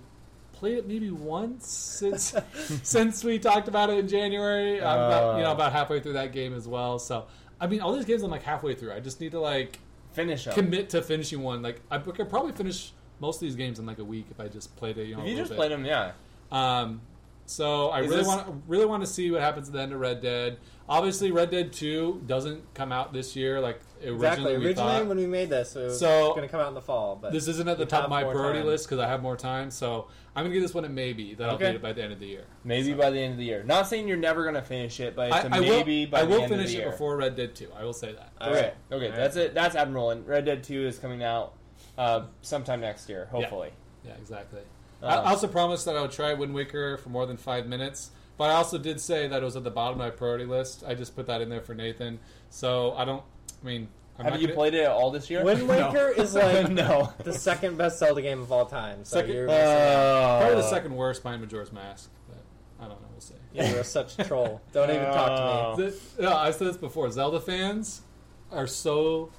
played 0.53 0.79
it 0.79 0.87
maybe 0.89 1.11
once 1.11 1.67
since 1.69 2.35
since 2.83 3.23
we 3.25 3.39
talked 3.39 3.69
about 3.69 3.91
it 3.91 3.99
in 3.99 4.09
January. 4.09 4.77
I'm 4.81 4.99
about, 4.99 5.37
you 5.37 5.43
know 5.43 5.51
Oh. 5.51 5.53
about 5.53 5.73
halfway 5.73 6.01
through 6.01 6.15
that 6.15 6.33
game 6.33 6.55
as 6.55 6.67
well. 6.69 6.99
So 6.99 7.27
I 7.61 7.67
mean, 7.67 7.81
all 7.81 7.95
these 7.95 8.05
games 8.05 8.23
I'm 8.23 8.31
like 8.31 8.43
halfway 8.43 8.75
through. 8.75 8.93
I 8.93 9.01
just 9.01 9.21
need 9.21 9.33
to 9.33 9.41
like 9.41 9.79
Finish 10.13 10.45
them. 10.45 10.55
commit 10.55 10.91
to 10.91 11.03
finishing 11.03 11.43
one. 11.43 11.63
Like 11.63 11.81
I 11.91 11.99
could 11.99 12.29
probably 12.29 12.53
finish 12.53 12.93
most 13.21 13.37
of 13.37 13.41
these 13.41 13.57
games 13.57 13.79
in 13.79 13.87
like 13.87 13.99
a 13.99 14.05
week 14.05 14.27
if 14.31 14.41
I 14.41 14.49
just 14.49 14.75
played 14.77 14.99
it. 14.99 15.07
You 15.09 15.17
know, 15.17 15.23
if 15.25 15.29
you 15.31 15.37
just 15.37 15.51
bit. 15.51 15.57
played 15.57 15.73
them, 15.73 15.85
yeah. 15.85 16.13
Um, 16.53 17.01
so 17.47 17.89
I 17.89 18.01
Is 18.01 18.07
really 18.07 18.19
this- 18.19 18.27
want 18.27 18.63
really 18.67 18.87
want 18.87 19.03
to 19.05 19.07
see 19.11 19.31
what 19.31 19.41
happens 19.41 19.69
at 19.69 19.75
the 19.75 19.81
end 19.81 19.93
of 19.93 20.01
Red 20.01 20.21
Dead. 20.21 20.59
Obviously, 20.89 21.33
Red 21.33 21.51
Dead 21.51 21.73
Two 21.73 22.23
doesn't 22.27 22.63
come 22.75 22.93
out 22.93 23.13
this 23.13 23.35
year 23.37 23.61
like 23.61 23.81
originally 24.03 24.15
Exactly. 24.17 24.55
Originally, 24.55 24.75
thought. 24.75 25.07
when 25.07 25.17
we 25.19 25.27
made 25.27 25.49
this, 25.51 25.71
so 25.73 25.81
it 25.81 25.85
was 25.87 25.99
So- 25.99 26.31
going 26.31 26.43
to 26.43 26.49
come 26.49 26.61
out 26.61 26.69
in 26.69 26.75
the 26.75 26.81
fall. 26.81 27.17
But 27.21 27.33
This 27.33 27.49
isn't 27.49 27.69
at 27.69 27.79
the 27.79 27.87
top 27.87 28.05
of 28.05 28.11
my 28.11 28.23
priority 28.25 28.61
time. 28.61 28.67
list 28.69 28.87
because 28.87 28.99
I 28.99 29.09
have 29.09 29.23
more 29.23 29.37
time. 29.37 29.71
So 29.71 30.09
I'm 30.35 30.45
gonna 30.45 30.53
give 30.55 30.63
this 30.63 30.75
one 30.75 30.85
a 30.85 30.89
maybe 30.89 31.35
that 31.35 31.49
I'll 31.49 31.55
Okay. 31.55 31.69
beat 31.69 31.77
it 31.77 31.83
by 31.83 31.93
the 31.95 32.03
end 32.03 32.13
of 32.13 32.21
the 32.21 32.27
year. 32.27 32.45
Maybe 32.63 32.93
by 32.93 33.09
the 33.11 33.19
end 33.21 33.33
of 33.33 33.39
the 33.39 33.45
year. 33.45 33.63
Not 33.63 33.87
saying 33.87 34.07
you're 34.07 34.17
never 34.19 34.45
gonna 34.45 34.61
finish 34.63 35.01
it, 35.01 35.17
but 35.17 35.29
it's 35.29 35.37
I 35.37 35.41
a 35.41 35.47
I 35.47 35.61
maybe 35.61 36.05
will, 36.05 36.11
by 36.11 36.19
I 36.21 36.23
the 36.25 36.29
will 36.29 36.41
end 36.43 36.51
finish 36.51 36.71
of 36.75 36.77
the 36.83 36.83
it 36.89 36.91
before 36.91 37.17
Red 37.17 37.37
Dead 37.37 37.55
Two. 37.55 37.69
I 37.79 37.85
will 37.85 37.95
say 37.95 38.13
that. 38.13 38.33
All 38.41 38.51
Okay, 38.51 38.61
right. 38.61 38.75
okay, 38.93 39.05
All 39.07 39.11
right. 39.13 39.17
that's 39.17 39.37
it. 39.37 39.55
That's 39.55 39.75
Admiral, 39.75 40.11
and 40.11 40.27
Red 40.27 40.45
Dead 40.45 40.63
Two 40.63 40.87
is 40.87 40.99
coming 40.99 41.23
out 41.23 41.55
uh, 41.97 42.25
sometime 42.43 42.81
next 42.83 43.09
year, 43.09 43.29
hopefully. 43.31 43.71
Yeah, 44.05 44.13
exactly. 44.21 44.61
Uh, 45.03 45.07
I 45.07 45.15
I 45.15 45.31
also 45.31 45.47
promised 45.47 45.87
that 45.87 45.97
I 45.97 46.03
would 46.03 46.11
try 46.11 46.35
Wind 46.35 46.53
Waker 46.55 46.99
for 46.99 47.09
more 47.09 47.25
than 47.25 47.39
five 47.39 47.67
minutes, 47.67 48.11
but 48.37 48.51
I 48.51 48.55
also 48.55 48.77
did 48.77 49.01
say 49.01 49.27
that 49.29 49.41
it 49.43 49.45
was 49.45 49.57
at 49.57 49.65
the 49.65 49.71
bottom 49.71 49.99
of 49.99 50.05
my 50.07 50.11
priority 50.11 50.45
list. 50.45 50.85
I 50.87 50.95
just 50.95 51.17
put 51.17 51.27
that 51.27 51.41
in 51.41 51.49
there 51.49 51.63
for 51.63 51.75
Nathan. 51.75 52.19
So 52.51 52.93
I 52.93 53.07
don't. 53.07 53.23
I 53.63 53.67
mean, 53.67 53.89
I'm 54.19 54.25
Have 54.25 54.35
not 54.35 54.41
you 54.41 54.47
gonna- 54.49 54.57
played 54.57 54.75
it 54.75 54.83
at 54.85 54.91
all 54.91 55.11
this 55.11 55.29
year? 55.31 55.45
Wind 55.45 55.61
No. 55.69 55.89
Waker 55.91 56.09
is 56.11 56.35
like 56.37 56.71
no. 56.71 57.13
the 57.23 57.33
second 57.33 57.77
best 57.77 57.99
Zelda 57.99 58.23
game 58.23 58.41
of 58.41 58.51
all 58.53 58.67
time. 58.67 59.05
So 59.05 59.19
Second- 59.19 59.35
you're, 59.35 59.49
Uh, 59.51 60.39
Probably 60.41 60.57
the 60.57 60.69
second 60.71 60.95
worst 60.97 61.23
behind 61.23 61.43
Majora's 61.43 61.73
Mask. 61.73 62.11
But 62.29 62.39
I 62.85 62.89
don't 62.89 63.01
know. 63.01 63.09
We'll 63.13 63.21
see. 63.21 63.35
yeah, 63.53 63.73
you're 63.75 63.85
such 63.85 64.19
a 64.19 64.25
troll. 64.25 64.61
Don't 64.73 64.91
even 64.91 65.05
talk 65.07 65.77
to 65.77 65.83
me. 65.83 65.91
The- 66.17 66.23
no, 66.23 66.35
I 66.37 66.51
said 66.51 66.69
this 66.69 66.77
before. 66.77 67.11
Zelda 67.11 67.41
fans 67.41 68.03
are 68.53 68.67
so 68.67 69.31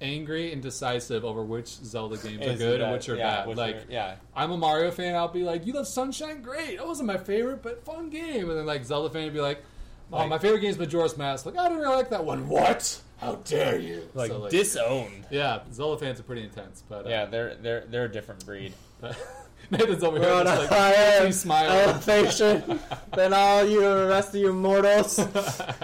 angry 0.00 0.52
and 0.52 0.60
decisive 0.60 1.24
over 1.24 1.44
which 1.44 1.68
Zelda 1.68 2.16
games 2.16 2.44
are 2.46 2.56
good 2.56 2.80
and 2.80 2.92
which 2.92 3.08
are 3.08 3.16
yeah, 3.16 3.36
bad. 3.38 3.48
which 3.48 3.56
like, 3.58 3.76
are- 3.76 3.84
yeah. 3.88 4.16
I'm 4.34 4.50
a 4.50 4.56
Mario 4.56 4.90
fan. 4.90 5.14
I'll 5.14 5.28
be 5.28 5.44
like, 5.44 5.64
"You 5.66 5.72
love 5.74 5.86
Sunshine? 5.86 6.42
Great. 6.42 6.78
That 6.78 6.86
wasn't 6.86 7.06
my 7.06 7.18
favorite, 7.18 7.62
but 7.62 7.84
fun 7.84 8.10
game." 8.10 8.48
And 8.50 8.58
then 8.58 8.66
like 8.66 8.84
Zelda 8.84 9.10
fan 9.10 9.24
would 9.24 9.32
be 9.32 9.40
like, 9.40 9.62
"Oh, 10.12 10.18
Like- 10.18 10.28
my 10.28 10.38
favorite 10.38 10.60
game 10.60 10.70
is 10.70 10.78
Majora's 10.78 11.16
Mask." 11.16 11.46
Like, 11.46 11.56
I 11.56 11.64
didn't 11.68 11.78
really 11.82 11.94
like 11.96 12.10
that 12.10 12.24
one. 12.24 12.48
What? 12.48 13.00
How 13.22 13.36
dare 13.36 13.78
you? 13.78 14.08
like, 14.14 14.30
So, 14.30 14.48
disowned. 14.48 15.26
yeah, 15.30 15.60
Zelda 15.72 15.98
fans 16.04 16.20
are 16.20 16.24
pretty 16.24 16.42
intense. 16.42 16.82
But 16.88 17.06
uh, 17.06 17.08
Yeah, 17.10 17.24
they're 17.26 17.54
they're 17.56 17.84
they're 17.88 18.04
a 18.06 18.12
different 18.12 18.44
breed. 18.44 18.72
but 19.00 19.16
Nathan's 19.70 20.02
over 20.02 20.18
We're 20.18 20.24
here 20.26 20.34
on 20.34 20.44
just 20.46 20.56
a 20.58 20.60
like 20.62 20.70
higher 20.70 21.26
he 21.26 21.32
smiled. 21.32 21.70
elevation 21.72 22.80
than 23.16 23.32
all 23.32 23.64
you 23.64 23.80
the 23.80 24.06
rest 24.08 24.30
of 24.30 24.34
you 24.36 24.52
mortals. 24.52 25.18
Uh, 25.18 25.74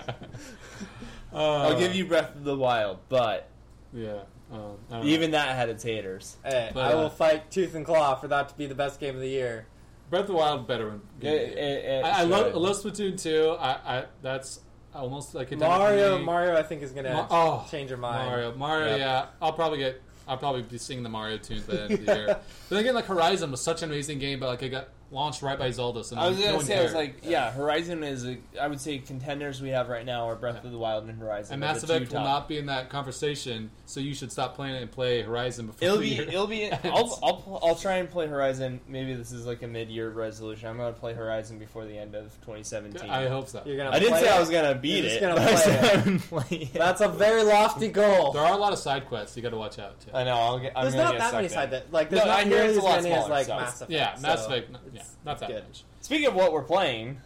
I'll 1.33 1.79
give 1.79 1.95
you 1.95 2.05
Breath 2.05 2.35
of 2.35 2.45
the 2.45 2.57
Wild, 2.57 2.99
but 3.09 3.49
Yeah, 3.93 4.21
Um, 4.53 4.77
I 4.91 4.95
don't 4.95 5.05
know. 5.05 5.05
Even 5.05 5.31
that 5.33 5.55
had 5.57 5.69
its 5.69 5.83
haters. 5.83 6.37
Hey, 6.45 6.71
But, 6.75 6.81
I 6.87 6.93
uh, 6.95 7.03
will 7.03 7.11
fight 7.11 7.51
tooth 7.51 7.75
and 7.75 7.85
claw 7.87 8.15
for 8.17 8.29
that 8.29 8.49
to 8.51 8.55
be 8.57 8.67
the 8.67 8.75
best 8.75 8.99
game 9.01 9.15
of 9.15 9.21
the 9.21 9.29
year. 9.29 9.67
Breath 10.11 10.23
of 10.23 10.27
the 10.29 10.35
Wild 10.35 10.67
better. 10.67 10.89
One. 10.89 11.03
It- 11.21 11.27
it- 11.29 11.59
it 11.85 12.05
I, 12.05 12.21
I 12.21 12.23
love. 12.23 12.55
I 12.55 12.59
love 12.59 12.77
Splatoon 12.77 13.21
2. 13.23 13.57
I, 13.61 13.71
I 13.99 14.05
that's 14.23 14.61
almost 14.99 15.35
like 15.35 15.51
a 15.53 15.57
Mario, 15.57 16.19
Mario, 16.19 16.57
I 16.57 16.63
think 16.63 16.83
is 16.83 16.93
gonna 16.93 17.13
Ma- 17.15 17.27
oh, 17.31 17.67
change 17.71 17.89
your 17.91 17.99
mind. 17.99 18.29
Mario, 18.29 18.55
Mario, 18.55 18.87
Yep. 18.91 18.99
yeah. 18.99 19.27
I'll 19.41 19.53
probably 19.53 19.79
get. 19.79 20.03
I'll 20.27 20.37
probably 20.37 20.61
be 20.63 20.77
singing 20.77 21.03
the 21.03 21.09
Mario 21.09 21.39
tunes 21.39 21.63
by 21.63 21.75
the 21.77 21.83
end 21.85 21.93
of 21.93 22.05
the 22.07 22.15
year. 22.15 22.27
But 22.69 22.69
then 22.69 22.79
again, 22.81 22.95
like 22.95 23.07
Horizon 23.07 23.51
was 23.51 23.63
such 23.63 23.83
an 23.83 23.91
amazing 23.91 24.19
game, 24.19 24.39
but 24.41 24.47
like 24.49 24.63
I 24.63 24.69
got 24.69 24.89
launched 25.11 25.41
right 25.43 25.59
by 25.59 25.71
Zelda. 25.71 26.05
So 26.05 26.17
I 26.17 26.29
was 26.29 26.39
gonna 26.39 26.57
one 26.57 26.65
say, 26.65 26.79
I 26.79 26.83
was 26.83 26.93
like, 26.95 27.21
yeah, 27.25 27.51
Horizon 27.53 28.03
is. 28.05 28.27
A, 28.27 28.37
I 28.61 28.69
would 28.69 28.81
say 28.81 28.99
contenders 28.99 29.61
we 29.63 29.71
have 29.71 29.89
right 29.89 30.05
now 30.05 30.29
are 30.29 30.37
Breath 30.37 30.65
of 30.65 30.71
the 30.71 30.79
Wild 30.79 31.09
and 31.09 31.19
Horizon. 31.19 31.55
and 31.55 31.63
They're 31.63 31.71
Mass 31.73 31.83
the 31.83 31.95
Effect 31.97 32.13
will 32.13 32.21
not 32.21 32.49
be 32.49 32.59
in 32.59 32.67
that 32.67 32.91
conversation, 32.91 33.71
so 33.87 34.01
you 34.01 34.15
should 34.15 34.31
stop 34.31 34.55
playing 34.55 34.75
it 34.75 34.83
and 34.83 34.91
play 34.91 35.23
Horizon 35.23 35.67
before 35.67 35.87
It'll 35.89 35.99
be. 36.01 36.19
It'll 36.19 36.47
be. 36.47 36.71
I'll. 36.85 37.19
I'll. 37.23 37.61
I'll 37.63 37.75
try 37.75 37.97
and 37.97 38.11
play 38.11 38.27
Horizon. 38.27 38.81
Maybe 38.87 39.15
this 39.15 39.33
is 39.33 39.47
like 39.47 39.63
a 39.63 39.67
mid-year 39.69 40.11
resolution. 40.11 40.69
I'm 40.69 40.77
gonna 40.77 40.93
play 40.93 41.15
Horizon 41.15 41.59
before 41.59 41.85
the 41.87 41.97
end 41.97 42.15
of 42.15 42.25
2017. 42.43 43.09
I 43.09 43.29
hope 43.29 43.49
so. 43.49 43.63
You're 43.65 43.77
gonna. 43.77 43.91
I 43.91 43.99
didn't 43.99 44.13
play 44.15 44.23
say 44.23 44.29
I 44.31 44.39
was 44.41 44.51
gonna 44.51 44.75
beat 44.75 45.03
just 45.03 45.17
it. 45.17 45.21
gonna 45.23 46.19
play 46.21 46.45
it. 46.47 46.63
It. 46.63 46.73
That's 46.75 47.01
a 47.01 47.09
very 47.09 47.43
lofty 47.43 47.89
goal. 47.89 48.33
There 48.33 48.43
are 48.43 48.53
a 48.53 48.57
lot 48.59 48.73
of 48.73 48.79
side 48.79 49.07
quests 49.07 49.37
you 49.37 49.43
got 49.43 49.51
to 49.51 49.57
watch 49.57 49.79
out. 49.79 50.01
Too. 50.01 50.11
I 50.15 50.25
know. 50.25 50.33
I'll 50.35 50.59
get. 50.59 50.73
I'm 50.77 50.85
There's 50.85 50.95
not 50.95 51.13
get 51.13 51.19
that 51.21 51.33
many 51.35 51.49
sucked 51.49 51.55
side 51.55 51.65
in. 51.65 51.71
that 51.71 51.93
like 51.93 52.11
there's 52.11 52.25
No, 52.25 52.31
I 52.31 52.35
not 52.45 52.47
hear 52.47 52.57
nearly 52.59 52.69
it's 52.69 52.77
a 52.77 52.79
as 52.79 52.85
lot 52.85 53.03
many 53.03 53.15
as 53.15 53.19
smaller, 53.25 53.31
like 53.31 53.47
so- 53.47 53.57
Mass 53.57 53.75
Effect. 53.77 53.91
Yeah, 53.91 54.17
Mass 54.21 54.47
Effect. 54.47 54.77
Yeah, 54.99 55.05
not 55.25 55.39
that 55.41 55.49
good. 55.49 55.65
much. 55.65 55.85
Speaking 56.01 56.27
of 56.27 56.35
what 56.35 56.53
we're 56.53 56.63
playing, 56.63 57.21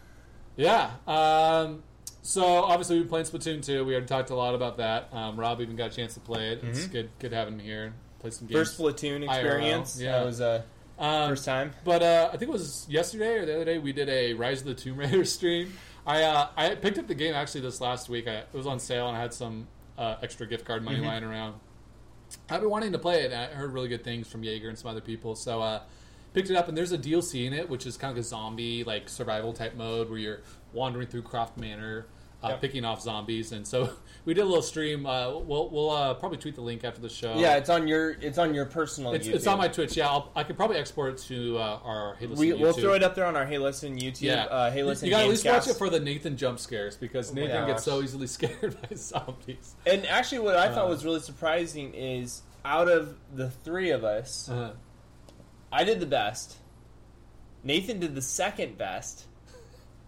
Yeah. 0.56 0.90
Um, 1.06 1.82
so 2.22 2.44
obviously 2.44 2.96
we've 2.96 3.04
been 3.04 3.10
playing 3.10 3.26
Splatoon 3.26 3.64
2. 3.64 3.84
We 3.84 3.92
already 3.94 4.06
talked 4.06 4.30
a 4.30 4.34
lot 4.34 4.54
about 4.54 4.76
that. 4.76 5.08
Um, 5.12 5.38
Rob 5.38 5.60
even 5.60 5.76
got 5.76 5.92
a 5.92 5.94
chance 5.96 6.14
to 6.14 6.20
play 6.20 6.52
it. 6.52 6.62
It's 6.62 6.86
Mhm. 6.86 6.92
good. 6.92 7.10
Good 7.18 7.32
having 7.32 7.54
him 7.54 7.60
here. 7.60 7.94
Play 8.20 8.30
some 8.30 8.46
games. 8.46 8.58
first 8.58 8.78
Splatoon 8.78 9.24
experience. 9.24 9.98
yeah. 10.00 10.18
that 10.18 10.26
was 10.26 10.40
uh, 10.40 10.62
um, 10.98 11.30
first 11.30 11.44
time. 11.44 11.72
But 11.84 12.02
uh, 12.02 12.28
I 12.32 12.36
think 12.36 12.50
it 12.50 12.52
was 12.52 12.86
yesterday 12.88 13.38
or 13.38 13.46
the 13.46 13.54
other 13.56 13.64
day 13.64 13.78
we 13.78 13.92
did 13.92 14.08
a 14.08 14.34
Rise 14.34 14.60
of 14.60 14.66
the 14.68 14.74
Tomb 14.74 14.98
Raider 14.98 15.24
stream. 15.36 15.72
I 16.06 16.22
uh, 16.22 16.48
I 16.56 16.74
picked 16.74 16.98
up 16.98 17.06
the 17.08 17.14
game 17.14 17.34
actually 17.34 17.62
this 17.62 17.80
last 17.80 18.08
week. 18.08 18.28
I, 18.28 18.34
it 18.38 18.48
was 18.52 18.66
on 18.66 18.78
sale 18.78 19.08
and 19.08 19.16
I 19.16 19.20
had 19.20 19.32
some 19.34 19.66
uh, 19.98 20.16
extra 20.22 20.46
gift 20.46 20.64
card 20.64 20.84
money 20.84 20.98
Mhm. 20.98 21.06
lying 21.06 21.24
around. 21.24 21.54
I've 22.50 22.60
been 22.60 22.70
wanting 22.70 22.92
to 22.92 22.98
play 22.98 23.22
it. 23.24 23.32
and 23.32 23.34
I 23.34 23.46
heard 23.54 23.72
really 23.72 23.88
good 23.88 24.04
things 24.04 24.28
from 24.28 24.42
Jaeger 24.44 24.68
and 24.68 24.78
some 24.78 24.90
other 24.90 25.00
people, 25.00 25.34
so 25.34 25.60
uh, 25.62 25.80
picked 26.34 26.50
it 26.50 26.56
up. 26.56 26.68
And 26.68 26.76
there's 26.76 26.92
a 26.92 26.98
DLC 26.98 27.46
in 27.46 27.52
it, 27.52 27.68
which 27.68 27.86
is 27.86 27.96
kind 27.96 28.10
of 28.12 28.18
a 28.18 28.22
zombie 28.22 28.84
like 28.84 29.08
survival 29.08 29.52
type 29.52 29.74
mode 29.76 30.08
where 30.10 30.18
you're 30.18 30.40
wandering 30.72 31.06
through 31.08 31.22
Croft 31.22 31.56
Manor. 31.58 32.06
Uh, 32.44 32.48
Yep. 32.48 32.60
Picking 32.60 32.84
off 32.84 33.00
zombies, 33.00 33.52
and 33.52 33.64
so 33.64 33.88
we 34.24 34.34
did 34.34 34.40
a 34.40 34.44
little 34.44 34.62
stream. 34.62 35.06
Uh, 35.06 35.30
we'll 35.38 35.70
we'll 35.70 35.90
uh, 35.90 36.12
probably 36.14 36.38
tweet 36.38 36.56
the 36.56 36.60
link 36.60 36.82
after 36.82 37.00
the 37.00 37.08
show. 37.08 37.36
Yeah, 37.38 37.54
it's 37.54 37.70
on 37.70 37.86
your. 37.86 38.10
It's 38.20 38.36
on 38.36 38.52
your 38.52 38.64
personal. 38.66 39.12
it's, 39.12 39.28
YouTube. 39.28 39.34
it's 39.34 39.46
on 39.46 39.58
my 39.58 39.68
Twitch. 39.68 39.96
Yeah, 39.96 40.08
I'll, 40.08 40.32
I 40.34 40.42
could 40.42 40.56
probably 40.56 40.76
export 40.78 41.12
it 41.12 41.18
to 41.28 41.58
uh, 41.58 41.78
our 41.84 42.16
Hey 42.16 42.26
Listen 42.26 42.44
We, 42.44 42.52
we'll 42.54 42.72
throw 42.72 42.94
it 42.94 43.04
up 43.04 43.14
there 43.14 43.26
on 43.26 43.36
our 43.36 43.46
Hey 43.46 43.58
Listen 43.58 43.96
YouTube. 43.96 44.22
Yeah, 44.22 44.46
Uh, 44.46 44.72
hey 44.72 44.82
Listen. 44.82 45.06
You 45.06 45.12
gotta 45.12 45.22
at 45.22 45.30
least 45.30 45.46
watch 45.46 45.68
it 45.68 45.74
for 45.76 45.88
the 45.88 46.00
Nathan 46.00 46.36
jump 46.36 46.58
scares 46.58 46.96
because 46.96 47.30
Oh 47.30 47.34
my 47.36 47.42
Nathan 47.42 47.64
gets 47.68 47.84
gosh. 47.86 47.94
so 47.94 48.02
easily 48.02 48.26
scared 48.38 48.76
by 48.82 48.96
zombies. 48.96 49.76
And 49.86 50.04
actually, 50.06 50.40
what 50.40 50.56
I 50.56 50.68
thought 50.74 50.86
Uh. 50.86 50.90
was 50.90 51.04
really 51.04 51.20
surprising 51.20 51.94
is 51.94 52.42
out 52.64 52.88
of 52.88 53.14
the 53.32 53.50
three 53.50 53.90
of 53.90 54.02
us, 54.02 54.48
Uh, 54.48 54.72
I 55.72 55.84
did 55.84 56.00
the 56.00 56.06
best. 56.06 56.56
Nathan 57.64 57.98
did 58.00 58.14
the 58.14 58.22
second 58.22 58.76
best, 58.76 59.24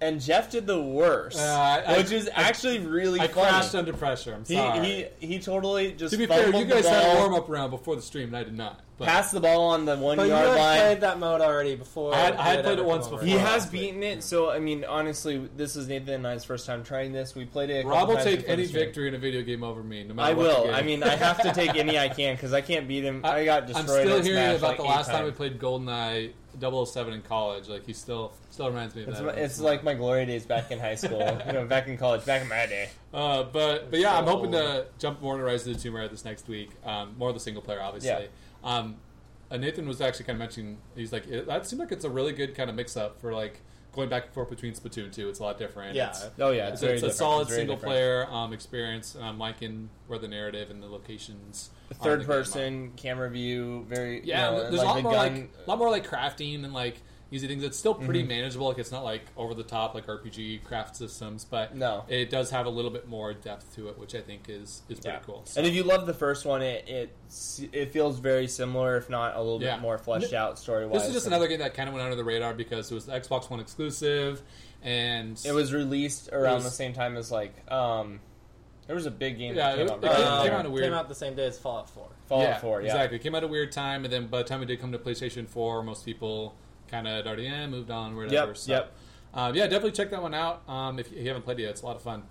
and 0.00 0.20
Jeff 0.20 0.50
did 0.50 0.66
the 0.66 0.80
worst, 0.80 1.38
Uh, 1.38 1.82
I- 1.86 1.96
which 1.96 2.10
is 2.12 2.28
I- 2.28 2.42
actually 2.42 2.80
really 2.80 3.20
I 3.20 3.28
funny. 3.28 3.48
crashed 3.48 3.74
under 3.74 3.92
pressure. 3.92 4.34
I'm 4.34 4.44
he, 4.44 4.54
sorry. 4.54 5.08
he 5.20 5.26
he 5.26 5.38
totally 5.38 5.92
just 5.92 6.12
to 6.12 6.18
be 6.18 6.26
fair, 6.26 6.54
you 6.54 6.64
guys 6.64 6.86
had 6.86 7.14
a 7.16 7.18
warm 7.20 7.34
up 7.34 7.48
round 7.48 7.70
before 7.70 7.96
the 7.96 8.02
stream, 8.02 8.28
and 8.28 8.36
I 8.36 8.44
did 8.44 8.56
not. 8.56 8.80
But 8.96 9.08
passed 9.08 9.32
the 9.32 9.40
ball 9.40 9.70
on 9.70 9.86
the 9.86 9.96
one 9.96 10.16
But 10.16 10.24
you 10.24 10.28
yard 10.28 10.46
had 10.50 10.56
line. 10.56 10.78
played 10.78 11.00
that 11.00 11.18
mode 11.18 11.40
already 11.40 11.74
before. 11.74 12.14
I 12.14 12.18
had- 12.18 12.34
I 12.36 12.42
had 12.54 12.64
played 12.64 12.78
it 12.78 12.84
once 12.84 13.08
before. 13.08 13.24
He 13.26 13.32
has 13.32 13.66
beaten 13.66 14.04
it, 14.04 14.22
so 14.22 14.50
I 14.50 14.60
mean, 14.60 14.84
honestly, 14.84 15.48
this 15.56 15.74
is 15.74 15.88
Nathan 15.88 16.14
and 16.14 16.26
I's 16.28 16.44
first 16.44 16.64
time 16.64 16.84
trying 16.84 17.12
this. 17.12 17.34
We 17.34 17.44
played 17.44 17.70
it. 17.70 17.84
A 17.84 17.88
Rob 17.88 18.08
will 18.08 18.18
take 18.18 18.48
any 18.48 18.66
victory 18.66 19.08
in 19.08 19.14
a 19.14 19.18
video 19.18 19.42
game 19.42 19.64
over 19.64 19.82
me, 19.82 20.04
no 20.04 20.14
matter 20.14 20.30
I 20.30 20.34
what 20.34 20.46
will. 20.46 20.64
game. 20.66 20.74
I 20.74 20.82
mean, 20.82 21.02
I 21.02 21.16
have 21.16 21.42
to 21.42 21.52
take 21.52 21.74
any 21.74 21.98
I 21.98 22.08
can 22.08 22.36
because 22.36 22.52
I 22.52 22.60
can't 22.60 22.86
beat 22.86 23.02
him. 23.02 23.20
I, 23.24 23.44
got 23.44 23.66
destroyed. 23.66 23.88
I'm 23.88 24.04
still 24.06 24.18
at 24.18 24.24
hearing 24.24 24.38
Smash 24.38 24.58
about 24.58 24.68
like 24.68 24.76
the 24.78 24.84
eight 24.84 24.88
last 24.88 25.10
time 25.10 25.24
we 25.24 25.30
played 25.32 25.58
GoldenEye 25.58 26.30
007 26.60 27.12
in 27.14 27.22
college. 27.22 27.68
Like 27.68 27.84
he 27.84 27.92
still 27.92 28.32
still 28.50 28.68
reminds 28.68 28.94
me 28.94 29.02
of 29.02 29.08
It's, 29.08 29.18
that. 29.18 29.38
it's 29.38 29.60
like 29.60 29.82
my 29.82 29.94
glory 29.94 30.24
days 30.26 30.46
back 30.46 30.70
in 30.70 30.78
high 30.78 30.94
school, 30.94 31.18
you 31.46 31.52
know, 31.52 31.66
back 31.66 31.88
in 31.88 31.98
college, 31.98 32.24
back 32.24 32.42
in 32.42 32.48
my 32.48 32.66
day. 32.66 32.90
Uh, 33.12 33.42
but 33.42 33.90
but 33.90 33.98
yeah, 33.98 34.16
I'm 34.16 34.24
So 34.24 34.30
hoping 34.36 34.52
to 34.52 34.86
jump 35.00 35.20
more 35.20 35.34
into 35.34 35.44
Rise 35.44 35.66
of 35.66 35.74
the 35.74 35.80
Tomb 35.80 35.96
Raider 35.96 36.06
this 36.08 36.24
next 36.24 36.46
week. 36.46 36.70
Um, 36.84 37.14
more 37.18 37.30
of 37.30 37.34
the 37.34 37.40
single 37.40 37.60
player, 37.62 37.82
obviously. 37.82 38.10
Yeah. 38.10 38.26
Um, 38.64 38.96
uh, 39.50 39.56
Nathan 39.58 39.86
was 39.86 40.00
actually 40.00 40.24
kind 40.24 40.36
of 40.36 40.40
mentioning 40.40 40.78
he's 40.96 41.12
like 41.12 41.26
it, 41.28 41.46
that 41.46 41.66
seemed 41.66 41.80
like 41.80 41.92
it's 41.92 42.04
a 42.04 42.10
really 42.10 42.32
good 42.32 42.54
kind 42.54 42.68
of 42.70 42.74
mix 42.76 42.96
up 42.96 43.20
for 43.20 43.32
like 43.34 43.60
going 43.92 44.08
back 44.08 44.24
and 44.24 44.34
forth 44.34 44.50
between 44.50 44.72
Splatoon 44.72 45.12
2. 45.12 45.28
It's 45.28 45.38
a 45.38 45.42
lot 45.44 45.56
different. 45.58 45.94
Yeah. 45.94 46.08
It's, 46.08 46.26
Oh 46.40 46.50
yeah, 46.50 46.68
it's, 46.70 46.80
very 46.80 46.94
it's 46.94 47.02
a 47.04 47.10
solid 47.12 47.42
It's 47.46 47.54
single 47.54 47.76
different. 47.76 47.92
player 47.92 48.26
um, 48.30 48.52
experience. 48.52 49.14
And 49.14 49.24
I'm 49.24 49.38
liking 49.38 49.88
where 50.08 50.18
the 50.18 50.26
narrative 50.26 50.70
and 50.70 50.82
the 50.82 50.88
locations. 50.88 51.70
are 51.90 51.94
in 51.94 51.98
Third 52.00 52.20
the 52.20 52.24
game 52.24 52.30
are. 52.32 52.34
person 52.38 52.92
camera 52.96 53.30
view, 53.30 53.86
very 53.88 54.24
Yeah, 54.24 54.50
You 54.50 54.56
know, 54.56 54.70
there's 54.70 54.82
like 54.82 54.82
a 54.82 54.86
lot 54.86 54.96
the 54.96 55.02
more 55.02 55.12
gun. 55.12 55.34
like 55.34 55.50
a 55.64 55.70
lot 55.70 55.78
more 55.78 55.90
like 55.90 56.06
crafting 56.08 56.64
and 56.64 56.72
like 56.74 57.02
easy 57.30 57.48
things. 57.48 57.64
It's 57.64 57.76
still 57.78 57.94
pretty 57.94 58.22
Mhm. 58.22 58.28
manageable. 58.28 58.68
Like 58.68 58.78
it's 58.78 58.92
not 58.92 59.02
like 59.04 59.22
over 59.36 59.54
the 59.54 59.62
top 59.64 59.94
like 59.94 60.06
RPG 60.06 60.58
craft 60.64 60.94
systems, 60.96 61.44
but 61.44 61.74
No. 61.74 62.04
it 62.08 62.30
does 62.30 62.50
have 62.50 62.66
a 62.66 62.70
little 62.70 62.90
bit 62.90 63.08
more 63.08 63.32
depth 63.34 63.74
to 63.74 63.88
it, 63.88 63.98
which 63.98 64.14
I 64.14 64.20
think 64.20 64.48
is 64.48 64.82
is 64.88 65.00
pretty 65.00 65.08
Yeah. 65.16 65.20
cool. 65.26 65.42
So- 65.44 65.58
And 65.60 65.66
if 65.66 65.74
you 65.74 65.82
love 65.82 66.06
the 66.06 66.14
first 66.14 66.44
one, 66.46 66.62
it 66.62 66.86
it 66.88 67.10
it 67.72 67.92
feels 67.92 68.18
very 68.20 68.46
similar, 68.46 68.96
if 68.96 69.10
not 69.10 69.34
a 69.36 69.40
little 69.42 69.60
Yeah. 69.62 69.74
bit 69.76 69.82
more 69.82 69.98
fleshed 69.98 70.32
out 70.32 70.58
story 70.58 70.86
wise. 70.86 71.00
This 71.00 71.08
is 71.08 71.14
just 71.14 71.26
another 71.26 71.48
game 71.48 71.58
that 71.58 71.74
kind 71.74 71.88
of 71.88 71.94
went 71.94 72.04
under 72.04 72.16
the 72.16 72.24
radar 72.24 72.54
because 72.54 72.90
it 72.92 72.94
was 72.94 73.06
the 73.06 73.12
Xbox 73.12 73.50
One 73.50 73.58
exclusive, 73.60 74.42
and 74.82 75.40
It 75.44 75.52
was 75.52 75.72
released 75.72 76.28
around 76.32 76.56
was- 76.56 76.64
the 76.64 76.70
same 76.70 76.92
time 76.92 77.16
as 77.16 77.32
like 77.32 77.54
um, 77.72 78.20
there 78.86 78.94
was 78.94 79.06
a 79.06 79.10
big 79.10 79.38
game 79.38 79.56
Yeah, 79.56 79.70
that 79.70 79.76
came 79.78 79.86
it- 79.86 79.90
out. 79.92 80.04
it 80.04 80.06
right 80.06 80.16
came- 80.16 80.26
after. 80.26 80.48
came 80.50 80.58
out 80.58 80.66
a 80.66 80.70
weird- 80.70 80.84
Came 80.84 80.92
out 80.94 81.08
the 81.08 81.14
same 81.14 81.34
day 81.34 81.46
as 81.46 81.58
Fallout 81.58 81.88
4. 81.88 82.08
Fallout 82.26 82.44
yeah, 82.48 82.58
4, 82.58 82.80
yeah. 82.82 82.86
exactly. 82.88 83.16
It 83.16 83.22
came 83.22 83.34
out 83.34 83.42
a 83.42 83.48
weird 83.48 83.72
time, 83.72 84.04
and 84.04 84.12
then 84.12 84.26
by 84.26 84.38
the 84.38 84.44
time 84.48 84.62
it 84.62 84.66
did 84.66 84.78
come 84.80 84.92
to 84.92 84.98
PlayStation 84.98 85.48
Four, 85.48 85.82
most 85.82 86.04
people 86.04 86.54
kind 86.90 87.06
of 87.06 87.26
already 87.26 87.48
moved 87.66 87.90
on, 87.90 88.16
whatever. 88.16 88.48
Yep, 88.48 88.56
so, 88.56 88.72
yep. 88.72 88.92
Uh, 89.32 89.52
yeah, 89.54 89.64
definitely 89.64 89.92
check 89.92 90.10
that 90.10 90.22
one 90.22 90.34
out 90.34 90.68
um, 90.68 90.98
if 90.98 91.10
you 91.12 91.26
haven't 91.26 91.42
played 91.42 91.58
it 91.58 91.62
yet. 91.62 91.70
It's 91.72 91.82
a 91.82 91.86
lot 91.86 91.96
of 91.96 92.02
fun. 92.02 92.22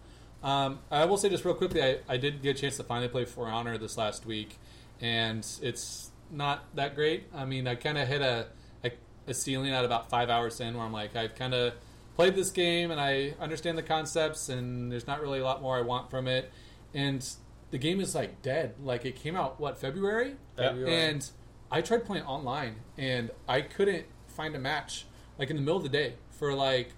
Um, 0.42 0.80
I 0.92 1.06
will 1.06 1.18
say 1.18 1.30
just 1.30 1.46
real 1.46 1.54
quickly, 1.54 1.82
I, 1.82 2.00
I 2.08 2.18
did 2.18 2.42
get 2.42 2.58
a 2.58 2.62
chance 2.62 2.78
to 2.78 2.84
finally 2.84 3.08
play 3.08 3.26
For 3.26 3.48
Honor 3.48 3.78
this 3.78 3.98
last 3.98 4.26
week, 4.26 4.58
and 5.00 5.46
it's 5.62 6.12
not 6.32 6.64
that 6.76 6.96
great. 6.96 7.26
I 7.34 7.46
mean, 7.46 7.68
I 7.68 7.76
kind 7.76 7.98
of 7.98 8.08
hit 8.08 8.22
a, 8.22 8.48
a 8.84 8.92
a 9.28 9.34
ceiling 9.34 9.72
at 9.72 9.86
about 9.86 10.10
five 10.10 10.30
hours 10.30 10.60
in, 10.60 10.76
where 10.76 10.86
I'm 10.86 10.92
like, 10.92 11.16
I've 11.16 11.36
kind 11.36 11.54
of 11.54 11.74
played 12.16 12.36
this 12.36 12.52
game 12.52 12.92
and 12.92 13.00
I 13.00 13.34
understand 13.40 13.78
the 13.78 13.84
concepts, 13.84 14.50
and 14.50 14.92
there's 14.92 15.08
not 15.08 15.22
really 15.22 15.40
a 15.40 15.44
lot 15.44 15.62
more 15.62 15.78
I 15.78 15.82
want 15.82 16.10
from 16.10 16.28
it, 16.28 16.52
and 16.94 17.28
the 17.72 17.78
game 17.78 18.00
is 18.00 18.14
like 18.16 18.42
dead. 18.42 18.76
Like 18.84 19.06
it 19.06 19.16
came 19.16 19.36
out 19.36 19.60
what 19.60 19.80
February, 19.80 20.36
February. 20.56 20.94
and 20.94 21.30
I 21.72 21.82
tried 21.82 22.06
playing 22.06 22.26
online, 22.26 22.76
and 22.98 23.32
I 23.48 23.62
couldn't 23.62 24.06
find 24.34 24.56
a 24.56 24.60
match 24.60 25.06
like 25.40 25.50
in 25.50 25.56
the 25.56 25.62
middle 25.62 25.78
of 25.78 25.84
the 25.84 25.90
day 25.90 26.14
for 26.32 26.54
like 26.54 26.90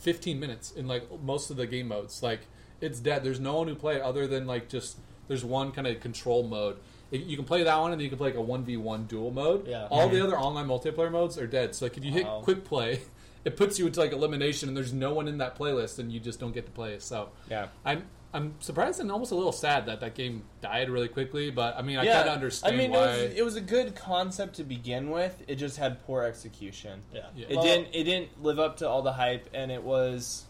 15 0.00 0.38
minutes 0.38 0.70
in 0.72 0.86
like 0.86 1.04
most 1.22 1.50
of 1.50 1.56
the 1.56 1.66
game 1.66 1.88
modes. 1.88 2.22
Like 2.22 2.40
it's 2.80 3.00
dead. 3.00 3.24
There's 3.24 3.40
no 3.40 3.56
one 3.56 3.68
who 3.68 3.74
play 3.74 3.96
it 3.96 4.02
other 4.02 4.26
than 4.26 4.46
like 4.46 4.68
just 4.68 4.98
there's 5.28 5.44
one 5.44 5.72
kind 5.72 5.86
of 5.86 6.00
control 6.00 6.42
mode. 6.46 6.76
You 7.10 7.36
can 7.36 7.44
play 7.44 7.62
that 7.62 7.76
one, 7.78 7.92
and 7.92 8.00
then 8.00 8.04
you 8.04 8.08
can 8.10 8.18
play 8.18 8.30
like 8.30 8.38
a 8.38 8.42
one 8.42 8.64
v 8.64 8.76
one 8.76 9.04
duel 9.06 9.30
mode. 9.30 9.66
Yeah. 9.68 9.86
All 9.90 10.06
Mm-hmm. 10.08 10.16
the 10.16 10.24
other 10.24 10.38
online 10.38 10.66
multiplayer 10.66 11.10
modes 11.10 11.38
are 11.38 11.46
dead. 11.46 11.74
So 11.74 11.84
like 11.86 11.96
if 11.96 12.04
you 12.04 12.10
hit 12.10 12.24
Wow. 12.26 12.40
quick 12.42 12.64
play, 12.64 13.02
it 13.44 13.56
puts 13.56 13.78
you 13.78 13.86
into 13.86 14.00
like 14.00 14.12
elimination, 14.12 14.68
and 14.68 14.76
there's 14.76 14.92
no 14.92 15.14
one 15.14 15.28
in 15.28 15.38
that 15.38 15.56
playlist, 15.56 15.98
and 15.98 16.10
you 16.12 16.18
just 16.20 16.40
don't 16.40 16.52
get 16.52 16.66
to 16.66 16.72
play. 16.72 16.98
So 16.98 17.30
Yeah. 17.48 17.68
I'm 17.84 18.04
I'm 18.34 18.54
surprised 18.60 18.98
and 19.00 19.10
almost 19.12 19.30
a 19.30 19.36
little 19.36 19.52
sad 19.52 19.86
that 19.86 20.00
that 20.00 20.14
game 20.14 20.42
died 20.60 20.90
really 20.90 21.06
quickly. 21.08 21.50
But 21.50 21.76
I 21.78 21.82
mean, 21.82 21.98
I 21.98 22.02
yeah, 22.02 22.14
kind 22.16 22.28
of 22.28 22.34
understand 22.34 22.74
I 22.74 22.76
mean, 22.76 22.90
why. 22.90 22.96
it 23.14 23.28
was, 23.28 23.38
it 23.38 23.44
was 23.44 23.56
a 23.56 23.60
good 23.60 23.94
concept 23.94 24.56
to 24.56 24.64
begin 24.64 25.10
with. 25.10 25.40
It 25.46 25.54
just 25.54 25.76
had 25.78 26.04
poor 26.04 26.24
execution. 26.24 27.00
Yeah. 27.12 27.26
Yeah. 27.36 27.46
It 27.48 27.54
Well- 27.56 27.64
didn't. 27.64 27.88
It 27.94 28.04
didn't 28.04 28.42
live 28.42 28.58
up 28.58 28.76
to 28.78 28.88
all 28.88 29.02
the 29.02 29.12
hype, 29.12 29.48
and 29.54 29.70
it 29.70 29.82
was 29.82 30.44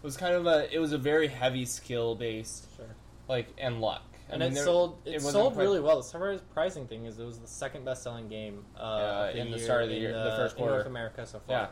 it 0.00 0.06
was 0.06 0.16
kind 0.16 0.34
of 0.36 0.46
a. 0.46 0.72
It 0.72 0.78
was 0.78 0.92
a 0.92 0.98
very 0.98 1.26
heavy 1.26 1.64
skill 1.64 2.14
based, 2.14 2.68
Sure. 2.76 2.86
like 3.28 3.48
and 3.58 3.80
luck. 3.80 4.02
I 4.28 4.34
And 4.34 4.40
mean, 4.40 4.52
it 4.52 4.54
there- 4.54 4.64
sold. 4.64 4.98
It, 5.04 5.14
wasn't 5.14 5.32
sold 5.32 5.54
quite- 5.54 5.62
really 5.64 5.80
well. 5.80 5.96
The 5.96 6.02
surprising 6.04 6.86
thing 6.86 7.04
is 7.06 7.18
it 7.18 7.24
was 7.24 7.38
the 7.40 7.46
second 7.48 7.84
best-selling 7.84 8.28
game 8.28 8.64
uh, 8.78 9.28
of 9.30 9.36
in 9.36 9.50
the 9.50 9.58
start 9.58 9.82
of 9.82 9.88
the 9.88 9.96
in 9.96 10.02
year- 10.02 10.12
the 10.12 10.36
first 10.36 10.56
quarter, 10.56 10.70
North 10.72 10.84
quarter. 10.84 10.88
America 10.88 11.26
so 11.26 11.40
far. 11.40 11.56
Yeah. 11.56 11.66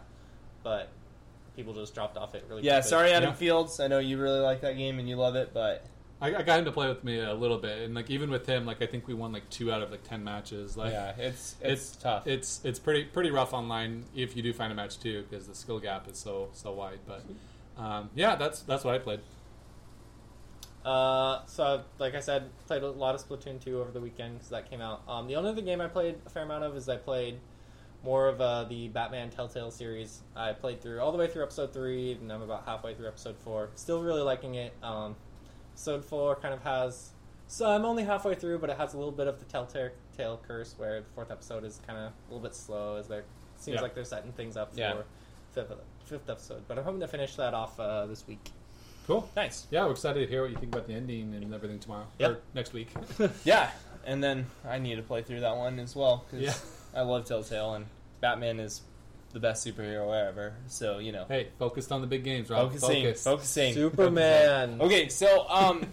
But 0.65 0.89
people 1.57 1.73
just 1.75 1.95
dropped 1.95 2.17
off 2.17 2.35
it 2.35 2.45
really. 2.49 2.63
Yeah, 2.63 2.75
quickly. 2.77 2.89
sorry, 2.91 3.13
Adam 3.13 3.31
Yeah. 3.31 3.35
Fields. 3.37 3.81
I 3.81 3.87
know 3.89 3.99
you 3.99 4.19
really 4.21 4.41
like 4.41 4.61
that 4.63 4.77
game 4.77 4.99
and 4.99 5.09
you 5.09 5.17
love 5.17 5.37
it, 5.37 5.51
but 5.55 5.87
I, 6.21 6.35
I 6.37 6.43
got 6.43 6.59
him 6.59 6.65
to 6.67 6.73
play 6.73 6.89
with 6.89 7.03
me 7.05 7.19
a 7.21 7.35
little 7.35 7.59
bit, 7.59 7.83
and 7.83 7.95
like 7.95 8.09
even 8.11 8.31
with 8.31 8.47
him, 8.47 8.65
like 8.67 8.81
I 8.83 8.87
think 8.87 9.07
we 9.07 9.15
won 9.15 9.33
like 9.33 9.49
two 9.51 9.71
out 9.73 9.83
of 9.83 9.91
like 9.91 10.05
ten 10.05 10.23
matches. 10.25 10.77
Like 10.77 10.93
yeah, 10.93 11.11
it's 11.19 11.57
it's, 11.61 11.83
it's 11.93 11.97
tough. 11.97 12.27
It's 12.27 12.61
it's 12.65 12.79
pretty 12.79 13.05
pretty 13.05 13.31
rough 13.31 13.53
online 13.53 14.05
if 14.15 14.37
you 14.37 14.43
do 14.43 14.53
find 14.53 14.73
a 14.73 14.75
match 14.75 14.99
too, 15.01 15.25
because 15.29 15.47
the 15.47 15.55
skill 15.55 15.79
gap 15.81 16.09
is 16.09 16.19
so 16.19 16.49
so 16.53 16.73
wide. 16.73 17.01
But 17.07 17.25
um, 17.77 18.11
yeah, 18.15 18.37
that's 18.37 18.61
that's 18.61 18.85
what 18.85 18.95
I 18.95 18.99
played. 18.99 19.21
Uh, 20.85 21.45
so 21.47 21.83
like 21.99 22.15
I 22.15 22.21
said, 22.21 22.51
played 22.67 22.83
a 22.83 22.91
lot 22.91 23.15
of 23.15 23.27
Splatoon 23.27 23.59
2 23.63 23.81
over 23.81 23.91
the 23.91 24.01
weekend 24.03 24.35
because 24.35 24.51
that 24.51 24.69
came 24.69 24.83
out. 24.83 25.01
Um, 25.09 25.27
the 25.27 25.37
only 25.37 25.49
other 25.51 25.63
game 25.63 25.81
I 25.81 25.89
played 25.89 26.17
a 26.27 26.31
fair 26.31 26.43
amount 26.43 26.63
of 26.65 26.77
is 26.77 26.89
I 26.91 26.99
played 26.99 27.39
more 28.05 28.29
of 28.29 28.41
uh, 28.41 28.65
the 28.65 28.89
Batman 28.89 29.31
Telltale 29.31 29.71
series. 29.71 30.21
I 30.37 30.53
played 30.53 30.81
through 30.83 31.01
all 31.01 31.11
the 31.11 31.19
way 31.19 31.27
through 31.27 31.43
episode 31.43 31.73
three, 31.73 32.13
and 32.13 32.31
I'm 32.33 32.43
about 32.43 32.65
halfway 32.67 32.95
through 32.95 33.09
episode 33.09 33.37
four. 33.39 33.71
Still 33.75 34.03
really 34.03 34.21
liking 34.23 34.57
it. 34.57 34.73
Um, 34.83 35.17
episode 35.73 36.05
four 36.05 36.37
kind 36.37 36.53
of 36.55 36.63
has. 36.63 37.11
So 37.47 37.69
I'm 37.69 37.85
only 37.85 38.05
halfway 38.05 38.35
through, 38.35 38.59
but 38.59 38.71
it 38.71 38.77
has 38.77 38.95
a 38.95 38.99
little 38.99 39.13
bit 39.13 39.27
of 39.27 39.39
the 39.39 39.45
Telltale 39.47 39.91
Tale 40.17 40.41
curse, 40.47 40.75
where 40.77 41.01
the 41.01 41.07
fourth 41.15 41.31
episode 41.31 41.65
is 41.65 41.81
kind 41.87 41.99
of 41.99 42.05
a 42.07 42.13
little 42.29 42.41
bit 42.43 42.55
slow, 42.55 42.97
as 42.97 43.09
there 43.09 43.25
seems 43.57 43.77
Yeah. 43.77 43.81
like 43.83 43.95
they're 43.95 44.05
setting 44.05 44.33
things 44.33 44.57
up 44.57 44.73
Yeah. 44.75 44.93
for 44.95 45.05
fifth, 45.53 45.73
fifth 46.05 46.29
episode. 46.29 46.63
But 46.69 46.79
I'm 46.79 46.85
hoping 46.85 47.01
to 47.01 47.09
finish 47.09 47.35
that 47.37 47.55
off 47.55 47.79
uh, 47.81 48.07
this 48.07 48.27
week. 48.27 48.51
Cool. 49.07 49.29
Nice. 49.37 49.67
Yeah, 49.71 49.85
we're 49.85 49.93
excited 49.93 50.21
to 50.21 50.27
hear 50.27 50.43
what 50.43 50.51
you 50.51 50.57
think 50.57 50.75
about 50.75 50.87
the 50.87 50.95
ending 50.95 51.35
and 51.35 51.53
everything 51.55 51.79
tomorrow 51.79 52.07
Yep. 52.19 52.31
or 52.31 52.39
next 52.55 52.73
week. 52.73 52.89
Yeah, 53.45 53.71
and 54.07 54.23
then 54.25 54.47
I 54.67 54.79
need 54.79 54.97
to 54.97 55.03
play 55.03 55.23
through 55.23 55.41
that 55.41 55.57
one 55.57 55.79
as 55.79 55.95
well 55.95 56.25
because 56.31 56.45
Yeah. 56.47 57.01
I 57.01 57.03
love 57.03 57.25
Telltale 57.27 57.75
and 57.75 57.87
Batman 58.25 58.59
is 58.59 58.81
the 59.35 59.39
best 59.39 59.67
superhero 59.67 60.29
ever. 60.29 60.55
So 60.67 60.99
you 60.99 61.13
know, 61.13 61.27
hey, 61.29 61.49
focused 61.59 61.93
on 61.93 62.01
the 62.01 62.07
big 62.07 62.25
games, 62.25 62.49
Rob. 62.49 62.69
focusing, 62.69 63.05
Focus. 63.05 63.25
focusing. 63.25 63.75
Superman. 63.75 64.81
Okay, 64.81 65.11
so 65.11 65.47
um, 65.51 65.87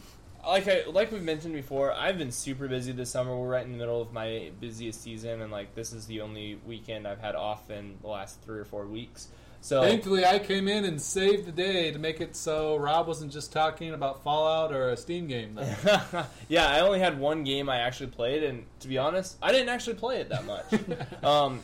like 0.47 0.65
I 0.69 0.85
like 0.89 1.11
we've 1.11 1.21
mentioned 1.21 1.53
before, 1.53 1.91
I've 1.91 2.17
been 2.17 2.31
super 2.31 2.69
busy 2.69 2.93
this 2.93 3.09
summer. 3.09 3.35
We're 3.35 3.49
right 3.49 3.65
in 3.65 3.73
the 3.73 3.77
middle 3.77 4.01
of 4.01 4.13
my 4.13 4.51
busiest 4.61 5.03
season, 5.03 5.41
and 5.41 5.51
like 5.51 5.75
this 5.75 5.91
is 5.91 6.05
the 6.05 6.21
only 6.21 6.57
weekend 6.65 7.05
I've 7.05 7.19
had 7.19 7.35
off 7.35 7.69
in 7.69 7.97
the 8.01 8.07
last 8.07 8.41
three 8.43 8.59
or 8.59 8.65
four 8.65 8.87
weeks. 8.87 9.27
So 9.59 9.81
Thankfully, 9.81 10.25
I 10.25 10.39
came 10.39 10.69
in 10.69 10.85
and 10.85 10.99
saved 11.01 11.45
the 11.45 11.51
day 11.51 11.91
to 11.91 11.99
make 11.99 12.21
it 12.21 12.35
so 12.37 12.77
Rob 12.77 13.07
wasn't 13.07 13.33
just 13.33 13.51
talking 13.51 13.93
about 13.93 14.23
Fallout 14.23 14.73
or 14.73 14.89
a 14.89 14.97
Steam 14.97 15.27
game. 15.27 15.55
Though. 15.55 16.25
yeah, 16.47 16.67
I 16.67 16.79
only 16.79 16.99
had 16.99 17.19
one 17.19 17.43
game 17.43 17.67
I 17.67 17.79
actually 17.79 18.09
played, 18.09 18.41
and 18.43 18.65
to 18.79 18.87
be 18.87 18.97
honest, 18.97 19.35
I 19.41 19.51
didn't 19.51 19.69
actually 19.69 19.97
play 19.97 20.21
it 20.21 20.29
that 20.29 20.45
much. 20.45 20.65
um, 21.23 21.59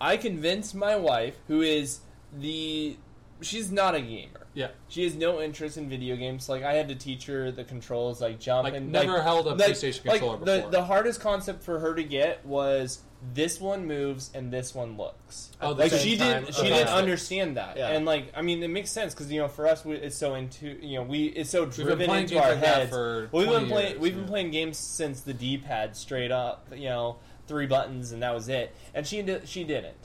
I 0.00 0.16
convinced 0.16 0.74
my 0.74 0.96
wife, 0.96 1.36
who 1.48 1.60
is 1.62 2.00
the 2.36 2.96
she's 3.40 3.70
not 3.70 3.94
a 3.94 4.00
gamer. 4.00 4.46
yeah, 4.54 4.68
She 4.88 5.04
has 5.04 5.14
no 5.14 5.40
interest 5.40 5.76
in 5.76 5.88
video 5.88 6.16
games. 6.16 6.48
Like 6.48 6.62
I 6.64 6.74
had 6.74 6.88
to 6.88 6.94
teach 6.94 7.26
her 7.26 7.50
the 7.52 7.64
controls, 7.64 8.20
like 8.20 8.38
jump 8.40 8.64
like 8.64 8.74
and 8.74 8.90
never 8.92 9.14
like, 9.14 9.22
held 9.22 9.46
a 9.46 9.50
like- 9.54 9.70
PlayStation 9.70 10.02
controller 10.04 10.38
the 10.38 10.56
before. 10.56 10.70
the 10.70 10.82
hardest 10.84 11.20
concept 11.20 11.62
for 11.62 11.78
her 11.80 11.94
to 11.94 12.02
get 12.02 12.44
was 12.44 13.00
this 13.34 13.60
one 13.60 13.84
moves 13.86 14.30
and 14.34 14.52
this 14.52 14.74
one 14.74 14.96
looks. 14.96 15.50
Oh, 15.60 15.74
the 15.74 15.82
Like 15.84 15.90
same 15.92 16.00
she 16.00 16.16
time. 16.16 16.42
didn't, 16.44 16.54
she 16.54 16.60
Okay. 16.62 16.68
didn't 16.70 16.88
understand 16.88 17.56
that, 17.56 17.76
Yeah. 17.76 17.88
and 17.90 18.04
like 18.06 18.32
I 18.36 18.42
mean, 18.42 18.62
it 18.62 18.68
makes 18.68 18.90
sense 18.90 19.12
because 19.14 19.30
you 19.32 19.40
know 19.40 19.48
for 19.48 19.66
us, 19.66 19.84
we, 19.84 19.96
it's 19.96 20.16
so 20.16 20.34
into 20.36 20.78
you 20.84 20.98
know 20.98 21.02
we 21.04 21.24
it's 21.26 21.50
so 21.50 21.64
We've 21.64 21.74
driven 21.74 21.98
been 21.98 22.06
playing 22.08 22.22
into 22.24 22.34
games 22.34 22.44
our 22.46 22.52
like 22.52 22.60
that 22.60 22.76
heads. 22.76 22.90
for 22.90 23.28
Well, 23.32 23.42
we've 23.46 23.58
been 23.60 23.68
playing 23.68 23.88
years, 23.90 24.00
we've 24.00 24.12
yeah. 24.14 24.18
been 24.20 24.28
playing 24.28 24.50
games 24.52 24.78
since 24.78 25.20
the 25.22 25.34
D-pad 25.34 25.96
straight 25.96 26.30
up, 26.32 26.66
you 26.74 26.88
know, 26.88 27.16
three 27.48 27.66
buttons 27.66 28.12
and 28.12 28.22
that 28.22 28.32
was 28.34 28.48
it. 28.48 28.74
And 28.94 29.06
she 29.06 29.24
she 29.46 29.64
didn't, 29.64 29.96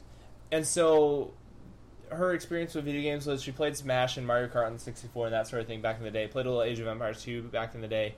and 0.51 0.65
so 0.65 1.33
her 2.09 2.33
experience 2.33 2.75
with 2.75 2.85
video 2.85 3.01
games 3.01 3.25
was 3.27 3.41
she 3.43 3.51
played 3.51 3.75
Smash 3.75 4.17
and 4.17 4.25
Mario 4.27 4.47
Kart 4.47 4.65
on 4.67 4.73
the 4.73 4.79
64 4.79 5.25
and 5.27 5.33
that 5.33 5.47
sort 5.47 5.61
of 5.61 5.67
thing 5.67 5.81
back 5.81 5.97
in 5.97 6.03
the 6.03 6.11
day. 6.11 6.27
Played 6.27 6.45
a 6.45 6.49
little 6.49 6.63
Age 6.63 6.79
of 6.79 6.87
Empires 6.87 7.21
2 7.23 7.43
back 7.43 7.73
in 7.75 7.81
the 7.81 7.87
day. 7.87 8.13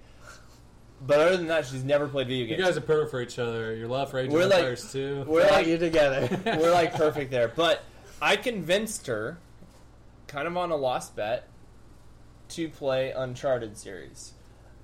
But 1.06 1.20
other 1.20 1.38
than 1.38 1.48
that, 1.48 1.66
she's 1.66 1.84
never 1.84 2.08
played 2.08 2.28
video 2.28 2.46
games. 2.48 2.60
You 2.60 2.66
guys 2.66 2.78
are 2.78 2.82
perfect 2.82 3.12
for 3.12 3.22
each 3.22 3.38
other. 3.40 3.74
Your 3.76 3.88
love 3.88 4.12
for 4.12 4.20
Age 4.20 4.30
We're 4.32 4.44
of 4.44 4.50
like- 4.50 4.60
Empires 4.60 4.92
too. 4.92 5.24
we're 5.28 5.50
like 5.50 5.68
you 5.68 5.78
together. 5.78 6.40
we're 6.60 6.72
like 6.74 6.94
perfect 6.96 7.32
there. 7.32 7.48
But 7.50 7.84
I 8.22 8.36
convinced 8.38 9.08
her, 9.08 9.38
kind 10.28 10.48
of 10.48 10.56
on 10.58 10.72
a 10.72 10.76
lost 10.76 11.16
bet, 11.16 11.48
to 12.50 12.70
play 12.70 13.12
Uncharted 13.12 13.78
series. 13.78 14.34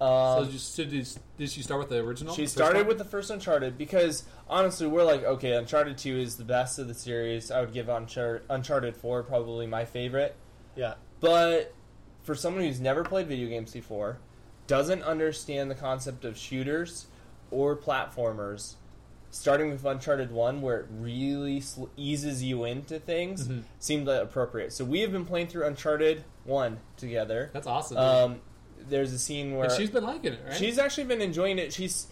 So 0.01 0.37
Um, 0.39 0.43
did, 0.45 0.53
you, 0.53 0.59
so 0.59 0.83
did, 0.83 1.07
did 1.37 1.49
she 1.49 1.61
start 1.61 1.79
with 1.79 1.89
the 1.89 1.97
original? 1.99 2.33
she 2.33 2.43
The 2.43 2.49
started 2.49 2.77
one? 2.79 2.87
with 2.87 2.97
the 2.97 3.05
first 3.05 3.29
Uncharted 3.29 3.77
because 3.77 4.23
honestly, 4.49 4.87
we're 4.87 5.03
like, 5.03 5.23
okay, 5.23 5.53
Uncharted 5.53 5.97
Two 5.97 6.17
is 6.17 6.37
the 6.37 6.43
best 6.43 6.79
of 6.79 6.87
the 6.87 6.93
series. 6.95 7.51
I 7.51 7.61
would 7.61 7.71
give 7.73 7.85
Unchar- 7.87 8.41
Uncharted 8.49 8.95
Four 8.97 9.21
probably 9.23 9.67
my 9.67 9.85
favorite. 9.85 10.35
yeah. 10.75 10.95
But 11.19 11.75
for 12.23 12.33
someone 12.33 12.63
who's 12.63 12.79
never 12.79 13.03
played 13.03 13.27
video 13.27 13.47
games 13.47 13.71
before, 13.73 14.17
doesn't 14.65 15.03
understand 15.03 15.69
the 15.69 15.75
concept 15.75 16.25
of 16.25 16.35
shooters 16.35 17.05
or 17.51 17.75
platformers, 17.75 18.75
starting 19.29 19.69
with 19.69 19.85
Uncharted 19.85 20.31
1, 20.31 20.61
where 20.61 20.79
it 20.79 20.85
really 20.89 21.61
sl- 21.61 21.85
eases 21.95 22.41
you 22.43 22.63
into 22.63 22.99
things, 22.99 23.47
Mhm. 23.47 23.63
seemed 23.79 24.07
uh, 24.09 24.21
appropriate. 24.23 24.73
So 24.73 24.83
we 24.83 25.01
have 25.01 25.11
been 25.11 25.25
playing 25.25 25.47
through 25.47 25.65
Uncharted 25.67 26.23
1 26.45 26.79
together. 26.97 27.51
That's 27.53 27.67
awesome. 27.67 27.97
Um, 27.97 28.41
there's 28.89 29.13
a 29.13 29.19
scene 29.19 29.55
where 29.55 29.65
and 29.65 29.73
she's 29.73 29.89
been 29.89 30.03
liking 30.03 30.33
it, 30.33 30.39
right? 30.47 30.57
she's 30.57 30.77
actually 30.77 31.05
been 31.05 31.21
enjoying 31.21 31.59
it. 31.59 31.73
She's 31.73 32.07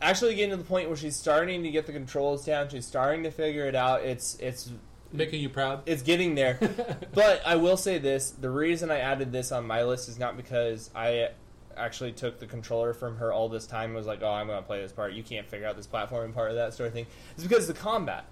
actually 0.00 0.34
getting 0.34 0.50
to 0.50 0.56
the 0.56 0.64
point 0.64 0.88
where 0.88 0.96
she's 0.96 1.16
starting 1.16 1.62
to 1.62 1.70
get 1.70 1.86
the 1.86 1.92
controls 1.92 2.44
down. 2.44 2.68
She's 2.68 2.86
starting 2.86 3.22
to 3.24 3.30
figure 3.30 3.66
it 3.66 3.74
out. 3.74 4.02
It's 4.02 4.36
it's 4.40 4.70
making 5.12 5.40
you 5.40 5.48
proud. 5.48 5.82
it's 5.86 6.02
getting 6.02 6.34
there. 6.34 6.58
But 7.14 7.42
I 7.44 7.56
will 7.56 7.76
say 7.76 7.98
this: 7.98 8.30
the 8.30 8.50
reason 8.50 8.90
I 8.90 8.98
added 8.98 9.32
this 9.32 9.52
on 9.52 9.66
my 9.66 9.84
list 9.84 10.08
is 10.08 10.18
not 10.18 10.36
because 10.36 10.90
I 10.94 11.30
actually 11.76 12.12
took 12.12 12.38
the 12.38 12.46
controller 12.46 12.92
from 12.92 13.16
her 13.16 13.32
all 13.32 13.48
this 13.48 13.66
time 13.66 13.90
and 13.90 13.94
was 13.94 14.06
like, 14.06 14.22
"Oh, 14.22 14.30
I'm 14.30 14.46
going 14.46 14.58
to 14.58 14.66
play 14.66 14.80
this 14.80 14.92
part. 14.92 15.12
You 15.12 15.22
can't 15.22 15.46
figure 15.46 15.66
out 15.66 15.76
this 15.76 15.86
platforming 15.86 16.32
part 16.34 16.50
of 16.50 16.56
that 16.56 16.74
sort 16.74 16.88
of 16.88 16.94
thing." 16.94 17.06
It's 17.34 17.42
because 17.42 17.68
of 17.68 17.74
the 17.74 17.80
combat. 17.80 18.24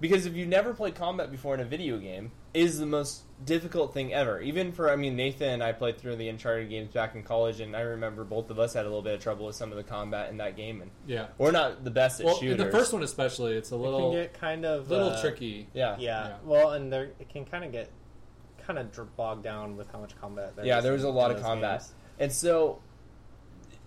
Because 0.00 0.26
if 0.26 0.34
you've 0.36 0.48
never 0.48 0.74
played 0.74 0.94
combat 0.94 1.30
before 1.30 1.54
in 1.54 1.60
a 1.60 1.64
video 1.64 1.98
game, 1.98 2.30
is 2.58 2.78
the 2.78 2.86
most 2.86 3.22
difficult 3.44 3.94
thing 3.94 4.12
ever. 4.12 4.40
Even 4.40 4.72
for, 4.72 4.90
I 4.90 4.96
mean, 4.96 5.14
Nathan 5.16 5.50
and 5.50 5.62
I 5.62 5.72
played 5.72 5.98
through 5.98 6.16
the 6.16 6.28
Uncharted 6.28 6.68
games 6.70 6.92
back 6.92 7.14
in 7.14 7.22
college, 7.22 7.60
and 7.60 7.76
I 7.76 7.80
remember 7.80 8.24
both 8.24 8.50
of 8.50 8.58
us 8.58 8.74
had 8.74 8.84
a 8.84 8.88
little 8.88 9.02
bit 9.02 9.14
of 9.14 9.22
trouble 9.22 9.46
with 9.46 9.54
some 9.56 9.70
of 9.70 9.76
the 9.76 9.84
combat 9.84 10.30
in 10.30 10.38
that 10.38 10.56
game, 10.56 10.80
and 10.82 10.90
yeah. 11.06 11.26
we're 11.38 11.50
not 11.52 11.84
the 11.84 11.90
best 11.90 12.20
at 12.20 12.26
Well, 12.26 12.36
shooters. 12.36 12.58
in 12.60 12.66
the 12.66 12.72
first 12.72 12.92
one 12.92 13.02
especially, 13.02 13.54
it's 13.54 13.70
a 13.70 13.74
It 13.74 13.78
little 13.78 14.10
can 14.12 14.20
get 14.22 14.34
kind 14.34 14.64
of 14.64 14.90
little 14.90 15.10
uh, 15.10 15.20
tricky. 15.20 15.68
yeah, 15.72 15.96
Yeah. 15.98 16.28
Yeah. 16.28 16.36
Well, 16.44 16.72
and 16.72 16.92
there 16.92 17.10
it 17.20 17.28
can 17.28 17.44
kind 17.44 17.64
of 17.64 17.70
get 17.72 17.90
kind 18.66 18.78
of 18.78 19.16
bogged 19.16 19.44
down 19.44 19.76
with 19.76 19.90
how 19.92 19.98
much 20.00 20.18
combat 20.20 20.56
there 20.56 20.64
Yeah, 20.66 20.78
is 20.78 20.84
there 20.84 20.92
was 20.92 21.04
a 21.04 21.08
lot 21.10 21.30
of 21.30 21.40
combat. 21.40 21.80
games. 21.80 21.92
And 22.18 22.32
so 22.32 22.80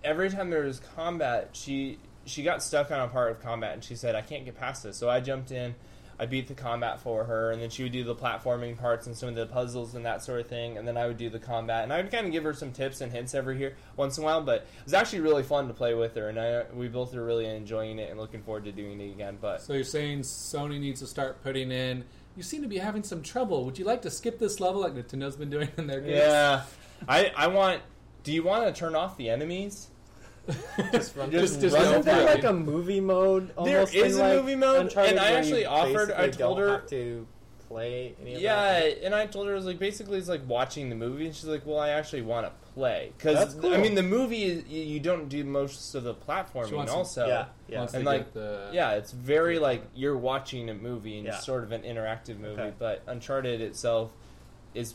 every 0.02 0.30
time 0.30 0.50
there 0.50 0.62
was 0.64 0.80
combat, 0.96 1.50
she 1.52 1.98
she 2.24 2.42
got 2.42 2.62
stuck 2.62 2.90
on 2.90 3.00
a 3.00 3.08
part 3.08 3.32
of 3.32 3.40
combat 3.42 3.74
and 3.74 3.84
she 3.84 3.96
said, 3.96 4.14
I 4.14 4.22
can't 4.22 4.44
get 4.44 4.56
past 4.56 4.82
this. 4.84 4.96
So 4.96 5.10
I 5.10 5.20
jumped 5.20 5.50
in, 5.50 5.74
I 6.18 6.26
beat 6.26 6.46
the 6.46 6.54
combat 6.54 7.00
for 7.00 7.24
her, 7.24 7.50
and 7.50 7.60
then 7.60 7.70
she 7.70 7.82
would 7.82 7.92
do 7.92 8.04
the 8.04 8.14
platforming 8.14 8.78
parts 8.78 9.06
and 9.06 9.16
some 9.16 9.28
of 9.28 9.34
the 9.34 9.46
puzzles 9.46 9.94
and 9.94 10.04
that 10.06 10.22
sort 10.22 10.40
of 10.40 10.46
thing, 10.46 10.78
and 10.78 10.86
then 10.86 10.96
I 10.96 11.06
would 11.06 11.16
do 11.16 11.30
the 11.30 11.38
combat. 11.38 11.82
And 11.84 11.92
I 11.92 12.00
would 12.00 12.10
kind 12.10 12.26
of 12.26 12.32
give 12.32 12.44
her 12.44 12.54
some 12.54 12.72
tips 12.72 13.00
and 13.00 13.10
hints 13.10 13.34
every 13.34 13.56
here 13.56 13.76
once 13.96 14.18
in 14.18 14.24
a 14.24 14.26
while, 14.26 14.42
but 14.42 14.62
it 14.62 14.84
was 14.84 14.94
actually 14.94 15.20
really 15.20 15.42
fun 15.42 15.68
to 15.68 15.74
play 15.74 15.94
with 15.94 16.14
her, 16.16 16.28
and 16.28 16.38
I, 16.38 16.64
we 16.74 16.88
both 16.88 17.14
are 17.14 17.24
really 17.24 17.46
enjoying 17.46 17.98
it 17.98 18.10
and 18.10 18.18
looking 18.18 18.42
forward 18.42 18.64
to 18.64 18.72
doing 18.72 19.00
it 19.00 19.10
again. 19.10 19.38
But 19.40 19.62
So 19.62 19.72
you're 19.72 19.84
saying 19.84 20.20
Sony 20.20 20.78
needs 20.78 21.00
to 21.00 21.06
start 21.06 21.42
putting 21.42 21.72
in. 21.72 22.04
You 22.36 22.42
seem 22.42 22.62
to 22.62 22.68
be 22.68 22.78
having 22.78 23.02
some 23.02 23.22
trouble. 23.22 23.64
Would 23.64 23.78
you 23.78 23.84
like 23.84 24.02
to 24.02 24.10
skip 24.10 24.38
this 24.38 24.60
level 24.60 24.80
like 24.80 24.94
Nintendo's 24.94 25.36
been 25.36 25.50
doing 25.50 25.68
in 25.76 25.86
their 25.86 26.00
games? 26.00 26.16
yeah, 26.16 26.62
I 27.08 27.32
I 27.36 27.46
want. 27.48 27.82
Do 28.22 28.32
you 28.32 28.42
want 28.42 28.72
to 28.72 28.78
turn 28.78 28.94
off 28.94 29.16
the 29.16 29.28
enemies? 29.30 29.88
Just 30.92 31.16
run 31.16 31.30
Just- 31.30 31.54
through- 31.60 31.62
just 31.70 31.76
Isn't 31.76 31.92
run 31.92 32.02
there 32.02 32.24
like 32.26 32.44
a 32.44 32.52
movie 32.52 33.00
mode? 33.00 33.48
There 33.64 33.78
Almost 33.78 33.94
is 33.94 34.16
in, 34.16 34.20
a 34.24 34.28
like, 34.28 34.38
movie 34.40 34.56
mode, 34.56 34.80
Uncharted 34.82 35.10
and 35.12 35.20
I 35.20 35.30
where 35.30 35.38
actually 35.38 35.60
you 35.62 35.66
offered- 35.68 36.10
I 36.12 36.26
basically 36.26 36.42
told 36.44 36.58
don't 36.58 36.66
her- 36.68 36.72
have 36.74 36.86
to 36.90 37.26
play 37.68 38.14
any 38.20 38.34
of 38.34 38.40
Yeah, 38.42 38.80
that. 38.80 38.98
and 39.04 39.14
I 39.14 39.26
told 39.26 39.46
her 39.46 39.52
it 39.52 39.56
was 39.56 39.66
like 39.66 39.78
basically 39.78 40.18
it's 40.18 40.28
like 40.28 40.42
watching 40.46 40.88
the 40.90 40.94
movie, 40.96 41.26
and 41.26 41.34
she's 41.34 41.46
like, 41.46 41.64
"Well, 41.64 41.78
I 41.78 41.90
actually 41.90 42.22
want 42.22 42.46
to 42.46 42.52
play 42.74 43.12
because 43.16 43.54
cool. 43.54 43.72
I 43.72 43.78
mean 43.78 43.94
the 43.94 44.02
movie 44.02 44.42
is, 44.44 44.64
you 44.66 44.82
you 44.82 45.00
don't 45.00 45.28
do 45.28 45.42
most 45.44 45.94
of 45.94 46.04
the 46.04 46.14
She 46.14 46.20
platforming 46.20 46.72
wants 46.72 46.92
to- 46.92 46.98
also. 46.98 47.26
yeah, 47.28 47.44
yeah. 47.68 47.78
Wants 47.78 47.94
And 47.94 48.04
to 48.04 48.10
like, 48.10 48.24
get 48.24 48.34
the, 48.34 48.68
Yeah, 48.72 48.92
it's 48.92 49.12
very 49.12 49.58
like 49.58 49.82
you're 49.94 50.16
watching 50.18 50.68
a 50.70 50.74
movie 50.74 51.16
and 51.18 51.26
Yeah. 51.26 51.36
it's 51.36 51.46
sort 51.46 51.62
of 51.64 51.72
an 51.72 51.82
interactive 51.82 52.38
movie, 52.38 52.60
Okay. 52.60 52.72
but 52.78 53.02
Uncharted 53.06 53.60
itself 53.60 54.10
is 54.74 54.94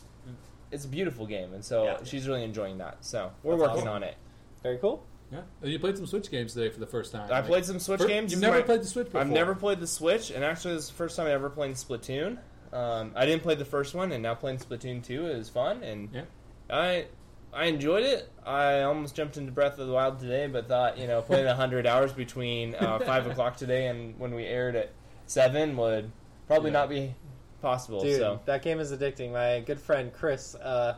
it's 0.70 0.84
a 0.84 0.88
beautiful 0.88 1.24
game, 1.26 1.54
and 1.54 1.64
so 1.64 1.84
Yeah. 1.84 2.04
she's 2.04 2.28
really 2.28 2.44
enjoying 2.44 2.78
that. 2.78 2.98
So 3.00 3.30
we're 3.42 3.52
That's 3.56 3.62
working 3.62 3.78
awesome. 3.88 3.88
on 3.94 4.02
it. 4.02 4.14
Very 4.62 4.78
cool. 4.78 5.02
Yeah. 5.32 5.40
You 5.62 5.78
played 5.78 5.96
some 5.96 6.06
Switch 6.06 6.30
games 6.30 6.54
today 6.54 6.70
for 6.70 6.80
the 6.80 6.86
first 6.86 7.12
time. 7.12 7.30
I 7.30 7.40
right? 7.40 7.44
played 7.44 7.64
some 7.64 7.78
Switch 7.78 8.00
Fir- 8.00 8.06
games. 8.08 8.32
You've 8.32 8.40
never 8.40 8.56
my- 8.58 8.62
played 8.62 8.80
the 8.82 8.86
Switch 8.86 9.06
before. 9.06 9.20
I've 9.20 9.30
never 9.30 9.54
played 9.54 9.80
the 9.80 9.86
Switch, 9.86 10.30
and 10.30 10.44
actually, 10.44 10.74
this 10.74 10.84
is 10.84 10.90
the 10.90 10.96
first 10.96 11.16
time 11.16 11.26
I 11.26 11.30
ever 11.32 11.50
played 11.50 11.72
Splatoon. 11.74 12.38
Um, 12.72 13.12
I 13.16 13.24
didn't 13.26 13.42
play 13.42 13.54
the 13.54 13.64
first 13.64 13.94
one, 13.94 14.12
and 14.12 14.22
now 14.22 14.34
playing 14.34 14.58
Splatoon 14.58 15.02
two 15.04 15.26
is 15.26 15.48
fun, 15.48 15.82
and 15.82 16.08
Yeah. 16.12 16.22
I 16.70 17.06
I 17.52 17.64
enjoyed 17.64 18.04
it. 18.04 18.30
I 18.44 18.82
almost 18.82 19.14
jumped 19.14 19.38
into 19.38 19.50
Breath 19.52 19.78
of 19.78 19.86
the 19.86 19.92
Wild 19.92 20.18
today, 20.18 20.46
but 20.48 20.68
thought 20.68 20.98
you 20.98 21.06
know 21.06 21.22
playing 21.22 21.46
hundred 21.46 21.86
hours 21.92 22.12
between 22.12 22.74
uh, 22.74 22.98
five 22.98 23.26
o'clock 23.26 23.56
today 23.56 23.86
and 23.86 24.18
when 24.18 24.34
we 24.34 24.44
aired 24.44 24.76
at 24.76 24.90
seven 25.26 25.74
would 25.78 26.10
probably 26.46 26.70
Yeah. 26.70 26.78
not 26.80 26.88
be 26.90 27.14
possible. 27.62 28.00
Dude, 28.02 28.18
So 28.18 28.40
that 28.44 28.62
game 28.62 28.80
is 28.80 28.92
addicting. 28.92 29.32
My 29.32 29.60
good 29.60 29.80
friend 29.80 30.12
Chris, 30.12 30.54
uh, 30.56 30.96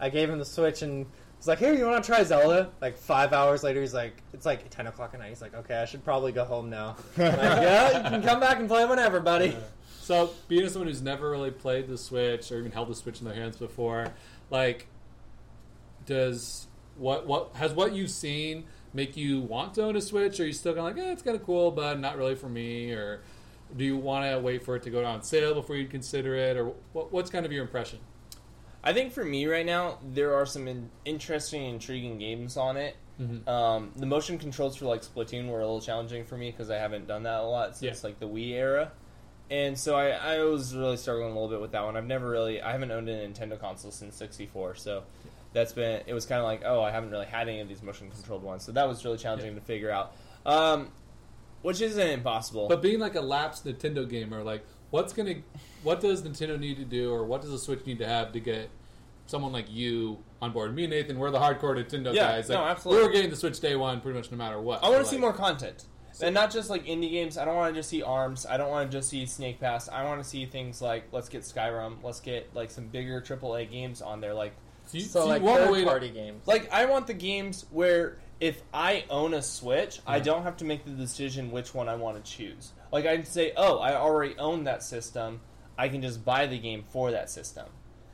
I 0.00 0.08
gave 0.08 0.30
him 0.30 0.38
the 0.38 0.44
Switch 0.46 0.80
and 0.80 1.04
was 1.40 1.48
like, 1.48 1.58
"Here, 1.58 1.72
you 1.74 1.86
want 1.86 2.04
to 2.04 2.10
try 2.10 2.22
Zelda?" 2.22 2.70
Like 2.80 2.96
five 2.96 3.32
hours 3.32 3.62
later, 3.62 3.80
he's 3.80 3.94
like, 3.94 4.22
"It's 4.32 4.46
like 4.46 4.68
ten 4.70 4.86
o'clock 4.86 5.14
at 5.14 5.20
night." 5.20 5.30
He's 5.30 5.40
like, 5.42 5.54
"Okay, 5.54 5.74
I 5.74 5.86
should 5.86 6.04
probably 6.04 6.32
go 6.32 6.44
home 6.44 6.70
now." 6.70 6.96
Like, 7.16 7.36
yeah, 7.36 8.04
you 8.04 8.10
can 8.10 8.22
come 8.22 8.40
back 8.40 8.58
and 8.58 8.68
play 8.68 8.84
whenever, 8.84 9.20
buddy. 9.20 9.56
So, 10.02 10.30
being 10.48 10.68
someone 10.68 10.88
who's 10.88 11.02
never 11.02 11.30
really 11.30 11.50
played 11.50 11.88
the 11.88 11.96
Switch 11.96 12.50
or 12.52 12.58
even 12.58 12.72
held 12.72 12.88
the 12.88 12.94
Switch 12.94 13.20
in 13.20 13.26
their 13.26 13.34
hands 13.34 13.56
before, 13.56 14.08
like, 14.50 14.86
does 16.06 16.66
what 16.96 17.26
what 17.26 17.50
has 17.54 17.72
what 17.72 17.92
you've 17.92 18.10
seen 18.10 18.64
make 18.92 19.16
you 19.16 19.40
want 19.40 19.74
to 19.74 19.84
own 19.84 19.96
a 19.96 20.00
Switch? 20.00 20.40
Or 20.40 20.42
are 20.42 20.46
you 20.46 20.52
still 20.52 20.74
kind 20.74 20.88
of 20.90 20.96
like, 20.96 21.06
eh, 21.06 21.12
it's 21.12 21.22
kind 21.22 21.36
of 21.36 21.44
cool, 21.44 21.70
but 21.70 21.98
not 21.98 22.16
really 22.18 22.34
for 22.34 22.48
me? 22.48 22.92
Or 22.92 23.22
do 23.76 23.84
you 23.84 23.96
want 23.96 24.30
to 24.30 24.38
wait 24.40 24.64
for 24.64 24.76
it 24.76 24.82
to 24.82 24.90
go 24.90 25.04
on 25.04 25.22
sale 25.22 25.54
before 25.54 25.76
you 25.76 25.86
consider 25.86 26.34
it? 26.34 26.56
Or 26.56 26.72
what, 26.92 27.12
what's 27.12 27.30
kind 27.30 27.46
of 27.46 27.52
your 27.52 27.62
impression? 27.62 28.00
I 28.82 28.92
think 28.92 29.12
for 29.12 29.24
me 29.24 29.46
right 29.46 29.66
now, 29.66 29.98
there 30.02 30.34
are 30.34 30.46
some 30.46 30.66
in- 30.68 30.90
interesting, 31.04 31.64
intriguing 31.66 32.18
games 32.18 32.56
on 32.56 32.76
it. 32.76 32.96
Um, 33.46 33.92
the 33.96 34.06
motion 34.06 34.38
controls 34.38 34.76
for 34.76 34.86
like 34.86 35.02
Splatoon 35.02 35.48
were 35.48 35.58
a 35.60 35.64
little 35.64 35.82
challenging 35.82 36.24
for 36.24 36.38
me 36.38 36.50
because 36.50 36.70
I 36.70 36.76
haven't 36.78 37.06
done 37.06 37.24
that 37.24 37.40
a 37.40 37.42
lot 37.42 37.76
since 37.76 37.98
Yeah. 38.02 38.08
like 38.08 38.18
the 38.18 38.26
Wii 38.26 38.52
era, 38.52 38.92
and 39.50 39.78
so 39.78 39.94
I, 39.94 40.08
I 40.12 40.42
was 40.44 40.74
really 40.74 40.96
struggling 40.96 41.26
a 41.30 41.34
little 41.34 41.50
bit 41.50 41.60
with 41.60 41.72
that 41.72 41.84
one. 41.84 41.98
I've 41.98 42.06
never 42.06 42.30
really, 42.30 42.62
I 42.62 42.72
haven't 42.72 42.90
owned 42.90 43.10
a 43.10 43.28
Nintendo 43.28 43.60
console 43.60 43.90
since 43.90 44.16
'64, 44.16 44.76
so 44.76 45.02
that's 45.52 45.74
been 45.74 46.00
it 46.06 46.14
was 46.14 46.24
kind 46.24 46.38
of 46.38 46.46
like 46.46 46.62
oh 46.64 46.80
I 46.82 46.90
haven't 46.92 47.10
really 47.10 47.26
had 47.26 47.46
any 47.46 47.60
of 47.60 47.68
these 47.68 47.82
motion 47.82 48.10
controlled 48.10 48.42
ones, 48.42 48.64
so 48.64 48.72
that 48.72 48.88
was 48.88 49.04
really 49.04 49.18
challenging 49.18 49.54
to 49.54 49.60
figure 49.60 49.90
out. 49.90 50.14
Um, 50.46 50.88
which 51.60 51.82
isn't 51.82 52.00
impossible. 52.08 52.68
But 52.68 52.80
being 52.80 53.00
like 53.00 53.16
a 53.16 53.20
lapsed 53.20 53.66
Nintendo 53.66 54.08
gamer, 54.08 54.42
like 54.42 54.64
what's 54.90 55.12
gonna, 55.12 55.36
what 55.82 56.00
does 56.00 56.22
Nintendo 56.22 56.58
need 56.58 56.76
to 56.78 56.84
do, 56.84 57.12
or 57.12 57.24
what 57.24 57.40
does 57.42 57.50
the 57.50 57.58
Switch 57.58 57.84
need 57.86 57.98
to 57.98 58.06
have 58.06 58.32
to 58.32 58.40
get 58.40 58.70
someone 59.26 59.52
like 59.52 59.70
you 59.70 60.18
on 60.42 60.52
board? 60.52 60.74
Me 60.74 60.84
and 60.84 60.90
Nathan, 60.92 61.18
we're 61.18 61.30
the 61.30 61.38
hardcore 61.38 61.76
Nintendo 61.76 62.14
Yeah, 62.14 62.32
guys. 62.32 62.48
Like, 62.48 62.58
no, 62.58 62.64
absolutely. 62.64 63.04
We're 63.06 63.12
getting 63.12 63.30
the 63.30 63.36
Switch 63.36 63.60
day 63.60 63.76
one, 63.76 64.00
pretty 64.00 64.18
much 64.18 64.30
no 64.30 64.36
matter 64.36 64.60
what. 64.60 64.82
I 64.82 64.88
want 64.88 64.98
We're 64.98 65.02
to 65.04 65.08
see 65.08 65.18
more 65.18 65.32
content. 65.32 65.84
and 66.22 66.34
not 66.34 66.50
just 66.50 66.68
like 66.70 66.84
indie 66.86 67.10
games. 67.10 67.38
I 67.38 67.44
don't 67.44 67.56
want 67.56 67.74
to 67.74 67.78
just 67.80 67.88
see 67.88 68.02
ARMS. 68.02 68.44
I 68.46 68.56
don't 68.56 68.68
want 68.70 68.90
to 68.90 68.98
just 68.98 69.08
see 69.08 69.24
Snake 69.26 69.60
Pass. 69.60 69.88
I 69.88 70.04
want 70.04 70.22
to 70.22 70.28
see 70.28 70.44
things 70.46 70.82
like 70.82 71.04
let's 71.12 71.28
get 71.28 71.42
Skyrim. 71.42 72.02
Let's 72.02 72.20
get 72.20 72.54
like 72.54 72.70
some 72.70 72.88
bigger 72.88 73.20
AAA 73.20 73.70
games 73.70 74.02
on 74.02 74.20
there. 74.20 74.34
Like, 74.34 74.54
So 74.86 74.98
you, 74.98 75.04
So 75.04 75.20
so 75.20 75.24
you 75.26 75.40
like 75.40 75.42
third 75.42 75.70
wait. 75.70 75.86
party 75.86 76.10
games. 76.10 76.46
like 76.46 76.70
I 76.72 76.84
want 76.86 77.06
the 77.06 77.14
games 77.14 77.64
where 77.70 78.18
if 78.40 78.60
I 78.74 79.04
own 79.10 79.34
a 79.34 79.42
Switch, 79.42 80.00
I 80.06 80.18
don't 80.18 80.42
have 80.42 80.56
to 80.58 80.64
make 80.64 80.84
the 80.84 80.90
decision 80.92 81.50
which 81.52 81.74
one 81.74 81.88
I 81.88 81.94
want 81.94 82.22
to 82.22 82.30
choose. 82.30 82.72
Like 82.92 83.06
I 83.06 83.16
can 83.16 83.24
say, 83.26 83.52
oh, 83.56 83.78
I 83.78 83.94
already 83.94 84.36
own 84.38 84.64
that 84.64 84.82
system. 84.82 85.40
I 85.78 85.88
can 85.88 86.02
just 86.02 86.24
buy 86.24 86.46
the 86.46 86.58
game 86.58 86.84
for 86.88 87.10
that 87.10 87.30
system. 87.30 87.66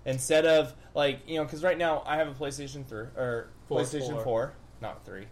Instead 0.05 0.47
of 0.47 0.75
like 0.95 1.21
you 1.27 1.37
know, 1.37 1.45
because 1.45 1.63
right 1.63 1.79
now 1.79 2.03
I 2.07 2.17
have 2.17 2.29
a 2.29 2.35
PlayStation 2.35 2.87
three 2.87 3.07
or 3.17 3.49
Four. 3.69 3.81
PlayStation 3.81 4.13
Four. 4.15 4.23
4, 4.23 4.53
not 4.81 5.05
three, 5.05 5.27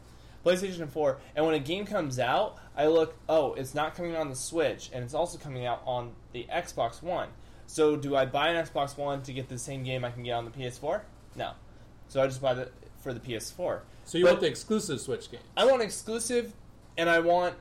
PlayStation 0.45 0.89
4, 0.91 1.19
and 1.37 1.47
when 1.47 1.55
a 1.55 1.61
game 1.61 1.87
comes 1.87 2.19
out, 2.19 2.59
I 2.77 2.89
look, 2.89 3.15
oh, 3.29 3.55
it's 3.55 3.75
not 3.75 3.95
coming 3.95 4.17
on 4.17 4.29
the 4.29 4.35
Switch, 4.35 4.91
and 4.93 5.05
it's 5.05 5.15
also 5.15 5.39
coming 5.39 5.65
out 5.65 5.83
on 5.87 6.13
the 6.33 6.47
Xbox 6.53 7.01
One. 7.03 7.29
So 7.67 7.95
do 7.95 8.17
I 8.17 8.27
buy 8.27 8.49
an 8.49 8.67
Xbox 8.67 8.97
One 8.97 9.23
to 9.23 9.33
get 9.33 9.49
the 9.49 9.59
same 9.59 9.85
game 9.85 10.05
I 10.05 10.11
can 10.11 10.25
get 10.25 10.33
on 10.33 10.45
the 10.45 10.51
PS4? 10.51 11.03
No. 11.37 11.53
So 12.09 12.21
I 12.21 12.27
just 12.27 12.43
buy 12.43 12.55
the 12.55 12.71
for 12.99 13.13
the 13.15 13.21
PS4. 13.21 13.81
So 14.05 14.19
you 14.19 14.25
But- 14.25 14.33
want 14.33 14.41
the 14.41 14.49
exclusive 14.49 15.01
Switch 15.01 15.31
game? 15.31 15.41
I 15.57 15.65
want 15.67 15.83
exclusive, 15.83 16.53
and 16.99 17.09
I 17.09 17.21
want 17.21 17.55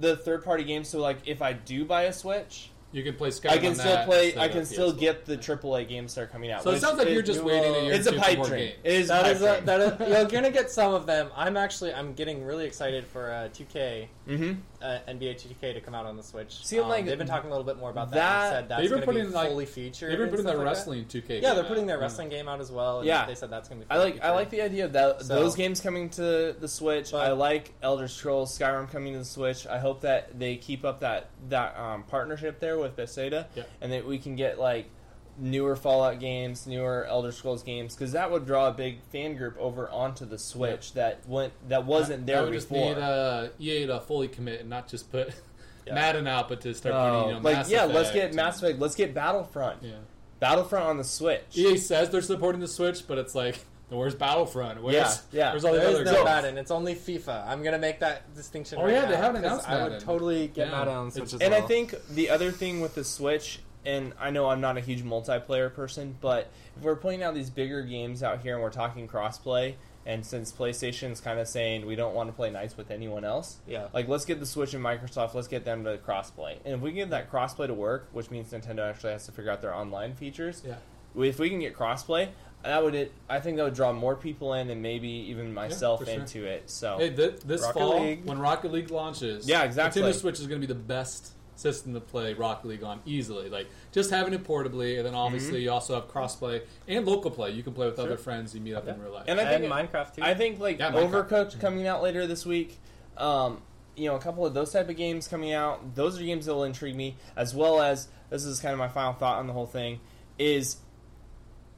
the 0.00 0.16
third 0.16 0.44
party 0.44 0.64
games. 0.64 0.88
So 0.88 1.00
like, 1.00 1.18
if 1.26 1.42
I 1.42 1.52
do 1.52 1.84
buy 1.84 2.02
a 2.04 2.12
Switch, 2.12 2.70
You 2.90 3.02
can 3.02 3.14
play 3.16 3.28
Skyrim. 3.28 3.50
I 3.50 3.58
can 3.58 3.68
on 3.70 3.74
still 3.74 3.92
that 3.92 4.06
play. 4.06 4.34
I 4.38 4.48
can 4.48 4.64
still 4.64 4.92
get 4.92 5.26
the 5.26 5.36
AAA 5.36 5.86
games 5.88 6.14
that 6.14 6.22
are 6.22 6.26
coming 6.26 6.50
out. 6.50 6.62
So 6.62 6.70
it 6.70 6.80
sounds 6.80 6.96
like 6.98 7.08
is- 7.08 7.12
you're 7.14 7.22
just 7.22 7.42
waiting 7.44 7.74
a 7.74 7.82
year. 7.84 7.92
It's 7.92 8.06
a 8.06 8.12
pipe 8.14 8.42
dream. 8.44 8.60
games. 8.60 8.74
It 8.82 8.92
is 8.94 9.06
a 9.10 9.12
That 9.12 9.22
pipe 9.24 9.34
is 9.36 9.42
a, 9.42 9.60
that 9.66 9.80
is, 9.80 10.08
you're 10.08 10.24
gonna 10.30 10.50
get 10.50 10.70
some 10.70 10.94
of 10.94 11.04
them. 11.04 11.28
I'm 11.36 11.56
actually 11.58 11.92
I'm 11.92 12.14
getting 12.14 12.44
really 12.44 12.64
excited 12.64 13.04
for 13.06 13.30
uh, 13.30 13.48
2K, 13.52 14.08
Mhm. 14.26 14.56
Uh, 14.80 14.98
NBA 15.08 15.34
2K 15.36 15.74
to 15.74 15.80
come 15.80 15.94
out 15.94 16.06
on 16.06 16.16
the 16.16 16.22
Switch. 16.22 16.64
See, 16.64 16.78
Um, 16.78 16.88
like- 16.88 17.04
they've 17.04 17.18
been 17.18 17.26
talking 17.26 17.48
a 17.48 17.52
little 17.52 17.64
bit 17.64 17.78
more 17.78 17.90
about 17.90 18.10
that. 18.10 18.14
that- 18.16 18.50
said 18.52 18.68
that's 18.68 18.80
They've 18.82 18.90
been 18.90 19.00
to 19.00 19.06
be 19.06 19.12
putting, 19.12 19.32
like- 19.32 19.48
fully 19.50 19.66
featured. 19.66 20.10
They've 20.12 20.18
been 20.18 20.30
putting 20.30 20.44
their 20.46 20.56
like 20.56 20.64
that. 20.66 20.70
wrestling 20.70 21.04
2K. 21.06 21.40
Yeah, 21.42 21.54
they're 21.54 21.62
out. 21.64 21.68
putting 21.68 21.86
their 21.86 21.98
wrestling 21.98 22.28
game 22.28 22.48
out 22.48 22.60
as 22.60 22.70
well. 22.70 22.98
And 22.98 23.06
Yeah. 23.06 23.26
they 23.26 23.34
said 23.34 23.50
that's 23.50 23.68
going 23.68 23.80
to 23.80 23.86
be. 23.86 23.90
I 23.92 23.98
like 23.98 24.22
I 24.22 24.30
like 24.30 24.50
the 24.50 24.62
idea 24.62 24.84
of 24.84 24.92
that 24.92 25.22
So- 25.22 25.34
those 25.34 25.54
games 25.56 25.80
coming 25.80 26.08
to 26.10 26.54
the 26.58 26.68
Switch. 26.68 27.12
But- 27.12 27.26
I 27.26 27.32
like 27.32 27.72
Elder 27.82 28.08
Scrolls 28.08 28.56
Skyrim 28.56 28.90
coming 28.90 29.14
to 29.14 29.18
the 29.20 29.24
Switch. 29.24 29.66
I 29.66 29.78
hope 29.78 30.02
that 30.02 30.38
they 30.38 30.56
keep 30.56 30.84
up 30.84 31.00
that 31.00 31.30
that 31.48 31.76
um, 31.78 32.04
partnership 32.04 32.60
there 32.60 32.78
with 32.78 32.94
Bethesda, 32.96 33.46
Yeah. 33.54 33.64
and 33.80 33.92
that 33.92 34.06
we 34.06 34.18
can 34.18 34.36
get 34.36 34.58
like 34.58 34.90
newer 35.38 35.76
Fallout 35.76 36.20
games, 36.20 36.66
newer 36.66 37.04
Elder 37.06 37.32
Scrolls 37.32 37.62
games, 37.62 37.94
because 37.94 38.12
that 38.12 38.30
would 38.30 38.44
draw 38.46 38.68
a 38.68 38.72
big 38.72 39.00
fan 39.12 39.36
group 39.36 39.56
over 39.58 39.88
onto 39.90 40.24
the 40.24 40.38
Switch 40.38 40.92
that 40.94 41.20
went 41.28 41.52
that 41.68 41.84
wasn't 41.86 42.26
That 42.26 42.32
there 42.32 42.42
would 42.44 42.52
just 42.52 42.68
before. 42.68 42.94
need 42.94 43.00
uh, 43.00 43.48
EA 43.58 43.86
to 43.86 44.00
fully 44.00 44.28
commit 44.28 44.60
and 44.60 44.68
not 44.70 44.88
just 44.88 45.10
put 45.12 45.32
Yeah. 45.86 45.94
Madden 45.94 46.26
out, 46.26 46.48
but 46.50 46.60
to 46.62 46.74
start 46.74 46.94
Oh, 46.94 46.98
putting 47.14 47.28
you 47.28 47.34
know, 47.36 47.40
like 47.42 47.56
Mass 47.56 47.70
yeah, 47.70 47.84
let's 47.84 48.10
get 48.12 48.34
Mass 48.34 48.58
Effect. 48.62 48.78
Let's 48.78 48.94
get 48.94 49.14
Battlefront. 49.14 49.82
Yeah. 49.82 49.92
Battlefront 50.38 50.84
on 50.86 50.98
the 50.98 51.04
Switch. 51.04 51.42
EA 51.56 51.78
says 51.78 52.10
they're 52.10 52.20
supporting 52.20 52.60
the 52.60 52.68
Switch, 52.68 53.06
but 53.08 53.16
it's 53.16 53.34
like, 53.34 53.64
where's 53.88 54.14
Battlefront? 54.14 54.82
Where's, 54.82 54.94
Yeah, 54.94 55.14
yeah. 55.32 55.50
Where's 55.52 55.64
all 55.64 55.72
the 55.72 55.78
There 55.78 55.88
other 55.88 56.02
is 56.02 56.04
no 56.06 56.12
games? 56.12 56.24
Madden. 56.26 56.58
It's 56.58 56.70
only 56.70 56.94
FIFA. 56.94 57.48
I'm 57.48 57.62
gonna 57.62 57.78
make 57.78 58.00
that 58.00 58.34
distinction. 58.34 58.78
Oh, 58.78 58.84
right 58.84 58.92
yeah, 58.92 59.02
now, 59.02 59.08
they 59.08 59.16
haven't 59.16 59.42
'cause 59.42 59.50
announced 59.50 59.68
I 59.70 59.82
would 59.82 59.92
Madden. 59.92 60.06
totally 60.06 60.48
get 60.48 60.66
Yeah. 60.66 60.72
Madden 60.72 60.94
on 60.94 61.06
the 61.06 61.12
Switch 61.12 61.32
as 61.34 61.40
And 61.40 61.52
well. 61.54 61.64
I 61.64 61.66
think 61.66 61.94
the 62.10 62.28
other 62.28 62.50
thing 62.52 62.82
with 62.82 62.94
the 62.94 63.04
Switch, 63.04 63.60
and 63.88 64.12
I 64.20 64.30
know 64.30 64.48
I'm 64.50 64.60
not 64.60 64.76
a 64.76 64.80
huge 64.80 65.02
multiplayer 65.02 65.72
person, 65.72 66.16
but 66.20 66.50
if 66.76 66.82
we're 66.82 66.96
putting 66.96 67.22
out 67.22 67.34
these 67.34 67.50
bigger 67.50 67.82
games 67.82 68.22
out 68.22 68.40
here 68.42 68.54
and 68.54 68.62
we're 68.62 68.70
talking 68.70 69.08
crossplay, 69.08 69.74
and 70.06 70.24
since 70.24 70.52
PlayStation's 70.52 71.20
kind 71.20 71.38
of 71.40 71.48
saying 71.48 71.86
we 71.86 71.96
don't 71.96 72.14
want 72.14 72.28
to 72.28 72.32
play 72.34 72.50
nice 72.50 72.76
with 72.76 72.90
anyone 72.90 73.24
else, 73.24 73.56
yeah, 73.66 73.88
like 73.92 74.06
let's 74.08 74.24
get 74.24 74.40
the 74.40 74.46
Switch 74.46 74.74
and 74.74 74.84
Microsoft, 74.84 75.34
let's 75.34 75.48
get 75.48 75.64
them 75.64 75.84
to 75.84 75.98
crossplay. 75.98 76.56
And 76.64 76.74
if 76.74 76.80
we 76.80 76.90
can 76.90 76.96
get 76.98 77.10
that 77.10 77.30
crossplay 77.32 77.66
to 77.66 77.74
work, 77.74 78.08
which 78.12 78.30
means 78.30 78.50
Nintendo 78.52 78.88
actually 78.88 79.12
has 79.12 79.26
to 79.26 79.32
figure 79.32 79.50
out 79.50 79.60
their 79.62 79.74
online 79.74 80.14
features, 80.14 80.62
Yeah. 80.66 80.76
if 81.22 81.38
we 81.38 81.48
can 81.50 81.60
get 81.60 81.74
crossplay, 81.74 82.28
that 82.64 82.82
would 82.82 82.94
it, 82.94 83.12
I 83.28 83.40
think 83.40 83.56
that 83.58 83.64
would 83.64 83.74
draw 83.74 83.92
more 83.92 84.16
people 84.16 84.54
in 84.54 84.68
and 84.70 84.82
maybe 84.82 85.08
even 85.08 85.54
myself 85.54 86.00
for 86.00 86.06
sure. 86.06 86.14
into 86.14 86.44
it. 86.44 86.68
So 86.70 86.98
Hey, 86.98 87.10
th- 87.10 87.40
this 87.44 87.62
Rocket 87.62 87.78
fall, 87.78 88.00
League. 88.02 88.24
when 88.24 88.38
Rocket 88.38 88.72
League 88.72 88.90
launches, 88.90 89.48
Yeah, 89.48 89.62
exactly. 89.64 90.02
Nintendo 90.02 90.14
Switch 90.14 90.40
is 90.40 90.46
going 90.46 90.60
to 90.60 90.66
be 90.66 90.72
the 90.72 90.78
best 90.78 91.32
system 91.58 91.92
to 91.94 92.00
play 92.00 92.34
Rocket 92.34 92.68
League 92.68 92.84
on 92.84 93.00
easily. 93.04 93.48
Like 93.48 93.68
just 93.92 94.10
having 94.10 94.32
it 94.32 94.44
portably, 94.44 94.96
and 94.98 95.06
then 95.06 95.14
obviously 95.14 95.62
you 95.62 95.70
also 95.70 95.94
have 95.94 96.08
crossplay 96.08 96.62
and 96.86 97.06
local 97.06 97.30
play. 97.30 97.50
You 97.50 97.62
can 97.62 97.72
play 97.74 97.86
with 97.86 97.96
Sure. 97.96 98.06
other 98.06 98.16
friends 98.16 98.54
you 98.54 98.60
meet 98.60 98.74
up 98.74 98.86
in 98.86 99.00
real 99.00 99.12
life. 99.12 99.24
And 99.28 99.40
I 99.40 99.44
and 99.44 99.64
think 99.64 99.72
Minecraft 99.72 100.14
too. 100.14 100.22
I 100.22 100.34
think 100.34 100.60
like 100.60 100.78
Yeah, 100.78 100.92
Minecraft. 100.92 101.28
Overcooked 101.28 101.60
coming 101.60 101.86
out 101.86 102.02
later 102.02 102.26
this 102.26 102.46
week. 102.46 102.78
Um, 103.16 103.62
you 103.96 104.08
know, 104.08 104.14
a 104.14 104.20
couple 104.20 104.46
of 104.46 104.54
those 104.54 104.72
type 104.72 104.88
of 104.88 104.96
games 104.96 105.26
coming 105.26 105.52
out. 105.52 105.96
Those 105.96 106.20
are 106.20 106.24
games 106.24 106.46
that 106.46 106.54
will 106.54 106.64
intrigue 106.64 106.94
me, 106.94 107.16
as 107.36 107.54
well 107.54 107.80
as 107.80 108.08
this 108.30 108.44
is 108.44 108.60
kind 108.60 108.72
of 108.72 108.78
my 108.78 108.88
final 108.88 109.12
thought 109.14 109.38
on 109.38 109.46
the 109.48 109.52
whole 109.52 109.66
thing 109.66 109.98
is 110.38 110.76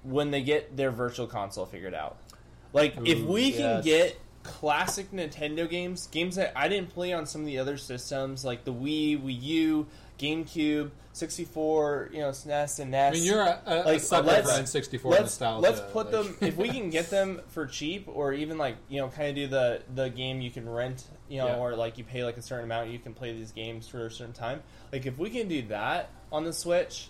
when 0.03 0.31
they 0.31 0.43
get 0.43 0.77
their 0.77 0.91
virtual 0.91 1.27
console 1.27 1.65
figured 1.65 1.95
out. 1.95 2.19
Like 2.75 2.95
if 3.07 3.21
Ooh, 3.21 3.27
we 3.27 3.53
can 3.53 3.83
get 3.83 4.19
classic 4.43 5.11
Nintendo 5.13 5.69
games, 5.69 6.07
games 6.09 6.37
that 6.37 6.53
I 6.57 6.69
didn't 6.69 6.91
play 6.91 7.13
on 7.13 7.27
some 7.27 7.43
of 7.43 7.47
the 7.47 7.59
other 7.59 7.77
systems 7.77 8.45
like 8.45 8.65
the 8.65 8.73
Wii, 8.73 9.23
Wii 9.23 9.43
U, 9.43 9.87
GameCube, 10.19 10.91
64, 11.13 12.11
you 12.13 12.21
know, 12.21 12.29
SNES 12.31 12.81
and 12.81 12.91
NES. 12.91 13.11
I 13.11 13.15
mean, 13.15 13.25
you're 13.25 13.41
a, 13.41 13.61
a, 13.67 13.95
a 13.95 13.99
sucker 14.01 14.27
let's- 14.29 14.51
for 14.71 14.79
N64 14.79 15.05
let's 15.11 15.21
nostalgia. 15.23 15.61
let's 15.63 15.81
put 15.93 16.13
like- 16.13 16.25
them 16.25 16.37
if 16.41 16.57
we 16.57 16.69
can 16.69 16.91
get 16.91 17.11
them 17.11 17.41
for 17.49 17.67
cheap 17.67 18.07
or 18.09 18.33
even 18.33 18.59
like 18.59 18.77
you 18.89 19.01
know 19.01 19.09
kind 19.09 19.29
of 19.31 19.35
do 19.35 19.47
the 19.47 19.83
the 19.95 20.09
game 20.11 20.41
you 20.41 20.51
can 20.51 20.69
rent 20.69 21.05
you 21.29 21.39
know 21.39 21.47
Yeah. 21.49 21.59
or 21.59 21.75
like 21.77 21.99
you 21.99 22.05
pay 22.05 22.25
like 22.25 22.37
a 22.37 22.43
certain 22.43 22.65
amount 22.65 22.91
you 22.91 22.99
can 22.99 23.13
play 23.15 23.33
these 23.33 23.53
games 23.53 23.89
for 23.89 24.07
a 24.07 24.11
certain 24.11 24.33
time 24.35 24.63
like 24.93 25.05
if 25.07 25.19
we 25.19 25.31
can 25.31 25.49
do 25.49 25.63
that 25.69 26.11
on 26.33 26.45
the 26.45 26.53
switch 26.53 27.09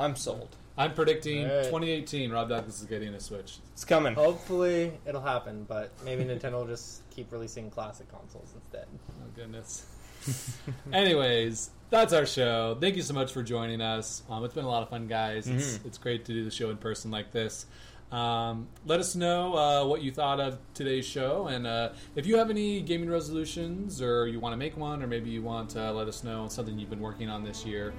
i'm 0.00 0.16
sold 0.16 0.56
I'm 0.76 0.92
predicting 0.94 1.42
Alright. 1.48 1.64
2018. 1.66 2.30
Rob 2.32 2.48
Douglas 2.48 2.80
is 2.80 2.86
getting 2.86 3.14
a 3.14 3.20
Switch. 3.20 3.58
it's 3.72 3.84
coming 3.84 4.14
Hopefully 4.14 4.92
it'll 5.06 5.20
happen, 5.20 5.64
but 5.68 5.90
maybe 6.04 6.24
Nintendo 6.24 6.52
will 6.54 6.66
just 6.66 7.08
keep 7.10 7.30
releasing 7.30 7.70
classic 7.70 8.08
consoles 8.10 8.52
instead. 8.54 8.86
Oh 9.22 9.28
goodness. 9.36 9.86
Anyways, 10.92 11.70
that's 11.90 12.12
our 12.12 12.26
show. 12.26 12.76
Thank 12.80 12.96
you 12.96 13.02
so 13.02 13.14
much 13.14 13.32
for 13.32 13.42
joining 13.42 13.80
us. 13.80 14.22
Um, 14.28 14.44
it's 14.44 14.54
been 14.54 14.64
a 14.64 14.68
lot 14.68 14.82
of 14.82 14.88
fun, 14.88 15.06
guys. 15.06 15.46
It's, 15.46 15.78
Mhm. 15.78 15.86
it's 15.86 15.98
great 15.98 16.24
to 16.24 16.32
do 16.32 16.44
the 16.44 16.50
show 16.50 16.70
in 16.70 16.76
person 16.78 17.10
like 17.10 17.30
this. 17.30 17.66
Um, 18.10 18.68
let 18.86 19.00
us 19.00 19.14
know 19.16 19.54
uh, 19.56 19.86
what 19.86 20.02
you 20.02 20.12
thought 20.12 20.38
of 20.40 20.58
today's 20.72 21.04
show, 21.04 21.48
and 21.48 21.66
uh, 21.66 21.90
if 22.14 22.26
you 22.26 22.36
have 22.38 22.48
any 22.48 22.80
gaming 22.80 23.10
resolutions, 23.10 24.00
or 24.00 24.28
you 24.28 24.38
want 24.40 24.52
to 24.52 24.56
make 24.56 24.76
one, 24.76 25.02
or 25.02 25.06
maybe 25.08 25.30
you 25.30 25.42
want 25.42 25.70
to 25.70 25.92
let 25.92 26.06
us 26.06 26.22
know 26.22 26.46
something 26.48 26.78
you've 26.78 26.90
been 26.90 27.00
working 27.00 27.28
on 27.28 27.42
this 27.44 27.64
year 27.66 27.92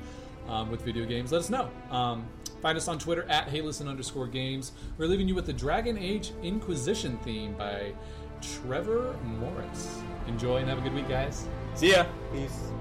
um, 0.47 0.71
with 0.71 0.81
video 0.81 1.05
games. 1.05 1.31
Let 1.31 1.39
us 1.41 1.49
know. 1.49 1.69
Find 2.65 2.79
us 2.79 2.87
on 2.87 2.97
Twitter 2.97 3.27
at 3.29 3.47
HeyListen 3.47 3.87
underscore 3.87 4.25
games. 4.25 4.71
We're 4.97 5.05
leaving 5.05 5.27
you 5.27 5.35
with 5.35 5.45
the 5.45 5.53
Dragon 5.53 5.99
Age 5.99 6.31
Inquisition 6.41 7.15
theme 7.19 7.53
by 7.53 7.93
Trevor 8.41 9.15
Morris. 9.23 9.99
Enjoy 10.27 10.57
and 10.57 10.67
have 10.67 10.79
a 10.79 10.81
good 10.81 10.95
week, 10.95 11.07
guys. 11.07 11.47
see 11.75 11.91
ya 11.91 12.07
Peace. 12.33 12.71